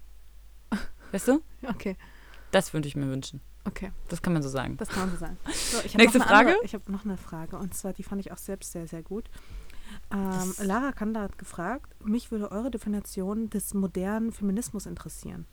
Weißt 1.12 1.28
du? 1.28 1.42
Okay, 1.68 1.96
Das 2.50 2.72
würde 2.72 2.88
ich 2.88 2.96
mir 2.96 3.08
wünschen. 3.08 3.40
okay, 3.64 3.90
Das 4.08 4.22
kann 4.22 4.32
man 4.32 4.42
so 4.42 4.48
sagen. 4.48 4.76
das 4.78 4.88
kann 4.88 5.00
man 5.02 5.10
so 5.10 5.16
sagen. 5.16 5.36
So, 5.52 5.78
Nächste 5.96 6.20
Frage? 6.20 6.50
Andere, 6.50 6.64
ich 6.64 6.74
habe 6.74 6.90
noch 6.90 7.04
eine 7.04 7.16
Frage 7.16 7.56
und 7.58 7.74
zwar, 7.74 7.92
die 7.92 8.02
fand 8.02 8.20
ich 8.20 8.32
auch 8.32 8.38
selbst 8.38 8.72
sehr, 8.72 8.86
sehr 8.86 9.02
gut. 9.02 9.24
Ähm, 10.12 10.54
Lara 10.62 10.92
Kanda 10.92 11.20
hat 11.22 11.36
gefragt, 11.38 11.94
mich 12.04 12.30
würde 12.30 12.50
eure 12.52 12.70
Definition 12.70 13.50
des 13.50 13.74
modernen 13.74 14.32
Feminismus 14.32 14.86
interessieren. 14.86 15.46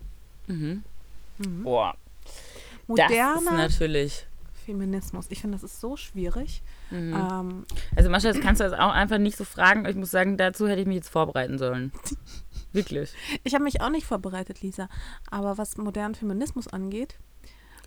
Mhm. 0.47 0.83
Mhm. 1.39 1.63
Boah, 1.63 1.95
das 2.23 2.35
ist 2.35 2.87
Moderner 2.87 3.51
natürlich. 3.51 4.27
Feminismus. 4.65 5.27
Ich 5.29 5.39
finde, 5.41 5.55
das 5.57 5.63
ist 5.63 5.79
so 5.79 5.95
schwierig. 5.95 6.61
Mhm. 6.91 7.13
Ähm, 7.15 7.65
Also 7.95 8.09
Mascha, 8.09 8.27
das 8.31 8.41
kannst 8.41 8.59
du 8.61 8.65
jetzt 8.65 8.77
auch 8.77 8.91
einfach 8.91 9.17
nicht 9.17 9.37
so 9.37 9.45
fragen. 9.45 9.85
Ich 9.85 9.95
muss 9.95 10.11
sagen, 10.11 10.37
dazu 10.37 10.67
hätte 10.67 10.81
ich 10.81 10.87
mich 10.87 10.97
jetzt 10.97 11.09
vorbereiten 11.09 11.57
sollen. 11.57 11.91
Wirklich. 12.73 13.13
ich 13.43 13.53
habe 13.53 13.63
mich 13.63 13.81
auch 13.81 13.89
nicht 13.89 14.05
vorbereitet, 14.05 14.61
Lisa. 14.61 14.89
Aber 15.31 15.57
was 15.57 15.77
modernen 15.77 16.15
Feminismus 16.15 16.67
angeht, 16.67 17.17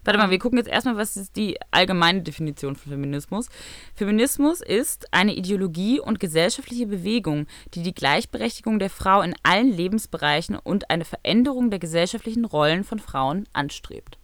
Warte 0.03 0.19
mal, 0.19 0.31
wir 0.31 0.39
gucken 0.39 0.57
jetzt 0.57 0.71
erstmal, 0.71 0.97
was 0.97 1.19
ist 1.19 1.37
die 1.37 1.59
allgemeine 1.71 2.23
Definition 2.23 2.75
von 2.75 2.91
Feminismus. 2.91 3.51
Feminismus 3.95 4.63
ist 4.63 5.13
eine 5.13 5.35
Ideologie 5.35 6.01
und 6.01 6.19
gesellschaftliche 6.21 6.87
Bewegung, 6.87 7.47
die 7.75 7.83
die 7.83 7.93
Gleichberechtigung 7.93 8.79
der 8.79 8.89
Frau 8.89 9.21
in 9.21 9.35
allen 9.43 9.71
Lebensbereichen 9.71 10.57
und 10.57 10.89
eine 10.89 11.05
Veränderung 11.05 11.69
der 11.69 11.81
gesellschaftlichen 11.81 12.47
Rollen 12.47 12.83
von 12.83 12.99
Frauen 12.99 13.47
anstrebt. 13.53 14.17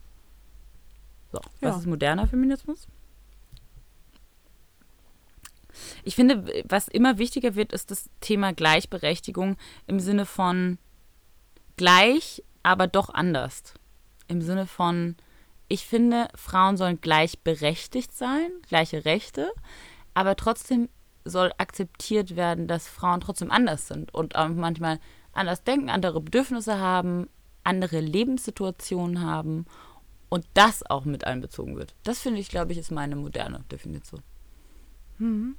So, 1.31 1.41
was 1.61 1.75
Ja. 1.75 1.79
ist 1.81 1.87
moderner 1.87 2.27
Feminismus? 2.27 2.89
Ich 6.05 6.15
finde, 6.15 6.45
was 6.69 6.89
immer 6.89 7.19
wichtiger 7.19 7.55
wird, 7.55 7.73
ist 7.73 7.91
das 7.91 8.11
Thema 8.21 8.53
Gleichberechtigung 8.53 9.57
im 9.87 10.01
Sinne 10.01 10.27
von 10.27 10.79
gleich, 11.77 12.43
aber 12.63 12.87
doch 12.87 13.11
anders. 13.11 13.75
Im 14.29 14.43
Sinne 14.43 14.67
von, 14.67 15.17
ich 15.69 15.87
finde, 15.87 16.29
Frauen 16.35 16.77
sollen 16.77 17.01
gleichberechtigt 17.01 18.17
sein, 18.17 18.51
gleiche 18.69 19.05
Rechte, 19.05 19.53
aber 20.15 20.37
trotzdem 20.37 20.89
soll 21.25 21.53
akzeptiert 21.59 22.37
werden, 22.37 22.69
dass 22.69 22.89
Frauen 22.89 23.21
trotzdem 23.21 23.51
anders 23.51 23.89
sind 23.89 24.15
und 24.15 24.37
auch 24.37 24.49
manchmal 24.49 25.01
anders 25.33 25.65
denken, 25.65 25.91
andere 25.91 26.21
Bedürfnisse 26.21 26.79
haben, 26.79 27.29
andere 27.65 28.01
Lebenssituationen 28.01 29.23
haben 29.23 29.67
und 30.29 30.47
das 30.55 30.85
auch 30.89 31.05
mit 31.05 31.27
einbezogen 31.27 31.77
wird. 31.77 31.95
Das 32.05 32.21
finde 32.21 32.41
ich, 32.41 32.49
glaube 32.49 32.73
ich, 32.73 32.79
ist 32.79 32.91
meine 32.91 33.17
moderne 33.17 33.65
Definition. 33.71 34.23
Mhm. 35.19 35.57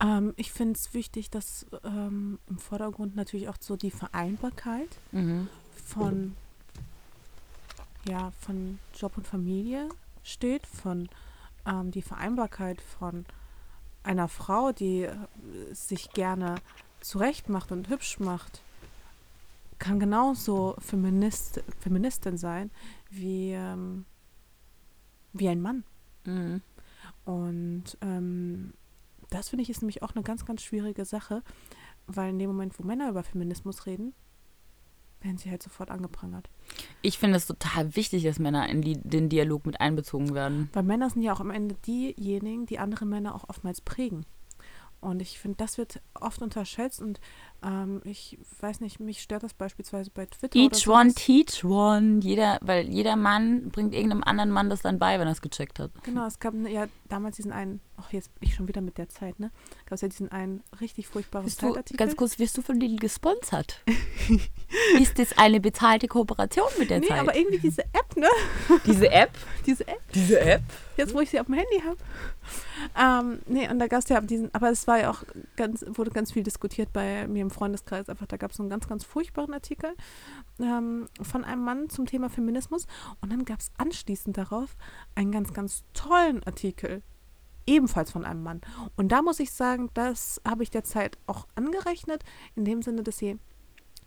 Ähm, 0.00 0.32
ich 0.36 0.52
finde 0.52 0.78
es 0.78 0.94
wichtig, 0.94 1.30
dass 1.30 1.66
ähm, 1.84 2.38
im 2.48 2.58
Vordergrund 2.58 3.16
natürlich 3.16 3.48
auch 3.48 3.56
so 3.60 3.76
die 3.76 3.90
Vereinbarkeit 3.90 4.88
Mhm. 5.12 5.48
von, 5.74 6.36
ja, 8.08 8.32
von 8.40 8.78
Job 8.94 9.16
und 9.16 9.26
Familie 9.26 9.88
steht, 10.22 10.66
von 10.66 11.08
ähm, 11.66 11.90
die 11.90 12.02
Vereinbarkeit 12.02 12.80
von 12.80 13.26
einer 14.02 14.28
Frau, 14.28 14.72
die 14.72 15.02
äh, 15.02 15.16
sich 15.72 16.10
gerne 16.12 16.56
zurecht 17.00 17.48
macht 17.48 17.72
und 17.72 17.88
hübsch 17.88 18.18
macht, 18.20 18.62
kann 19.78 19.98
genauso 19.98 20.76
Feminist, 20.78 21.62
Feministin 21.80 22.36
sein 22.36 22.70
wie, 23.10 23.52
ähm, 23.52 24.04
wie 25.32 25.48
ein 25.48 25.60
Mann. 25.60 25.84
Mhm. 26.24 26.62
Und 27.24 27.96
ähm, 28.02 28.72
das 29.30 29.48
finde 29.48 29.62
ich 29.62 29.70
ist 29.70 29.82
nämlich 29.82 30.02
auch 30.02 30.14
eine 30.14 30.22
ganz, 30.22 30.44
ganz 30.44 30.62
schwierige 30.62 31.04
Sache, 31.04 31.42
weil 32.06 32.30
in 32.30 32.38
dem 32.38 32.50
Moment, 32.50 32.78
wo 32.78 32.82
Männer 32.82 33.08
über 33.08 33.22
Feminismus 33.22 33.86
reden, 33.86 34.14
werden 35.20 35.38
sie 35.38 35.50
halt 35.50 35.62
sofort 35.62 35.90
angeprangert. 35.90 36.48
Ich 37.02 37.18
finde 37.18 37.36
es 37.36 37.46
total 37.46 37.94
wichtig, 37.94 38.24
dass 38.24 38.38
Männer 38.38 38.68
in 38.68 38.82
die, 38.82 38.98
den 39.00 39.28
Dialog 39.28 39.66
mit 39.66 39.80
einbezogen 39.80 40.34
werden. 40.34 40.70
Weil 40.72 40.82
Männer 40.82 41.10
sind 41.10 41.22
ja 41.22 41.32
auch 41.32 41.40
am 41.40 41.50
Ende 41.50 41.74
diejenigen, 41.86 42.66
die 42.66 42.78
andere 42.78 43.06
Männer 43.06 43.34
auch 43.34 43.48
oftmals 43.48 43.80
prägen. 43.80 44.24
Und 45.00 45.22
ich 45.22 45.38
finde, 45.38 45.56
das 45.56 45.78
wird 45.78 46.02
oft 46.14 46.42
unterschätzt 46.42 47.00
und 47.00 47.20
ähm, 47.62 48.00
ich 48.04 48.38
weiß 48.60 48.80
nicht, 48.80 49.00
mich 49.00 49.20
stört 49.20 49.42
das 49.42 49.52
beispielsweise 49.52 50.10
bei 50.10 50.26
Twitter. 50.26 50.58
oder 50.58 50.76
Each 50.76 50.88
one, 50.88 51.12
teach 51.12 51.64
one. 51.64 52.20
Jeder, 52.22 52.58
weil 52.62 52.88
jeder 52.88 53.16
Mann 53.16 53.70
bringt 53.70 53.94
irgendeinem 53.94 54.24
anderen 54.24 54.50
Mann 54.50 54.70
das 54.70 54.82
dann 54.82 54.98
bei, 54.98 55.18
wenn 55.18 55.28
er 55.28 55.32
es 55.32 55.42
gecheckt 55.42 55.78
hat. 55.78 55.90
Genau, 56.02 56.26
es 56.26 56.38
gab 56.38 56.54
ja 56.68 56.86
damals 57.08 57.36
diesen 57.36 57.52
einen, 57.52 57.80
ach 57.96 58.12
jetzt 58.12 58.34
bin 58.38 58.48
ich 58.48 58.54
schon 58.54 58.66
wieder 58.68 58.80
mit 58.80 58.96
der 58.96 59.08
Zeit, 59.08 59.38
ne? 59.38 59.50
Gab 59.84 59.96
es 59.96 60.00
ja 60.00 60.08
diesen 60.08 60.32
einen 60.32 60.62
richtig 60.80 61.06
furchtbaren 61.08 61.44
Bist 61.44 61.60
du, 61.60 61.68
Zeitartikel. 61.68 61.98
ganz 61.98 62.16
kurz, 62.16 62.38
wirst 62.38 62.56
du 62.56 62.62
von 62.62 62.80
denen 62.80 62.96
gesponsert? 62.96 63.82
Ist 65.00 65.18
das 65.18 65.36
eine 65.36 65.60
bezahlte 65.60 66.08
Kooperation 66.08 66.68
mit 66.78 66.90
der 66.90 67.00
nee, 67.00 67.08
Zeit? 67.08 67.20
aber 67.20 67.36
irgendwie 67.36 67.58
diese 67.58 67.82
App, 67.82 68.16
ne? 68.16 68.28
Diese 68.86 69.10
App? 69.10 69.30
Diese 69.66 69.86
App. 69.86 70.00
Diese 70.14 70.40
App? 70.40 70.62
Jetzt, 70.96 71.14
wo 71.14 71.20
ich 71.20 71.30
sie 71.30 71.40
auf 71.40 71.46
dem 71.46 71.54
Handy 71.54 71.82
habe. 71.84 71.96
Ähm, 72.98 73.40
nee, 73.46 73.68
und 73.68 73.78
da 73.78 73.86
gab 73.86 74.00
es 74.00 74.08
ja 74.08 74.20
diesen, 74.20 74.52
aber 74.54 74.70
es 74.70 74.86
war 74.86 74.98
ja 74.98 75.10
auch 75.10 75.22
ganz, 75.56 75.84
wurde 75.86 76.10
ganz 76.10 76.32
viel 76.32 76.42
diskutiert 76.42 76.92
bei 76.92 77.26
mir 77.26 77.42
im 77.42 77.49
Freundeskreis. 77.50 78.08
Einfach, 78.08 78.26
da 78.26 78.36
gab 78.36 78.50
es 78.50 78.56
so 78.56 78.62
einen 78.62 78.70
ganz, 78.70 78.88
ganz 78.88 79.04
furchtbaren 79.04 79.52
Artikel 79.52 79.94
ähm, 80.58 81.08
von 81.20 81.44
einem 81.44 81.64
Mann 81.64 81.88
zum 81.88 82.06
Thema 82.06 82.30
Feminismus. 82.30 82.86
Und 83.20 83.32
dann 83.32 83.44
gab 83.44 83.60
es 83.60 83.70
anschließend 83.76 84.36
darauf 84.36 84.76
einen 85.14 85.32
ganz, 85.32 85.52
ganz 85.52 85.84
tollen 85.92 86.42
Artikel. 86.44 87.02
Ebenfalls 87.66 88.10
von 88.10 88.24
einem 88.24 88.42
Mann. 88.42 88.62
Und 88.96 89.12
da 89.12 89.22
muss 89.22 89.38
ich 89.38 89.52
sagen, 89.52 89.90
das 89.94 90.40
habe 90.48 90.62
ich 90.62 90.70
der 90.70 90.82
Zeit 90.82 91.18
auch 91.26 91.46
angerechnet, 91.54 92.24
in 92.56 92.64
dem 92.64 92.82
Sinne, 92.82 93.02
dass 93.02 93.18
sie 93.18 93.38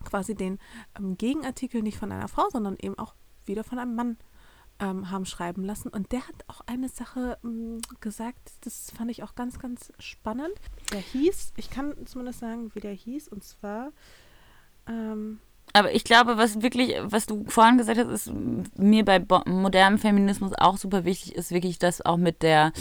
quasi 0.03 0.35
den 0.35 0.59
ähm, 0.97 1.17
Gegenartikel 1.17 1.81
nicht 1.81 1.97
von 1.97 2.11
einer 2.11 2.27
Frau, 2.27 2.49
sondern 2.49 2.75
eben 2.79 2.97
auch 2.97 3.15
wieder 3.45 3.63
von 3.63 3.79
einem 3.79 3.95
Mann 3.95 4.17
ähm, 4.79 5.11
haben 5.11 5.25
schreiben 5.25 5.63
lassen. 5.63 5.89
Und 5.89 6.11
der 6.11 6.27
hat 6.27 6.35
auch 6.47 6.61
eine 6.65 6.89
Sache 6.89 7.37
ähm, 7.43 7.79
gesagt, 7.99 8.51
das 8.61 8.91
fand 8.91 9.11
ich 9.11 9.23
auch 9.23 9.35
ganz, 9.35 9.59
ganz 9.59 9.93
spannend. 9.99 10.53
Der 10.91 10.99
hieß, 10.99 11.53
ich 11.57 11.69
kann 11.69 11.93
zumindest 12.05 12.39
sagen, 12.39 12.71
wie 12.73 12.79
der 12.79 12.93
hieß, 12.93 13.27
und 13.27 13.43
zwar, 13.43 13.91
ähm, 14.87 15.39
Aber 15.73 15.93
ich 15.93 16.03
glaube, 16.03 16.37
was 16.37 16.61
wirklich, 16.61 16.95
was 17.03 17.25
du 17.25 17.45
vorhin 17.47 17.77
gesagt 17.77 17.97
hast, 17.99 18.09
ist 18.09 18.33
mir 18.77 19.05
bei 19.05 19.23
modernem 19.45 19.97
Feminismus 19.97 20.51
auch 20.57 20.77
super 20.77 21.05
wichtig, 21.05 21.35
ist 21.35 21.51
wirklich 21.51 21.79
das 21.79 22.05
auch 22.05 22.17
mit 22.17 22.43
der, 22.43 22.73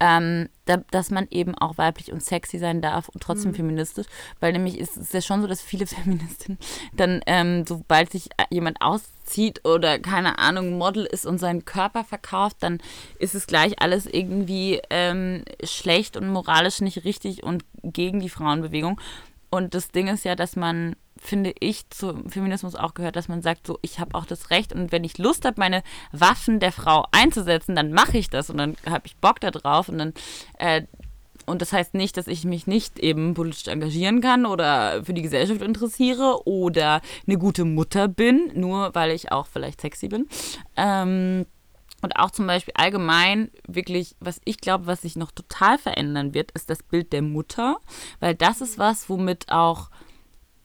ähm, 0.00 0.48
da, 0.66 0.78
dass 0.90 1.10
man 1.10 1.26
eben 1.30 1.54
auch 1.54 1.78
weiblich 1.78 2.12
und 2.12 2.22
sexy 2.22 2.58
sein 2.58 2.82
darf 2.82 3.08
und 3.08 3.22
trotzdem 3.22 3.52
Mhm. 3.52 3.56
feministisch. 3.56 4.06
Weil 4.40 4.52
nämlich 4.52 4.78
ist 4.78 4.96
es 4.96 5.12
ja 5.12 5.20
schon 5.22 5.40
so, 5.40 5.46
dass 5.46 5.62
viele 5.62 5.86
Feministinnen 5.86 6.58
dann, 6.92 7.22
ähm, 7.26 7.64
sobald 7.66 8.10
sich 8.12 8.28
jemand 8.50 8.80
auszieht 8.82 9.64
oder 9.64 9.98
keine 9.98 10.38
Ahnung, 10.38 10.76
Model 10.76 11.04
ist 11.06 11.24
und 11.26 11.38
seinen 11.38 11.64
Körper 11.64 12.04
verkauft, 12.04 12.56
dann 12.60 12.78
ist 13.18 13.34
es 13.34 13.46
gleich 13.46 13.80
alles 13.80 14.06
irgendwie 14.06 14.80
ähm, 14.90 15.44
schlecht 15.64 16.16
und 16.16 16.28
moralisch 16.28 16.80
nicht 16.80 17.04
richtig 17.04 17.42
und 17.42 17.64
gegen 17.82 18.20
die 18.20 18.28
Frauenbewegung. 18.30 19.00
Und 19.50 19.74
das 19.74 19.90
Ding 19.92 20.08
ist 20.08 20.24
ja, 20.24 20.34
dass 20.34 20.56
man, 20.56 20.96
finde 21.26 21.52
ich, 21.60 21.88
zum 21.90 22.30
Feminismus 22.30 22.74
auch 22.74 22.94
gehört, 22.94 23.16
dass 23.16 23.28
man 23.28 23.42
sagt, 23.42 23.66
so, 23.66 23.78
ich 23.82 23.98
habe 23.98 24.14
auch 24.14 24.26
das 24.26 24.50
Recht 24.50 24.72
und 24.72 24.92
wenn 24.92 25.04
ich 25.04 25.18
Lust 25.18 25.44
habe, 25.44 25.58
meine 25.58 25.82
Waffen 26.12 26.60
der 26.60 26.72
Frau 26.72 27.06
einzusetzen, 27.12 27.74
dann 27.74 27.92
mache 27.92 28.18
ich 28.18 28.30
das 28.30 28.50
und 28.50 28.58
dann 28.58 28.76
habe 28.88 29.06
ich 29.06 29.16
Bock 29.16 29.40
da 29.40 29.50
drauf 29.50 29.88
und 29.88 29.98
dann, 29.98 30.14
äh, 30.58 30.82
und 31.46 31.62
das 31.62 31.72
heißt 31.72 31.94
nicht, 31.94 32.16
dass 32.16 32.26
ich 32.26 32.44
mich 32.44 32.66
nicht 32.66 32.98
eben 32.98 33.34
politisch 33.34 33.68
engagieren 33.68 34.20
kann 34.20 34.46
oder 34.46 35.04
für 35.04 35.14
die 35.14 35.22
Gesellschaft 35.22 35.62
interessiere 35.62 36.46
oder 36.46 37.00
eine 37.26 37.38
gute 37.38 37.64
Mutter 37.64 38.08
bin, 38.08 38.50
nur 38.54 38.94
weil 38.94 39.12
ich 39.12 39.30
auch 39.30 39.46
vielleicht 39.46 39.80
sexy 39.80 40.08
bin. 40.08 40.28
Ähm, 40.76 41.46
und 42.02 42.16
auch 42.16 42.30
zum 42.30 42.46
Beispiel 42.46 42.74
allgemein 42.76 43.50
wirklich, 43.66 44.16
was 44.20 44.40
ich 44.44 44.58
glaube, 44.58 44.86
was 44.86 45.02
sich 45.02 45.16
noch 45.16 45.30
total 45.30 45.78
verändern 45.78 46.34
wird, 46.34 46.52
ist 46.52 46.68
das 46.68 46.82
Bild 46.82 47.12
der 47.12 47.22
Mutter, 47.22 47.78
weil 48.20 48.34
das 48.34 48.60
ist 48.60 48.78
was, 48.78 49.08
womit 49.08 49.50
auch 49.50 49.90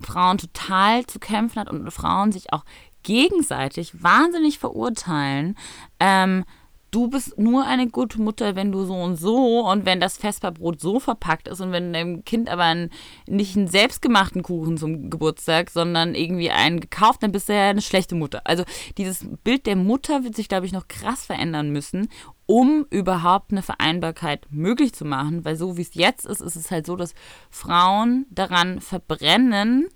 Frauen 0.02 0.38
total 0.38 1.06
zu 1.06 1.20
kämpfen 1.20 1.60
hat 1.60 1.70
und 1.70 1.90
Frauen 1.92 2.32
sich 2.32 2.54
auch 2.54 2.64
gegenseitig 3.04 4.04
wahnsinnig 4.04 4.60
verurteilen. 4.60 5.58
Ähm, 6.00 6.46
du 6.92 7.08
bist 7.08 7.38
nur 7.40 7.66
eine 7.66 7.88
gute 7.88 8.22
Mutter, 8.22 8.56
wenn 8.56 8.72
du 8.72 8.84
so 8.84 8.94
und 8.94 9.16
so 9.16 9.62
und 9.68 9.86
wenn 9.86 10.02
das 10.02 10.18
Vesperbrot 10.18 10.80
so 10.82 11.00
verpackt 11.00 11.48
ist 11.48 11.62
und 11.62 11.72
wenn 11.72 11.94
deinem 11.94 12.26
Kind 12.26 12.50
aber 12.50 12.64
ein, 12.64 12.90
nicht 13.28 13.56
einen 13.56 13.68
selbstgemachten 13.68 14.44
Kuchen 14.44 14.78
zum 14.78 15.10
Geburtstag, 15.10 15.70
sondern 15.70 16.14
irgendwie 16.14 16.52
einen 16.52 16.82
gekauft, 16.82 17.24
dann 17.24 17.32
bist 17.32 17.48
du 17.48 17.54
ja 17.54 17.70
eine 17.70 17.82
schlechte 17.82 18.16
Mutter. 18.16 18.42
Also 18.44 18.66
dieses 18.98 19.26
Bild 19.44 19.66
der 19.66 19.78
Mutter 19.78 20.24
wird 20.26 20.36
sich, 20.36 20.50
glaube 20.50 20.66
ich, 20.66 20.74
noch 20.74 20.90
krass 20.90 21.26
verändern 21.26 21.72
müssen, 21.72 22.10
um 22.46 22.86
überhaupt 22.90 23.52
eine 23.52 23.62
Vereinbarkeit 23.62 24.46
möglich 24.50 24.92
zu 24.94 25.06
machen, 25.06 25.46
weil 25.46 25.56
so 25.56 25.78
wie 25.78 25.84
es 25.84 25.96
jetzt 25.96 26.26
ist, 26.26 26.42
ist 26.42 26.58
es 26.58 26.70
halt 26.70 26.86
so, 26.86 26.98
dass 26.98 27.14
Frauen 27.50 28.26
daran 28.30 28.82
verbrennen, 28.82 29.88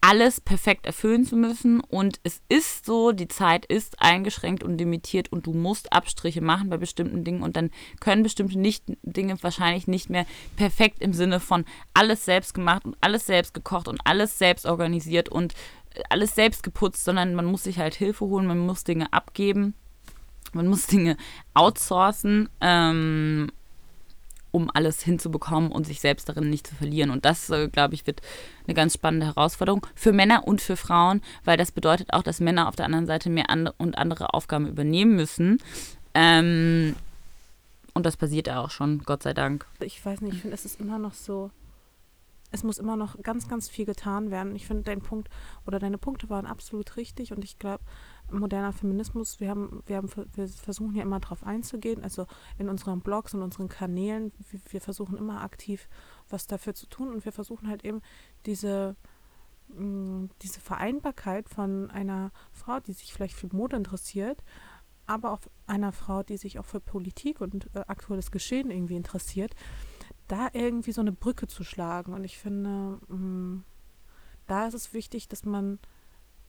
alles 0.00 0.40
perfekt 0.40 0.86
erfüllen 0.86 1.24
zu 1.24 1.36
müssen. 1.36 1.80
Und 1.80 2.20
es 2.22 2.40
ist 2.48 2.86
so, 2.86 3.12
die 3.12 3.28
Zeit 3.28 3.66
ist 3.66 4.00
eingeschränkt 4.00 4.62
und 4.62 4.78
limitiert 4.78 5.32
und 5.32 5.46
du 5.46 5.52
musst 5.52 5.92
Abstriche 5.92 6.40
machen 6.40 6.70
bei 6.70 6.76
bestimmten 6.76 7.24
Dingen 7.24 7.42
und 7.42 7.56
dann 7.56 7.70
können 8.00 8.22
bestimmte 8.22 8.58
nicht, 8.58 8.84
Dinge 9.02 9.42
wahrscheinlich 9.42 9.88
nicht 9.88 10.10
mehr 10.10 10.26
perfekt 10.56 11.02
im 11.02 11.12
Sinne 11.12 11.40
von 11.40 11.64
alles 11.94 12.24
selbst 12.24 12.54
gemacht 12.54 12.84
und 12.84 12.96
alles 13.00 13.26
selbst 13.26 13.54
gekocht 13.54 13.88
und 13.88 14.00
alles 14.04 14.38
selbst 14.38 14.66
organisiert 14.66 15.28
und 15.28 15.54
alles 16.10 16.34
selbst 16.34 16.62
geputzt, 16.62 17.04
sondern 17.04 17.34
man 17.34 17.46
muss 17.46 17.64
sich 17.64 17.78
halt 17.78 17.94
Hilfe 17.94 18.26
holen, 18.26 18.46
man 18.46 18.58
muss 18.58 18.84
Dinge 18.84 19.12
abgeben, 19.12 19.74
man 20.52 20.66
muss 20.66 20.86
Dinge 20.86 21.16
outsourcen. 21.54 22.48
Ähm, 22.60 23.50
um 24.56 24.70
alles 24.72 25.02
hinzubekommen 25.02 25.70
und 25.70 25.86
sich 25.86 26.00
selbst 26.00 26.30
darin 26.30 26.48
nicht 26.48 26.66
zu 26.66 26.74
verlieren. 26.74 27.10
Und 27.10 27.26
das, 27.26 27.50
äh, 27.50 27.68
glaube 27.68 27.92
ich, 27.92 28.06
wird 28.06 28.22
eine 28.66 28.72
ganz 28.72 28.94
spannende 28.94 29.26
Herausforderung 29.26 29.86
für 29.94 30.12
Männer 30.12 30.48
und 30.48 30.62
für 30.62 30.78
Frauen, 30.78 31.20
weil 31.44 31.58
das 31.58 31.72
bedeutet 31.72 32.14
auch, 32.14 32.22
dass 32.22 32.40
Männer 32.40 32.66
auf 32.66 32.74
der 32.74 32.86
anderen 32.86 33.04
Seite 33.04 33.28
mehr 33.28 33.50
andere 33.50 33.74
und 33.76 33.98
andere 33.98 34.32
Aufgaben 34.32 34.66
übernehmen 34.66 35.14
müssen. 35.14 35.58
Ähm, 36.14 36.96
und 37.92 38.06
das 38.06 38.16
passiert 38.16 38.48
auch 38.48 38.70
schon, 38.70 39.00
Gott 39.00 39.24
sei 39.24 39.34
Dank. 39.34 39.66
ich 39.80 40.02
weiß 40.02 40.22
nicht, 40.22 40.36
ich 40.36 40.40
finde, 40.40 40.54
es 40.54 40.64
ist 40.64 40.80
immer 40.80 40.98
noch 40.98 41.12
so, 41.12 41.50
es 42.50 42.62
muss 42.62 42.78
immer 42.78 42.96
noch 42.96 43.20
ganz, 43.22 43.48
ganz 43.48 43.68
viel 43.68 43.84
getan 43.84 44.30
werden. 44.30 44.56
Ich 44.56 44.66
finde, 44.66 44.84
dein 44.84 45.02
Punkt 45.02 45.28
oder 45.66 45.78
deine 45.78 45.98
Punkte 45.98 46.30
waren 46.30 46.46
absolut 46.46 46.96
richtig 46.96 47.32
und 47.32 47.44
ich 47.44 47.58
glaube, 47.58 47.84
moderner 48.30 48.72
Feminismus, 48.72 49.40
wir 49.40 49.50
haben, 49.50 49.82
wir 49.86 49.96
haben, 49.96 50.10
wir 50.34 50.48
versuchen 50.48 50.94
ja 50.94 51.02
immer 51.02 51.20
darauf 51.20 51.44
einzugehen, 51.44 52.02
also 52.02 52.26
in 52.58 52.68
unseren 52.68 53.00
Blogs 53.00 53.34
und 53.34 53.42
unseren 53.42 53.68
Kanälen, 53.68 54.32
wir, 54.70 54.80
versuchen 54.80 55.16
immer 55.16 55.42
aktiv 55.42 55.88
was 56.28 56.46
dafür 56.46 56.74
zu 56.74 56.86
tun 56.86 57.12
und 57.12 57.24
wir 57.24 57.32
versuchen 57.32 57.68
halt 57.68 57.84
eben 57.84 58.02
diese, 58.46 58.96
mm, 59.68 60.26
diese 60.42 60.60
Vereinbarkeit 60.60 61.48
von 61.48 61.90
einer 61.90 62.32
Frau, 62.52 62.80
die 62.80 62.92
sich 62.92 63.12
vielleicht 63.12 63.34
für 63.34 63.54
Mode 63.54 63.76
interessiert, 63.76 64.42
aber 65.06 65.32
auch 65.32 65.40
einer 65.66 65.92
Frau, 65.92 66.22
die 66.22 66.36
sich 66.36 66.58
auch 66.58 66.64
für 66.64 66.80
Politik 66.80 67.40
und 67.40 67.70
äh, 67.74 67.80
aktuelles 67.86 68.30
Geschehen 68.30 68.70
irgendwie 68.70 68.96
interessiert, 68.96 69.54
da 70.26 70.48
irgendwie 70.52 70.92
so 70.92 71.00
eine 71.00 71.12
Brücke 71.12 71.46
zu 71.46 71.62
schlagen. 71.62 72.12
Und 72.12 72.24
ich 72.24 72.38
finde, 72.38 72.98
mh, 73.08 73.16
mm, 73.16 73.64
da 74.48 74.66
ist 74.66 74.74
es 74.74 74.92
wichtig, 74.92 75.28
dass 75.28 75.44
man 75.44 75.78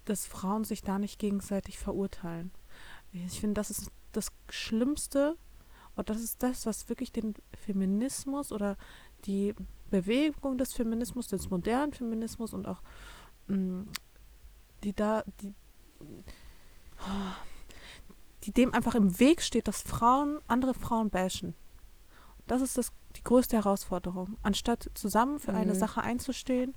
dass 0.10 0.26
Frauen 0.26 0.64
sich 0.64 0.82
da 0.82 1.00
nicht 1.00 1.20
gegenseitig 1.20 1.78
verurteilen. 1.78 2.52
Ich 3.12 3.40
finde, 3.40 3.56
das 3.56 3.70
ist 3.70 3.92
das 4.12 4.32
Schlimmste 4.50 5.38
und 5.96 6.10
das 6.10 6.22
ist 6.22 6.44
das, 6.44 6.66
was 6.66 6.90
wirklich 6.90 7.12
den 7.12 7.34
Feminismus 7.54 8.52
oder 8.52 8.78
die 9.26 9.54
Bewegung 9.90 10.58
des 10.58 10.74
Feminismus, 10.74 11.28
des 11.28 11.50
modernen 11.50 11.94
Feminismus 11.94 12.54
und 12.54 12.68
auch 12.68 12.82
mh, 13.48 13.58
mm, 13.58 13.90
die 14.84 14.94
da, 14.94 15.24
die, 15.42 15.54
die 18.44 18.52
dem 18.52 18.74
einfach 18.74 18.96
im 18.96 19.20
Weg 19.20 19.42
steht, 19.42 19.68
dass 19.68 19.82
Frauen 19.82 20.40
andere 20.48 20.74
Frauen 20.74 21.10
bashen. 21.10 21.56
Das 22.46 22.62
ist 22.62 22.78
das, 22.78 22.92
die 23.16 23.24
größte 23.24 23.58
Herausforderung. 23.58 24.38
Anstatt 24.44 24.90
zusammen 24.94 25.40
für 25.40 25.52
mhm. 25.52 25.58
eine 25.58 25.76
Sache 25.76 26.02
einzustehen, 26.02 26.76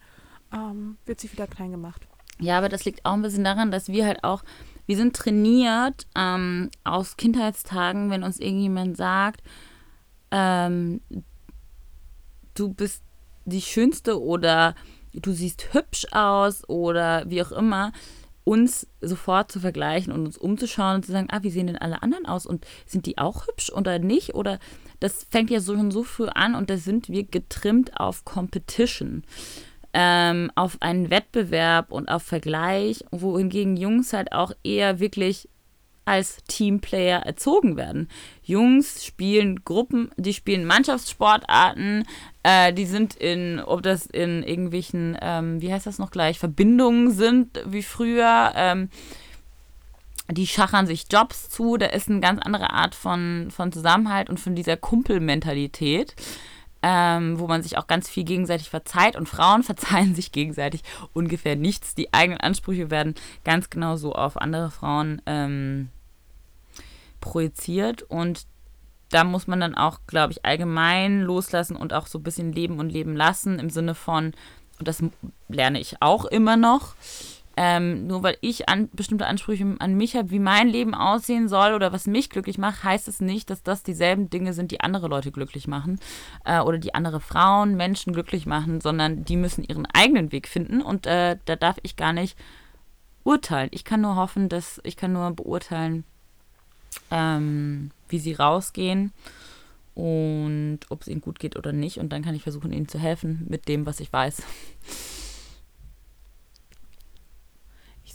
ähm, 0.53 0.99
wird 1.05 1.21
sie 1.21 1.31
wieder 1.31 1.47
klein 1.47 1.71
gemacht. 1.71 2.09
Ja, 2.39 2.59
aber 2.59 2.69
das 2.69 2.85
liegt 2.85 3.05
auch 3.05 3.13
ein 3.13 3.23
bisschen 3.23 3.45
daran, 3.45 3.71
dass 3.71 3.89
wir 3.89 4.07
halt 4.07 4.25
auch, 4.25 4.43
wir 4.87 4.97
sind 4.97 5.15
trainiert 5.15 6.07
ähm, 6.17 6.71
aus 6.85 7.17
Kindheitstagen, 7.17 8.11
wenn 8.11 8.23
uns 8.23 8.39
irgendjemand 8.39 8.97
sagt, 8.97 9.43
ähm, 10.31 11.01
du 12.55 12.73
bist 12.73 13.03
die 13.45 13.61
Schönste 13.61 14.21
oder 14.21 14.75
du 15.13 15.33
siehst 15.33 15.75
hübsch 15.75 16.07
aus 16.13 16.69
oder 16.69 17.25
wie 17.29 17.43
auch 17.43 17.53
immer, 17.53 17.93
uns 18.45 18.87
sofort 19.01 19.53
zu 19.53 19.61
vergleichen 19.61 20.13
und 20.13 20.25
uns 20.25 20.39
umzuschauen 20.39 20.97
und 20.97 21.07
zu 21.07 21.13
sagen, 21.13 21.29
ah, 21.31 21.43
wie 21.43 21.51
sehen 21.51 21.67
denn 21.67 21.77
alle 21.77 22.03
anderen 22.03 22.27
aus 22.27 22.47
und 22.47 22.67
sind 22.87 23.07
die 23.07 23.19
auch 23.19 23.47
hübsch 23.47 23.71
oder 23.71 23.99
nicht? 23.99 24.35
Oder 24.35 24.59
das 24.99 25.27
fängt 25.31 25.51
ja 25.51 25.61
so 25.61 25.77
schon 25.77 25.91
so 25.91 26.03
früh 26.03 26.27
an 26.27 26.55
und 26.55 26.71
da 26.71 26.77
sind 26.77 27.09
wir 27.09 27.25
getrimmt 27.25 28.01
auf 28.01 28.25
Competition 28.25 29.25
ähm, 29.93 30.51
auf 30.55 30.77
einen 30.81 31.11
Wettbewerb 31.11 31.91
und 31.91 32.09
auf 32.09 32.23
Vergleich, 32.23 33.05
wohingegen 33.11 33.77
Jungs 33.77 34.13
halt 34.13 34.33
auch 34.33 34.53
eher 34.63 35.01
wirklich 35.01 35.49
als 36.05 36.39
Teamplayer 36.49 37.21
erzogen 37.21 37.77
werden. 37.77 38.09
Jungs 38.43 39.05
spielen 39.05 39.65
Gruppen, 39.65 40.11
die 40.17 40.35
spielen 40.35 40.65
Mannschaftssportarten, 40.65 42.05
äh, 42.43 42.73
die 42.73 42.87
sind 42.87 43.15
in, 43.15 43.61
ob 43.61 43.83
das 43.83 44.07
in 44.07 44.43
irgendwelchen, 44.43 45.17
ähm, 45.21 45.61
wie 45.61 45.73
heißt 45.73 45.87
das 45.87 45.99
noch 45.99 46.11
gleich, 46.11 46.39
Verbindungen 46.39 47.13
sind 47.13 47.63
wie 47.67 47.83
früher, 47.83 48.53
ähm, 48.57 48.89
die 50.29 50.47
schachern 50.47 50.87
sich 50.87 51.07
Jobs 51.11 51.49
zu, 51.49 51.77
da 51.77 51.87
ist 51.87 52.09
eine 52.09 52.21
ganz 52.21 52.41
andere 52.43 52.71
Art 52.71 52.95
von, 52.95 53.49
von 53.51 53.73
Zusammenhalt 53.73 54.31
und 54.31 54.41
von 54.41 54.55
dieser 54.55 54.77
Kumpelmentalität 54.77 56.15
ähm, 56.83 57.39
wo 57.39 57.47
man 57.47 57.63
sich 57.63 57.79
auch 57.79 57.87
ganz 57.87 58.09
viel 58.09 58.25
gegenseitig 58.25 58.71
verzeiht 58.71 59.17
und 59.17 59.29
Frauen 59.29 59.63
verzeihen 59.65 60.15
sich 60.15 60.33
gegenseitig 60.33 60.83
ungefähr 61.13 61.57
nichts. 61.57 61.95
Die 61.95 62.13
eigenen 62.13 62.41
Ansprüche 62.41 62.91
werden 62.91 63.15
ganz 63.45 63.71
genau 63.71 63.97
so 63.97 64.15
auf 64.15 64.37
andere 64.37 64.71
Frauen 64.71 65.21
ähm, 65.27 65.91
projiziert 67.21 68.03
und 68.03 68.47
da 69.11 69.25
muss 69.25 69.47
man 69.47 69.61
dann 69.61 69.75
auch, 69.75 70.01
glaube 70.07 70.33
ich, 70.33 70.45
allgemein 70.45 71.21
loslassen 71.21 71.77
und 71.77 71.93
auch 71.93 72.07
so 72.07 72.19
ein 72.19 72.23
bisschen 72.23 72.53
leben 72.53 72.79
und 72.79 72.91
leben 72.91 73.17
lassen 73.17 73.59
im 73.59 73.69
Sinne 73.69 73.95
von, 73.95 74.33
und 74.79 74.89
das 74.89 75.03
lerne 75.49 75.81
ich 75.81 76.01
auch 76.01 76.25
immer 76.25 76.57
noch, 76.57 76.95
ähm, 77.63 78.07
nur 78.07 78.23
weil 78.23 78.39
ich 78.41 78.71
an, 78.71 78.89
bestimmte 78.91 79.27
Ansprüche 79.27 79.77
an 79.81 79.95
mich 79.95 80.17
habe, 80.17 80.31
wie 80.31 80.39
mein 80.39 80.67
Leben 80.67 80.95
aussehen 80.95 81.47
soll 81.47 81.75
oder 81.75 81.93
was 81.93 82.07
mich 82.07 82.31
glücklich 82.31 82.57
macht, 82.57 82.85
heißt 82.85 83.07
es 83.07 83.21
nicht, 83.21 83.51
dass 83.51 83.63
das 83.63 83.83
dieselben 83.83 84.31
Dinge 84.31 84.55
sind, 84.55 84.71
die 84.71 84.81
andere 84.81 85.09
Leute 85.09 85.31
glücklich 85.31 85.69
machen 85.69 86.01
äh, 86.47 86.61
oder 86.61 86.79
die 86.79 86.95
andere 86.95 87.21
Frauen, 87.21 87.77
Menschen 87.77 88.15
glücklich 88.15 88.47
machen, 88.47 88.81
sondern 88.81 89.27
die 89.27 89.37
müssen 89.37 89.63
ihren 89.63 89.85
eigenen 89.85 90.33
Weg 90.33 90.49
finden 90.49 90.81
und 90.81 91.07
äh, 91.07 91.37
da 91.45 91.55
darf 91.55 91.77
ich 91.83 91.97
gar 91.97 92.15
nicht 92.15 92.35
urteilen. 93.25 93.69
Ich 93.73 93.85
kann 93.85 94.01
nur 94.01 94.17
hoffen, 94.17 94.49
dass 94.49 94.81
ich 94.83 94.97
kann 94.97 95.13
nur 95.13 95.31
beurteilen, 95.33 96.05
ähm, 97.11 97.91
wie 98.09 98.21
sie 98.21 98.33
rausgehen 98.33 99.13
und 99.95 100.79
ob 100.89 101.03
es 101.03 101.09
ihnen 101.09 101.21
gut 101.21 101.39
geht 101.39 101.57
oder 101.57 101.73
nicht. 101.73 101.99
Und 101.99 102.11
dann 102.11 102.23
kann 102.23 102.35
ich 102.35 102.43
versuchen, 102.43 102.73
ihnen 102.73 102.89
zu 102.89 102.99
helfen 102.99 103.45
mit 103.51 103.69
dem, 103.69 103.85
was 103.85 104.01
ich 104.01 104.11
weiß. 104.11 104.43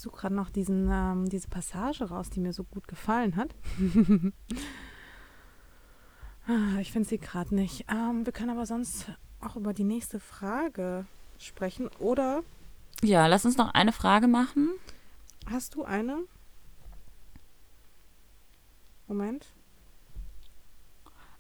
Suche 0.05 0.21
gerade 0.21 0.35
noch 0.35 0.49
diesen, 0.49 0.87
ähm, 0.91 1.27
diese 1.29 1.47
Passage 1.47 2.05
raus, 2.05 2.29
die 2.29 2.39
mir 2.39 2.53
so 2.53 2.63
gut 2.63 2.87
gefallen 2.87 3.35
hat. 3.35 3.55
Ich 6.79 6.91
finde 6.91 7.09
sie 7.09 7.17
gerade 7.17 7.55
nicht. 7.55 7.85
Ähm, 7.89 8.23
wir 8.23 8.31
können 8.31 8.51
aber 8.51 8.67
sonst 8.67 9.07
auch 9.41 9.55
über 9.55 9.73
die 9.73 9.83
nächste 9.83 10.19
Frage 10.19 11.07
sprechen. 11.39 11.89
Oder? 11.97 12.43
Ja, 13.01 13.25
lass 13.25 13.45
uns 13.45 13.57
noch 13.57 13.73
eine 13.73 13.91
Frage 13.91 14.27
machen. 14.27 14.69
Hast 15.49 15.73
du 15.73 15.83
eine? 15.85 16.19
Moment. 19.07 19.54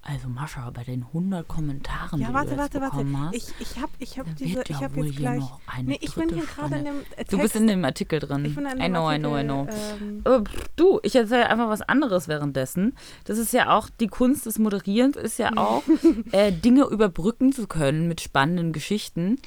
Also 0.07 0.27
Mascha, 0.29 0.69
bei 0.69 0.83
den 0.83 1.01
100 1.01 1.47
Kommentaren, 1.47 2.21
ja, 2.21 2.27
die 2.27 2.33
warte, 2.35 2.51
du 2.51 2.57
warte, 2.57 2.79
warte. 2.79 3.17
Hast, 3.17 3.33
ich 3.33 3.47
ich 3.59 3.81
habe 3.81 3.91
ich 3.97 4.19
hab 4.19 4.35
diese, 4.35 4.61
ich 4.67 4.75
habe 4.75 5.01
jetzt 5.01 5.17
gleich. 5.17 5.43
Nee, 5.81 5.97
ich 5.99 6.13
bin 6.13 6.29
hier 6.29 6.45
gerade 6.45 6.75
in 6.75 6.85
dem 6.85 7.09
Text. 7.09 7.33
Du 7.33 7.39
bist 7.39 7.55
in 7.55 7.65
dem 7.65 7.83
Artikel 7.83 8.19
drin. 8.19 8.45
Ich 8.45 8.53
bin 8.53 8.67
in 8.67 8.77
dem 8.77 8.81
I 8.81 8.89
know, 8.89 9.07
Artikel, 9.07 9.39
I 9.39 9.43
know, 9.43 9.63
I 9.63 9.65
know. 9.65 9.67
Ähm, 9.99 10.21
oh, 10.25 10.43
du, 10.75 10.99
ich 11.01 11.15
erzähle 11.15 11.49
einfach 11.49 11.69
was 11.69 11.81
anderes 11.81 12.27
währenddessen. 12.27 12.95
Das 13.23 13.39
ist 13.39 13.51
ja 13.51 13.75
auch, 13.75 13.89
die 13.89 14.05
Kunst 14.05 14.45
des 14.45 14.59
Moderierens 14.59 15.15
ist 15.15 15.39
ja 15.39 15.57
auch, 15.57 15.81
äh, 16.31 16.51
Dinge 16.51 16.83
überbrücken 16.83 17.51
zu 17.51 17.65
können 17.65 18.07
mit 18.07 18.21
spannenden 18.21 18.73
Geschichten. 18.73 19.39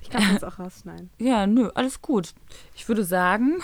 Ich 0.00 0.10
kann 0.10 0.22
das 0.32 0.44
auch 0.44 0.60
rausschneiden. 0.60 1.10
Ja, 1.18 1.48
nö, 1.48 1.70
alles 1.74 2.02
gut. 2.02 2.34
Ich 2.76 2.86
würde 2.86 3.02
sagen. 3.02 3.56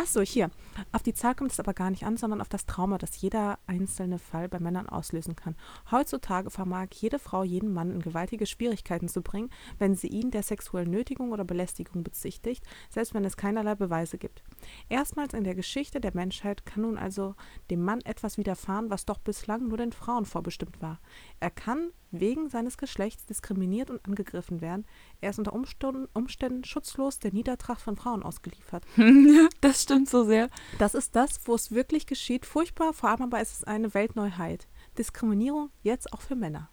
Ach 0.00 0.06
so, 0.06 0.22
hier. 0.22 0.50
Auf 0.92 1.02
die 1.02 1.14
Zahl 1.14 1.34
kommt 1.34 1.52
es 1.52 1.60
aber 1.60 1.74
gar 1.74 1.90
nicht 1.90 2.04
an, 2.04 2.16
sondern 2.16 2.40
auf 2.40 2.48
das 2.48 2.66
Trauma, 2.66 2.98
das 2.98 3.20
jeder 3.20 3.58
einzelne 3.66 4.18
Fall 4.18 4.48
bei 4.48 4.58
Männern 4.58 4.88
auslösen 4.88 5.36
kann. 5.36 5.56
Heutzutage 5.90 6.50
vermag 6.50 6.88
jede 6.92 7.18
Frau 7.18 7.44
jeden 7.44 7.72
Mann 7.72 7.90
in 7.90 8.00
gewaltige 8.00 8.46
Schwierigkeiten 8.46 9.08
zu 9.08 9.22
bringen, 9.22 9.50
wenn 9.78 9.94
sie 9.94 10.08
ihn 10.08 10.30
der 10.30 10.42
sexuellen 10.42 10.90
Nötigung 10.90 11.32
oder 11.32 11.44
Belästigung 11.44 12.02
bezichtigt, 12.02 12.64
selbst 12.90 13.14
wenn 13.14 13.24
es 13.24 13.36
keinerlei 13.36 13.74
Beweise 13.74 14.18
gibt. 14.18 14.42
Erstmals 14.88 15.34
in 15.34 15.44
der 15.44 15.54
Geschichte 15.54 16.00
der 16.00 16.14
Menschheit 16.14 16.66
kann 16.66 16.82
nun 16.82 16.98
also 16.98 17.34
dem 17.70 17.82
Mann 17.82 18.00
etwas 18.02 18.38
widerfahren, 18.38 18.90
was 18.90 19.06
doch 19.06 19.18
bislang 19.18 19.68
nur 19.68 19.78
den 19.78 19.92
Frauen 19.92 20.24
vorbestimmt 20.24 20.80
war. 20.80 21.00
Er 21.40 21.50
kann 21.50 21.90
wegen 22.20 22.48
seines 22.48 22.78
Geschlechts 22.78 23.26
diskriminiert 23.26 23.90
und 23.90 24.04
angegriffen 24.06 24.60
werden. 24.60 24.86
Er 25.20 25.30
ist 25.30 25.38
unter 25.38 25.52
Umständen, 25.52 26.64
schutzlos 26.64 27.18
der 27.18 27.32
Niedertracht 27.32 27.80
von 27.80 27.96
Frauen 27.96 28.22
ausgeliefert. 28.22 28.84
das 29.60 29.82
stimmt 29.82 30.08
so 30.08 30.24
sehr. 30.24 30.48
Das 30.78 30.94
ist 30.94 31.16
das, 31.16 31.40
wo 31.44 31.54
es 31.54 31.70
wirklich 31.70 32.06
geschieht. 32.06 32.46
Furchtbar, 32.46 32.92
vor 32.92 33.10
allem 33.10 33.22
aber 33.22 33.40
ist 33.40 33.52
es 33.52 33.64
eine 33.64 33.94
Weltneuheit. 33.94 34.66
Diskriminierung 34.98 35.70
jetzt 35.82 36.12
auch 36.12 36.20
für 36.20 36.36
Männer. 36.36 36.70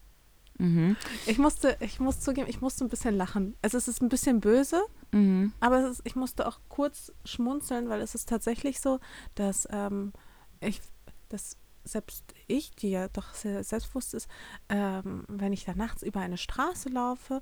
Mhm. 0.58 0.96
Ich 1.26 1.40
musste, 1.40 1.76
ich 1.80 2.00
muss 2.00 2.20
zugeben, 2.20 2.48
ich 2.48 2.62
musste 2.62 2.86
ein 2.86 2.90
bisschen 2.90 3.16
lachen. 3.16 3.56
Also 3.62 3.78
es 3.78 3.88
ist 3.88 4.02
ein 4.02 4.10
bisschen 4.10 4.42
böse, 4.42 4.82
mhm. 5.12 5.54
aber 5.60 5.90
ist, 5.90 6.02
ich 6.04 6.16
musste 6.16 6.48
auch 6.48 6.60
kurz 6.70 7.12
schmunzeln, 7.26 7.90
weil 7.90 8.02
es 8.02 8.14
ist 8.14 8.30
tatsächlich 8.30 8.80
so, 8.80 9.00
dass 9.34 9.68
ähm, 9.72 10.14
ich, 10.60 10.82
dass 11.30 11.58
selbst 11.84 12.24
ich, 12.48 12.76
die 12.76 12.92
ja 12.92 13.08
doch 13.08 13.34
sehr 13.34 13.64
selbstbewusst 13.64 14.14
ist, 14.14 14.30
ähm, 14.70 15.26
wenn 15.28 15.52
ich 15.52 15.66
da 15.66 15.74
nachts 15.74 16.04
über 16.04 16.20
eine 16.20 16.38
Straße 16.38 16.90
laufe, 16.90 17.42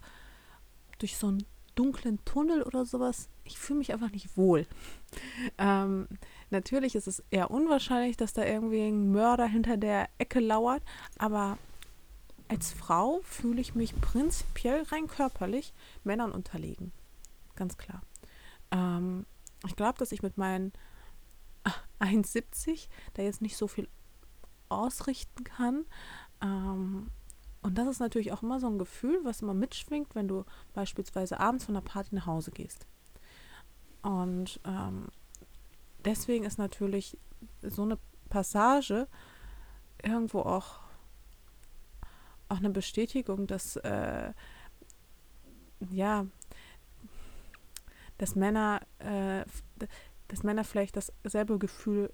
durch 0.99 1.17
so 1.17 1.27
einen 1.27 1.45
dunklen 1.75 2.23
Tunnel 2.25 2.61
oder 2.63 2.85
sowas, 2.85 3.29
ich 3.43 3.57
fühle 3.59 3.79
mich 3.79 3.93
einfach 3.93 4.11
nicht 4.11 4.37
wohl. 4.37 4.65
Ähm, 5.57 6.07
natürlich 6.51 6.95
ist 6.95 7.07
es 7.07 7.23
eher 7.31 7.51
unwahrscheinlich, 7.51 8.17
dass 8.17 8.33
da 8.33 8.45
irgendwie 8.45 8.87
ein 8.87 9.11
Mörder 9.11 9.45
hinter 9.45 9.77
der 9.77 10.09
Ecke 10.17 10.39
lauert, 10.39 10.83
aber 11.17 11.57
als 12.47 12.73
Frau 12.73 13.21
fühle 13.23 13.61
ich 13.61 13.75
mich 13.75 13.99
prinzipiell 14.01 14.83
rein 14.83 15.07
körperlich 15.07 15.73
Männern 16.03 16.31
unterlegen. 16.31 16.91
Ganz 17.55 17.77
klar. 17.77 18.01
Ähm, 18.71 19.25
ich 19.67 19.75
glaube, 19.75 19.99
dass 19.99 20.11
ich 20.11 20.23
mit 20.23 20.37
meinen 20.37 20.73
1,70 21.99 22.87
da 23.13 23.21
jetzt 23.21 23.41
nicht 23.41 23.57
so 23.57 23.67
viel 23.67 23.87
ausrichten 24.69 25.43
kann. 25.43 25.85
Ähm, 26.41 27.11
und 27.61 27.77
das 27.77 27.87
ist 27.87 27.99
natürlich 27.99 28.31
auch 28.31 28.41
immer 28.41 28.59
so 28.59 28.67
ein 28.67 28.79
Gefühl, 28.79 29.19
was 29.23 29.41
immer 29.41 29.53
mitschwingt, 29.53 30.15
wenn 30.15 30.27
du 30.27 30.45
beispielsweise 30.73 31.39
abends 31.39 31.65
von 31.65 31.73
der 31.73 31.81
Party 31.81 32.15
nach 32.15 32.25
Hause 32.25 32.51
gehst. 32.51 32.87
Und 34.01 34.61
ähm, 34.63 35.07
deswegen 36.05 36.45
ist 36.45 36.57
natürlich 36.57 37.17
so 37.61 37.83
eine 37.83 37.97
Passage 38.29 39.07
irgendwo 40.03 40.41
auch, 40.41 40.79
auch 42.47 42.57
eine 42.57 42.69
Bestätigung, 42.69 43.47
dass 43.47 43.75
äh, 43.77 44.33
ja, 45.91 46.25
dass 48.17 48.35
Männer, 48.35 48.81
äh, 48.99 49.45
dass 50.27 50.43
Männer 50.43 50.63
vielleicht 50.63 50.97
dasselbe 51.23 51.57
Gefühl 51.57 52.11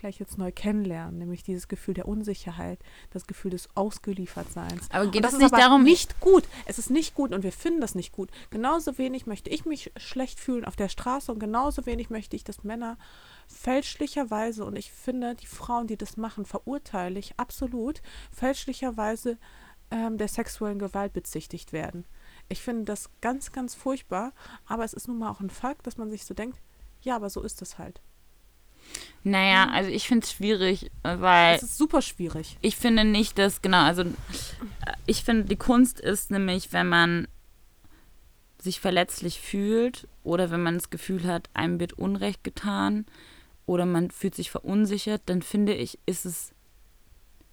vielleicht 0.00 0.18
jetzt 0.18 0.38
neu 0.38 0.50
kennenlernen, 0.50 1.18
nämlich 1.18 1.42
dieses 1.42 1.68
Gefühl 1.68 1.94
der 1.94 2.08
Unsicherheit, 2.08 2.78
das 3.10 3.26
Gefühl 3.26 3.50
des 3.50 3.68
Ausgeliefertseins. 3.76 4.90
Aber 4.90 5.06
geht 5.06 5.24
das 5.24 5.34
es 5.34 5.38
nicht 5.38 5.52
darum, 5.52 5.82
nicht 5.82 6.20
gut. 6.20 6.44
Es 6.64 6.78
ist 6.78 6.90
nicht 6.90 7.14
gut 7.14 7.32
und 7.32 7.42
wir 7.42 7.52
finden 7.52 7.82
das 7.82 7.94
nicht 7.94 8.10
gut. 8.10 8.30
Genauso 8.48 8.96
wenig 8.96 9.26
möchte 9.26 9.50
ich 9.50 9.66
mich 9.66 9.92
schlecht 9.98 10.40
fühlen 10.40 10.64
auf 10.64 10.74
der 10.74 10.88
Straße 10.88 11.30
und 11.30 11.38
genauso 11.38 11.84
wenig 11.84 12.08
möchte 12.08 12.34
ich, 12.34 12.44
dass 12.44 12.64
Männer 12.64 12.96
fälschlicherweise 13.46 14.64
und 14.64 14.76
ich 14.76 14.90
finde 14.90 15.34
die 15.34 15.46
Frauen, 15.46 15.86
die 15.86 15.98
das 15.98 16.16
machen, 16.16 16.46
verurteile 16.46 17.18
ich 17.18 17.38
absolut 17.38 18.00
fälschlicherweise 18.32 19.36
ähm, 19.90 20.16
der 20.16 20.28
sexuellen 20.28 20.78
Gewalt 20.78 21.12
bezichtigt 21.12 21.72
werden. 21.72 22.06
Ich 22.48 22.62
finde 22.62 22.84
das 22.84 23.10
ganz, 23.20 23.52
ganz 23.52 23.74
furchtbar, 23.74 24.32
aber 24.66 24.84
es 24.84 24.94
ist 24.94 25.08
nun 25.08 25.18
mal 25.18 25.30
auch 25.30 25.40
ein 25.40 25.50
Fakt, 25.50 25.86
dass 25.86 25.98
man 25.98 26.10
sich 26.10 26.24
so 26.24 26.32
denkt, 26.32 26.58
ja, 27.02 27.16
aber 27.16 27.28
so 27.28 27.42
ist 27.42 27.60
es 27.60 27.78
halt. 27.78 28.00
Naja, 29.22 29.68
also 29.70 29.90
ich 29.90 30.08
finde 30.08 30.24
es 30.24 30.32
schwierig, 30.32 30.90
weil. 31.02 31.56
Es 31.56 31.62
ist 31.62 31.78
super 31.78 32.00
schwierig. 32.00 32.56
Ich 32.62 32.76
finde 32.76 33.04
nicht, 33.04 33.38
dass, 33.38 33.60
genau, 33.60 33.82
also 33.82 34.04
ich 35.06 35.24
finde, 35.24 35.44
die 35.44 35.56
Kunst 35.56 36.00
ist 36.00 36.30
nämlich, 36.30 36.72
wenn 36.72 36.88
man 36.88 37.28
sich 38.62 38.80
verletzlich 38.80 39.40
fühlt 39.40 40.08
oder 40.22 40.50
wenn 40.50 40.62
man 40.62 40.74
das 40.74 40.90
Gefühl 40.90 41.24
hat, 41.24 41.48
einem 41.54 41.80
wird 41.80 41.94
Unrecht 41.94 42.44
getan 42.44 43.06
oder 43.66 43.86
man 43.86 44.10
fühlt 44.10 44.34
sich 44.34 44.50
verunsichert, 44.50 45.22
dann 45.26 45.42
finde 45.42 45.74
ich, 45.74 45.98
ist 46.06 46.26
es 46.26 46.52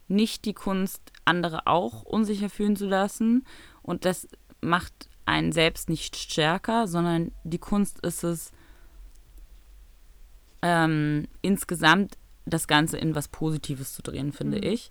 nicht 0.08 0.46
die 0.46 0.54
Kunst, 0.54 1.02
andere 1.26 1.68
auch 1.68 2.04
unsicher 2.04 2.50
fühlen 2.50 2.76
zu 2.76 2.86
lassen. 2.86 3.46
Und 3.82 4.06
das 4.06 4.28
macht 4.62 5.10
einen 5.26 5.52
selbst 5.52 5.90
nicht 5.90 6.16
stärker, 6.16 6.88
sondern 6.88 7.32
die 7.44 7.60
Kunst 7.60 8.00
ist 8.06 8.24
es, 8.24 8.52
ähm, 10.62 11.28
insgesamt 11.42 12.18
das 12.46 12.68
Ganze 12.68 12.98
in 12.98 13.16
was 13.16 13.28
Positives 13.28 13.94
zu 13.94 14.02
drehen, 14.02 14.32
finde 14.32 14.58
mhm. 14.58 14.64
ich. 14.64 14.90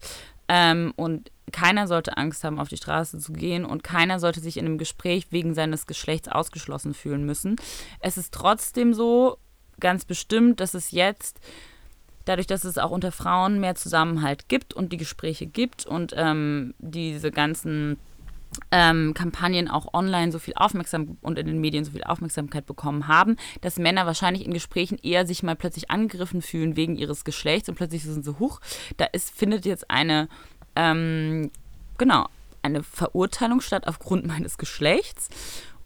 Ähm, 0.48 0.92
und 0.96 1.30
keiner 1.52 1.86
sollte 1.88 2.16
Angst 2.16 2.44
haben, 2.44 2.60
auf 2.60 2.68
die 2.68 2.76
Straße 2.76 3.18
zu 3.18 3.32
gehen 3.32 3.64
und 3.64 3.82
keiner 3.82 4.20
sollte 4.20 4.40
sich 4.40 4.56
in 4.56 4.66
einem 4.66 4.78
Gespräch 4.78 5.28
wegen 5.30 5.54
seines 5.54 5.86
Geschlechts 5.86 6.28
ausgeschlossen 6.28 6.94
fühlen 6.94 7.24
müssen. 7.24 7.56
Es 8.00 8.16
ist 8.16 8.32
trotzdem 8.32 8.94
so, 8.94 9.38
ganz 9.80 10.04
bestimmt, 10.04 10.60
dass 10.60 10.74
es 10.74 10.90
jetzt 10.90 11.40
dadurch, 12.24 12.46
dass 12.46 12.64
es 12.64 12.78
auch 12.78 12.90
unter 12.90 13.12
Frauen 13.12 13.60
mehr 13.60 13.74
Zusammenhalt 13.74 14.48
gibt 14.48 14.74
und 14.74 14.92
die 14.92 14.96
Gespräche 14.96 15.46
gibt 15.46 15.86
und 15.86 16.12
ähm, 16.16 16.74
diese 16.78 17.30
ganzen 17.30 17.98
ähm, 18.70 19.14
Kampagnen 19.14 19.68
auch 19.68 19.92
online 19.92 20.32
so 20.32 20.38
viel 20.38 20.54
Aufmerksamkeit 20.54 21.16
und 21.20 21.38
in 21.38 21.46
den 21.46 21.60
Medien 21.60 21.84
so 21.84 21.92
viel 21.92 22.04
Aufmerksamkeit 22.04 22.66
bekommen 22.66 23.08
haben, 23.08 23.36
dass 23.60 23.78
Männer 23.78 24.06
wahrscheinlich 24.06 24.44
in 24.44 24.52
Gesprächen 24.52 24.98
eher 25.02 25.26
sich 25.26 25.42
mal 25.42 25.56
plötzlich 25.56 25.90
angegriffen 25.90 26.42
fühlen 26.42 26.76
wegen 26.76 26.96
ihres 26.96 27.24
Geschlechts 27.24 27.68
und 27.68 27.74
plötzlich 27.74 28.04
sind 28.04 28.24
sie 28.24 28.38
hoch. 28.38 28.60
Da 28.96 29.06
ist, 29.06 29.30
findet 29.30 29.64
jetzt 29.64 29.90
eine, 29.90 30.28
ähm, 30.74 31.50
genau, 31.98 32.26
eine 32.62 32.82
Verurteilung 32.82 33.60
statt 33.60 33.86
aufgrund 33.86 34.26
meines 34.26 34.58
Geschlechts. 34.58 35.28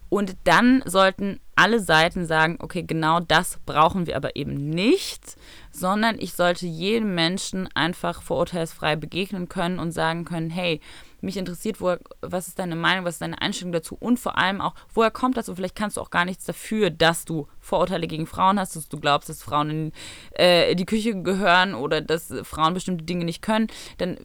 Und 0.09 0.35
dann 0.43 0.83
sollten 0.85 1.39
alle 1.55 1.79
Seiten 1.79 2.25
sagen, 2.25 2.57
okay, 2.59 2.83
genau 2.83 3.21
das 3.21 3.59
brauchen 3.65 4.07
wir 4.07 4.17
aber 4.17 4.35
eben 4.35 4.69
nicht, 4.69 5.37
sondern 5.71 6.19
ich 6.19 6.33
sollte 6.33 6.65
jedem 6.65 7.15
Menschen 7.15 7.69
einfach 7.75 8.21
vorurteilsfrei 8.21 8.97
begegnen 8.97 9.47
können 9.47 9.79
und 9.79 9.93
sagen 9.93 10.25
können, 10.25 10.49
hey, 10.49 10.81
mich 11.21 11.37
interessiert, 11.37 11.81
wo, 11.81 11.95
was 12.21 12.47
ist 12.47 12.59
deine 12.59 12.75
Meinung, 12.75 13.05
was 13.05 13.15
ist 13.15 13.21
deine 13.21 13.41
Einstellung 13.41 13.71
dazu 13.71 13.95
und 13.99 14.19
vor 14.19 14.37
allem 14.37 14.61
auch, 14.61 14.75
woher 14.93 15.11
kommt 15.11 15.37
das? 15.37 15.49
Und 15.49 15.55
vielleicht 15.55 15.75
kannst 15.75 15.97
du 15.97 16.01
auch 16.01 16.09
gar 16.09 16.25
nichts 16.25 16.45
dafür, 16.45 16.89
dass 16.89 17.25
du 17.25 17.47
Vorurteile 17.59 18.07
gegen 18.07 18.27
Frauen 18.27 18.59
hast, 18.59 18.75
dass 18.75 18.89
du 18.89 18.99
glaubst, 18.99 19.29
dass 19.29 19.43
Frauen 19.43 19.69
in 19.69 19.91
äh, 20.33 20.75
die 20.75 20.85
Küche 20.85 21.21
gehören 21.21 21.75
oder 21.75 22.01
dass 22.01 22.33
Frauen 22.43 22.73
bestimmte 22.73 23.05
Dinge 23.05 23.25
nicht 23.25 23.41
können, 23.41 23.67
dann 23.97 24.17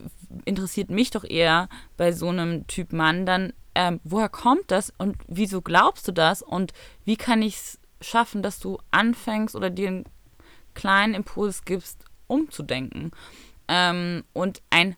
interessiert 0.45 0.89
mich 0.89 1.11
doch 1.11 1.23
eher 1.23 1.69
bei 1.95 2.11
so 2.11 2.29
einem 2.29 2.67
Typ 2.67 2.93
Mann 2.93 3.25
dann, 3.25 3.53
ähm, 3.75 3.99
woher 4.03 4.29
kommt 4.29 4.71
das 4.71 4.91
und 4.97 5.17
wieso 5.27 5.61
glaubst 5.61 6.07
du 6.07 6.11
das? 6.11 6.41
Und 6.41 6.73
wie 7.05 7.15
kann 7.15 7.41
ich 7.41 7.55
es 7.55 7.79
schaffen, 8.01 8.41
dass 8.41 8.59
du 8.59 8.79
anfängst 8.91 9.55
oder 9.55 9.69
dir 9.69 9.87
einen 9.87 10.05
kleinen 10.73 11.13
Impuls 11.13 11.65
gibst, 11.65 12.05
umzudenken. 12.27 13.11
Ähm, 13.67 14.23
und 14.33 14.61
ein 14.69 14.95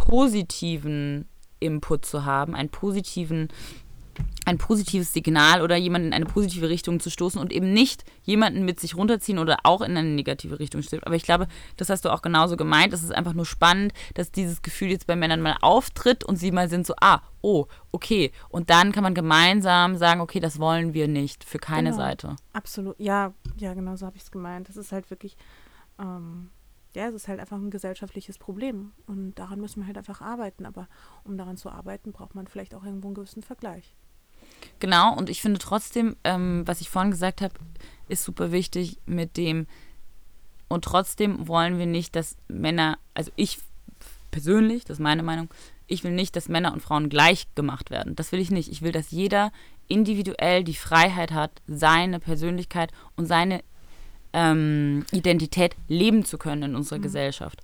positiven 0.00 1.28
Input 1.58 2.06
zu 2.06 2.24
haben, 2.24 2.54
einen 2.54 2.70
positiven 2.70 3.48
ein 4.44 4.58
positives 4.58 5.12
Signal 5.12 5.62
oder 5.62 5.76
jemanden 5.76 6.08
in 6.08 6.14
eine 6.14 6.26
positive 6.26 6.68
Richtung 6.68 7.00
zu 7.00 7.10
stoßen 7.10 7.40
und 7.40 7.52
eben 7.52 7.72
nicht 7.72 8.04
jemanden 8.22 8.64
mit 8.64 8.80
sich 8.80 8.96
runterziehen 8.96 9.38
oder 9.38 9.58
auch 9.62 9.80
in 9.80 9.96
eine 9.96 10.08
negative 10.08 10.58
Richtung 10.58 10.82
stimmt. 10.82 11.06
Aber 11.06 11.14
ich 11.14 11.22
glaube, 11.22 11.46
das 11.76 11.88
hast 11.88 12.04
du 12.04 12.10
auch 12.10 12.20
genauso 12.20 12.56
gemeint. 12.56 12.92
Es 12.92 13.02
ist 13.02 13.14
einfach 13.14 13.32
nur 13.32 13.46
spannend, 13.46 13.92
dass 14.14 14.30
dieses 14.30 14.62
Gefühl 14.62 14.90
jetzt 14.90 15.06
bei 15.06 15.16
Männern 15.16 15.40
mal 15.40 15.56
auftritt 15.60 16.24
und 16.24 16.36
sie 16.36 16.50
mal 16.50 16.68
sind 16.68 16.86
so, 16.86 16.94
ah, 17.00 17.20
oh, 17.42 17.66
okay. 17.92 18.32
Und 18.48 18.70
dann 18.70 18.92
kann 18.92 19.04
man 19.04 19.14
gemeinsam 19.14 19.96
sagen, 19.96 20.20
okay, 20.20 20.40
das 20.40 20.58
wollen 20.58 20.92
wir 20.92 21.06
nicht 21.06 21.44
für 21.44 21.58
keine 21.58 21.90
genau. 21.90 22.02
Seite. 22.02 22.36
Absolut. 22.52 22.96
Ja, 22.98 23.32
ja, 23.58 23.74
genau 23.74 23.96
so 23.96 24.06
habe 24.06 24.16
ich 24.16 24.22
es 24.22 24.30
gemeint. 24.30 24.68
Das 24.68 24.76
ist 24.76 24.92
halt 24.92 25.10
wirklich. 25.10 25.36
Ähm 25.98 26.50
ja, 26.94 27.08
es 27.08 27.14
ist 27.14 27.28
halt 27.28 27.40
einfach 27.40 27.56
ein 27.56 27.70
gesellschaftliches 27.70 28.38
Problem 28.38 28.92
und 29.06 29.34
daran 29.34 29.60
müssen 29.60 29.80
wir 29.80 29.86
halt 29.86 29.98
einfach 29.98 30.20
arbeiten. 30.20 30.66
Aber 30.66 30.88
um 31.24 31.36
daran 31.36 31.56
zu 31.56 31.70
arbeiten, 31.70 32.12
braucht 32.12 32.34
man 32.34 32.46
vielleicht 32.46 32.74
auch 32.74 32.84
irgendwo 32.84 33.08
einen 33.08 33.14
gewissen 33.14 33.42
Vergleich. 33.42 33.94
Genau, 34.78 35.16
und 35.16 35.30
ich 35.30 35.42
finde 35.42 35.58
trotzdem, 35.58 36.16
ähm, 36.24 36.62
was 36.66 36.80
ich 36.80 36.90
vorhin 36.90 37.10
gesagt 37.10 37.40
habe, 37.40 37.54
ist 38.08 38.24
super 38.24 38.52
wichtig 38.52 38.98
mit 39.06 39.36
dem, 39.36 39.66
und 40.68 40.84
trotzdem 40.84 41.48
wollen 41.48 41.78
wir 41.78 41.86
nicht, 41.86 42.14
dass 42.16 42.36
Männer, 42.48 42.98
also 43.14 43.30
ich 43.36 43.58
persönlich, 44.30 44.84
das 44.84 44.98
ist 44.98 45.02
meine 45.02 45.22
Meinung, 45.22 45.48
ich 45.86 46.04
will 46.04 46.12
nicht, 46.12 46.36
dass 46.36 46.48
Männer 46.48 46.72
und 46.72 46.82
Frauen 46.82 47.08
gleich 47.08 47.52
gemacht 47.56 47.90
werden. 47.90 48.14
Das 48.14 48.30
will 48.30 48.38
ich 48.38 48.52
nicht. 48.52 48.70
Ich 48.70 48.80
will, 48.80 48.92
dass 48.92 49.10
jeder 49.10 49.50
individuell 49.88 50.62
die 50.62 50.76
Freiheit 50.76 51.32
hat, 51.32 51.50
seine 51.66 52.20
Persönlichkeit 52.20 52.92
und 53.16 53.26
seine 53.26 53.64
ähm, 54.32 55.04
Identität 55.12 55.74
leben 55.88 56.24
zu 56.24 56.38
können 56.38 56.62
in 56.62 56.76
unserer 56.76 56.98
mhm. 56.98 57.02
Gesellschaft, 57.02 57.60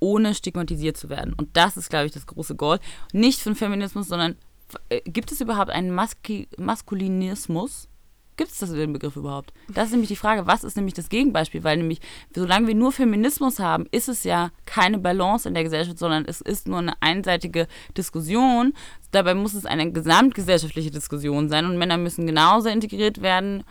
ohne 0.00 0.34
stigmatisiert 0.34 0.96
zu 0.96 1.08
werden. 1.08 1.34
Und 1.34 1.56
das 1.56 1.76
ist, 1.76 1.90
glaube 1.90 2.06
ich, 2.06 2.12
das 2.12 2.26
große 2.26 2.56
Goal. 2.56 2.78
Nicht 3.12 3.40
von 3.40 3.54
Feminismus, 3.54 4.08
sondern 4.08 4.36
äh, 4.88 5.00
gibt 5.02 5.32
es 5.32 5.40
überhaupt 5.40 5.70
einen 5.70 5.90
Maski 5.90 6.48
Maskulinismus? 6.56 7.88
Gibt 8.38 8.52
es 8.52 8.58
das 8.58 8.70
den 8.70 8.92
Begriff 8.92 9.16
überhaupt? 9.16 9.52
Das 9.68 9.86
ist 9.86 9.90
nämlich 9.90 10.10
die 10.10 10.16
Frage, 10.16 10.46
was 10.46 10.62
ist 10.62 10.76
nämlich 10.76 10.94
das 10.94 11.08
Gegenbeispiel? 11.08 11.64
Weil 11.64 11.78
nämlich, 11.78 12.00
solange 12.32 12.68
wir 12.68 12.76
nur 12.76 12.92
Feminismus 12.92 13.58
haben, 13.58 13.86
ist 13.90 14.08
es 14.08 14.22
ja 14.22 14.52
keine 14.64 14.98
Balance 14.98 15.48
in 15.48 15.54
der 15.54 15.64
Gesellschaft, 15.64 15.98
sondern 15.98 16.24
es 16.24 16.40
ist 16.40 16.68
nur 16.68 16.78
eine 16.78 17.02
einseitige 17.02 17.66
Diskussion. 17.96 18.74
Dabei 19.10 19.34
muss 19.34 19.54
es 19.54 19.64
eine 19.64 19.90
gesamtgesellschaftliche 19.90 20.90
Diskussion 20.90 21.48
sein 21.48 21.64
und 21.64 21.78
Männer 21.78 21.96
müssen 21.96 22.26
genauso 22.26 22.68
integriert 22.68 23.22
werden 23.22 23.64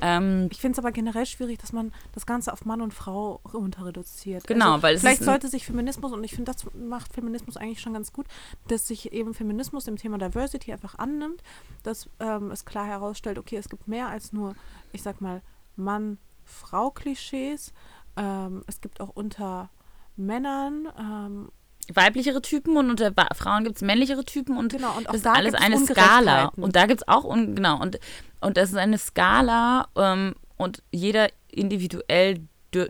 ähm, 0.00 0.48
ich 0.50 0.60
finde 0.60 0.72
es 0.72 0.78
aber 0.78 0.92
generell 0.92 1.26
schwierig, 1.26 1.58
dass 1.58 1.72
man 1.72 1.92
das 2.12 2.26
Ganze 2.26 2.52
auf 2.52 2.64
Mann 2.64 2.80
und 2.80 2.92
Frau 2.94 3.40
runter 3.52 3.86
reduziert. 3.86 4.46
Genau, 4.46 4.72
also, 4.72 4.82
weil 4.82 4.98
vielleicht 4.98 5.22
sollte 5.22 5.48
sich 5.48 5.66
Feminismus 5.66 6.12
und 6.12 6.24
ich 6.24 6.34
finde, 6.34 6.52
das 6.52 6.64
macht 6.74 7.12
Feminismus 7.12 7.56
eigentlich 7.56 7.80
schon 7.80 7.94
ganz 7.94 8.12
gut, 8.12 8.26
dass 8.68 8.88
sich 8.88 9.12
eben 9.12 9.34
Feminismus 9.34 9.84
dem 9.84 9.96
Thema 9.96 10.18
Diversity 10.18 10.72
einfach 10.72 10.98
annimmt, 10.98 11.42
dass 11.82 12.08
ähm, 12.20 12.50
es 12.50 12.64
klar 12.64 12.86
herausstellt, 12.86 13.38
okay, 13.38 13.56
es 13.56 13.68
gibt 13.68 13.86
mehr 13.86 14.08
als 14.08 14.32
nur, 14.32 14.54
ich 14.92 15.02
sag 15.02 15.20
mal, 15.20 15.42
Mann-Frau-Klischees. 15.76 17.72
Ähm, 18.16 18.64
es 18.66 18.80
gibt 18.80 19.00
auch 19.00 19.10
unter 19.10 19.70
Männern 20.16 20.88
ähm, 20.98 21.52
weiblichere 21.92 22.42
Typen 22.42 22.76
und 22.76 22.90
unter 22.90 23.12
Frauen 23.34 23.64
gibt 23.64 23.76
es 23.76 23.82
männlichere 23.82 24.24
Typen 24.24 24.56
und, 24.56 24.72
genau, 24.72 24.96
und 24.96 25.06
das 25.08 25.16
ist 25.16 25.26
alles 25.26 25.54
eine 25.54 25.78
Skala. 25.78 26.52
Und 26.56 26.76
da 26.76 26.86
gibt 26.86 27.02
es 27.02 27.08
auch, 27.08 27.24
un 27.24 27.54
genau, 27.54 27.80
und, 27.80 27.98
und 28.40 28.56
das 28.56 28.70
ist 28.70 28.76
eine 28.76 28.98
Skala 28.98 29.88
ähm, 29.96 30.34
und 30.56 30.82
jeder 30.90 31.28
individuell 31.50 32.40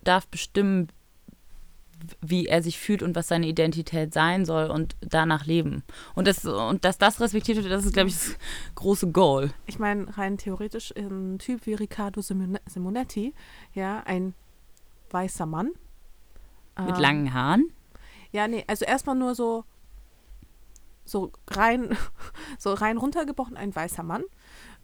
darf 0.04 0.28
bestimmen, 0.28 0.88
wie 2.20 2.46
er 2.46 2.62
sich 2.62 2.78
fühlt 2.78 3.02
und 3.02 3.14
was 3.14 3.28
seine 3.28 3.46
Identität 3.46 4.12
sein 4.12 4.44
soll 4.44 4.70
und 4.70 4.96
danach 5.00 5.46
leben. 5.46 5.82
Und, 6.14 6.26
das, 6.26 6.44
und 6.44 6.84
dass 6.84 6.98
das 6.98 7.20
respektiert 7.20 7.58
wird, 7.58 7.70
das 7.70 7.84
ist, 7.84 7.92
glaube 7.92 8.08
ich, 8.08 8.14
das 8.14 8.36
große 8.74 9.10
Goal. 9.12 9.52
Ich 9.66 9.78
meine, 9.78 10.16
rein 10.18 10.36
theoretisch, 10.36 10.92
ein 10.96 11.38
Typ 11.38 11.64
wie 11.66 11.74
Riccardo 11.74 12.20
Simonetti, 12.20 13.34
ja, 13.72 14.02
ein 14.04 14.34
weißer 15.10 15.46
Mann. 15.46 15.70
Mit 16.78 16.96
ähm, 16.96 17.00
langen 17.00 17.34
Haaren 17.34 17.72
ja, 18.32 18.48
nee, 18.48 18.64
also 18.66 18.84
erstmal 18.84 19.14
nur 19.14 19.34
so, 19.34 19.64
so 21.04 21.32
rein, 21.48 21.96
so 22.58 22.72
rein 22.72 22.98
runtergebrochen, 22.98 23.56
ein 23.56 23.74
weißer 23.74 24.02
Mann. 24.02 24.24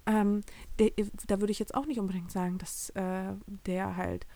ähm, 0.07 0.43
der, 0.79 0.91
da 1.27 1.41
würde 1.41 1.51
ich 1.51 1.59
jetzt 1.59 1.75
auch 1.75 1.87
nicht 1.87 1.99
unbedingt 1.99 2.31
sagen, 2.31 2.59
dass 2.59 2.91
äh, 2.91 3.35
der 3.67 3.97
halt 3.97 4.27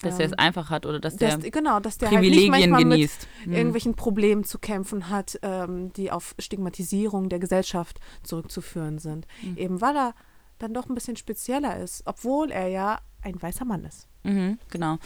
dass 0.00 0.14
ähm, 0.14 0.20
er 0.20 0.26
es 0.26 0.32
einfach 0.34 0.70
hat 0.70 0.86
oder 0.86 1.00
dass 1.00 1.16
der 1.16 1.38
dass, 1.38 1.50
genau, 1.50 1.80
dass 1.80 1.98
der 1.98 2.08
Privilegien 2.08 2.52
halt 2.52 2.70
nicht 2.70 2.78
genießt. 2.78 3.28
mit 3.38 3.46
hm. 3.46 3.52
irgendwelchen 3.52 3.94
Problemen 3.94 4.44
zu 4.44 4.58
kämpfen 4.58 5.08
hat, 5.08 5.38
ähm, 5.42 5.92
die 5.94 6.12
auf 6.12 6.34
Stigmatisierung 6.38 7.28
der 7.28 7.38
Gesellschaft 7.38 7.98
zurückzuführen 8.22 8.98
sind. 8.98 9.26
Hm. 9.40 9.56
Eben 9.56 9.80
weil 9.80 9.96
er 9.96 10.14
dann 10.58 10.74
doch 10.74 10.88
ein 10.88 10.94
bisschen 10.94 11.16
spezieller 11.16 11.78
ist, 11.78 12.02
obwohl 12.04 12.50
er 12.50 12.68
ja 12.68 13.00
ein 13.22 13.40
weißer 13.40 13.64
Mann 13.64 13.84
ist. 13.84 14.07
Mhm, 14.22 14.58
genau. 14.70 14.98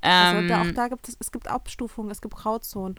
Also 0.00 0.48
da, 0.48 0.60
auch 0.60 0.64
ähm, 0.64 0.74
da 0.74 0.88
gibt 0.88 1.08
es, 1.08 1.16
es 1.18 1.32
gibt 1.32 1.48
Abstufungen, 1.48 2.10
es 2.10 2.20
gibt 2.20 2.36
Grauzonen. 2.36 2.98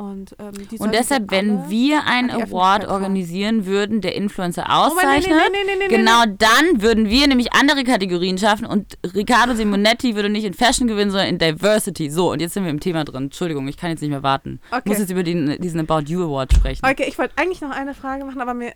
Und, 0.00 0.34
ähm, 0.38 0.54
und 0.78 0.94
deshalb, 0.94 1.30
wenn 1.30 1.68
wir 1.68 2.06
einen 2.06 2.30
Award 2.30 2.88
organisieren 2.88 3.66
würden, 3.66 4.00
der 4.00 4.14
Influencer 4.14 4.64
auszeichnet, 4.74 5.36
oh, 5.36 5.50
nee, 5.52 5.58
nee, 5.66 5.88
nee, 5.88 5.94
genau 5.94 6.24
dann 6.24 6.80
würden 6.80 7.10
wir 7.10 7.26
nämlich 7.26 7.52
andere 7.52 7.84
Kategorien 7.84 8.38
schaffen 8.38 8.64
und 8.64 8.96
Riccardo 9.14 9.54
Simonetti 9.54 10.14
würde 10.14 10.30
nicht 10.30 10.44
in 10.44 10.54
Fashion 10.54 10.88
gewinnen, 10.88 11.10
sondern 11.10 11.28
in 11.28 11.38
Diversity. 11.38 12.08
So, 12.08 12.32
und 12.32 12.40
jetzt 12.40 12.54
sind 12.54 12.64
wir 12.64 12.70
im 12.70 12.80
Thema 12.80 13.04
drin. 13.04 13.24
Entschuldigung, 13.24 13.68
ich 13.68 13.76
kann 13.76 13.90
jetzt 13.90 14.00
nicht 14.00 14.08
mehr 14.08 14.22
warten. 14.22 14.60
Okay. 14.70 14.80
Ich 14.84 14.88
muss 14.88 14.98
jetzt 15.00 15.10
über 15.10 15.22
den, 15.22 15.60
diesen 15.60 15.80
About 15.80 16.10
You 16.10 16.22
Award 16.22 16.54
sprechen. 16.54 16.86
Okay, 16.86 17.04
ich 17.06 17.18
wollte 17.18 17.34
eigentlich 17.36 17.60
noch 17.60 17.70
eine 17.70 17.92
Frage 17.92 18.24
machen, 18.24 18.40
aber, 18.40 18.54
mir, 18.54 18.72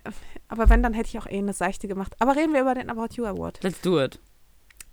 aber 0.47 0.69
wenn, 0.69 0.83
dann 0.83 0.93
hätte 0.93 1.09
ich 1.09 1.17
auch 1.17 1.25
eh 1.25 1.39
eine 1.39 1.53
seichte 1.53 1.87
gemacht. 1.87 2.13
Aber 2.19 2.35
reden 2.35 2.53
wir 2.53 2.61
über 2.61 2.75
den 2.75 2.87
About 2.91 3.15
You 3.15 3.25
Award. 3.25 3.63
Let's 3.63 3.81
do 3.81 3.99
it. 3.99 4.19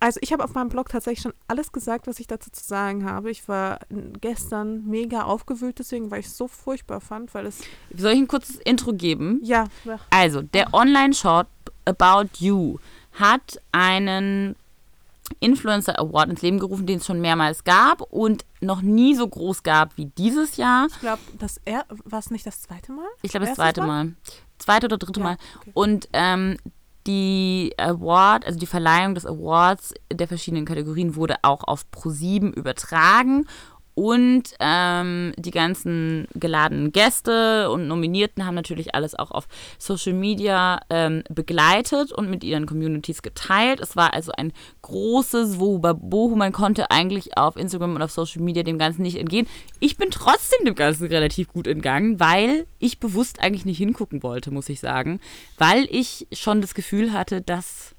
Also 0.03 0.19
ich 0.21 0.33
habe 0.33 0.43
auf 0.43 0.53
meinem 0.53 0.67
Blog 0.67 0.89
tatsächlich 0.89 1.21
schon 1.21 1.33
alles 1.47 1.71
gesagt, 1.71 2.07
was 2.07 2.19
ich 2.19 2.27
dazu 2.27 2.51
zu 2.51 2.61
sagen 2.61 3.05
habe. 3.05 3.31
Ich 3.31 3.47
war 3.47 3.79
gestern 4.19 4.85
mega 4.85 5.21
aufgewühlt, 5.23 5.79
deswegen, 5.79 6.11
weil 6.11 6.19
ich 6.19 6.25
es 6.25 6.35
so 6.35 6.49
furchtbar 6.49 6.99
fand, 6.99 7.33
weil 7.33 7.45
es. 7.45 7.61
Soll 7.95 8.11
ich 8.11 8.17
ein 8.17 8.27
kurzes 8.27 8.57
Intro 8.57 8.91
geben? 8.91 9.39
Ja. 9.43 9.63
Also, 10.09 10.41
der 10.41 10.73
Online-Shop 10.73 11.47
About 11.85 12.31
You 12.39 12.79
hat 13.13 13.61
einen 13.71 14.57
Influencer 15.39 15.97
Award 15.97 16.31
ins 16.31 16.41
Leben 16.41 16.59
gerufen, 16.59 16.85
den 16.85 16.97
es 16.97 17.05
schon 17.05 17.21
mehrmals 17.21 17.63
gab 17.63 18.01
und 18.01 18.43
noch 18.59 18.81
nie 18.81 19.15
so 19.15 19.25
groß 19.25 19.63
gab 19.63 19.95
wie 19.95 20.07
dieses 20.17 20.57
Jahr. 20.57 20.87
Ich 20.89 20.99
glaube, 20.99 21.21
das 21.39 21.61
er 21.63 21.85
war 22.03 22.19
es 22.19 22.29
nicht 22.29 22.45
das 22.45 22.61
zweite 22.61 22.91
Mal? 22.91 23.07
Ich 23.21 23.31
glaube, 23.31 23.45
das 23.45 23.55
zweite 23.55 23.79
Mal? 23.79 24.03
Mal. 24.03 24.13
Zweite 24.57 24.87
oder 24.87 24.97
dritte 24.97 25.21
ja, 25.21 25.27
Mal. 25.27 25.37
Okay. 25.59 25.71
Und 25.73 26.09
ähm, 26.11 26.57
die 27.07 27.73
Award, 27.77 28.45
also 28.45 28.57
die 28.57 28.65
Verleihung 28.65 29.15
des 29.15 29.25
Awards 29.25 29.93
der 30.11 30.27
verschiedenen 30.27 30.65
Kategorien 30.65 31.15
wurde 31.15 31.37
auch 31.41 31.63
auf 31.63 31.85
Pro7 31.93 32.53
übertragen 32.53 33.45
und 33.95 34.43
ähm, 34.59 35.33
die 35.37 35.51
ganzen 35.51 36.27
geladenen 36.33 36.91
Gäste 36.91 37.69
und 37.69 37.87
Nominierten 37.87 38.45
haben 38.45 38.55
natürlich 38.55 38.95
alles 38.95 39.13
auch 39.13 39.31
auf 39.31 39.47
Social 39.77 40.13
Media 40.13 40.79
ähm, 40.89 41.23
begleitet 41.29 42.11
und 42.11 42.29
mit 42.29 42.43
ihren 42.43 42.65
Communities 42.65 43.21
geteilt. 43.21 43.79
Es 43.79 43.95
war 43.95 44.13
also 44.13 44.31
ein 44.31 44.51
großes 44.81 45.59
Wohubabohu. 45.59 46.35
Man 46.35 46.51
konnte 46.51 46.89
eigentlich 46.89 47.37
auf 47.37 47.55
Instagram 47.55 47.95
und 47.95 48.01
auf 48.01 48.11
Social 48.11 48.41
Media 48.41 48.63
dem 48.63 48.79
Ganzen 48.79 49.03
nicht 49.03 49.17
entgehen. 49.17 49.47
Ich 49.79 49.97
bin 49.97 50.09
trotzdem 50.09 50.65
dem 50.65 50.75
Ganzen 50.75 51.07
relativ 51.07 51.49
gut 51.49 51.67
entgangen, 51.67 52.19
weil 52.19 52.65
ich 52.79 52.99
bewusst 52.99 53.41
eigentlich 53.41 53.65
nicht 53.65 53.77
hingucken 53.77 54.23
wollte, 54.23 54.51
muss 54.51 54.69
ich 54.69 54.79
sagen. 54.79 55.19
Weil 55.57 55.87
ich 55.91 56.27
schon 56.31 56.61
das 56.61 56.73
Gefühl 56.73 57.13
hatte, 57.13 57.41
dass 57.41 57.93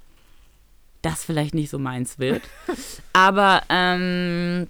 das 1.05 1.25
vielleicht 1.25 1.55
nicht 1.55 1.71
so 1.71 1.79
meins 1.79 2.19
wird. 2.19 2.43
Aber 3.13 3.63
ähm, 3.69 4.69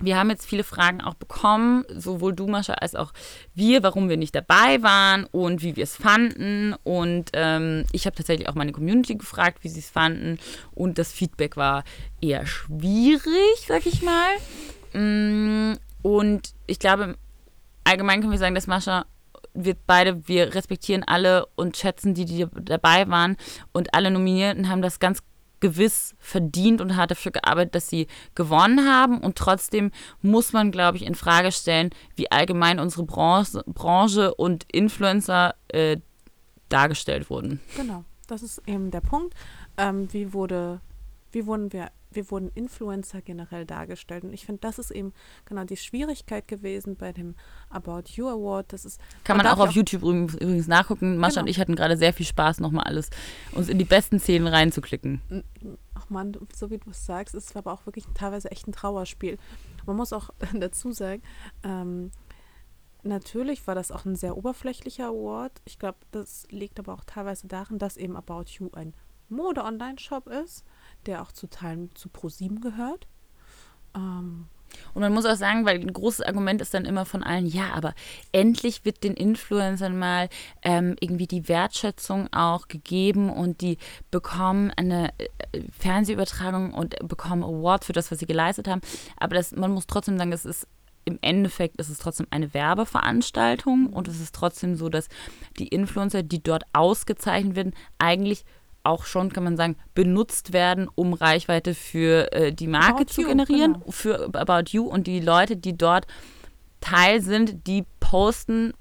wir 0.00 0.16
haben 0.16 0.30
jetzt 0.30 0.46
viele 0.46 0.64
Fragen 0.64 1.00
auch 1.00 1.14
bekommen, 1.14 1.84
sowohl 1.94 2.34
du, 2.34 2.46
Mascha, 2.46 2.74
als 2.74 2.94
auch 2.94 3.12
wir, 3.54 3.82
warum 3.82 4.08
wir 4.08 4.16
nicht 4.16 4.34
dabei 4.34 4.82
waren 4.82 5.24
und 5.26 5.62
wie 5.62 5.76
wir 5.76 5.84
es 5.84 5.96
fanden. 5.96 6.74
Und 6.84 7.30
ähm, 7.34 7.84
ich 7.92 8.06
habe 8.06 8.16
tatsächlich 8.16 8.48
auch 8.48 8.54
meine 8.54 8.72
Community 8.72 9.14
gefragt, 9.14 9.62
wie 9.62 9.68
sie 9.68 9.80
es 9.80 9.90
fanden. 9.90 10.38
Und 10.72 10.98
das 10.98 11.12
Feedback 11.12 11.56
war 11.56 11.84
eher 12.20 12.46
schwierig, 12.46 13.66
sag 13.66 13.86
ich 13.86 14.02
mal. 14.02 14.30
Mm, 14.92 15.76
und 16.02 16.54
ich 16.66 16.78
glaube, 16.78 17.16
allgemein 17.84 18.20
können 18.20 18.32
wir 18.32 18.38
sagen, 18.38 18.54
dass 18.54 18.66
Mascha 18.66 19.04
wir 19.52 19.74
beide, 19.86 20.28
wir 20.28 20.54
respektieren 20.54 21.02
alle 21.04 21.46
und 21.56 21.76
schätzen 21.76 22.14
die, 22.14 22.24
die 22.24 22.46
dabei 22.62 23.08
waren. 23.08 23.36
Und 23.72 23.94
alle 23.94 24.10
Nominierten 24.10 24.68
haben 24.68 24.82
das 24.82 25.00
ganz 25.00 25.22
gewiss 25.60 26.14
verdient 26.18 26.80
und 26.80 26.96
hat 26.96 27.10
dafür 27.10 27.32
gearbeitet, 27.32 27.74
dass 27.74 27.88
sie 27.88 28.06
gewonnen 28.34 28.88
haben. 28.88 29.18
Und 29.18 29.36
trotzdem 29.36 29.90
muss 30.22 30.52
man, 30.52 30.70
glaube 30.70 30.96
ich, 30.96 31.06
in 31.06 31.14
Frage 31.14 31.52
stellen, 31.52 31.90
wie 32.16 32.30
allgemein 32.30 32.78
unsere 32.78 33.04
Branche, 33.04 33.62
Branche 33.66 34.34
und 34.34 34.66
Influencer 34.72 35.54
äh, 35.68 35.98
dargestellt 36.68 37.30
wurden. 37.30 37.60
Genau, 37.76 38.04
das 38.26 38.42
ist 38.42 38.62
eben 38.66 38.90
der 38.90 39.00
Punkt. 39.00 39.34
Ähm, 39.76 40.12
wie 40.12 40.32
wurde, 40.32 40.80
wie 41.32 41.46
wurden 41.46 41.72
wir 41.72 41.90
wir 42.12 42.30
wurden 42.30 42.50
Influencer 42.54 43.22
generell 43.22 43.64
dargestellt. 43.64 44.24
Und 44.24 44.32
ich 44.32 44.46
finde, 44.46 44.60
das 44.60 44.78
ist 44.78 44.90
eben 44.90 45.12
genau 45.44 45.64
die 45.64 45.76
Schwierigkeit 45.76 46.48
gewesen 46.48 46.96
bei 46.96 47.12
dem 47.12 47.34
About 47.68 48.10
You 48.14 48.28
Award. 48.28 48.72
Das 48.72 48.84
ist, 48.84 49.00
Kann 49.24 49.36
man, 49.36 49.46
man 49.46 49.54
auch 49.54 49.60
auf 49.60 49.72
YouTube 49.72 50.02
übrigens 50.02 50.66
nachgucken. 50.68 51.16
Mascha 51.16 51.34
genau. 51.34 51.42
und 51.42 51.48
ich 51.48 51.60
hatten 51.60 51.76
gerade 51.76 51.96
sehr 51.96 52.12
viel 52.12 52.26
Spaß, 52.26 52.60
nochmal 52.60 52.84
alles 52.84 53.10
uns 53.52 53.68
in 53.68 53.78
die 53.78 53.84
besten 53.84 54.18
Szenen 54.18 54.46
reinzuklicken. 54.46 55.20
Ach 55.94 56.10
man, 56.10 56.36
so 56.54 56.70
wie 56.70 56.78
du 56.78 56.90
es 56.90 57.06
sagst, 57.06 57.34
ist 57.34 57.50
es 57.50 57.56
aber 57.56 57.72
auch 57.72 57.86
wirklich 57.86 58.04
teilweise 58.14 58.50
echt 58.50 58.66
ein 58.66 58.72
Trauerspiel. 58.72 59.38
Man 59.86 59.96
muss 59.96 60.12
auch 60.12 60.30
dazu 60.54 60.92
sagen, 60.92 61.22
ähm, 61.62 62.10
Natürlich 63.02 63.66
war 63.66 63.74
das 63.74 63.90
auch 63.90 64.04
ein 64.04 64.14
sehr 64.14 64.36
oberflächlicher 64.36 65.06
Award. 65.06 65.62
Ich 65.64 65.78
glaube, 65.78 65.96
das 66.10 66.46
liegt 66.50 66.78
aber 66.78 66.92
auch 66.92 67.04
teilweise 67.04 67.46
darin, 67.46 67.78
dass 67.78 67.96
eben 67.96 68.14
About 68.14 68.44
You 68.58 68.68
ein 68.72 68.92
Mode-Online-Shop 69.30 70.28
ist 70.28 70.66
der 71.06 71.22
auch 71.22 71.32
zu 71.32 71.48
Teilen 71.48 71.94
zu 71.94 72.08
ProSieben 72.08 72.60
gehört. 72.60 73.06
Ähm, 73.94 74.46
und 74.94 75.02
man 75.02 75.12
muss 75.12 75.26
auch 75.26 75.34
sagen, 75.34 75.66
weil 75.66 75.80
ein 75.80 75.92
großes 75.92 76.22
Argument 76.22 76.60
ist 76.60 76.74
dann 76.74 76.84
immer 76.84 77.04
von 77.04 77.22
allen, 77.22 77.46
ja, 77.46 77.72
aber 77.74 77.94
endlich 78.32 78.84
wird 78.84 79.02
den 79.04 79.14
Influencern 79.14 79.98
mal 79.98 80.28
ähm, 80.62 80.96
irgendwie 81.00 81.26
die 81.26 81.48
Wertschätzung 81.48 82.32
auch 82.32 82.68
gegeben 82.68 83.30
und 83.30 83.60
die 83.60 83.78
bekommen 84.10 84.72
eine 84.76 85.10
äh, 85.18 85.62
Fernsehübertragung 85.76 86.72
und 86.72 86.96
bekommen 87.06 87.42
Award 87.42 87.84
für 87.84 87.92
das, 87.92 88.10
was 88.10 88.18
sie 88.18 88.26
geleistet 88.26 88.68
haben. 88.68 88.80
Aber 89.16 89.34
das, 89.34 89.52
man 89.52 89.72
muss 89.72 89.86
trotzdem 89.86 90.18
sagen, 90.18 90.32
es 90.32 90.44
ist 90.44 90.66
im 91.06 91.18
Endeffekt 91.22 91.76
ist 91.80 91.88
es 91.88 91.98
trotzdem 91.98 92.26
eine 92.30 92.52
Werbeveranstaltung 92.52 93.86
und 93.92 94.06
es 94.06 94.20
ist 94.20 94.34
trotzdem 94.34 94.76
so, 94.76 94.90
dass 94.90 95.08
die 95.58 95.68
Influencer, 95.68 96.22
die 96.22 96.42
dort 96.42 96.64
ausgezeichnet 96.74 97.56
werden, 97.56 97.74
eigentlich 97.98 98.44
auch 98.82 99.04
schon, 99.04 99.32
kann 99.32 99.44
man 99.44 99.56
sagen, 99.56 99.76
benutzt 99.94 100.52
werden, 100.52 100.88
um 100.94 101.12
Reichweite 101.12 101.74
für 101.74 102.32
äh, 102.32 102.52
die 102.52 102.66
Marke 102.66 103.02
About 103.02 103.12
zu 103.12 103.22
generieren, 103.24 103.74
genau. 103.74 103.90
für 103.90 104.34
About 104.34 104.70
You 104.70 104.84
und 104.84 105.06
die 105.06 105.20
Leute, 105.20 105.56
die 105.56 105.76
dort 105.76 106.06
Teil 106.80 107.20
sind, 107.20 107.66
die 107.66 107.84
posten 108.00 108.72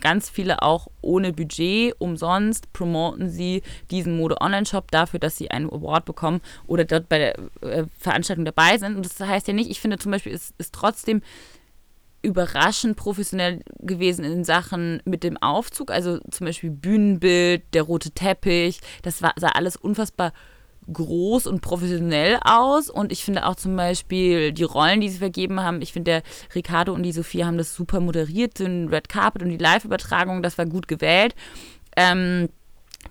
ganz 0.00 0.28
viele 0.28 0.62
auch 0.62 0.88
ohne 1.00 1.32
Budget, 1.32 1.94
umsonst 1.98 2.72
promoten 2.72 3.28
sie 3.30 3.62
diesen 3.90 4.16
Mode-Online-Shop 4.16 4.90
dafür, 4.90 5.18
dass 5.18 5.36
sie 5.36 5.50
einen 5.50 5.70
Award 5.70 6.04
bekommen 6.04 6.40
oder 6.66 6.84
dort 6.84 7.08
bei 7.08 7.18
der 7.18 7.38
äh, 7.62 7.86
Veranstaltung 7.98 8.44
dabei 8.44 8.78
sind. 8.78 8.96
Und 8.96 9.04
das 9.04 9.18
heißt 9.18 9.48
ja 9.48 9.54
nicht, 9.54 9.70
ich 9.70 9.80
finde 9.80 9.98
zum 9.98 10.12
Beispiel, 10.12 10.32
es 10.32 10.54
ist 10.58 10.74
trotzdem 10.74 11.22
überraschend 12.26 12.96
professionell 12.96 13.60
gewesen 13.78 14.24
in 14.24 14.44
Sachen 14.44 15.00
mit 15.04 15.22
dem 15.22 15.36
Aufzug, 15.36 15.90
also 15.90 16.18
zum 16.30 16.46
Beispiel 16.46 16.70
Bühnenbild, 16.70 17.62
der 17.72 17.82
rote 17.82 18.10
Teppich, 18.10 18.80
das 19.02 19.22
war, 19.22 19.32
sah 19.36 19.48
alles 19.48 19.76
unfassbar 19.76 20.32
groß 20.92 21.46
und 21.46 21.62
professionell 21.62 22.38
aus. 22.44 22.90
Und 22.90 23.12
ich 23.12 23.24
finde 23.24 23.46
auch 23.46 23.56
zum 23.56 23.76
Beispiel 23.76 24.52
die 24.52 24.64
Rollen, 24.64 25.00
die 25.00 25.08
sie 25.08 25.18
vergeben 25.18 25.60
haben, 25.60 25.82
ich 25.82 25.92
finde 25.92 26.10
der 26.10 26.22
Ricardo 26.54 26.92
und 26.92 27.02
die 27.02 27.12
Sophie 27.12 27.44
haben 27.44 27.58
das 27.58 27.74
super 27.74 28.00
moderiert, 28.00 28.58
den 28.58 28.88
Red 28.88 29.08
Carpet 29.08 29.42
und 29.42 29.50
die 29.50 29.58
Live-Übertragung, 29.58 30.42
das 30.42 30.58
war 30.58 30.66
gut 30.66 30.88
gewählt. 30.88 31.34
Ähm, 31.96 32.48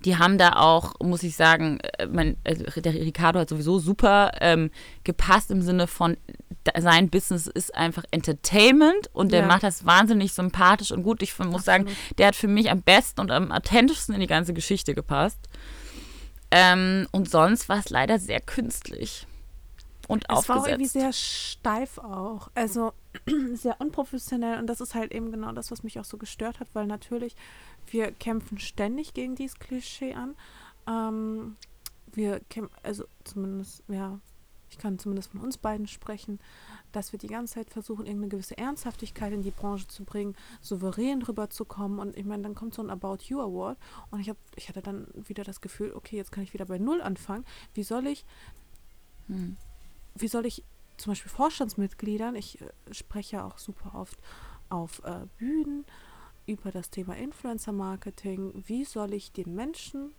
die 0.04 0.18
haben 0.18 0.38
da 0.38 0.54
auch, 0.54 0.94
muss 1.02 1.24
ich 1.24 1.36
sagen, 1.36 1.80
äh, 1.80 2.08
mein, 2.08 2.38
also 2.44 2.82
der 2.82 2.94
Ricardo 2.94 3.40
hat 3.40 3.50
sowieso 3.50 3.80
super 3.80 4.32
ähm, 4.42 4.70
gepasst 5.04 5.52
im 5.52 5.62
Sinne 5.62 5.88
von, 5.88 6.18
sein 6.78 7.10
Business 7.10 7.48
ist 7.48 7.76
einfach 7.76 8.04
Entertainment 8.12 9.10
und 9.14 9.32
der 9.32 9.42
ja. 9.42 9.48
macht 9.48 9.64
das 9.64 9.86
wahnsinnig 9.86 10.34
sympathisch 10.34 10.92
und 10.92 11.04
gut. 11.04 11.22
Ich 11.22 11.38
muss 11.38 11.48
Absolut. 11.48 11.64
sagen, 11.64 11.90
der 12.18 12.28
hat 12.28 12.36
für 12.36 12.48
mich 12.48 12.72
am 12.72 12.82
besten 12.82 13.22
und 13.22 13.32
am 13.32 13.52
authentischsten 13.52 14.16
in 14.16 14.22
die 14.22 14.28
ganze 14.28 14.54
Geschichte 14.54 14.96
gepasst. 14.96 15.40
Ähm, 16.52 17.08
und 17.12 17.30
sonst 17.30 17.70
war 17.70 17.80
es 17.80 17.90
leider 17.90 18.20
sehr 18.20 18.40
künstlich 18.40 19.28
und 20.08 20.24
es 20.24 20.30
aufgesetzt. 20.30 20.50
Es 20.50 20.64
war 20.64 20.70
irgendwie 20.70 20.88
sehr 20.88 21.14
steif 21.14 21.98
auch. 21.98 22.50
Also 22.56 22.94
sehr 23.54 23.80
unprofessionell 23.80 24.60
und 24.60 24.68
das 24.68 24.82
ist 24.82 24.96
halt 24.96 25.12
eben 25.12 25.32
genau 25.32 25.52
das, 25.52 25.72
was 25.72 25.84
mich 25.84 26.00
auch 26.00 26.06
so 26.06 26.18
gestört 26.18 26.60
hat, 26.60 26.68
weil 26.74 26.88
natürlich 26.88 27.36
wir 27.88 28.12
kämpfen 28.12 28.60
ständig 28.60 29.14
gegen 29.14 29.36
dieses 29.36 29.60
Klischee 29.60 30.14
an. 30.14 30.36
Ähm, 30.88 31.56
wir 32.14 32.40
kämpfen, 32.50 32.76
also 32.84 33.06
zumindest, 33.24 33.84
ja, 33.88 34.20
ich 34.70 34.78
kann 34.78 35.00
zumindest 35.00 35.32
von 35.32 35.42
uns 35.42 35.58
beiden 35.58 35.88
sprechen, 35.88 36.40
dass 36.92 37.12
wir 37.12 37.20
die 37.20 37.28
ganze 37.28 37.56
Zeit 37.56 37.70
versuchen, 37.70 38.06
irgendeine 38.06 38.30
gewisse 38.30 38.58
Ernsthaftigkeit 38.58 39.32
in 39.32 39.42
die 39.42 39.52
Branche 39.52 39.88
zu 39.88 40.04
bringen, 40.04 40.36
souverän 40.62 41.22
rüberzukommen. 41.22 42.00
Und 42.00 42.18
ich 42.18 42.26
meine, 42.26 42.44
dann 42.44 42.56
kommt 42.56 42.74
so 42.74 42.82
ein 42.82 42.90
About 42.90 43.18
You 43.24 43.40
Award 43.40 43.78
und 44.12 44.20
ich, 44.20 44.30
hab, 44.30 44.38
ich 44.56 44.70
hatte 44.70 44.82
dann 44.82 45.08
wieder 45.14 45.44
das 45.44 45.62
Gefühl, 45.62 45.94
okay, 45.94 46.18
jetzt 46.18 46.32
kann 46.32 46.44
ich 46.44 46.54
wieder 46.54 46.66
bei 46.66 46.78
Null 46.78 47.02
anfangen. 47.02 47.46
Wie 47.74 47.84
soll 47.84 48.08
ich, 48.08 48.26
hm. 49.28 49.58
wie 50.16 50.28
soll 50.28 50.46
ich 50.46 50.64
zum 50.98 51.12
Beispiel 51.12 51.32
Vorstandsmitgliedern, 51.32 52.36
ich 52.36 52.62
äh, 52.62 52.70
spreche 52.92 53.38
ja 53.38 53.46
auch 53.46 53.58
super 53.58 53.94
oft 53.96 54.18
auf 54.70 55.02
äh, 55.04 55.26
Bühnen 55.38 55.86
über 56.46 56.72
das 56.72 56.90
Thema 56.90 57.16
Influencer-Marketing, 57.16 58.64
wie 58.68 58.86
soll 58.86 59.14
ich 59.14 59.32
den 59.32 59.56
Menschen 59.56 60.14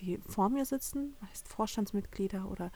die 0.00 0.18
vor 0.18 0.48
mir 0.48 0.64
sitzen, 0.64 1.16
meist 1.20 1.48
Vorstandsmitglieder 1.48 2.50
oder 2.50 2.70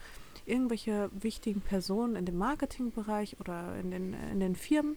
irgendwelche 0.44 1.10
wichtigen 1.12 1.60
Personen 1.60 2.16
in 2.16 2.26
dem 2.26 2.36
Marketingbereich 2.36 3.38
oder 3.40 3.76
in 3.76 3.90
den, 3.90 4.14
in 4.14 4.40
den 4.40 4.56
Firmen, 4.56 4.96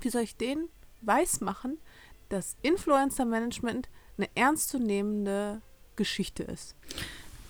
wie 0.00 0.10
soll 0.10 0.22
ich 0.22 0.36
denen 0.36 0.68
weismachen, 1.02 1.78
dass 2.28 2.56
Influencer-Management 2.62 3.88
eine 4.16 4.28
ernstzunehmende 4.34 5.62
Geschichte 5.96 6.42
ist? 6.42 6.76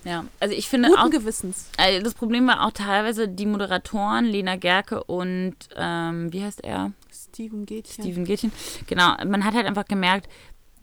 Ja, 0.05 0.25
also 0.39 0.55
ich 0.55 0.69
finde 0.69 0.89
Guten 0.89 1.01
auch. 1.01 1.11
Gewissens. 1.11 1.69
Also 1.77 2.03
das 2.03 2.15
Problem 2.15 2.47
war 2.47 2.67
auch 2.67 2.73
teilweise 2.73 3.29
die 3.29 3.47
Moderatoren, 3.47 4.25
Lena 4.25 4.57
Gerke 4.57 5.05
und 5.05 5.57
ähm, 5.77 6.33
wie 6.33 6.43
heißt 6.43 6.65
er? 6.65 6.93
Steven 7.13 7.67
Gätchen. 7.67 8.05
Steven 8.05 8.25
Gätchen. 8.25 8.53
Genau, 8.87 9.15
man 9.27 9.45
hat 9.45 9.55
halt 9.55 9.67
einfach 9.67 9.85
gemerkt, 9.85 10.29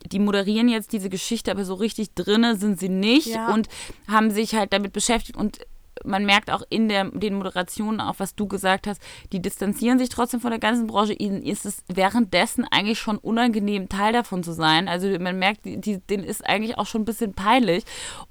die 0.05 0.19
moderieren 0.19 0.69
jetzt 0.69 0.93
diese 0.93 1.09
Geschichte, 1.09 1.51
aber 1.51 1.65
so 1.65 1.73
richtig 1.73 2.13
drinne 2.13 2.55
sind 2.55 2.79
sie 2.79 2.89
nicht 2.89 3.27
ja. 3.27 3.53
und 3.53 3.67
haben 4.07 4.31
sich 4.31 4.55
halt 4.55 4.71
damit 4.71 4.93
beschäftigt 4.93 5.35
und 5.35 5.59
man 6.05 6.25
merkt 6.25 6.51
auch 6.51 6.63
in 6.69 6.89
der, 6.89 7.05
den 7.11 7.35
Moderationen, 7.35 8.01
auch 8.01 8.15
was 8.17 8.35
du 8.35 8.47
gesagt 8.47 8.87
hast, 8.87 9.01
die 9.31 9.41
distanzieren 9.41 9.99
sich 9.99 10.09
trotzdem 10.09 10.39
von 10.39 10.51
der 10.51 10.59
ganzen 10.59 10.87
Branche. 10.87 11.13
Ihnen 11.13 11.43
ist 11.43 11.65
es 11.65 11.83
währenddessen 11.87 12.65
eigentlich 12.69 12.99
schon 12.99 13.17
unangenehm, 13.17 13.89
Teil 13.89 14.13
davon 14.13 14.43
zu 14.43 14.53
sein. 14.53 14.87
Also 14.87 15.07
man 15.19 15.39
merkt, 15.39 15.65
die, 15.65 15.99
denen 15.99 16.23
ist 16.23 16.45
eigentlich 16.45 16.77
auch 16.77 16.85
schon 16.85 17.01
ein 17.01 17.05
bisschen 17.05 17.33
peinlich. 17.33 17.83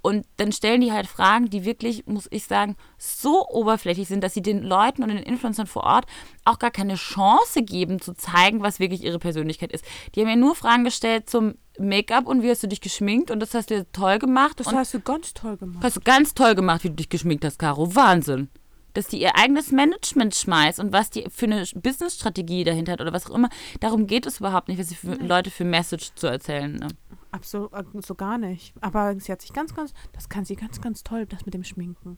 Und 0.03 0.27
dann 0.37 0.53
stellen 0.53 0.81
die 0.81 0.93
halt 0.93 1.07
Fragen, 1.07 1.51
die 1.51 1.65
wirklich, 1.65 2.07
muss 2.07 2.29
ich 2.31 2.45
sagen, 2.45 2.77
so 2.99 3.47
oberflächlich 3.49 4.09
sind, 4.09 4.23
dass 4.23 4.35
sie 4.35 4.43
den 4.43 4.63
Leuten 4.63 5.03
und 5.03 5.09
den 5.09 5.19
Influencern 5.19 5.67
vor 5.67 5.85
Ort 5.85 6.07
auch 6.45 6.59
gar 6.59 6.71
keine 6.71 6.95
Chance 6.95 7.63
geben, 7.63 8.01
zu 8.01 8.15
zeigen, 8.15 8.63
was 8.63 8.79
wirklich 8.81 9.05
ihre 9.05 9.19
Persönlichkeit 9.19 9.73
ist. 9.73 9.85
Die 10.15 10.21
haben 10.21 10.29
ja 10.29 10.37
nur 10.37 10.55
Fragen 10.55 10.85
gestellt 10.85 11.29
zum 11.29 11.55
Make-up 11.78 12.27
und 12.27 12.43
wie 12.43 12.51
hast 12.51 12.62
du 12.62 12.69
dich 12.69 12.81
geschminkt 12.81 13.31
und 13.31 13.40
das 13.40 13.55
hast 13.55 13.70
du 13.70 13.85
toll 13.93 14.19
gemacht. 14.19 14.61
Das 14.61 14.73
hast 14.73 14.94
du 14.94 15.01
ganz 15.01 15.35
toll 15.35 15.57
gemacht. 15.57 15.82
Hast 15.82 15.97
du 15.97 16.01
ganz 16.01 16.35
toll 16.35 16.55
gemacht, 16.55 16.85
wie 16.85 16.89
du 16.89 16.94
dich 16.94 17.09
geschminkt 17.09 17.44
hast, 17.44 17.59
Caro. 17.59 17.94
Wahnsinn. 17.94 18.48
Dass 18.94 19.09
die 19.09 19.20
ihr 19.20 19.36
eigenes 19.36 19.73
Management 19.73 20.35
schmeißt 20.35 20.81
und 20.81 20.93
was 20.93 21.11
die 21.11 21.27
für 21.31 21.47
eine 21.47 21.65
Business-Strategie 21.74 22.65
dahinter 22.65 22.93
hat 22.93 23.01
oder 23.01 23.12
was 23.12 23.31
auch 23.31 23.35
immer. 23.35 23.51
Darum 23.81 24.07
geht 24.07 24.24
es 24.24 24.40
überhaupt 24.40 24.69
nicht, 24.69 24.78
was 24.78 24.89
sie 24.89 24.94
für 24.94 25.09
nee. 25.09 25.27
Leute 25.27 25.51
für 25.51 25.65
Message 25.65 26.15
zu 26.15 26.27
erzählen. 26.27 26.74
Ne? 26.77 26.89
Absolut, 27.31 27.73
äh, 27.74 27.85
so 28.01 28.15
gar 28.15 28.39
nicht. 28.39 28.73
Aber 28.81 29.19
sie 29.20 29.31
hat 29.31 29.43
sich 29.43 29.53
ganz, 29.53 29.74
ganz, 29.74 29.93
das 30.12 30.31
kann 30.31 30.47
sie 30.47 30.57
ganz, 30.57 30.81
ganz 30.81 31.03
toll, 31.03 31.27
das 31.27 31.44
mit 31.44 31.53
dem 31.53 31.65
Schminken. 31.65 32.16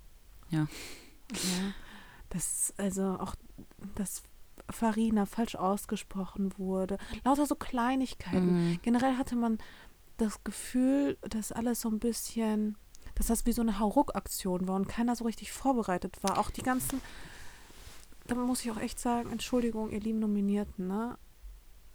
Ja. 0.50 0.68
Ja. 1.32 1.74
Das, 2.30 2.72
also 2.76 3.18
auch 3.18 3.34
das 3.96 4.22
Farina 4.70 5.26
falsch 5.26 5.56
ausgesprochen 5.56 6.52
wurde. 6.58 6.98
Lauter 7.24 7.46
so 7.46 7.54
Kleinigkeiten. 7.54 8.70
Mhm. 8.70 8.78
Generell 8.82 9.16
hatte 9.16 9.36
man 9.36 9.58
das 10.16 10.42
Gefühl, 10.44 11.16
dass 11.22 11.52
alles 11.52 11.80
so 11.80 11.88
ein 11.88 11.98
bisschen, 11.98 12.76
dass 13.14 13.28
das 13.28 13.46
wie 13.46 13.52
so 13.52 13.62
eine 13.62 13.78
Hauruck-Aktion 13.78 14.68
war 14.68 14.76
und 14.76 14.88
keiner 14.88 15.16
so 15.16 15.24
richtig 15.24 15.52
vorbereitet 15.52 16.16
war. 16.22 16.38
Auch 16.38 16.50
die 16.50 16.62
ganzen, 16.62 17.00
da 18.26 18.34
muss 18.34 18.64
ich 18.64 18.70
auch 18.70 18.80
echt 18.80 18.98
sagen, 18.98 19.30
Entschuldigung, 19.30 19.90
ihr 19.90 20.00
lieben 20.00 20.18
Nominierten, 20.18 20.86
ne? 20.86 21.16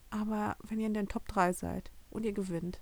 Aber 0.09 0.57
wenn 0.63 0.79
ihr 0.79 0.87
in 0.87 0.93
den 0.93 1.09
Top 1.09 1.27
3 1.27 1.53
seid 1.53 1.91
und 2.11 2.23
ihr 2.23 2.33
gewinnt, 2.33 2.81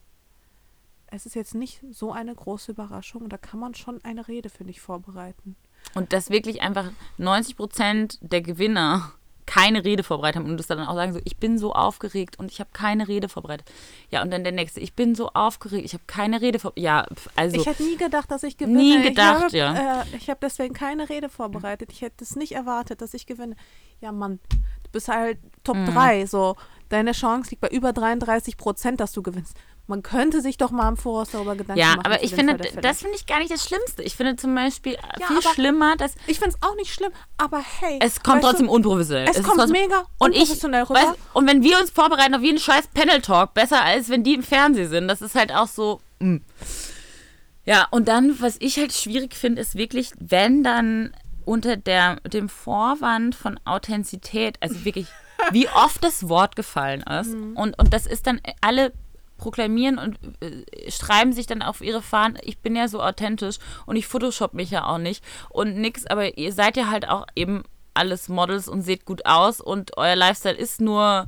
es 1.07 1.25
ist 1.25 1.35
jetzt 1.35 1.55
nicht 1.55 1.83
so 1.91 2.11
eine 2.11 2.33
große 2.33 2.71
Überraschung. 2.71 3.29
Da 3.29 3.37
kann 3.37 3.59
man 3.59 3.75
schon 3.75 4.03
eine 4.03 4.27
Rede, 4.27 4.49
finde 4.49 4.71
ich, 4.71 4.81
vorbereiten. 4.81 5.55
Und 5.93 6.13
dass 6.13 6.29
wirklich 6.29 6.61
einfach 6.61 6.91
90 7.17 7.57
Prozent 7.57 8.19
der 8.21 8.41
Gewinner 8.41 9.11
keine 9.51 9.83
Rede 9.83 10.01
vorbereitet 10.01 10.41
haben 10.41 10.49
und 10.49 10.55
das 10.55 10.67
dann 10.67 10.79
auch 10.79 10.95
sagen 10.95 11.11
so, 11.11 11.19
ich 11.25 11.35
bin 11.35 11.57
so 11.57 11.73
aufgeregt 11.73 12.39
und 12.39 12.49
ich 12.49 12.61
habe 12.61 12.69
keine 12.71 13.09
Rede 13.09 13.27
vorbereitet. 13.27 13.69
Ja, 14.09 14.21
und 14.21 14.31
dann 14.31 14.45
der 14.45 14.53
nächste, 14.53 14.79
ich 14.79 14.93
bin 14.93 15.13
so 15.13 15.27
aufgeregt, 15.33 15.83
ich 15.83 15.93
habe 15.93 16.05
keine 16.07 16.39
Rede 16.39 16.57
vorbereitet. 16.57 16.81
Ja, 16.81 17.05
also. 17.35 17.57
Ich 17.59 17.65
hätte 17.65 17.83
nie 17.83 17.97
gedacht, 17.97 18.31
dass 18.31 18.43
ich 18.43 18.55
gewinne. 18.55 18.77
Nie 18.77 19.01
gedacht, 19.01 19.53
ich 19.53 19.61
habe, 19.61 19.75
ja. 19.75 20.03
Äh, 20.03 20.05
ich 20.15 20.29
habe 20.29 20.39
deswegen 20.41 20.73
keine 20.73 21.09
Rede 21.09 21.27
vorbereitet. 21.27 21.91
Ich 21.91 22.01
hätte 22.01 22.23
es 22.23 22.37
nicht 22.37 22.53
erwartet, 22.53 23.01
dass 23.01 23.13
ich 23.13 23.25
gewinne. 23.25 23.57
Ja, 23.99 24.13
Mann, 24.13 24.39
du 24.83 24.89
bist 24.93 25.09
halt 25.09 25.37
Top 25.65 25.75
mhm. 25.75 25.87
3, 25.87 26.25
so. 26.27 26.55
Deine 26.87 27.11
Chance 27.11 27.49
liegt 27.49 27.61
bei 27.61 27.67
über 27.67 27.91
33 27.91 28.55
Prozent, 28.55 29.01
dass 29.01 29.11
du 29.11 29.21
gewinnst. 29.21 29.57
Man 29.91 30.03
könnte 30.03 30.39
sich 30.41 30.55
doch 30.55 30.71
mal 30.71 30.87
im 30.87 30.95
Voraus 30.95 31.31
darüber 31.31 31.55
Gedanken 31.57 31.77
ja, 31.77 31.87
machen. 31.87 32.01
Ja, 32.05 32.05
aber 32.05 32.23
ich 32.23 32.33
finde, 32.33 32.55
das 32.55 32.99
finde 32.99 33.17
ich 33.17 33.25
gar 33.25 33.39
nicht 33.39 33.51
das 33.51 33.67
Schlimmste. 33.67 34.03
Ich 34.03 34.15
finde 34.15 34.37
zum 34.37 34.55
Beispiel 34.55 34.93
ja, 35.19 35.27
viel 35.27 35.41
schlimmer, 35.41 35.97
dass. 35.97 36.15
Ich 36.27 36.39
finde 36.39 36.55
es 36.55 36.67
auch 36.67 36.75
nicht 36.77 36.93
schlimm, 36.93 37.11
aber 37.37 37.59
hey. 37.59 37.99
Es 38.01 38.23
kommt 38.23 38.41
trotzdem 38.41 38.67
du, 38.67 38.73
unprofessionell. 38.73 39.27
Es, 39.29 39.37
es 39.37 39.43
kommt 39.43 39.69
mega 39.69 40.05
und 40.17 40.31
unprofessionell 40.31 40.83
ich, 40.83 40.89
rüber. 40.89 40.99
Weißt, 41.01 41.15
und 41.33 41.45
wenn 41.45 41.61
wir 41.61 41.77
uns 41.77 41.91
vorbereiten 41.91 42.33
auf 42.35 42.41
jeden 42.41 42.57
scheiß 42.57 42.87
Panel-Talk, 42.93 43.53
besser 43.53 43.83
als 43.83 44.07
wenn 44.07 44.23
die 44.23 44.35
im 44.35 44.43
Fernsehen 44.43 44.89
sind. 44.89 45.09
Das 45.09 45.21
ist 45.21 45.35
halt 45.35 45.53
auch 45.53 45.67
so. 45.67 45.99
Mh. 46.19 46.35
Mm. 46.35 46.41
Ja, 47.65 47.87
und 47.91 48.07
dann, 48.07 48.39
was 48.39 48.55
ich 48.59 48.77
halt 48.77 48.93
schwierig 48.93 49.35
finde, 49.35 49.61
ist 49.61 49.75
wirklich, 49.75 50.13
wenn 50.19 50.63
dann 50.63 51.13
unter 51.45 51.75
der, 51.77 52.15
dem 52.21 52.49
Vorwand 52.49 53.35
von 53.35 53.59
Authentizität, 53.65 54.55
also 54.61 54.85
wirklich, 54.85 55.07
wie 55.51 55.67
oft 55.67 56.03
das 56.03 56.29
Wort 56.29 56.55
gefallen 56.55 57.01
ist. 57.01 57.33
Mhm. 57.33 57.57
Und, 57.57 57.77
und 57.77 57.93
das 57.93 58.07
ist 58.07 58.25
dann 58.27 58.39
alle 58.61 58.93
proklamieren 59.41 59.97
und 59.97 60.19
äh, 60.39 60.89
schreiben 60.89 61.33
sich 61.33 61.47
dann 61.47 61.61
auf 61.61 61.81
ihre 61.81 62.01
Fahnen, 62.01 62.37
ich 62.43 62.59
bin 62.59 62.75
ja 62.75 62.87
so 62.87 63.01
authentisch 63.01 63.57
und 63.85 63.97
ich 63.97 64.07
photoshop 64.07 64.53
mich 64.53 64.71
ja 64.71 64.85
auch 64.85 64.99
nicht 64.99 65.23
und 65.49 65.75
nix, 65.75 66.05
aber 66.05 66.37
ihr 66.37 66.53
seid 66.53 66.77
ja 66.77 66.89
halt 66.89 67.09
auch 67.09 67.25
eben 67.35 67.63
alles 67.93 68.29
Models 68.29 68.69
und 68.69 68.83
seht 68.83 69.03
gut 69.03 69.25
aus 69.25 69.59
und 69.59 69.97
euer 69.97 70.15
Lifestyle 70.15 70.55
ist 70.55 70.79
nur, 70.79 71.27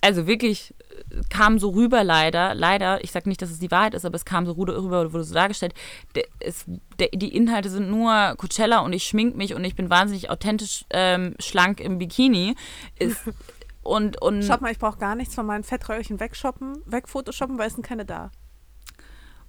also 0.00 0.28
wirklich 0.28 0.74
äh, 1.10 1.22
kam 1.28 1.58
so 1.58 1.70
rüber 1.70 2.04
leider, 2.04 2.54
leider, 2.54 3.02
ich 3.02 3.10
sage 3.10 3.28
nicht, 3.28 3.42
dass 3.42 3.50
es 3.50 3.58
die 3.58 3.72
Wahrheit 3.72 3.94
ist, 3.94 4.06
aber 4.06 4.14
es 4.14 4.24
kam 4.24 4.46
so 4.46 4.52
rüber, 4.52 5.12
wurde 5.12 5.24
so 5.24 5.34
dargestellt, 5.34 5.74
der, 6.14 6.24
es, 6.38 6.64
der, 7.00 7.08
die 7.08 7.34
Inhalte 7.34 7.68
sind 7.68 7.90
nur 7.90 8.36
Coachella 8.38 8.78
und 8.78 8.92
ich 8.92 9.04
schmink 9.04 9.36
mich 9.36 9.54
und 9.54 9.64
ich 9.64 9.74
bin 9.74 9.90
wahnsinnig 9.90 10.30
authentisch 10.30 10.84
ähm, 10.90 11.34
schlank 11.40 11.80
im 11.80 11.98
Bikini. 11.98 12.54
Ist, 12.98 13.18
Und, 13.84 14.20
und 14.20 14.42
Schaut 14.42 14.62
mal, 14.62 14.72
ich 14.72 14.78
brauche 14.78 14.98
gar 14.98 15.14
nichts 15.14 15.34
von 15.34 15.46
meinen 15.46 15.62
Fettröllchen 15.62 16.18
wegshoppen, 16.18 16.78
wegphotoshoppen, 16.86 17.58
weil 17.58 17.68
es 17.68 17.74
sind 17.74 17.86
keine 17.86 18.04
da. 18.04 18.30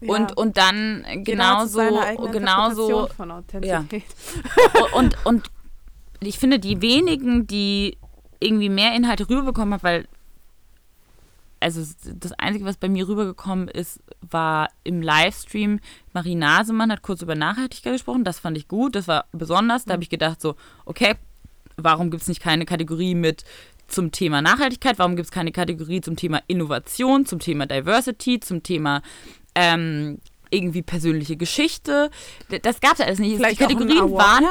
Ja. 0.01 0.13
Und, 0.13 0.37
und 0.37 0.57
dann 0.57 1.05
genauso, 1.23 1.79
genauso. 2.31 3.09
Ja. 3.61 3.85
und, 4.93 5.15
und 5.25 5.49
ich 6.19 6.37
finde, 6.37 6.59
die 6.59 6.81
wenigen, 6.81 7.47
die 7.47 7.97
irgendwie 8.41 8.69
mehr 8.69 8.93
Inhalte 8.93 9.29
rüberbekommen 9.29 9.75
haben, 9.75 9.83
weil 9.83 10.07
also 11.61 11.81
das 12.03 12.33
Einzige, 12.33 12.65
was 12.65 12.77
bei 12.77 12.89
mir 12.89 13.07
rübergekommen 13.07 13.69
ist, 13.69 13.99
war 14.21 14.69
im 14.83 15.01
Livestream, 15.01 15.79
Marie 16.13 16.35
Nasemann 16.35 16.91
hat 16.91 17.01
kurz 17.01 17.21
über 17.21 17.33
Nachhaltigkeit 17.33 17.93
gesprochen, 17.93 18.23
das 18.23 18.39
fand 18.39 18.57
ich 18.57 18.67
gut, 18.67 18.95
das 18.95 19.07
war 19.07 19.25
besonders, 19.31 19.85
da 19.85 19.93
habe 19.93 20.03
ich 20.03 20.09
gedacht 20.09 20.41
so, 20.41 20.55
okay, 20.85 21.15
warum 21.77 22.11
gibt 22.11 22.21
es 22.21 22.27
nicht 22.27 22.41
keine 22.41 22.65
Kategorie 22.65 23.15
mit 23.15 23.45
zum 23.87 24.11
Thema 24.11 24.41
Nachhaltigkeit? 24.41 24.99
Warum 24.99 25.15
gibt 25.15 25.25
es 25.25 25.31
keine 25.31 25.51
Kategorie 25.51 26.01
zum 26.01 26.15
Thema 26.15 26.41
Innovation, 26.47 27.25
zum 27.25 27.39
Thema 27.39 27.65
Diversity, 27.65 28.39
zum 28.39 28.63
Thema 28.63 29.01
ähm, 29.55 30.19
irgendwie 30.49 30.81
persönliche 30.81 31.37
Geschichte? 31.37 32.09
Das 32.61 32.79
gab 32.79 32.93
es 32.93 33.01
alles 33.01 33.19
nicht. 33.19 33.37
Vielleicht 33.37 33.59
die 33.59 33.63
Kategorien 33.63 34.11
waren. 34.11 34.45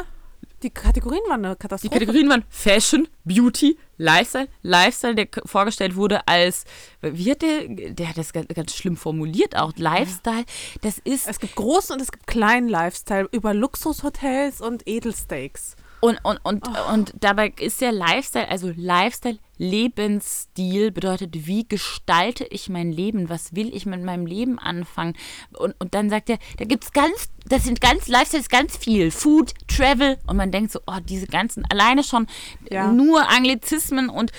Die 0.63 0.71
Kategorien 0.71 1.21
waren 1.29 1.45
eine 1.45 1.57
Katastrophe. 1.57 1.91
Die 1.91 1.99
Kategorien 1.99 2.31
waren 2.31 2.45
Fashion, 2.49 3.07
Beauty, 3.25 3.77
Lifestyle. 3.99 4.49
Lifestyle, 4.63 5.15
der 5.15 5.29
vorgestellt 5.45 5.95
wurde 5.95 6.27
als, 6.27 6.65
wie 7.03 7.31
hat 7.31 7.43
der, 7.43 7.69
der 7.69 8.09
hat 8.09 8.17
das 8.17 8.33
ganz, 8.33 8.49
ganz 8.49 8.75
schlimm 8.75 8.97
formuliert 8.97 9.57
auch. 9.57 9.73
Lifestyle, 9.77 10.47
das 10.81 10.99
ist. 11.05 11.29
Es 11.29 11.39
gibt 11.39 11.55
großen 11.55 11.95
und 11.95 12.01
es 12.01 12.11
gibt 12.11 12.27
kleinen 12.27 12.71
Lifestyle 12.71 13.29
über 13.31 13.53
Luxushotels 13.53 14.63
und 14.63 14.89
Edelsteaks. 14.89 15.77
Und, 16.05 16.19
und, 16.23 16.39
und, 16.43 16.69
oh. 16.69 16.93
und 16.93 17.15
dabei 17.19 17.55
ist 17.59 17.81
der 17.81 17.91
Lifestyle, 17.91 18.47
also 18.51 18.71
Lifestyle, 18.77 19.39
Lebensstil 19.57 20.91
bedeutet, 20.91 21.47
wie 21.47 21.67
gestalte 21.67 22.45
ich 22.45 22.69
mein 22.69 22.93
Leben? 22.93 23.31
Was 23.31 23.57
will 23.57 23.75
ich 23.75 23.87
mit 23.87 24.03
meinem 24.03 24.27
Leben 24.27 24.59
anfangen? 24.59 25.15
Und, 25.57 25.75
und 25.79 25.95
dann 25.95 26.11
sagt 26.11 26.29
er, 26.29 26.37
da 26.59 26.67
gibt 26.67 26.85
es 26.85 26.93
ganz, 26.93 27.31
das 27.47 27.65
sind 27.65 27.81
ganz, 27.81 28.07
Lifestyle 28.09 28.43
ist 28.43 28.51
ganz 28.51 28.77
viel. 28.77 29.11
Food, 29.11 29.55
Travel. 29.67 30.19
Und 30.27 30.37
man 30.37 30.51
denkt 30.51 30.73
so, 30.73 30.81
oh, 30.87 30.99
diese 31.03 31.27
ganzen, 31.27 31.65
alleine 31.71 32.05
schon 32.05 32.27
ja. 32.71 32.93
nur 32.93 33.27
Anglizismen 33.31 34.11
und 34.11 34.31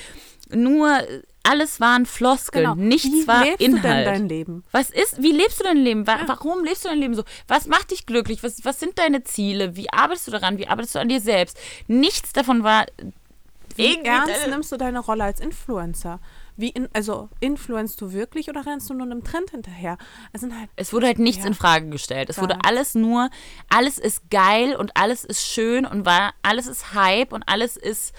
nur 0.53 0.99
alles 1.45 1.79
waren 1.79 2.05
Floskeln, 2.05 2.65
genau. 2.65 2.75
nichts 2.75 3.09
wie 3.09 3.27
war 3.27 3.43
lebst 3.43 3.61
Inhalt. 3.61 3.83
Du 3.83 3.87
denn 3.87 4.05
dein 4.05 4.29
Leben? 4.29 4.63
Was 4.71 4.89
ist, 4.89 5.21
wie 5.21 5.31
lebst 5.31 5.59
du 5.59 5.63
dein 5.63 5.77
Leben? 5.77 6.07
Warum 6.07 6.59
ja. 6.59 6.69
lebst 6.69 6.85
du 6.85 6.89
dein 6.89 6.99
Leben 6.99 7.15
so? 7.15 7.23
Was 7.47 7.67
macht 7.67 7.91
dich 7.91 8.05
glücklich? 8.05 8.43
Was, 8.43 8.65
was 8.65 8.79
sind 8.79 8.97
deine 8.97 9.23
Ziele? 9.23 9.75
Wie 9.75 9.91
arbeitest 9.91 10.27
du 10.27 10.31
daran? 10.31 10.57
Wie 10.57 10.67
arbeitest 10.67 10.95
du 10.95 10.99
an 10.99 11.09
dir 11.09 11.21
selbst? 11.21 11.57
Nichts 11.87 12.33
davon 12.33 12.63
war. 12.63 12.85
Wie 13.75 13.99
ernst 14.03 14.47
nimmst 14.49 14.71
du 14.71 14.77
deine 14.77 14.99
Rolle 14.99 15.25
als 15.25 15.39
Influencer? 15.39 16.19
Wie 16.57 16.69
in, 16.69 16.87
also 16.93 17.27
influenzt 17.41 17.99
du 17.99 18.13
wirklich 18.13 18.49
oder 18.49 18.65
rennst 18.65 18.89
du 18.89 18.93
nur 18.93 19.05
einem 19.05 19.25
Trend 19.25 19.51
hinterher? 19.51 19.97
Es, 20.31 20.41
halt, 20.41 20.69
es 20.77 20.93
wurde 20.93 21.07
halt 21.07 21.19
nichts 21.19 21.43
ja, 21.43 21.49
in 21.49 21.53
Frage 21.53 21.89
gestellt. 21.89 22.29
Es 22.29 22.39
wurde 22.39 22.59
alles 22.63 22.95
nur, 22.95 23.29
alles 23.67 23.97
ist 23.97 24.29
geil 24.29 24.75
und 24.75 24.95
alles 24.95 25.25
ist 25.25 25.45
schön 25.45 25.85
und 25.85 26.05
war, 26.05 26.33
alles 26.43 26.67
ist 26.67 26.93
Hype 26.93 27.33
und 27.33 27.43
alles 27.47 27.75
ist 27.75 28.13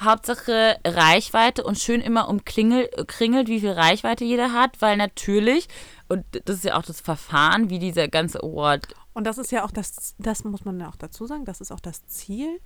Hauptsache 0.00 0.76
Reichweite 0.86 1.64
und 1.64 1.78
schön 1.78 2.00
immer 2.00 2.28
umkringelt, 2.28 3.48
wie 3.48 3.60
viel 3.60 3.72
Reichweite 3.72 4.24
jeder 4.24 4.52
hat, 4.52 4.80
weil 4.80 4.96
natürlich, 4.96 5.68
und 6.08 6.24
das 6.44 6.56
ist 6.56 6.64
ja 6.64 6.76
auch 6.76 6.82
das 6.82 7.00
Verfahren, 7.00 7.68
wie 7.70 7.78
dieser 7.78 8.08
ganze 8.08 8.42
Award. 8.42 8.94
Und 9.12 9.24
das 9.24 9.38
ist 9.38 9.50
ja 9.50 9.64
auch 9.64 9.72
das, 9.72 10.14
das 10.18 10.44
muss 10.44 10.64
man 10.64 10.78
ja 10.78 10.88
auch 10.88 10.96
dazu 10.96 11.26
sagen, 11.26 11.44
das 11.44 11.60
ist 11.60 11.72
auch 11.72 11.80
das 11.80 12.06
Ziel 12.06 12.60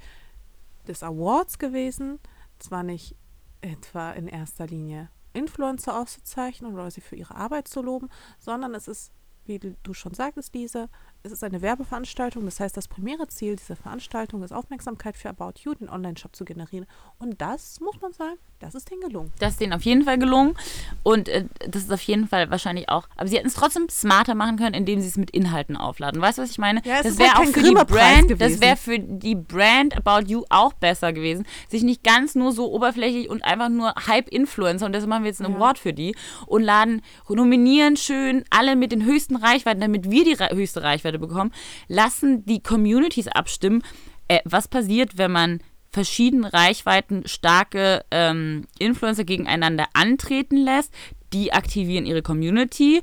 des 0.87 1.03
Awards 1.03 1.59
gewesen. 1.59 2.19
Zwar 2.59 2.83
nicht 2.83 3.17
etwa 3.63 4.13
in 4.13 4.29
erster 4.29 4.67
Linie 4.67 5.09
Influencer 5.33 5.99
auszuzeichnen 5.99 6.75
oder 6.75 6.91
sie 6.91 7.01
für 7.01 7.17
ihre 7.17 7.35
Arbeit 7.35 7.69
zu 7.69 7.81
loben, 7.81 8.09
sondern 8.39 8.75
es 8.75 8.89
ist, 8.89 9.13
wie 9.47 9.59
du 9.59 9.95
schon 9.95 10.15
sagtest, 10.15 10.55
Lise, 10.55 10.89
es 11.25 11.33
ist 11.33 11.45
eine 11.45 11.63
Werbeveranstaltung. 11.63 12.45
Das 12.45 12.59
heißt, 12.61 12.77
das 12.77 12.89
primäre 12.89 13.29
Ziel 13.29 13.57
dieser 13.57 13.77
Veranstaltung 13.77 14.43
ist, 14.43 14.53
Aufmerksamkeit 14.53 15.17
für 15.17 15.29
About 15.29 15.61
You, 15.61 15.75
den 15.75 15.89
Online-Shop 15.89 16.35
zu 16.35 16.45
generieren. 16.45 16.87
Und 17.19 17.41
das, 17.41 17.81
muss 17.81 18.01
man 18.01 18.13
sagen, 18.13 18.39
das 18.59 18.75
ist 18.75 18.91
denen 18.91 19.01
gelungen. 19.01 19.33
Das 19.41 19.53
ist 19.53 19.61
denen 19.61 19.73
auf 19.73 19.83
jeden 19.83 20.03
Fall 20.03 20.19
gelungen. 20.19 20.55
Und 21.03 21.29
äh, 21.29 21.47
das 21.69 21.83
ist 21.83 21.93
auf 21.93 22.03
jeden 22.03 22.29
Fall 22.29 22.51
wahrscheinlich 22.51 22.89
auch. 22.89 23.09
Aber 23.17 23.27
sie 23.27 23.37
hätten 23.37 23.49
es 23.49 23.55
trotzdem 23.55 23.89
smarter 23.89 24.35
machen 24.35 24.57
können, 24.57 24.75
indem 24.75 25.01
sie 25.01 25.09
es 25.09 25.17
mit 25.17 25.31
Inhalten 25.31 25.77
aufladen. 25.77 26.21
Weißt 26.21 26.39
du, 26.39 26.43
was 26.43 26.51
ich 26.51 26.59
meine? 26.59 26.81
Ja, 26.85 27.03
das 27.03 27.19
wäre 27.19 27.35
halt 27.35 27.49
auch 27.49 27.53
für 27.53 27.63
die 27.63 27.73
Brand, 27.73 28.29
gewesen. 28.29 28.39
das 28.39 28.61
wäre 28.61 28.77
für 28.77 28.99
die 28.99 29.35
Brand 29.35 29.97
About 29.97 30.29
You 30.29 30.45
auch 30.49 30.73
besser 30.75 31.13
gewesen, 31.13 31.45
sich 31.69 31.83
nicht 31.83 32.05
ganz 32.05 32.35
nur 32.35 32.53
so 32.53 32.73
oberflächlich 32.73 33.29
und 33.29 33.45
einfach 33.45 33.69
nur 33.69 33.95
Hype-Influencer 34.07 34.87
und 34.87 34.93
deshalb 34.93 35.11
machen 35.11 35.25
wir 35.25 35.31
jetzt 35.31 35.41
ein 35.41 35.51
ja. 35.51 35.57
Award 35.57 35.79
für 35.79 35.93
die 35.93 36.15
und 36.47 36.63
laden, 36.63 37.03
nominieren 37.29 37.97
schön 37.97 38.45
alle 38.51 38.77
mit 38.77 38.93
den 38.93 39.05
höchsten 39.05 39.37
Reichweiten, 39.37 39.81
damit 39.81 40.11
wir 40.11 40.25
die 40.25 40.37
höchste 40.37 40.83
Reichweite 40.83 41.12
Reichweite 41.13 41.19
bekommen, 41.19 41.53
lassen 41.89 42.45
die 42.47 42.63
Communities 42.63 43.29
abstimmen, 43.29 43.83
äh, 44.29 44.41
was 44.45 44.69
passiert, 44.69 45.19
wenn 45.19 45.33
man 45.33 45.61
verschiedene 45.91 46.53
Reichweiten 46.53 47.27
starke 47.27 48.05
ähm, 48.11 48.65
Influencer 48.79 49.25
gegeneinander 49.25 49.87
antreten 49.93 50.57
lässt. 50.57 50.93
Die 51.33 51.53
aktivieren 51.53 52.07
ihre 52.07 52.23
Community, 52.23 53.03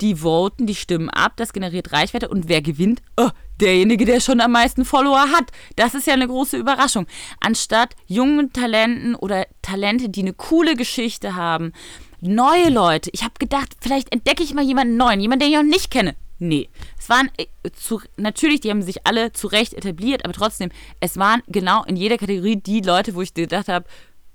die 0.00 0.16
voten, 0.16 0.66
die 0.66 0.74
stimmen 0.74 1.10
ab, 1.10 1.34
das 1.36 1.52
generiert 1.52 1.92
Reichweite 1.92 2.28
und 2.28 2.48
wer 2.48 2.60
gewinnt? 2.60 3.02
Oh, 3.16 3.30
derjenige, 3.60 4.04
der 4.04 4.20
schon 4.20 4.40
am 4.40 4.52
meisten 4.52 4.84
Follower 4.84 5.30
hat. 5.30 5.50
Das 5.76 5.94
ist 5.94 6.08
ja 6.08 6.14
eine 6.14 6.26
große 6.26 6.56
Überraschung. 6.56 7.06
Anstatt 7.40 7.94
jungen 8.06 8.52
Talenten 8.52 9.14
oder 9.14 9.46
Talente, 9.62 10.08
die 10.08 10.22
eine 10.22 10.32
coole 10.32 10.74
Geschichte 10.74 11.36
haben, 11.36 11.72
neue 12.20 12.70
Leute. 12.70 13.10
Ich 13.12 13.22
habe 13.22 13.34
gedacht, 13.38 13.76
vielleicht 13.80 14.12
entdecke 14.12 14.42
ich 14.42 14.54
mal 14.54 14.64
jemanden 14.64 14.96
neuen, 14.96 15.20
jemanden, 15.20 15.44
den 15.44 15.52
ich 15.52 15.56
noch 15.56 15.62
nicht 15.62 15.90
kenne. 15.90 16.16
Nee. 16.44 16.68
Es 16.98 17.08
waren 17.08 17.30
äh, 17.38 17.46
zu, 17.72 18.02
natürlich, 18.18 18.60
die 18.60 18.68
haben 18.68 18.82
sich 18.82 19.06
alle 19.06 19.32
zu 19.32 19.46
Recht 19.46 19.72
etabliert, 19.72 20.26
aber 20.26 20.34
trotzdem, 20.34 20.70
es 21.00 21.16
waren 21.16 21.42
genau 21.48 21.84
in 21.84 21.96
jeder 21.96 22.18
Kategorie 22.18 22.56
die 22.56 22.82
Leute, 22.82 23.14
wo 23.14 23.22
ich 23.22 23.32
gedacht 23.32 23.68
habe, 23.68 23.86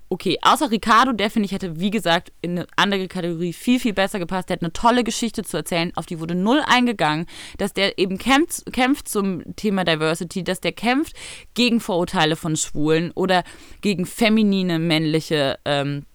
okay, 0.08 0.36
außer 0.42 0.72
Ricardo, 0.72 1.12
der 1.12 1.30
finde 1.30 1.46
ich 1.46 1.52
hätte, 1.52 1.78
wie 1.78 1.92
gesagt, 1.92 2.32
in 2.42 2.58
eine 2.58 2.66
andere 2.74 3.06
Kategorie 3.06 3.52
viel, 3.52 3.78
viel 3.78 3.92
besser 3.92 4.18
gepasst. 4.18 4.48
Der 4.48 4.56
hat 4.56 4.62
eine 4.62 4.72
tolle 4.72 5.04
Geschichte 5.04 5.44
zu 5.44 5.56
erzählen, 5.56 5.92
auf 5.94 6.04
die 6.04 6.18
wurde 6.18 6.34
null 6.34 6.64
eingegangen, 6.66 7.26
dass 7.58 7.74
der 7.74 7.96
eben 7.96 8.18
kämpft, 8.18 8.72
kämpft 8.72 9.08
zum 9.08 9.54
Thema 9.54 9.84
Diversity, 9.84 10.42
dass 10.42 10.60
der 10.60 10.72
kämpft 10.72 11.14
gegen 11.54 11.78
Vorurteile 11.78 12.34
von 12.34 12.56
Schwulen 12.56 13.12
oder 13.12 13.44
gegen 13.82 14.04
feminine, 14.04 14.80
männliche 14.80 15.60
ähm, 15.64 16.06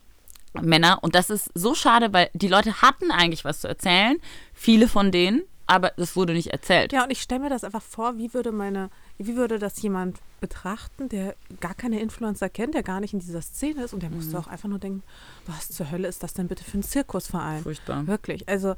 Männer. 0.61 0.99
Und 1.01 1.15
das 1.15 1.30
ist 1.30 1.49
so 1.53 1.73
schade, 1.73 2.11
weil 2.11 2.30
die 2.34 2.49
Leute 2.49 2.81
hatten 2.81 3.11
eigentlich 3.11 3.45
was 3.45 3.61
zu 3.61 3.69
erzählen, 3.69 4.17
viele 4.53 4.89
von 4.89 5.13
denen, 5.13 5.43
aber 5.67 5.91
das 5.97 6.15
wurde 6.15 6.33
nicht 6.33 6.51
erzählt. 6.51 6.93
Ja, 6.93 7.03
und 7.03 7.11
ich 7.11 7.21
stelle 7.21 7.41
mir 7.41 7.49
das 7.49 7.63
einfach 7.63 7.81
vor, 7.81 8.17
wie 8.17 8.33
würde 8.33 8.51
meine, 8.51 8.89
wie 9.17 9.35
würde 9.35 9.59
das 9.59 9.81
jemand 9.81 10.19
betrachten, 10.39 11.09
der 11.09 11.35
gar 11.59 11.73
keine 11.73 11.99
Influencer 11.99 12.49
kennt, 12.49 12.75
der 12.75 12.83
gar 12.83 12.99
nicht 12.99 13.13
in 13.13 13.19
dieser 13.19 13.41
Szene 13.41 13.83
ist 13.83 13.93
und 13.93 14.03
der 14.03 14.09
mhm. 14.09 14.17
musste 14.17 14.37
auch 14.37 14.47
einfach 14.47 14.69
nur 14.69 14.79
denken, 14.79 15.03
was 15.47 15.69
zur 15.69 15.89
Hölle 15.91 16.07
ist 16.07 16.21
das 16.23 16.33
denn 16.33 16.47
bitte 16.47 16.63
für 16.63 16.77
ein 16.77 16.83
Zirkusverein? 16.83 17.63
Furchtbar. 17.63 18.05
Wirklich. 18.05 18.47
Also 18.47 18.75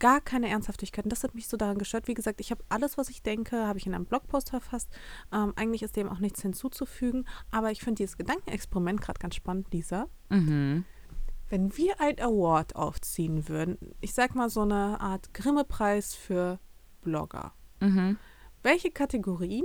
gar 0.00 0.20
keine 0.20 0.48
Ernsthaftigkeit. 0.48 1.04
Und 1.04 1.10
das 1.10 1.22
hat 1.22 1.34
mich 1.36 1.46
so 1.46 1.56
daran 1.56 1.78
gestört. 1.78 2.08
Wie 2.08 2.14
gesagt, 2.14 2.40
ich 2.40 2.50
habe 2.50 2.64
alles, 2.68 2.98
was 2.98 3.08
ich 3.08 3.22
denke, 3.22 3.66
habe 3.66 3.78
ich 3.78 3.86
in 3.86 3.94
einem 3.94 4.06
Blogpost 4.06 4.50
verfasst. 4.50 4.88
Ähm, 5.30 5.52
eigentlich 5.54 5.82
ist 5.82 5.94
dem 5.94 6.08
auch 6.08 6.18
nichts 6.18 6.42
hinzuzufügen. 6.42 7.28
Aber 7.52 7.70
ich 7.70 7.80
finde 7.80 7.98
dieses 7.98 8.16
Gedankenexperiment 8.16 9.00
gerade 9.00 9.20
ganz 9.20 9.36
spannend, 9.36 9.68
Lisa. 9.72 10.08
Mhm. 10.30 10.84
Wenn 11.50 11.76
wir 11.76 12.00
ein 12.00 12.20
Award 12.20 12.76
aufziehen 12.76 13.48
würden, 13.48 13.76
ich 14.00 14.14
sag 14.14 14.36
mal 14.36 14.48
so 14.48 14.62
eine 14.62 15.00
Art 15.00 15.34
Grimme-Preis 15.34 16.14
für 16.14 16.60
Blogger, 17.02 17.52
mhm. 17.80 18.18
welche 18.62 18.92
Kategorien 18.92 19.64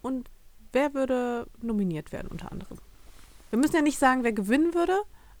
und 0.00 0.30
wer 0.72 0.94
würde 0.94 1.48
nominiert 1.60 2.12
werden 2.12 2.28
unter 2.28 2.52
anderem? 2.52 2.78
Wir 3.50 3.58
müssen 3.58 3.74
ja 3.74 3.82
nicht 3.82 3.98
sagen, 3.98 4.22
wer 4.22 4.32
gewinnen 4.32 4.74
würde, 4.74 4.96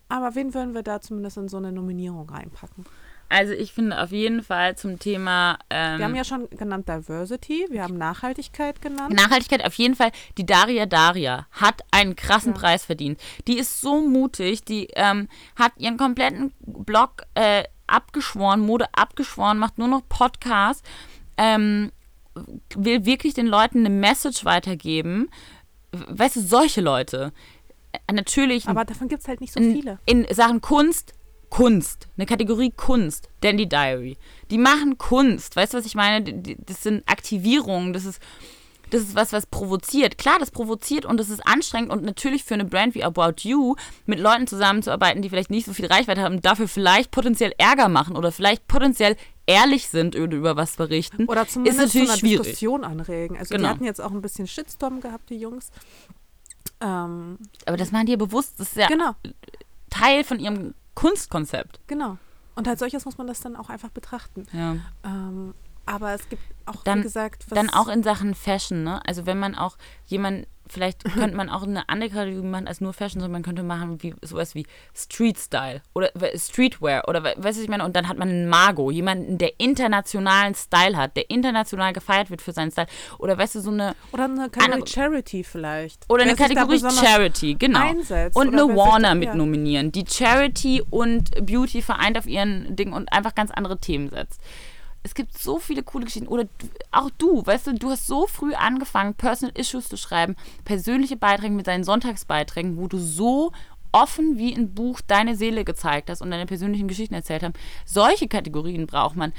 aber 0.08 0.34
wen 0.34 0.52
würden 0.52 0.74
wir 0.74 0.82
da 0.82 1.00
zumindest 1.00 1.36
in 1.36 1.48
so 1.48 1.58
eine 1.58 1.70
Nominierung 1.70 2.28
reinpacken? 2.28 2.84
Also 3.28 3.52
ich 3.52 3.72
finde 3.72 4.00
auf 4.00 4.10
jeden 4.10 4.42
Fall 4.42 4.76
zum 4.76 4.98
Thema. 4.98 5.58
Ähm, 5.68 5.98
wir 5.98 6.04
haben 6.06 6.16
ja 6.16 6.24
schon 6.24 6.48
genannt 6.50 6.88
Diversity, 6.88 7.66
wir 7.70 7.82
haben 7.82 7.98
Nachhaltigkeit 7.98 8.80
genannt. 8.80 9.14
Nachhaltigkeit 9.14 9.64
auf 9.64 9.74
jeden 9.74 9.94
Fall. 9.94 10.12
Die 10.38 10.46
Daria 10.46 10.86
Daria 10.86 11.46
hat 11.52 11.82
einen 11.90 12.16
krassen 12.16 12.54
ja. 12.54 12.58
Preis 12.58 12.84
verdient. 12.86 13.20
Die 13.46 13.58
ist 13.58 13.80
so 13.80 14.00
mutig, 14.00 14.64
die 14.64 14.88
ähm, 14.94 15.28
hat 15.56 15.72
ihren 15.76 15.98
kompletten 15.98 16.52
Blog 16.60 17.24
äh, 17.34 17.64
abgeschworen, 17.86 18.60
Mode 18.60 18.86
abgeschworen, 18.92 19.58
macht 19.58 19.78
nur 19.78 19.88
noch 19.88 20.02
Podcasts, 20.08 20.82
ähm, 21.36 21.92
will 22.74 23.04
wirklich 23.04 23.34
den 23.34 23.46
Leuten 23.46 23.80
eine 23.80 23.90
Message 23.90 24.44
weitergeben. 24.44 25.28
Weißt 25.92 26.36
du, 26.36 26.40
solche 26.40 26.80
Leute. 26.80 27.32
Äh, 27.92 28.12
natürlich. 28.12 28.68
Aber 28.68 28.84
davon 28.84 29.08
gibt 29.08 29.22
es 29.22 29.28
halt 29.28 29.40
nicht 29.40 29.52
so 29.52 29.60
viele. 29.60 29.98
In, 30.06 30.24
in 30.24 30.34
Sachen 30.34 30.60
Kunst 30.60 31.14
Kunst, 31.50 32.08
eine 32.16 32.26
Kategorie 32.26 32.70
Kunst, 32.70 33.28
Dandy 33.40 33.68
Diary. 33.68 34.16
Die 34.50 34.58
machen 34.58 34.98
Kunst, 34.98 35.56
weißt 35.56 35.74
du, 35.74 35.78
was 35.78 35.86
ich 35.86 35.94
meine? 35.94 36.22
Das 36.22 36.82
sind 36.82 37.08
Aktivierungen, 37.08 37.92
das 37.92 38.04
ist, 38.04 38.20
das 38.90 39.02
ist 39.02 39.14
was, 39.14 39.32
was 39.32 39.46
provoziert. 39.46 40.18
Klar, 40.18 40.38
das 40.38 40.50
provoziert 40.50 41.04
und 41.04 41.18
das 41.18 41.30
ist 41.30 41.46
anstrengend 41.46 41.90
und 41.90 42.02
natürlich 42.02 42.44
für 42.44 42.54
eine 42.54 42.64
Brand 42.64 42.94
wie 42.94 43.04
About 43.04 43.42
You 43.42 43.76
mit 44.06 44.18
Leuten 44.18 44.46
zusammenzuarbeiten, 44.46 45.22
die 45.22 45.28
vielleicht 45.28 45.50
nicht 45.50 45.66
so 45.66 45.72
viel 45.72 45.86
Reichweite 45.86 46.22
haben, 46.22 46.40
dafür 46.42 46.68
vielleicht 46.68 47.10
potenziell 47.10 47.52
Ärger 47.58 47.88
machen 47.88 48.16
oder 48.16 48.32
vielleicht 48.32 48.66
potenziell 48.68 49.16
ehrlich 49.46 49.88
sind 49.88 50.14
oder 50.16 50.36
über 50.36 50.56
was 50.56 50.76
berichten, 50.76 51.24
oder 51.24 51.48
zumindest 51.48 51.80
ist 51.80 51.86
natürlich 51.86 52.10
zu 52.10 52.18
schwierig. 52.18 52.42
Diskussion 52.42 52.84
anregen. 52.84 53.36
Also 53.38 53.54
genau. 53.54 53.68
die 53.68 53.74
hatten 53.74 53.84
jetzt 53.84 54.00
auch 54.00 54.12
ein 54.12 54.20
bisschen 54.20 54.46
Shitstorm 54.46 55.00
gehabt, 55.00 55.30
die 55.30 55.38
Jungs. 55.38 55.70
Ähm, 56.80 57.38
Aber 57.64 57.76
das 57.76 57.90
machen 57.90 58.06
die 58.06 58.12
ja 58.12 58.18
bewusst, 58.18 58.60
das 58.60 58.68
ist 58.68 58.76
ja 58.76 58.88
genau. 58.88 59.14
Teil 59.90 60.22
von 60.22 60.38
ihrem 60.38 60.74
Kunstkonzept. 60.98 61.80
Genau. 61.86 62.18
Und 62.56 62.66
als 62.66 62.80
solches 62.80 63.04
muss 63.04 63.18
man 63.18 63.28
das 63.28 63.40
dann 63.40 63.54
auch 63.54 63.68
einfach 63.70 63.90
betrachten. 63.90 64.46
Ja. 64.52 64.76
Ähm, 65.04 65.54
aber 65.88 66.12
es 66.12 66.28
gibt 66.28 66.42
auch, 66.66 66.84
dann, 66.84 66.98
wie 66.98 67.04
gesagt, 67.04 67.46
was 67.48 67.56
Dann 67.56 67.70
auch 67.70 67.88
in 67.88 68.02
Sachen 68.02 68.34
Fashion, 68.34 68.84
ne? 68.84 69.00
Also 69.06 69.24
wenn 69.24 69.38
man 69.38 69.54
auch 69.54 69.78
jemand 70.06 70.46
vielleicht 70.70 71.02
könnte 71.14 71.34
man 71.34 71.48
auch 71.48 71.62
eine 71.62 71.88
andere 71.88 72.10
Kategorie 72.10 72.46
machen 72.46 72.68
als 72.68 72.82
nur 72.82 72.92
Fashion, 72.92 73.20
sondern 73.20 73.32
man 73.32 73.42
könnte 73.42 73.62
machen 73.62 74.02
wie 74.02 74.14
sowas 74.20 74.54
wie 74.54 74.66
Street 74.94 75.38
Style 75.38 75.80
oder 75.94 76.10
Streetwear 76.36 77.08
oder 77.08 77.24
weißt 77.24 77.58
du, 77.58 77.62
ich 77.62 77.70
meine, 77.70 77.86
und 77.86 77.96
dann 77.96 78.06
hat 78.06 78.18
man 78.18 78.28
einen 78.28 78.48
Mago, 78.50 78.90
jemanden, 78.90 79.38
der 79.38 79.58
internationalen 79.58 80.54
Style 80.54 80.94
hat, 80.94 81.16
der 81.16 81.30
international 81.30 81.94
gefeiert 81.94 82.28
wird 82.28 82.42
für 82.42 82.52
seinen 82.52 82.70
Style 82.70 82.86
oder 83.18 83.38
weißt 83.38 83.54
du, 83.54 83.60
so 83.60 83.70
eine 83.70 83.94
oder 84.12 84.24
eine 84.24 84.50
Kategorie 84.50 84.86
Charity 84.86 85.42
vielleicht. 85.42 86.04
Oder 86.10 86.24
eine 86.24 86.36
Kategorie 86.36 86.80
Charity, 86.80 87.54
genau. 87.54 87.80
Einsetzt, 87.80 88.36
und 88.36 88.48
eine 88.48 88.76
Warner 88.76 89.14
mit 89.14 89.34
nominieren, 89.34 89.90
die 89.90 90.04
Charity 90.06 90.82
und 90.90 91.30
Beauty 91.46 91.80
vereint 91.80 92.18
auf 92.18 92.26
ihren 92.26 92.76
Ding 92.76 92.92
und 92.92 93.10
einfach 93.10 93.34
ganz 93.34 93.50
andere 93.50 93.78
Themen 93.78 94.10
setzt 94.10 94.42
es 95.08 95.14
gibt 95.14 95.38
so 95.38 95.58
viele 95.58 95.82
coole 95.82 96.04
Geschichten. 96.04 96.28
Oder 96.28 96.46
auch 96.92 97.08
du, 97.16 97.44
weißt 97.44 97.68
du, 97.68 97.72
du 97.74 97.90
hast 97.90 98.06
so 98.06 98.26
früh 98.26 98.52
angefangen, 98.52 99.14
Personal 99.14 99.56
Issues 99.56 99.88
zu 99.88 99.96
schreiben, 99.96 100.36
persönliche 100.64 101.16
Beiträge 101.16 101.54
mit 101.54 101.66
deinen 101.66 101.82
Sonntagsbeiträgen, 101.82 102.76
wo 102.76 102.88
du 102.88 102.98
so 102.98 103.52
offen 103.90 104.36
wie 104.36 104.54
ein 104.54 104.74
Buch 104.74 105.00
deine 105.06 105.34
Seele 105.34 105.64
gezeigt 105.64 106.10
hast 106.10 106.20
und 106.20 106.30
deine 106.30 106.44
persönlichen 106.44 106.88
Geschichten 106.88 107.14
erzählt 107.14 107.42
hast. 107.42 107.54
Solche 107.86 108.28
Kategorien 108.28 108.86
braucht 108.86 109.16
man. 109.16 109.32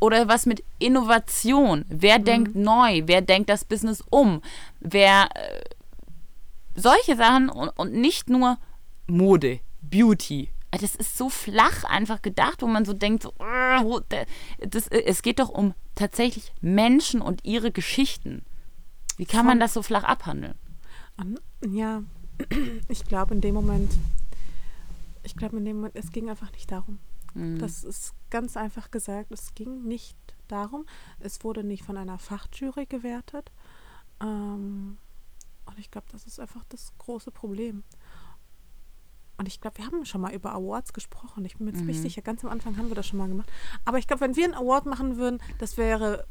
Oder 0.00 0.26
was 0.26 0.46
mit 0.46 0.64
Innovation. 0.80 1.84
Wer 1.88 2.18
mhm. 2.18 2.24
denkt 2.24 2.56
neu? 2.56 3.02
Wer 3.06 3.22
denkt 3.22 3.48
das 3.50 3.64
Business 3.64 4.02
um? 4.10 4.42
Wer. 4.80 5.28
Äh, 5.34 5.60
solche 6.74 7.14
Sachen 7.14 7.50
und, 7.50 7.68
und 7.68 7.92
nicht 7.92 8.28
nur 8.28 8.58
Mode 9.06 9.60
Beauty. 9.80 10.48
Das 10.80 10.96
ist 10.96 11.16
so 11.16 11.28
flach 11.28 11.84
einfach 11.84 12.22
gedacht, 12.22 12.62
wo 12.62 12.66
man 12.66 12.84
so 12.84 12.92
denkt, 12.92 13.22
so, 13.22 13.32
das, 14.60 14.88
es 14.88 15.22
geht 15.22 15.38
doch 15.38 15.48
um 15.48 15.74
tatsächlich 15.94 16.52
Menschen 16.60 17.20
und 17.20 17.44
ihre 17.44 17.70
Geschichten. 17.70 18.44
Wie 19.16 19.26
kann 19.26 19.46
man 19.46 19.60
das 19.60 19.74
so 19.74 19.82
flach 19.82 20.04
abhandeln? 20.04 20.54
Ja, 21.70 22.02
ich 22.88 23.04
glaube 23.04 23.34
in 23.34 23.40
dem 23.40 23.54
Moment, 23.54 23.92
ich 25.22 25.36
glaube 25.36 25.58
in 25.58 25.64
dem 25.64 25.76
Moment, 25.76 25.96
es 25.96 26.10
ging 26.10 26.28
einfach 26.28 26.50
nicht 26.52 26.70
darum. 26.70 26.98
Mhm. 27.34 27.58
Das 27.58 27.84
ist 27.84 28.14
ganz 28.30 28.56
einfach 28.56 28.90
gesagt, 28.90 29.30
es 29.30 29.54
ging 29.54 29.84
nicht 29.84 30.16
darum. 30.48 30.86
Es 31.20 31.44
wurde 31.44 31.64
nicht 31.64 31.84
von 31.84 31.96
einer 31.96 32.18
Fachjury 32.18 32.86
gewertet. 32.86 33.50
Ähm, 34.20 34.98
und 35.66 35.78
ich 35.78 35.90
glaube, 35.90 36.06
das 36.12 36.24
ist 36.24 36.40
einfach 36.40 36.64
das 36.68 36.92
große 36.98 37.30
Problem. 37.30 37.84
Und 39.36 39.48
ich 39.48 39.60
glaube, 39.60 39.78
wir 39.78 39.86
haben 39.86 40.04
schon 40.04 40.20
mal 40.20 40.32
über 40.32 40.52
Awards 40.52 40.92
gesprochen. 40.92 41.44
Ich 41.44 41.56
bin 41.56 41.66
mir 41.66 41.72
mhm. 41.72 41.78
ziemlich 41.78 42.00
sicher, 42.00 42.22
ganz 42.22 42.44
am 42.44 42.50
Anfang 42.50 42.76
haben 42.76 42.88
wir 42.88 42.94
das 42.94 43.06
schon 43.06 43.18
mal 43.18 43.28
gemacht. 43.28 43.50
Aber 43.84 43.98
ich 43.98 44.06
glaube, 44.06 44.20
wenn 44.20 44.36
wir 44.36 44.44
einen 44.44 44.54
Award 44.54 44.86
machen 44.86 45.16
würden, 45.16 45.40
das 45.58 45.76
wäre 45.76 46.26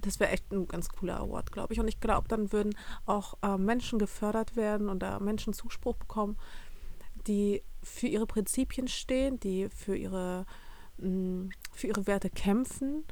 das 0.00 0.20
wäre 0.20 0.30
echt 0.30 0.52
ein 0.52 0.68
ganz 0.68 0.88
cooler 0.90 1.18
Award, 1.18 1.50
glaube 1.50 1.72
ich. 1.72 1.80
Und 1.80 1.88
ich 1.88 2.00
glaube, 2.00 2.28
dann 2.28 2.52
würden 2.52 2.76
auch 3.04 3.34
äh, 3.42 3.58
Menschen 3.58 3.98
gefördert 3.98 4.54
werden 4.56 4.88
und 4.88 5.00
da 5.00 5.18
Menschen 5.18 5.52
Zuspruch 5.52 5.96
bekommen, 5.96 6.36
die 7.26 7.62
für 7.82 8.06
ihre 8.06 8.26
Prinzipien 8.26 8.88
stehen, 8.88 9.40
die 9.40 9.68
für 9.70 9.96
ihre, 9.96 10.46
mh, 10.98 11.08
mm, 11.08 11.50
für 11.72 11.86
ihre 11.88 12.06
Werte 12.06 12.30
kämpfen 12.30 13.04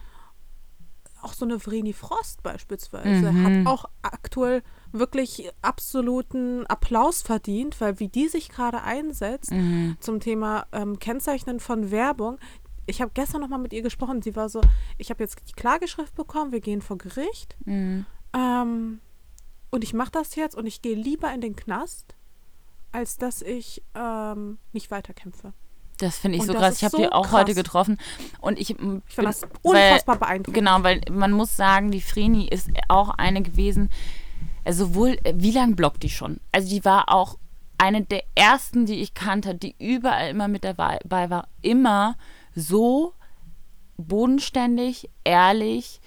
auch 1.26 1.32
so 1.32 1.44
eine 1.44 1.58
Vreni 1.58 1.92
Frost 1.92 2.44
beispielsweise 2.44 3.32
mhm. 3.32 3.44
hat 3.44 3.66
auch 3.66 3.86
aktuell 4.02 4.62
wirklich 4.92 5.50
absoluten 5.60 6.64
Applaus 6.66 7.22
verdient, 7.22 7.80
weil 7.80 7.98
wie 7.98 8.08
die 8.08 8.28
sich 8.28 8.48
gerade 8.48 8.82
einsetzt 8.82 9.50
mhm. 9.50 9.96
zum 9.98 10.20
Thema 10.20 10.66
ähm, 10.70 11.00
Kennzeichnen 11.00 11.58
von 11.58 11.90
Werbung. 11.90 12.38
Ich 12.86 13.02
habe 13.02 13.10
gestern 13.12 13.40
noch 13.40 13.48
mal 13.48 13.58
mit 13.58 13.72
ihr 13.72 13.82
gesprochen. 13.82 14.22
Sie 14.22 14.36
war 14.36 14.48
so, 14.48 14.60
ich 14.98 15.10
habe 15.10 15.24
jetzt 15.24 15.36
die 15.48 15.54
Klageschrift 15.54 16.14
bekommen, 16.14 16.52
wir 16.52 16.60
gehen 16.60 16.80
vor 16.80 16.96
Gericht. 16.96 17.56
Mhm. 17.64 18.06
Ähm, 18.32 19.00
und 19.70 19.82
ich 19.82 19.94
mache 19.94 20.12
das 20.12 20.36
jetzt 20.36 20.54
und 20.54 20.66
ich 20.66 20.80
gehe 20.80 20.94
lieber 20.94 21.32
in 21.34 21.40
den 21.40 21.56
Knast, 21.56 22.14
als 22.92 23.16
dass 23.16 23.42
ich 23.42 23.82
ähm, 23.96 24.58
nicht 24.72 24.92
weiterkämpfe. 24.92 25.52
Das 25.98 26.18
finde 26.18 26.36
ich 26.36 26.42
und 26.42 26.48
so 26.48 26.54
krass. 26.54 26.76
Ich 26.76 26.84
habe 26.84 26.96
so 26.96 27.02
die 27.02 27.12
auch 27.12 27.28
krass. 27.28 27.40
heute 27.40 27.54
getroffen 27.54 27.98
und 28.40 28.58
ich, 28.58 28.70
ich 28.70 28.76
finde 28.76 29.02
das 29.16 29.42
unfassbar 29.62 30.20
weil, 30.20 30.28
beeindruckend. 30.28 30.54
Genau, 30.54 30.82
weil 30.82 31.00
man 31.10 31.32
muss 31.32 31.56
sagen, 31.56 31.90
die 31.90 32.00
Vreni 32.00 32.46
ist 32.48 32.68
auch 32.88 33.10
eine 33.10 33.42
gewesen. 33.42 33.90
Also 34.64 34.86
sowohl, 34.86 35.18
äh, 35.24 35.34
wie 35.36 35.52
lange 35.52 35.74
blockt 35.74 36.02
die 36.02 36.10
schon? 36.10 36.40
Also 36.52 36.68
die 36.68 36.84
war 36.84 37.08
auch 37.08 37.38
eine 37.78 38.02
der 38.02 38.22
ersten, 38.34 38.86
die 38.86 39.00
ich 39.00 39.14
kannte, 39.14 39.54
die 39.54 39.74
überall 39.78 40.30
immer 40.30 40.48
mit 40.48 40.64
dabei 40.64 40.98
war, 41.04 41.48
immer 41.62 42.16
so 42.54 43.12
bodenständig, 43.96 45.10
ehrlich, 45.24 46.00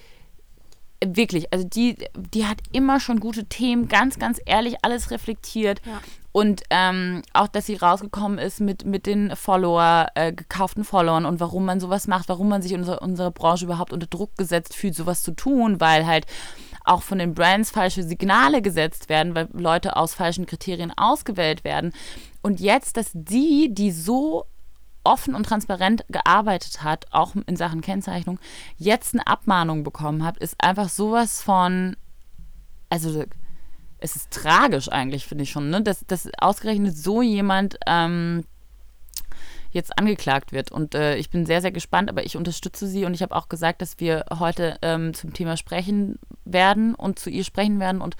wirklich, 1.04 1.52
also 1.52 1.66
die, 1.66 1.96
die 2.16 2.46
hat 2.46 2.58
immer 2.72 3.00
schon 3.00 3.20
gute 3.20 3.46
Themen, 3.46 3.88
ganz, 3.88 4.18
ganz 4.18 4.40
ehrlich 4.44 4.84
alles 4.84 5.10
reflektiert. 5.10 5.80
Ja. 5.86 6.00
Und 6.32 6.62
ähm, 6.70 7.22
auch, 7.32 7.48
dass 7.48 7.66
sie 7.66 7.74
rausgekommen 7.74 8.38
ist 8.38 8.60
mit, 8.60 8.84
mit 8.84 9.06
den 9.06 9.34
Follower, 9.34 10.06
äh, 10.14 10.32
gekauften 10.32 10.84
Followern 10.84 11.26
und 11.26 11.40
warum 11.40 11.64
man 11.64 11.80
sowas 11.80 12.06
macht, 12.06 12.28
warum 12.28 12.48
man 12.48 12.62
sich 12.62 12.72
in 12.72 12.80
unsere, 12.80 13.00
unsere 13.00 13.32
Branche 13.32 13.64
überhaupt 13.64 13.92
unter 13.92 14.06
Druck 14.06 14.36
gesetzt 14.36 14.76
fühlt, 14.76 14.94
sowas 14.94 15.22
zu 15.22 15.32
tun, 15.32 15.80
weil 15.80 16.06
halt 16.06 16.26
auch 16.84 17.02
von 17.02 17.18
den 17.18 17.34
Brands 17.34 17.70
falsche 17.70 18.04
Signale 18.04 18.62
gesetzt 18.62 19.08
werden, 19.08 19.34
weil 19.34 19.48
Leute 19.52 19.96
aus 19.96 20.14
falschen 20.14 20.46
Kriterien 20.46 20.92
ausgewählt 20.96 21.64
werden. 21.64 21.92
Und 22.42 22.60
jetzt, 22.60 22.96
dass 22.96 23.10
die, 23.12 23.74
die 23.74 23.90
so 23.90 24.46
offen 25.02 25.34
und 25.34 25.44
transparent 25.44 26.04
gearbeitet 26.08 26.82
hat, 26.82 27.06
auch 27.10 27.34
in 27.46 27.56
Sachen 27.56 27.80
Kennzeichnung, 27.80 28.38
jetzt 28.76 29.14
eine 29.14 29.26
Abmahnung 29.26 29.82
bekommen 29.82 30.24
hat, 30.24 30.38
ist 30.38 30.62
einfach 30.62 30.88
sowas 30.88 31.42
von, 31.42 31.96
also 32.88 33.24
es 34.00 34.16
ist 34.16 34.30
tragisch 34.30 34.88
eigentlich, 34.88 35.26
finde 35.26 35.44
ich 35.44 35.50
schon, 35.50 35.70
ne? 35.70 35.82
dass, 35.82 36.04
dass 36.06 36.28
ausgerechnet 36.38 36.96
so 36.96 37.22
jemand 37.22 37.78
ähm, 37.86 38.44
jetzt 39.70 39.96
angeklagt 39.98 40.52
wird. 40.52 40.72
Und 40.72 40.94
äh, 40.94 41.16
ich 41.16 41.30
bin 41.30 41.46
sehr, 41.46 41.60
sehr 41.60 41.72
gespannt, 41.72 42.08
aber 42.08 42.24
ich 42.24 42.36
unterstütze 42.36 42.86
sie 42.86 43.04
und 43.04 43.14
ich 43.14 43.22
habe 43.22 43.36
auch 43.36 43.48
gesagt, 43.48 43.82
dass 43.82 43.98
wir 43.98 44.24
heute 44.38 44.78
ähm, 44.82 45.14
zum 45.14 45.32
Thema 45.32 45.56
sprechen 45.56 46.18
werden 46.44 46.94
und 46.94 47.18
zu 47.18 47.30
ihr 47.30 47.44
sprechen 47.44 47.78
werden 47.78 48.00
und 48.00 48.16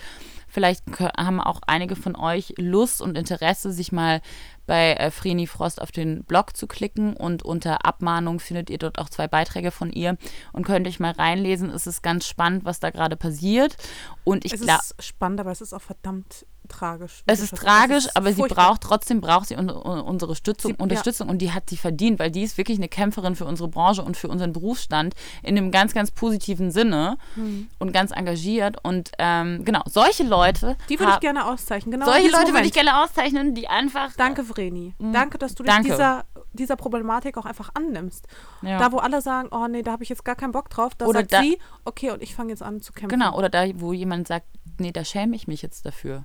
Vielleicht 0.50 0.84
haben 1.16 1.40
auch 1.40 1.60
einige 1.66 1.96
von 1.96 2.16
euch 2.16 2.54
Lust 2.58 3.00
und 3.00 3.16
Interesse, 3.16 3.72
sich 3.72 3.92
mal 3.92 4.20
bei 4.66 4.94
äh, 4.94 5.10
Vreni 5.10 5.46
Frost 5.46 5.80
auf 5.80 5.92
den 5.92 6.24
Blog 6.24 6.56
zu 6.56 6.66
klicken 6.66 7.16
und 7.16 7.42
unter 7.42 7.84
Abmahnung 7.84 8.40
findet 8.40 8.68
ihr 8.70 8.78
dort 8.78 8.98
auch 8.98 9.08
zwei 9.08 9.28
Beiträge 9.28 9.70
von 9.70 9.92
ihr 9.92 10.16
und 10.52 10.64
könnt 10.64 10.86
euch 10.86 11.00
mal 11.00 11.12
reinlesen. 11.12 11.70
Es 11.70 11.86
ist 11.86 12.02
ganz 12.02 12.26
spannend, 12.26 12.64
was 12.64 12.80
da 12.80 12.90
gerade 12.90 13.16
passiert. 13.16 13.76
Und 14.24 14.44
ich 14.44 14.52
glaube. 14.52 14.80
Es 14.80 14.90
ist 14.90 15.04
spannend, 15.04 15.40
aber 15.40 15.50
es 15.50 15.60
ist 15.60 15.72
auch 15.72 15.82
verdammt 15.82 16.46
tragisch. 16.70 17.22
Es 17.26 17.40
ist 17.40 17.54
tragisch, 17.56 18.06
ist 18.06 18.16
aber 18.16 18.32
furchtbar. 18.32 18.48
sie 18.48 18.54
braucht 18.54 18.80
trotzdem 18.82 19.20
braucht 19.20 19.48
sie 19.48 19.56
un 19.56 19.68
unsere 19.70 20.34
Stützung, 20.34 20.72
sie, 20.72 20.82
Unterstützung 20.82 21.28
ja. 21.28 21.32
und 21.32 21.38
die 21.38 21.52
hat 21.52 21.68
sie 21.68 21.76
verdient, 21.76 22.18
weil 22.18 22.30
die 22.30 22.42
ist 22.42 22.56
wirklich 22.58 22.78
eine 22.78 22.88
Kämpferin 22.88 23.36
für 23.36 23.44
unsere 23.44 23.68
Branche 23.68 24.02
und 24.02 24.16
für 24.16 24.28
unseren 24.28 24.52
Berufsstand 24.52 25.14
in 25.42 25.56
einem 25.56 25.70
ganz, 25.70 25.94
ganz 25.94 26.10
positiven 26.10 26.70
Sinne 26.70 27.18
mhm. 27.36 27.68
und 27.78 27.92
ganz 27.92 28.10
engagiert. 28.10 28.76
Und 28.82 29.12
ähm, 29.18 29.64
genau, 29.64 29.82
solche 29.86 30.24
Leute. 30.24 30.76
Die 30.88 30.98
würde 30.98 31.12
ich 31.12 31.20
gerne 31.20 31.46
auszeichnen. 31.46 31.92
Genau 31.92 32.06
solche 32.06 32.30
Leute 32.30 32.52
würde 32.52 32.66
ich 32.66 32.72
gerne 32.72 33.02
auszeichnen, 33.02 33.54
die 33.54 33.68
einfach. 33.68 34.12
Danke, 34.16 34.44
Vreni. 34.44 34.94
Mhm. 34.98 35.12
Danke, 35.12 35.38
dass 35.38 35.54
du 35.54 35.62
dich 35.62 35.74
dieser, 35.80 36.24
dieser 36.52 36.76
Problematik 36.76 37.36
auch 37.36 37.46
einfach 37.46 37.70
annimmst. 37.74 38.26
Ja. 38.62 38.78
Da, 38.78 38.92
wo 38.92 38.98
alle 38.98 39.20
sagen, 39.20 39.48
oh 39.50 39.66
nee, 39.68 39.82
da 39.82 39.92
habe 39.92 40.02
ich 40.02 40.08
jetzt 40.08 40.24
gar 40.24 40.36
keinen 40.36 40.52
Bock 40.52 40.70
drauf, 40.70 40.94
da 40.94 41.06
oder 41.06 41.20
sagt 41.20 41.32
da, 41.32 41.42
sie, 41.42 41.58
okay, 41.84 42.10
und 42.10 42.22
ich 42.22 42.34
fange 42.34 42.50
jetzt 42.50 42.62
an 42.62 42.80
zu 42.80 42.92
kämpfen. 42.92 43.18
Genau, 43.18 43.36
oder 43.36 43.48
da, 43.48 43.64
wo 43.76 43.92
jemand 43.92 44.28
sagt, 44.28 44.46
nee, 44.78 44.92
da 44.92 45.04
schäme 45.04 45.36
ich 45.36 45.46
mich 45.46 45.62
jetzt 45.62 45.86
dafür 45.86 46.24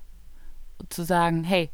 zu 0.89 1.03
sagen, 1.03 1.43
hey, 1.43 1.69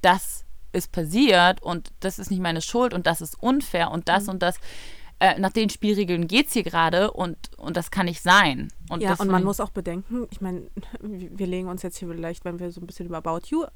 das 0.00 0.44
ist 0.72 0.92
passiert 0.92 1.62
und 1.62 1.92
das 2.00 2.18
ist 2.18 2.30
nicht 2.30 2.40
meine 2.40 2.62
Schuld 2.62 2.94
und 2.94 3.06
das 3.06 3.20
ist 3.20 3.40
unfair 3.42 3.90
und 3.90 4.08
das 4.08 4.24
mhm. 4.24 4.30
und 4.30 4.42
das. 4.42 4.56
Äh, 5.20 5.38
nach 5.38 5.52
den 5.52 5.70
Spielregeln 5.70 6.26
geht 6.26 6.48
es 6.48 6.52
hier 6.52 6.64
gerade 6.64 7.12
und, 7.12 7.36
und 7.56 7.76
das 7.76 7.92
kann 7.92 8.06
nicht 8.06 8.22
sein. 8.22 8.72
Und 8.88 9.04
ja, 9.04 9.14
und 9.14 9.30
man 9.30 9.44
muss 9.44 9.60
auch 9.60 9.70
bedenken, 9.70 10.26
ich 10.32 10.40
meine, 10.40 10.62
wir 11.00 11.46
legen 11.46 11.68
uns 11.68 11.82
jetzt 11.82 11.98
hier 11.98 12.08
vielleicht, 12.08 12.44
wenn 12.44 12.58
wir 12.58 12.72
so 12.72 12.80
ein 12.80 12.88
bisschen 12.88 13.06
über 13.06 13.18
About 13.18 13.46
You 13.46 13.66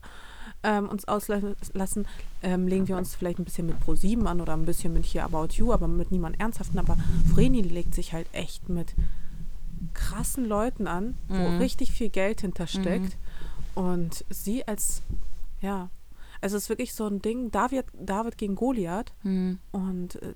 ähm, 0.64 0.88
uns 0.88 1.06
auslassen, 1.06 2.08
ähm, 2.42 2.66
legen 2.66 2.88
wir 2.88 2.96
uns 2.96 3.14
vielleicht 3.14 3.38
ein 3.38 3.44
bisschen 3.44 3.66
mit 3.66 3.76
Pro7 3.78 4.24
an 4.24 4.40
oder 4.40 4.54
ein 4.54 4.64
bisschen 4.64 4.92
mit 4.92 5.04
hier 5.04 5.24
About 5.24 5.48
You, 5.52 5.72
aber 5.72 5.86
mit 5.86 6.10
niemand 6.10 6.40
Ernsthaften. 6.40 6.80
Aber 6.80 6.96
Vreni 7.32 7.62
legt 7.62 7.94
sich 7.94 8.12
halt 8.12 8.26
echt 8.32 8.68
mit 8.68 8.94
krassen 9.94 10.46
Leuten 10.46 10.86
an, 10.86 11.14
wo 11.28 11.48
mhm. 11.48 11.58
richtig 11.58 11.92
viel 11.92 12.08
Geld 12.08 12.40
hintersteckt. 12.40 13.04
Mhm. 13.04 13.25
Und 13.76 14.24
sie 14.30 14.66
als, 14.66 15.02
ja, 15.60 15.90
also 16.40 16.56
es 16.56 16.64
ist 16.64 16.68
wirklich 16.70 16.94
so 16.94 17.06
ein 17.06 17.20
Ding, 17.20 17.50
David, 17.50 17.84
David 17.92 18.38
gegen 18.38 18.54
Goliath. 18.54 19.12
Mhm. 19.22 19.58
Und 19.70 20.16
äh, 20.22 20.34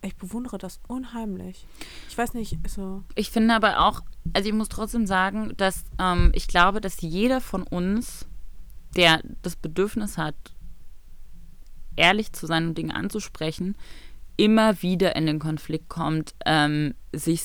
ich 0.00 0.16
bewundere 0.16 0.56
das 0.56 0.80
unheimlich. 0.86 1.66
Ich 2.08 2.16
weiß 2.16 2.34
nicht, 2.34 2.56
so. 2.68 3.02
Ich 3.16 3.30
finde 3.30 3.54
aber 3.54 3.80
auch, 3.80 4.00
also 4.32 4.48
ich 4.48 4.54
muss 4.54 4.68
trotzdem 4.68 5.06
sagen, 5.06 5.54
dass 5.56 5.84
ähm, 5.98 6.30
ich 6.34 6.46
glaube, 6.46 6.80
dass 6.80 7.00
jeder 7.00 7.40
von 7.40 7.64
uns, 7.64 8.26
der 8.96 9.20
das 9.42 9.56
Bedürfnis 9.56 10.16
hat, 10.16 10.36
ehrlich 11.96 12.32
zu 12.32 12.46
sein 12.46 12.68
und 12.68 12.78
Dinge 12.78 12.94
anzusprechen, 12.94 13.76
immer 14.36 14.82
wieder 14.82 15.16
in 15.16 15.26
den 15.26 15.40
Konflikt 15.40 15.88
kommt, 15.88 16.34
ähm, 16.46 16.94
sich 17.12 17.42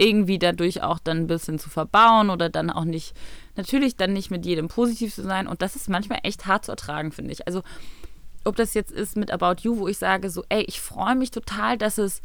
irgendwie 0.00 0.38
dadurch 0.38 0.82
auch 0.82 0.98
dann 0.98 1.18
ein 1.18 1.26
bisschen 1.26 1.58
zu 1.58 1.68
verbauen 1.68 2.30
oder 2.30 2.48
dann 2.48 2.70
auch 2.70 2.84
nicht, 2.84 3.14
natürlich 3.54 3.96
dann 3.96 4.14
nicht 4.14 4.30
mit 4.30 4.46
jedem 4.46 4.68
positiv 4.68 5.14
zu 5.14 5.22
sein. 5.22 5.46
Und 5.46 5.60
das 5.60 5.76
ist 5.76 5.90
manchmal 5.90 6.20
echt 6.22 6.46
hart 6.46 6.64
zu 6.64 6.72
ertragen, 6.72 7.12
finde 7.12 7.32
ich. 7.32 7.46
Also, 7.46 7.62
ob 8.44 8.56
das 8.56 8.72
jetzt 8.72 8.90
ist 8.90 9.16
mit 9.16 9.30
About 9.30 9.60
You, 9.60 9.78
wo 9.78 9.88
ich 9.88 9.98
sage, 9.98 10.30
so, 10.30 10.42
ey, 10.48 10.62
ich 10.62 10.80
freue 10.80 11.14
mich 11.14 11.30
total, 11.30 11.76
dass 11.76 11.98
es 11.98 12.22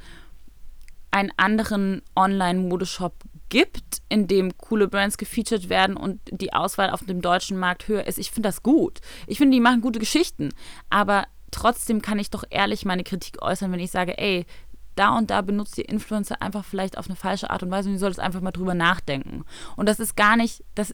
einen 1.12 1.34
anderen 1.36 2.02
Online-Modeshop 2.16 3.14
gibt, 3.50 4.02
in 4.08 4.28
dem 4.28 4.58
coole 4.58 4.88
Brands 4.88 5.18
gefeatured 5.18 5.68
werden 5.68 5.98
und 5.98 6.22
die 6.32 6.54
Auswahl 6.54 6.90
auf 6.90 7.06
dem 7.06 7.22
deutschen 7.22 7.58
Markt 7.58 7.90
höher 7.90 8.08
ist. 8.08 8.18
Ich 8.18 8.32
finde 8.32 8.48
das 8.48 8.64
gut. 8.64 9.02
Ich 9.28 9.38
finde, 9.38 9.56
die 9.56 9.62
machen 9.62 9.82
gute 9.82 10.00
Geschichten. 10.00 10.54
Aber 10.90 11.26
trotzdem 11.52 12.02
kann 12.02 12.20
ich 12.20 12.30
doch 12.30 12.44
ehrlich 12.50 12.86
meine 12.86 13.04
Kritik 13.04 13.42
äußern, 13.42 13.72
wenn 13.72 13.80
ich 13.80 13.92
sage, 13.92 14.18
ey, 14.18 14.46
da 14.96 15.18
und 15.18 15.30
da 15.30 15.42
benutzt 15.42 15.78
ihr 15.78 15.88
Influencer 15.88 16.42
einfach 16.42 16.66
vielleicht 16.66 16.98
auf 16.98 17.08
eine 17.08 17.16
falsche 17.16 17.50
Art 17.50 17.64
und 17.64 17.72
Weise 17.72 17.90
und 17.90 17.96
ihr 17.96 18.00
solltet 18.00 18.20
einfach 18.20 18.42
mal 18.42 18.52
drüber 18.52 18.74
nachdenken. 18.74 19.46
Und 19.76 19.88
das 19.88 20.00
ist 20.00 20.16
gar 20.16 20.38
nicht, 20.38 20.64
das 20.74 20.94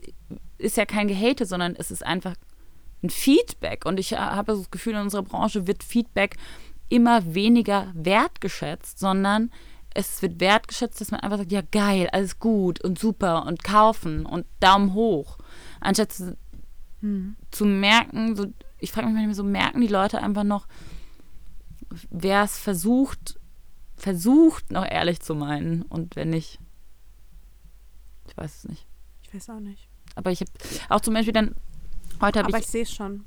ist 0.57 0.78
ja 0.78 0.86
kein 0.86 1.07
Gehate, 1.07 1.45
sondern 1.45 1.76
es 1.76 1.91
ist 1.91 2.06
einfach 2.06 2.36
ein 3.03 3.10
Feedback. 3.10 3.86
Und 3.86 3.99
ich 3.99 4.14
habe 4.14 4.53
das 4.53 4.72
Gefühl, 4.72 4.94
in 4.94 5.02
unserer 5.02 5.23
Branche 5.23 5.68
wird 5.68 5.84
Feedback 5.84 6.38
immer 6.90 7.34
weniger 7.34 7.91
wertgeschätzt, 7.94 8.99
sondern 8.99 9.52
es 9.94 10.22
wird 10.22 10.40
wertgeschätzt, 10.40 11.02
dass 11.02 11.11
man 11.11 11.19
einfach 11.19 11.38
sagt, 11.38 11.52
ja 11.52 11.61
geil, 11.72 12.10
alles 12.11 12.40
gut 12.40 12.82
und 12.84 12.98
super 12.99 13.45
und 13.45 13.64
kaufen 13.64 14.26
und 14.26 14.45
Daumen 14.60 14.94
hoch. 14.94 15.38
Anstatt 15.80 16.14
zu, 16.14 16.38
hm. 17.02 17.36
zu 17.52 17.65
merken, 17.65 18.36
so, 18.36 18.48
ich 18.80 18.91
frage 18.91 19.07
mich 19.07 19.15
manchmal 19.15 19.36
so, 19.36 19.44
merken 19.44 19.82
die 19.82 19.88
Leute 19.88 20.22
einfach 20.22 20.44
noch, 20.44 20.68
wer 22.10 22.44
es 22.44 22.57
versucht, 22.57 23.40
versucht 24.02 24.72
noch 24.72 24.86
ehrlich 24.86 25.19
zu 25.19 25.36
meinen 25.36 25.84
und 25.84 26.15
wenn 26.15 26.30
nicht. 26.30 26.60
Ich 28.28 28.36
weiß 28.36 28.57
es 28.57 28.69
nicht. 28.69 28.88
Ich 29.23 29.34
weiß 29.34 29.49
auch 29.52 29.60
nicht. 29.60 29.88
Aber 30.15 30.32
ich 30.32 30.41
habe 30.41 30.52
auch 30.90 31.02
zum 31.02 31.14
Beispiel 31.14 31.34
dann, 31.34 31.56
heute 32.19 32.40
habe 32.40 32.49
ich. 32.49 32.56
Aber 32.56 32.64
ich 32.64 32.68
sehe 32.68 32.84
es 32.84 32.91
schon. 32.91 33.26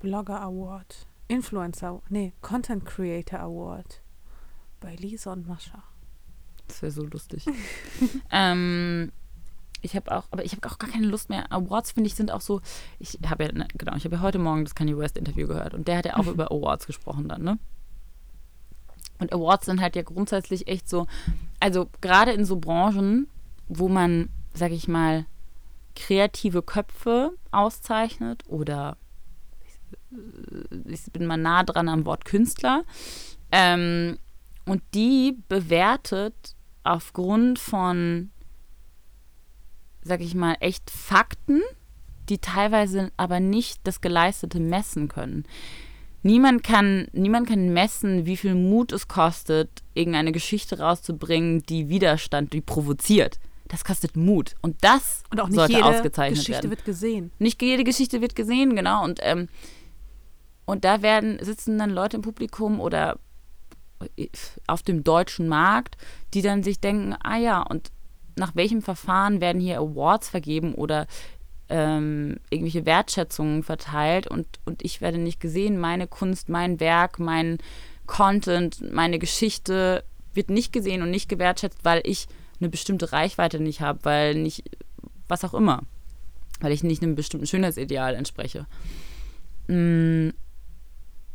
Blogger 0.00 0.42
Award. 0.42 1.06
Influencer, 1.28 2.02
nee, 2.08 2.34
Content 2.40 2.84
Creator 2.84 3.40
Award. 3.40 4.02
Bei 4.80 4.94
Lisa 4.94 5.32
und 5.32 5.48
Mascha. 5.48 5.82
Das 6.68 6.82
wäre 6.82 6.92
so 6.92 7.04
lustig. 7.04 7.46
ähm, 8.30 9.10
ich 9.80 9.96
habe 9.96 10.16
auch, 10.16 10.24
aber 10.30 10.44
ich 10.44 10.52
habe 10.52 10.68
auch 10.68 10.78
gar 10.78 10.90
keine 10.90 11.06
Lust 11.06 11.30
mehr. 11.30 11.50
Awards 11.50 11.92
finde 11.92 12.08
ich 12.08 12.14
sind 12.14 12.30
auch 12.30 12.40
so. 12.40 12.60
Ich 12.98 13.18
habe 13.26 13.44
ja, 13.44 13.52
ne, 13.52 13.66
genau, 13.76 13.96
ich 13.96 14.04
habe 14.04 14.16
ja 14.16 14.22
heute 14.22 14.38
Morgen 14.38 14.64
das 14.64 14.74
Kanye 14.74 14.96
West 14.96 15.16
Interview 15.16 15.48
gehört 15.48 15.74
und 15.74 15.88
der 15.88 15.98
hat 15.98 16.04
ja 16.04 16.16
auch 16.16 16.26
über 16.26 16.52
Awards 16.52 16.86
gesprochen 16.86 17.28
dann, 17.28 17.42
ne? 17.42 17.58
Und 19.18 19.32
Awards 19.32 19.66
sind 19.66 19.80
halt 19.80 19.96
ja 19.96 20.02
grundsätzlich 20.02 20.68
echt 20.68 20.88
so, 20.88 21.06
also 21.60 21.88
gerade 22.00 22.32
in 22.32 22.44
so 22.44 22.56
Branchen, 22.56 23.28
wo 23.68 23.88
man, 23.88 24.28
sag 24.54 24.72
ich 24.72 24.88
mal, 24.88 25.26
kreative 25.94 26.62
Köpfe 26.62 27.32
auszeichnet 27.50 28.42
oder 28.46 28.96
ich 30.86 31.04
bin 31.12 31.26
mal 31.26 31.36
nah 31.36 31.62
dran 31.62 31.88
am 31.88 32.04
Wort 32.04 32.24
Künstler. 32.24 32.84
Ähm, 33.50 34.18
und 34.64 34.82
die 34.94 35.38
bewertet 35.48 36.54
aufgrund 36.84 37.58
von, 37.58 38.30
sag 40.02 40.20
ich 40.20 40.34
mal, 40.34 40.56
echt 40.60 40.90
Fakten, 40.90 41.62
die 42.28 42.38
teilweise 42.38 43.12
aber 43.16 43.40
nicht 43.40 43.80
das 43.84 44.00
Geleistete 44.00 44.58
messen 44.60 45.08
können. 45.08 45.44
Niemand 46.26 46.64
kann, 46.64 47.06
niemand 47.12 47.48
kann 47.48 47.72
messen, 47.72 48.26
wie 48.26 48.36
viel 48.36 48.56
Mut 48.56 48.90
es 48.90 49.06
kostet, 49.06 49.70
irgendeine 49.94 50.32
Geschichte 50.32 50.80
rauszubringen, 50.80 51.62
die 51.62 51.88
Widerstand, 51.88 52.52
die 52.52 52.60
provoziert. 52.60 53.38
Das 53.68 53.84
kostet 53.84 54.16
Mut. 54.16 54.56
Und 54.60 54.82
das 54.82 55.22
und 55.30 55.40
auch 55.40 55.46
nicht 55.46 55.54
sollte 55.54 55.74
jede 55.74 55.84
ausgezeichnet 55.84 56.38
Geschichte 56.38 56.62
werden. 56.62 56.70
wird 56.70 56.84
gesehen. 56.84 57.30
Nicht 57.38 57.62
jede 57.62 57.84
Geschichte 57.84 58.20
wird 58.20 58.34
gesehen, 58.34 58.74
genau. 58.74 59.04
Und, 59.04 59.20
ähm, 59.22 59.48
und 60.64 60.84
da 60.84 61.00
werden, 61.00 61.38
sitzen 61.42 61.78
dann 61.78 61.90
Leute 61.90 62.16
im 62.16 62.22
Publikum 62.22 62.80
oder 62.80 63.20
auf 64.66 64.82
dem 64.82 65.04
deutschen 65.04 65.46
Markt, 65.46 65.96
die 66.34 66.42
dann 66.42 66.64
sich 66.64 66.80
denken, 66.80 67.14
ah 67.22 67.36
ja, 67.36 67.62
und 67.62 67.92
nach 68.34 68.56
welchem 68.56 68.82
Verfahren 68.82 69.40
werden 69.40 69.60
hier 69.60 69.78
Awards 69.78 70.28
vergeben 70.28 70.74
oder 70.74 71.06
ähm, 71.68 72.38
irgendwelche 72.50 72.86
Wertschätzungen 72.86 73.62
verteilt 73.62 74.26
und, 74.28 74.46
und 74.64 74.84
ich 74.84 75.00
werde 75.00 75.18
nicht 75.18 75.40
gesehen, 75.40 75.78
meine 75.78 76.06
Kunst, 76.06 76.48
mein 76.48 76.80
Werk, 76.80 77.18
mein 77.18 77.58
Content, 78.06 78.92
meine 78.92 79.18
Geschichte 79.18 80.04
wird 80.32 80.50
nicht 80.50 80.72
gesehen 80.72 81.02
und 81.02 81.10
nicht 81.10 81.28
gewertschätzt, 81.28 81.84
weil 81.84 82.00
ich 82.04 82.28
eine 82.60 82.68
bestimmte 82.68 83.12
Reichweite 83.12 83.60
nicht 83.60 83.80
habe, 83.80 84.00
weil 84.02 84.34
nicht, 84.34 84.64
was 85.28 85.44
auch 85.44 85.54
immer, 85.54 85.82
weil 86.60 86.72
ich 86.72 86.82
nicht 86.82 87.02
einem 87.02 87.14
bestimmten 87.14 87.46
Schönheitsideal 87.46 88.14
entspreche. 88.14 88.66
Mm. 89.66 90.30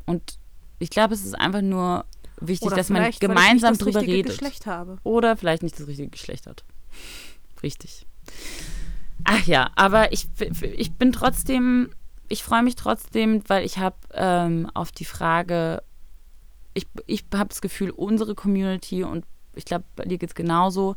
Und 0.05 0.39
ich 0.79 0.89
glaube, 0.89 1.13
es 1.13 1.25
ist 1.25 1.35
einfach 1.35 1.61
nur 1.61 2.05
wichtig, 2.39 2.67
Oder 2.67 2.77
dass 2.77 2.89
man 2.89 3.11
gemeinsam 3.19 3.77
drüber 3.77 4.01
redet. 4.01 4.31
Geschlecht 4.31 4.65
habe. 4.65 4.97
Oder 5.03 5.37
vielleicht 5.37 5.63
nicht 5.63 5.79
das 5.79 5.87
richtige 5.87 6.09
Geschlecht 6.09 6.47
hat. 6.47 6.63
Richtig. 7.61 8.07
Ach 9.23 9.45
ja, 9.45 9.71
aber 9.75 10.11
ich, 10.11 10.27
ich 10.61 10.93
bin 10.93 11.11
trotzdem, 11.11 11.91
ich 12.27 12.43
freue 12.43 12.63
mich 12.63 12.75
trotzdem, 12.75 13.43
weil 13.47 13.65
ich 13.65 13.77
habe 13.77 13.95
ähm, 14.13 14.69
auf 14.73 14.91
die 14.91 15.05
Frage, 15.05 15.83
ich, 16.73 16.87
ich 17.05 17.25
habe 17.33 17.49
das 17.49 17.61
Gefühl, 17.61 17.91
unsere 17.91 18.35
Community 18.35 19.03
und 19.03 19.25
ich 19.53 19.65
glaube, 19.65 19.83
bei 19.95 20.05
dir 20.05 20.17
geht 20.17 20.29
es 20.29 20.35
genauso, 20.35 20.95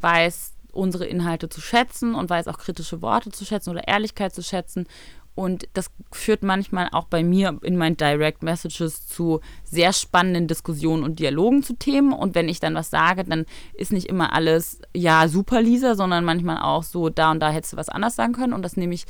weiß 0.00 0.54
unsere 0.72 1.06
Inhalte 1.06 1.48
zu 1.48 1.60
schätzen 1.60 2.14
und 2.14 2.30
weiß 2.30 2.48
auch 2.48 2.58
kritische 2.58 3.02
Worte 3.02 3.30
zu 3.30 3.44
schätzen 3.44 3.70
oder 3.70 3.88
Ehrlichkeit 3.88 4.34
zu 4.34 4.42
schätzen. 4.42 4.86
Und 5.34 5.68
das 5.72 5.90
führt 6.12 6.42
manchmal 6.42 6.88
auch 6.92 7.06
bei 7.06 7.22
mir 7.22 7.58
in 7.62 7.76
meinen 7.76 7.96
Direct 7.96 8.42
Messages 8.42 9.06
zu 9.06 9.40
sehr 9.64 9.92
spannenden 9.92 10.48
Diskussionen 10.48 11.02
und 11.02 11.18
Dialogen 11.18 11.62
zu 11.62 11.74
Themen. 11.74 12.12
Und 12.12 12.34
wenn 12.34 12.48
ich 12.48 12.60
dann 12.60 12.74
was 12.74 12.90
sage, 12.90 13.24
dann 13.24 13.46
ist 13.74 13.92
nicht 13.92 14.08
immer 14.08 14.32
alles, 14.32 14.80
ja, 14.94 15.28
super, 15.28 15.62
Lisa, 15.62 15.94
sondern 15.94 16.24
manchmal 16.24 16.60
auch 16.60 16.82
so, 16.82 17.08
da 17.08 17.30
und 17.30 17.40
da 17.40 17.50
hättest 17.50 17.72
du 17.72 17.76
was 17.76 17.88
anders 17.88 18.16
sagen 18.16 18.32
können. 18.32 18.52
Und 18.52 18.62
das 18.62 18.76
nehme 18.76 18.94
ich 18.94 19.06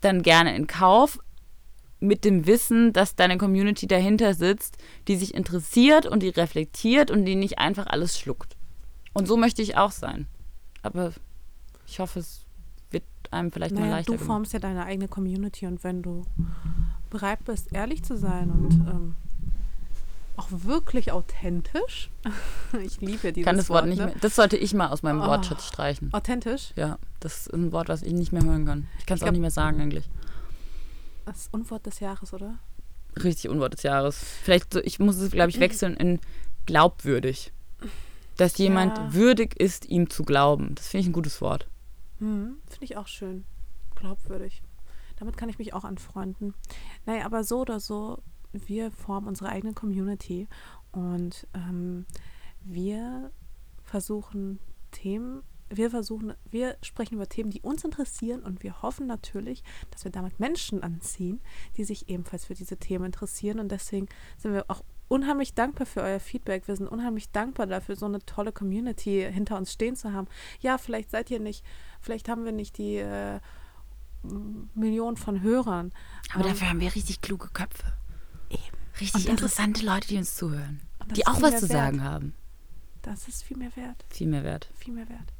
dann 0.00 0.22
gerne 0.22 0.54
in 0.54 0.66
Kauf 0.66 1.18
mit 2.00 2.24
dem 2.24 2.46
Wissen, 2.46 2.92
dass 2.92 3.14
deine 3.14 3.38
Community 3.38 3.86
dahinter 3.86 4.34
sitzt, 4.34 4.76
die 5.06 5.16
sich 5.16 5.34
interessiert 5.34 6.04
und 6.04 6.22
die 6.22 6.30
reflektiert 6.30 7.10
und 7.10 7.24
die 7.24 7.36
nicht 7.36 7.58
einfach 7.60 7.86
alles 7.86 8.18
schluckt. 8.18 8.56
Und 9.14 9.28
so 9.28 9.36
möchte 9.36 9.62
ich 9.62 9.76
auch 9.76 9.92
sein. 9.92 10.26
Aber 10.82 11.12
ich 11.86 12.00
hoffe, 12.00 12.18
es 12.18 12.44
einem 13.32 13.50
vielleicht 13.52 13.74
naja, 13.74 13.86
mal 13.86 13.92
leichter 13.92 14.12
Du 14.12 14.18
gemacht. 14.18 14.26
formst 14.26 14.52
ja 14.52 14.58
deine 14.58 14.84
eigene 14.84 15.08
Community 15.08 15.66
und 15.66 15.82
wenn 15.84 16.02
du 16.02 16.22
bereit 17.10 17.44
bist, 17.44 17.72
ehrlich 17.72 18.02
zu 18.02 18.16
sein 18.16 18.50
und 18.50 18.72
ähm, 18.88 19.14
auch 20.36 20.48
wirklich 20.50 21.12
authentisch, 21.12 22.10
ich 22.82 23.00
liebe 23.00 23.32
dieses 23.32 23.36
Ich 23.38 23.44
kann 23.44 23.56
das 23.56 23.68
Wort 23.68 23.86
nicht 23.86 23.98
ne? 23.98 24.06
mehr. 24.06 24.14
Das 24.20 24.34
sollte 24.36 24.56
ich 24.56 24.72
mal 24.74 24.88
aus 24.88 25.02
meinem 25.02 25.20
Oh. 25.20 25.26
Wortschatz 25.26 25.66
streichen. 25.68 26.12
Authentisch? 26.12 26.72
Ja, 26.76 26.98
das 27.20 27.46
ist 27.46 27.54
ein 27.54 27.72
Wort, 27.72 27.88
was 27.88 28.02
ich 28.02 28.12
nicht 28.12 28.32
mehr 28.32 28.42
hören 28.44 28.64
kann. 28.64 28.88
Ich 28.98 29.06
kann 29.06 29.16
es 29.18 29.22
auch 29.22 29.30
nicht 29.30 29.40
mehr 29.40 29.50
sagen 29.50 29.80
eigentlich. 29.80 30.08
Das 31.26 31.48
Unwort 31.52 31.86
des 31.86 32.00
Jahres, 32.00 32.32
oder? 32.32 32.54
Richtig 33.22 33.50
Unwort 33.50 33.74
des 33.74 33.82
Jahres. 33.82 34.18
Vielleicht, 34.42 34.72
so, 34.72 34.80
ich 34.80 34.98
muss 34.98 35.16
es, 35.18 35.30
glaube 35.30 35.50
ich, 35.50 35.60
wechseln 35.60 35.94
in 35.96 36.18
glaubwürdig. 36.66 37.52
Dass 38.38 38.56
jemand 38.56 38.96
Ja. 38.96 39.12
würdig 39.14 39.60
ist, 39.60 39.84
ihm 39.90 40.08
zu 40.08 40.22
glauben. 40.24 40.74
Das 40.74 40.88
finde 40.88 41.02
ich 41.02 41.08
ein 41.10 41.12
gutes 41.12 41.40
Wort. 41.42 41.68
Hm, 42.18 42.54
Finde 42.82 42.94
ich 42.94 42.98
auch 42.98 43.06
schön. 43.06 43.44
Glaubwürdig. 43.94 44.60
Damit 45.14 45.36
kann 45.36 45.48
ich 45.48 45.60
mich 45.60 45.72
auch 45.72 45.84
anfreunden. 45.84 46.52
Naja, 47.06 47.26
aber 47.26 47.44
so 47.44 47.60
oder 47.60 47.78
so, 47.78 48.20
wir 48.50 48.90
formen 48.90 49.28
unsere 49.28 49.50
eigene 49.50 49.72
Community 49.72 50.48
und 50.90 51.46
ähm, 51.54 52.06
wir 52.64 53.30
versuchen 53.84 54.58
Themen, 54.90 55.44
wir 55.70 55.90
versuchen, 55.90 56.34
wir 56.50 56.76
sprechen 56.82 57.14
über 57.14 57.28
Themen, 57.28 57.50
die 57.50 57.60
uns 57.60 57.84
interessieren 57.84 58.42
und 58.42 58.64
wir 58.64 58.82
hoffen 58.82 59.06
natürlich, 59.06 59.62
dass 59.92 60.02
wir 60.02 60.10
damit 60.10 60.40
Menschen 60.40 60.82
anziehen, 60.82 61.40
die 61.76 61.84
sich 61.84 62.08
ebenfalls 62.08 62.46
für 62.46 62.54
diese 62.54 62.78
Themen 62.78 63.04
interessieren 63.04 63.60
und 63.60 63.70
deswegen 63.70 64.08
sind 64.38 64.54
wir 64.54 64.64
auch 64.68 64.82
unheimlich 65.12 65.54
dankbar 65.54 65.86
für 65.86 66.00
euer 66.00 66.20
Feedback. 66.20 66.66
Wir 66.66 66.74
sind 66.74 66.88
unheimlich 66.88 67.30
dankbar 67.30 67.66
dafür, 67.66 67.96
so 67.96 68.06
eine 68.06 68.24
tolle 68.24 68.50
Community 68.50 69.28
hinter 69.30 69.58
uns 69.58 69.70
stehen 69.70 69.94
zu 69.94 70.12
haben. 70.12 70.26
Ja, 70.60 70.78
vielleicht 70.78 71.10
seid 71.10 71.30
ihr 71.30 71.38
nicht, 71.38 71.64
vielleicht 72.00 72.30
haben 72.30 72.46
wir 72.46 72.52
nicht 72.52 72.78
die 72.78 72.96
äh, 72.96 73.38
Millionen 74.74 75.18
von 75.18 75.42
Hörern. 75.42 75.92
Aber 76.32 76.44
Ähm, 76.44 76.50
dafür 76.50 76.70
haben 76.70 76.80
wir 76.80 76.94
richtig 76.94 77.20
kluge 77.20 77.48
Köpfe. 77.48 77.92
Eben. 78.48 78.60
Richtig 79.00 79.28
interessante 79.28 79.84
Leute, 79.84 80.08
die 80.08 80.16
uns 80.16 80.34
zuhören. 80.34 80.80
Die 81.14 81.20
ist 81.20 81.26
auch 81.26 81.42
was 81.42 81.60
zu 81.60 81.68
wert. 81.68 81.72
sagen 81.72 82.02
haben. 82.02 82.34
Das 83.02 83.28
ist 83.28 83.42
viel 83.42 83.56
mehr 83.58 83.74
wert. 83.76 84.04
Viel 84.08 84.28
mehr 84.28 84.44
wert. 84.44 84.70
Viel 84.76 84.94
mehr 84.94 85.08
wert. 85.08 85.32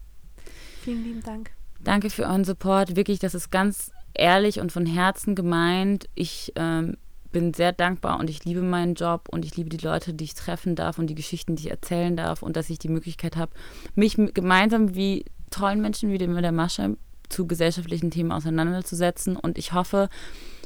Vielen 0.83 1.03
lieben 1.03 1.23
Dank. 1.23 1.51
Danke 1.81 2.11
für 2.11 2.25
euren 2.25 2.45
Support. 2.45 2.97
Wirklich, 2.97 3.21
das 3.21 3.35
ist 3.35 3.51
ganz 3.51 3.93
ehrlich 4.15 4.61
und 4.61 4.71
von 4.73 4.85
Herzen 4.85 5.35
gemeint. 5.35 6.09
Ich 6.15 6.53
ähm, 6.57 6.97
bin 7.33 7.55
sehr 7.55 7.73
dankbar 7.73 8.21
und 8.21 8.31
ich 8.31 8.45
liebe 8.45 8.63
meinen 8.63 8.95
Job 8.95 9.29
und 9.31 9.45
ich 9.45 9.57
liebe 9.57 9.71
die 9.71 9.85
Leute, 9.85 10.15
die 10.15 10.25
ich 10.25 10.35
treffen 10.35 10.77
darf 10.77 10.99
und 10.99 11.09
die 11.09 11.15
Geschichten, 11.15 11.57
die 11.57 11.65
ich 11.65 11.71
erzählen 11.71 12.17
darf 12.17 12.43
und 12.43 12.57
dass 12.57 12.71
ich 12.71 12.79
die 12.79 12.89
Möglichkeit 12.89 13.37
habe, 13.37 13.53
mich 13.95 14.17
gemeinsam 14.35 14.95
wie 14.95 15.25
tollen 15.51 15.81
Menschen 15.81 16.11
wie 16.11 16.19
dem 16.19 16.35
mit 16.35 16.45
der 16.45 16.53
Masche 16.53 16.97
zu 17.29 17.47
gesellschaftlichen 17.47 18.11
Themen 18.11 18.33
auseinanderzusetzen. 18.33 19.37
Und 19.37 19.59
ich 19.59 19.73
hoffe, 19.73 20.09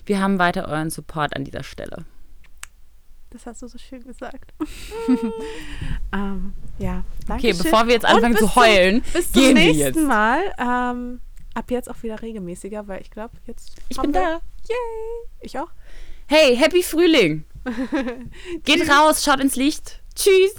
wir 0.04 0.20
haben 0.20 0.38
weiter 0.38 0.68
euren 0.68 0.90
Support 0.90 1.34
an 1.36 1.44
dieser 1.44 1.62
Stelle. 1.62 2.04
Das 3.30 3.46
hast 3.46 3.62
du 3.62 3.68
so 3.68 3.78
schön 3.78 4.04
gesagt. 4.04 4.54
ähm, 6.12 6.52
ja, 6.78 7.04
danke 7.26 7.48
Okay, 7.48 7.58
bevor 7.60 7.86
wir 7.86 7.94
jetzt 7.94 8.06
anfangen 8.06 8.36
zu 8.36 8.54
heulen, 8.54 9.04
zum, 9.04 9.12
bis 9.12 9.32
zum 9.32 9.42
gehen 9.42 9.56
wir 9.56 9.64
nächsten 9.64 9.78
jetzt. 9.78 10.06
Mal. 10.06 10.40
Ähm, 10.58 11.20
ab 11.54 11.70
jetzt 11.70 11.90
auch 11.90 12.02
wieder 12.02 12.22
regelmäßiger, 12.22 12.86
weil 12.86 13.02
ich 13.02 13.10
glaube, 13.10 13.36
jetzt. 13.46 13.76
Ich 13.88 13.98
haben 13.98 14.12
bin 14.12 14.14
wir, 14.14 14.20
da. 14.20 14.40
Yay! 14.68 15.28
Ich 15.40 15.58
auch. 15.58 15.70
Hey, 16.28 16.56
Happy 16.56 16.82
Frühling! 16.82 17.44
Geht 18.64 18.90
raus, 18.90 19.22
schaut 19.24 19.38
ins 19.40 19.54
Licht. 19.54 20.02
Tschüss! 20.16 20.56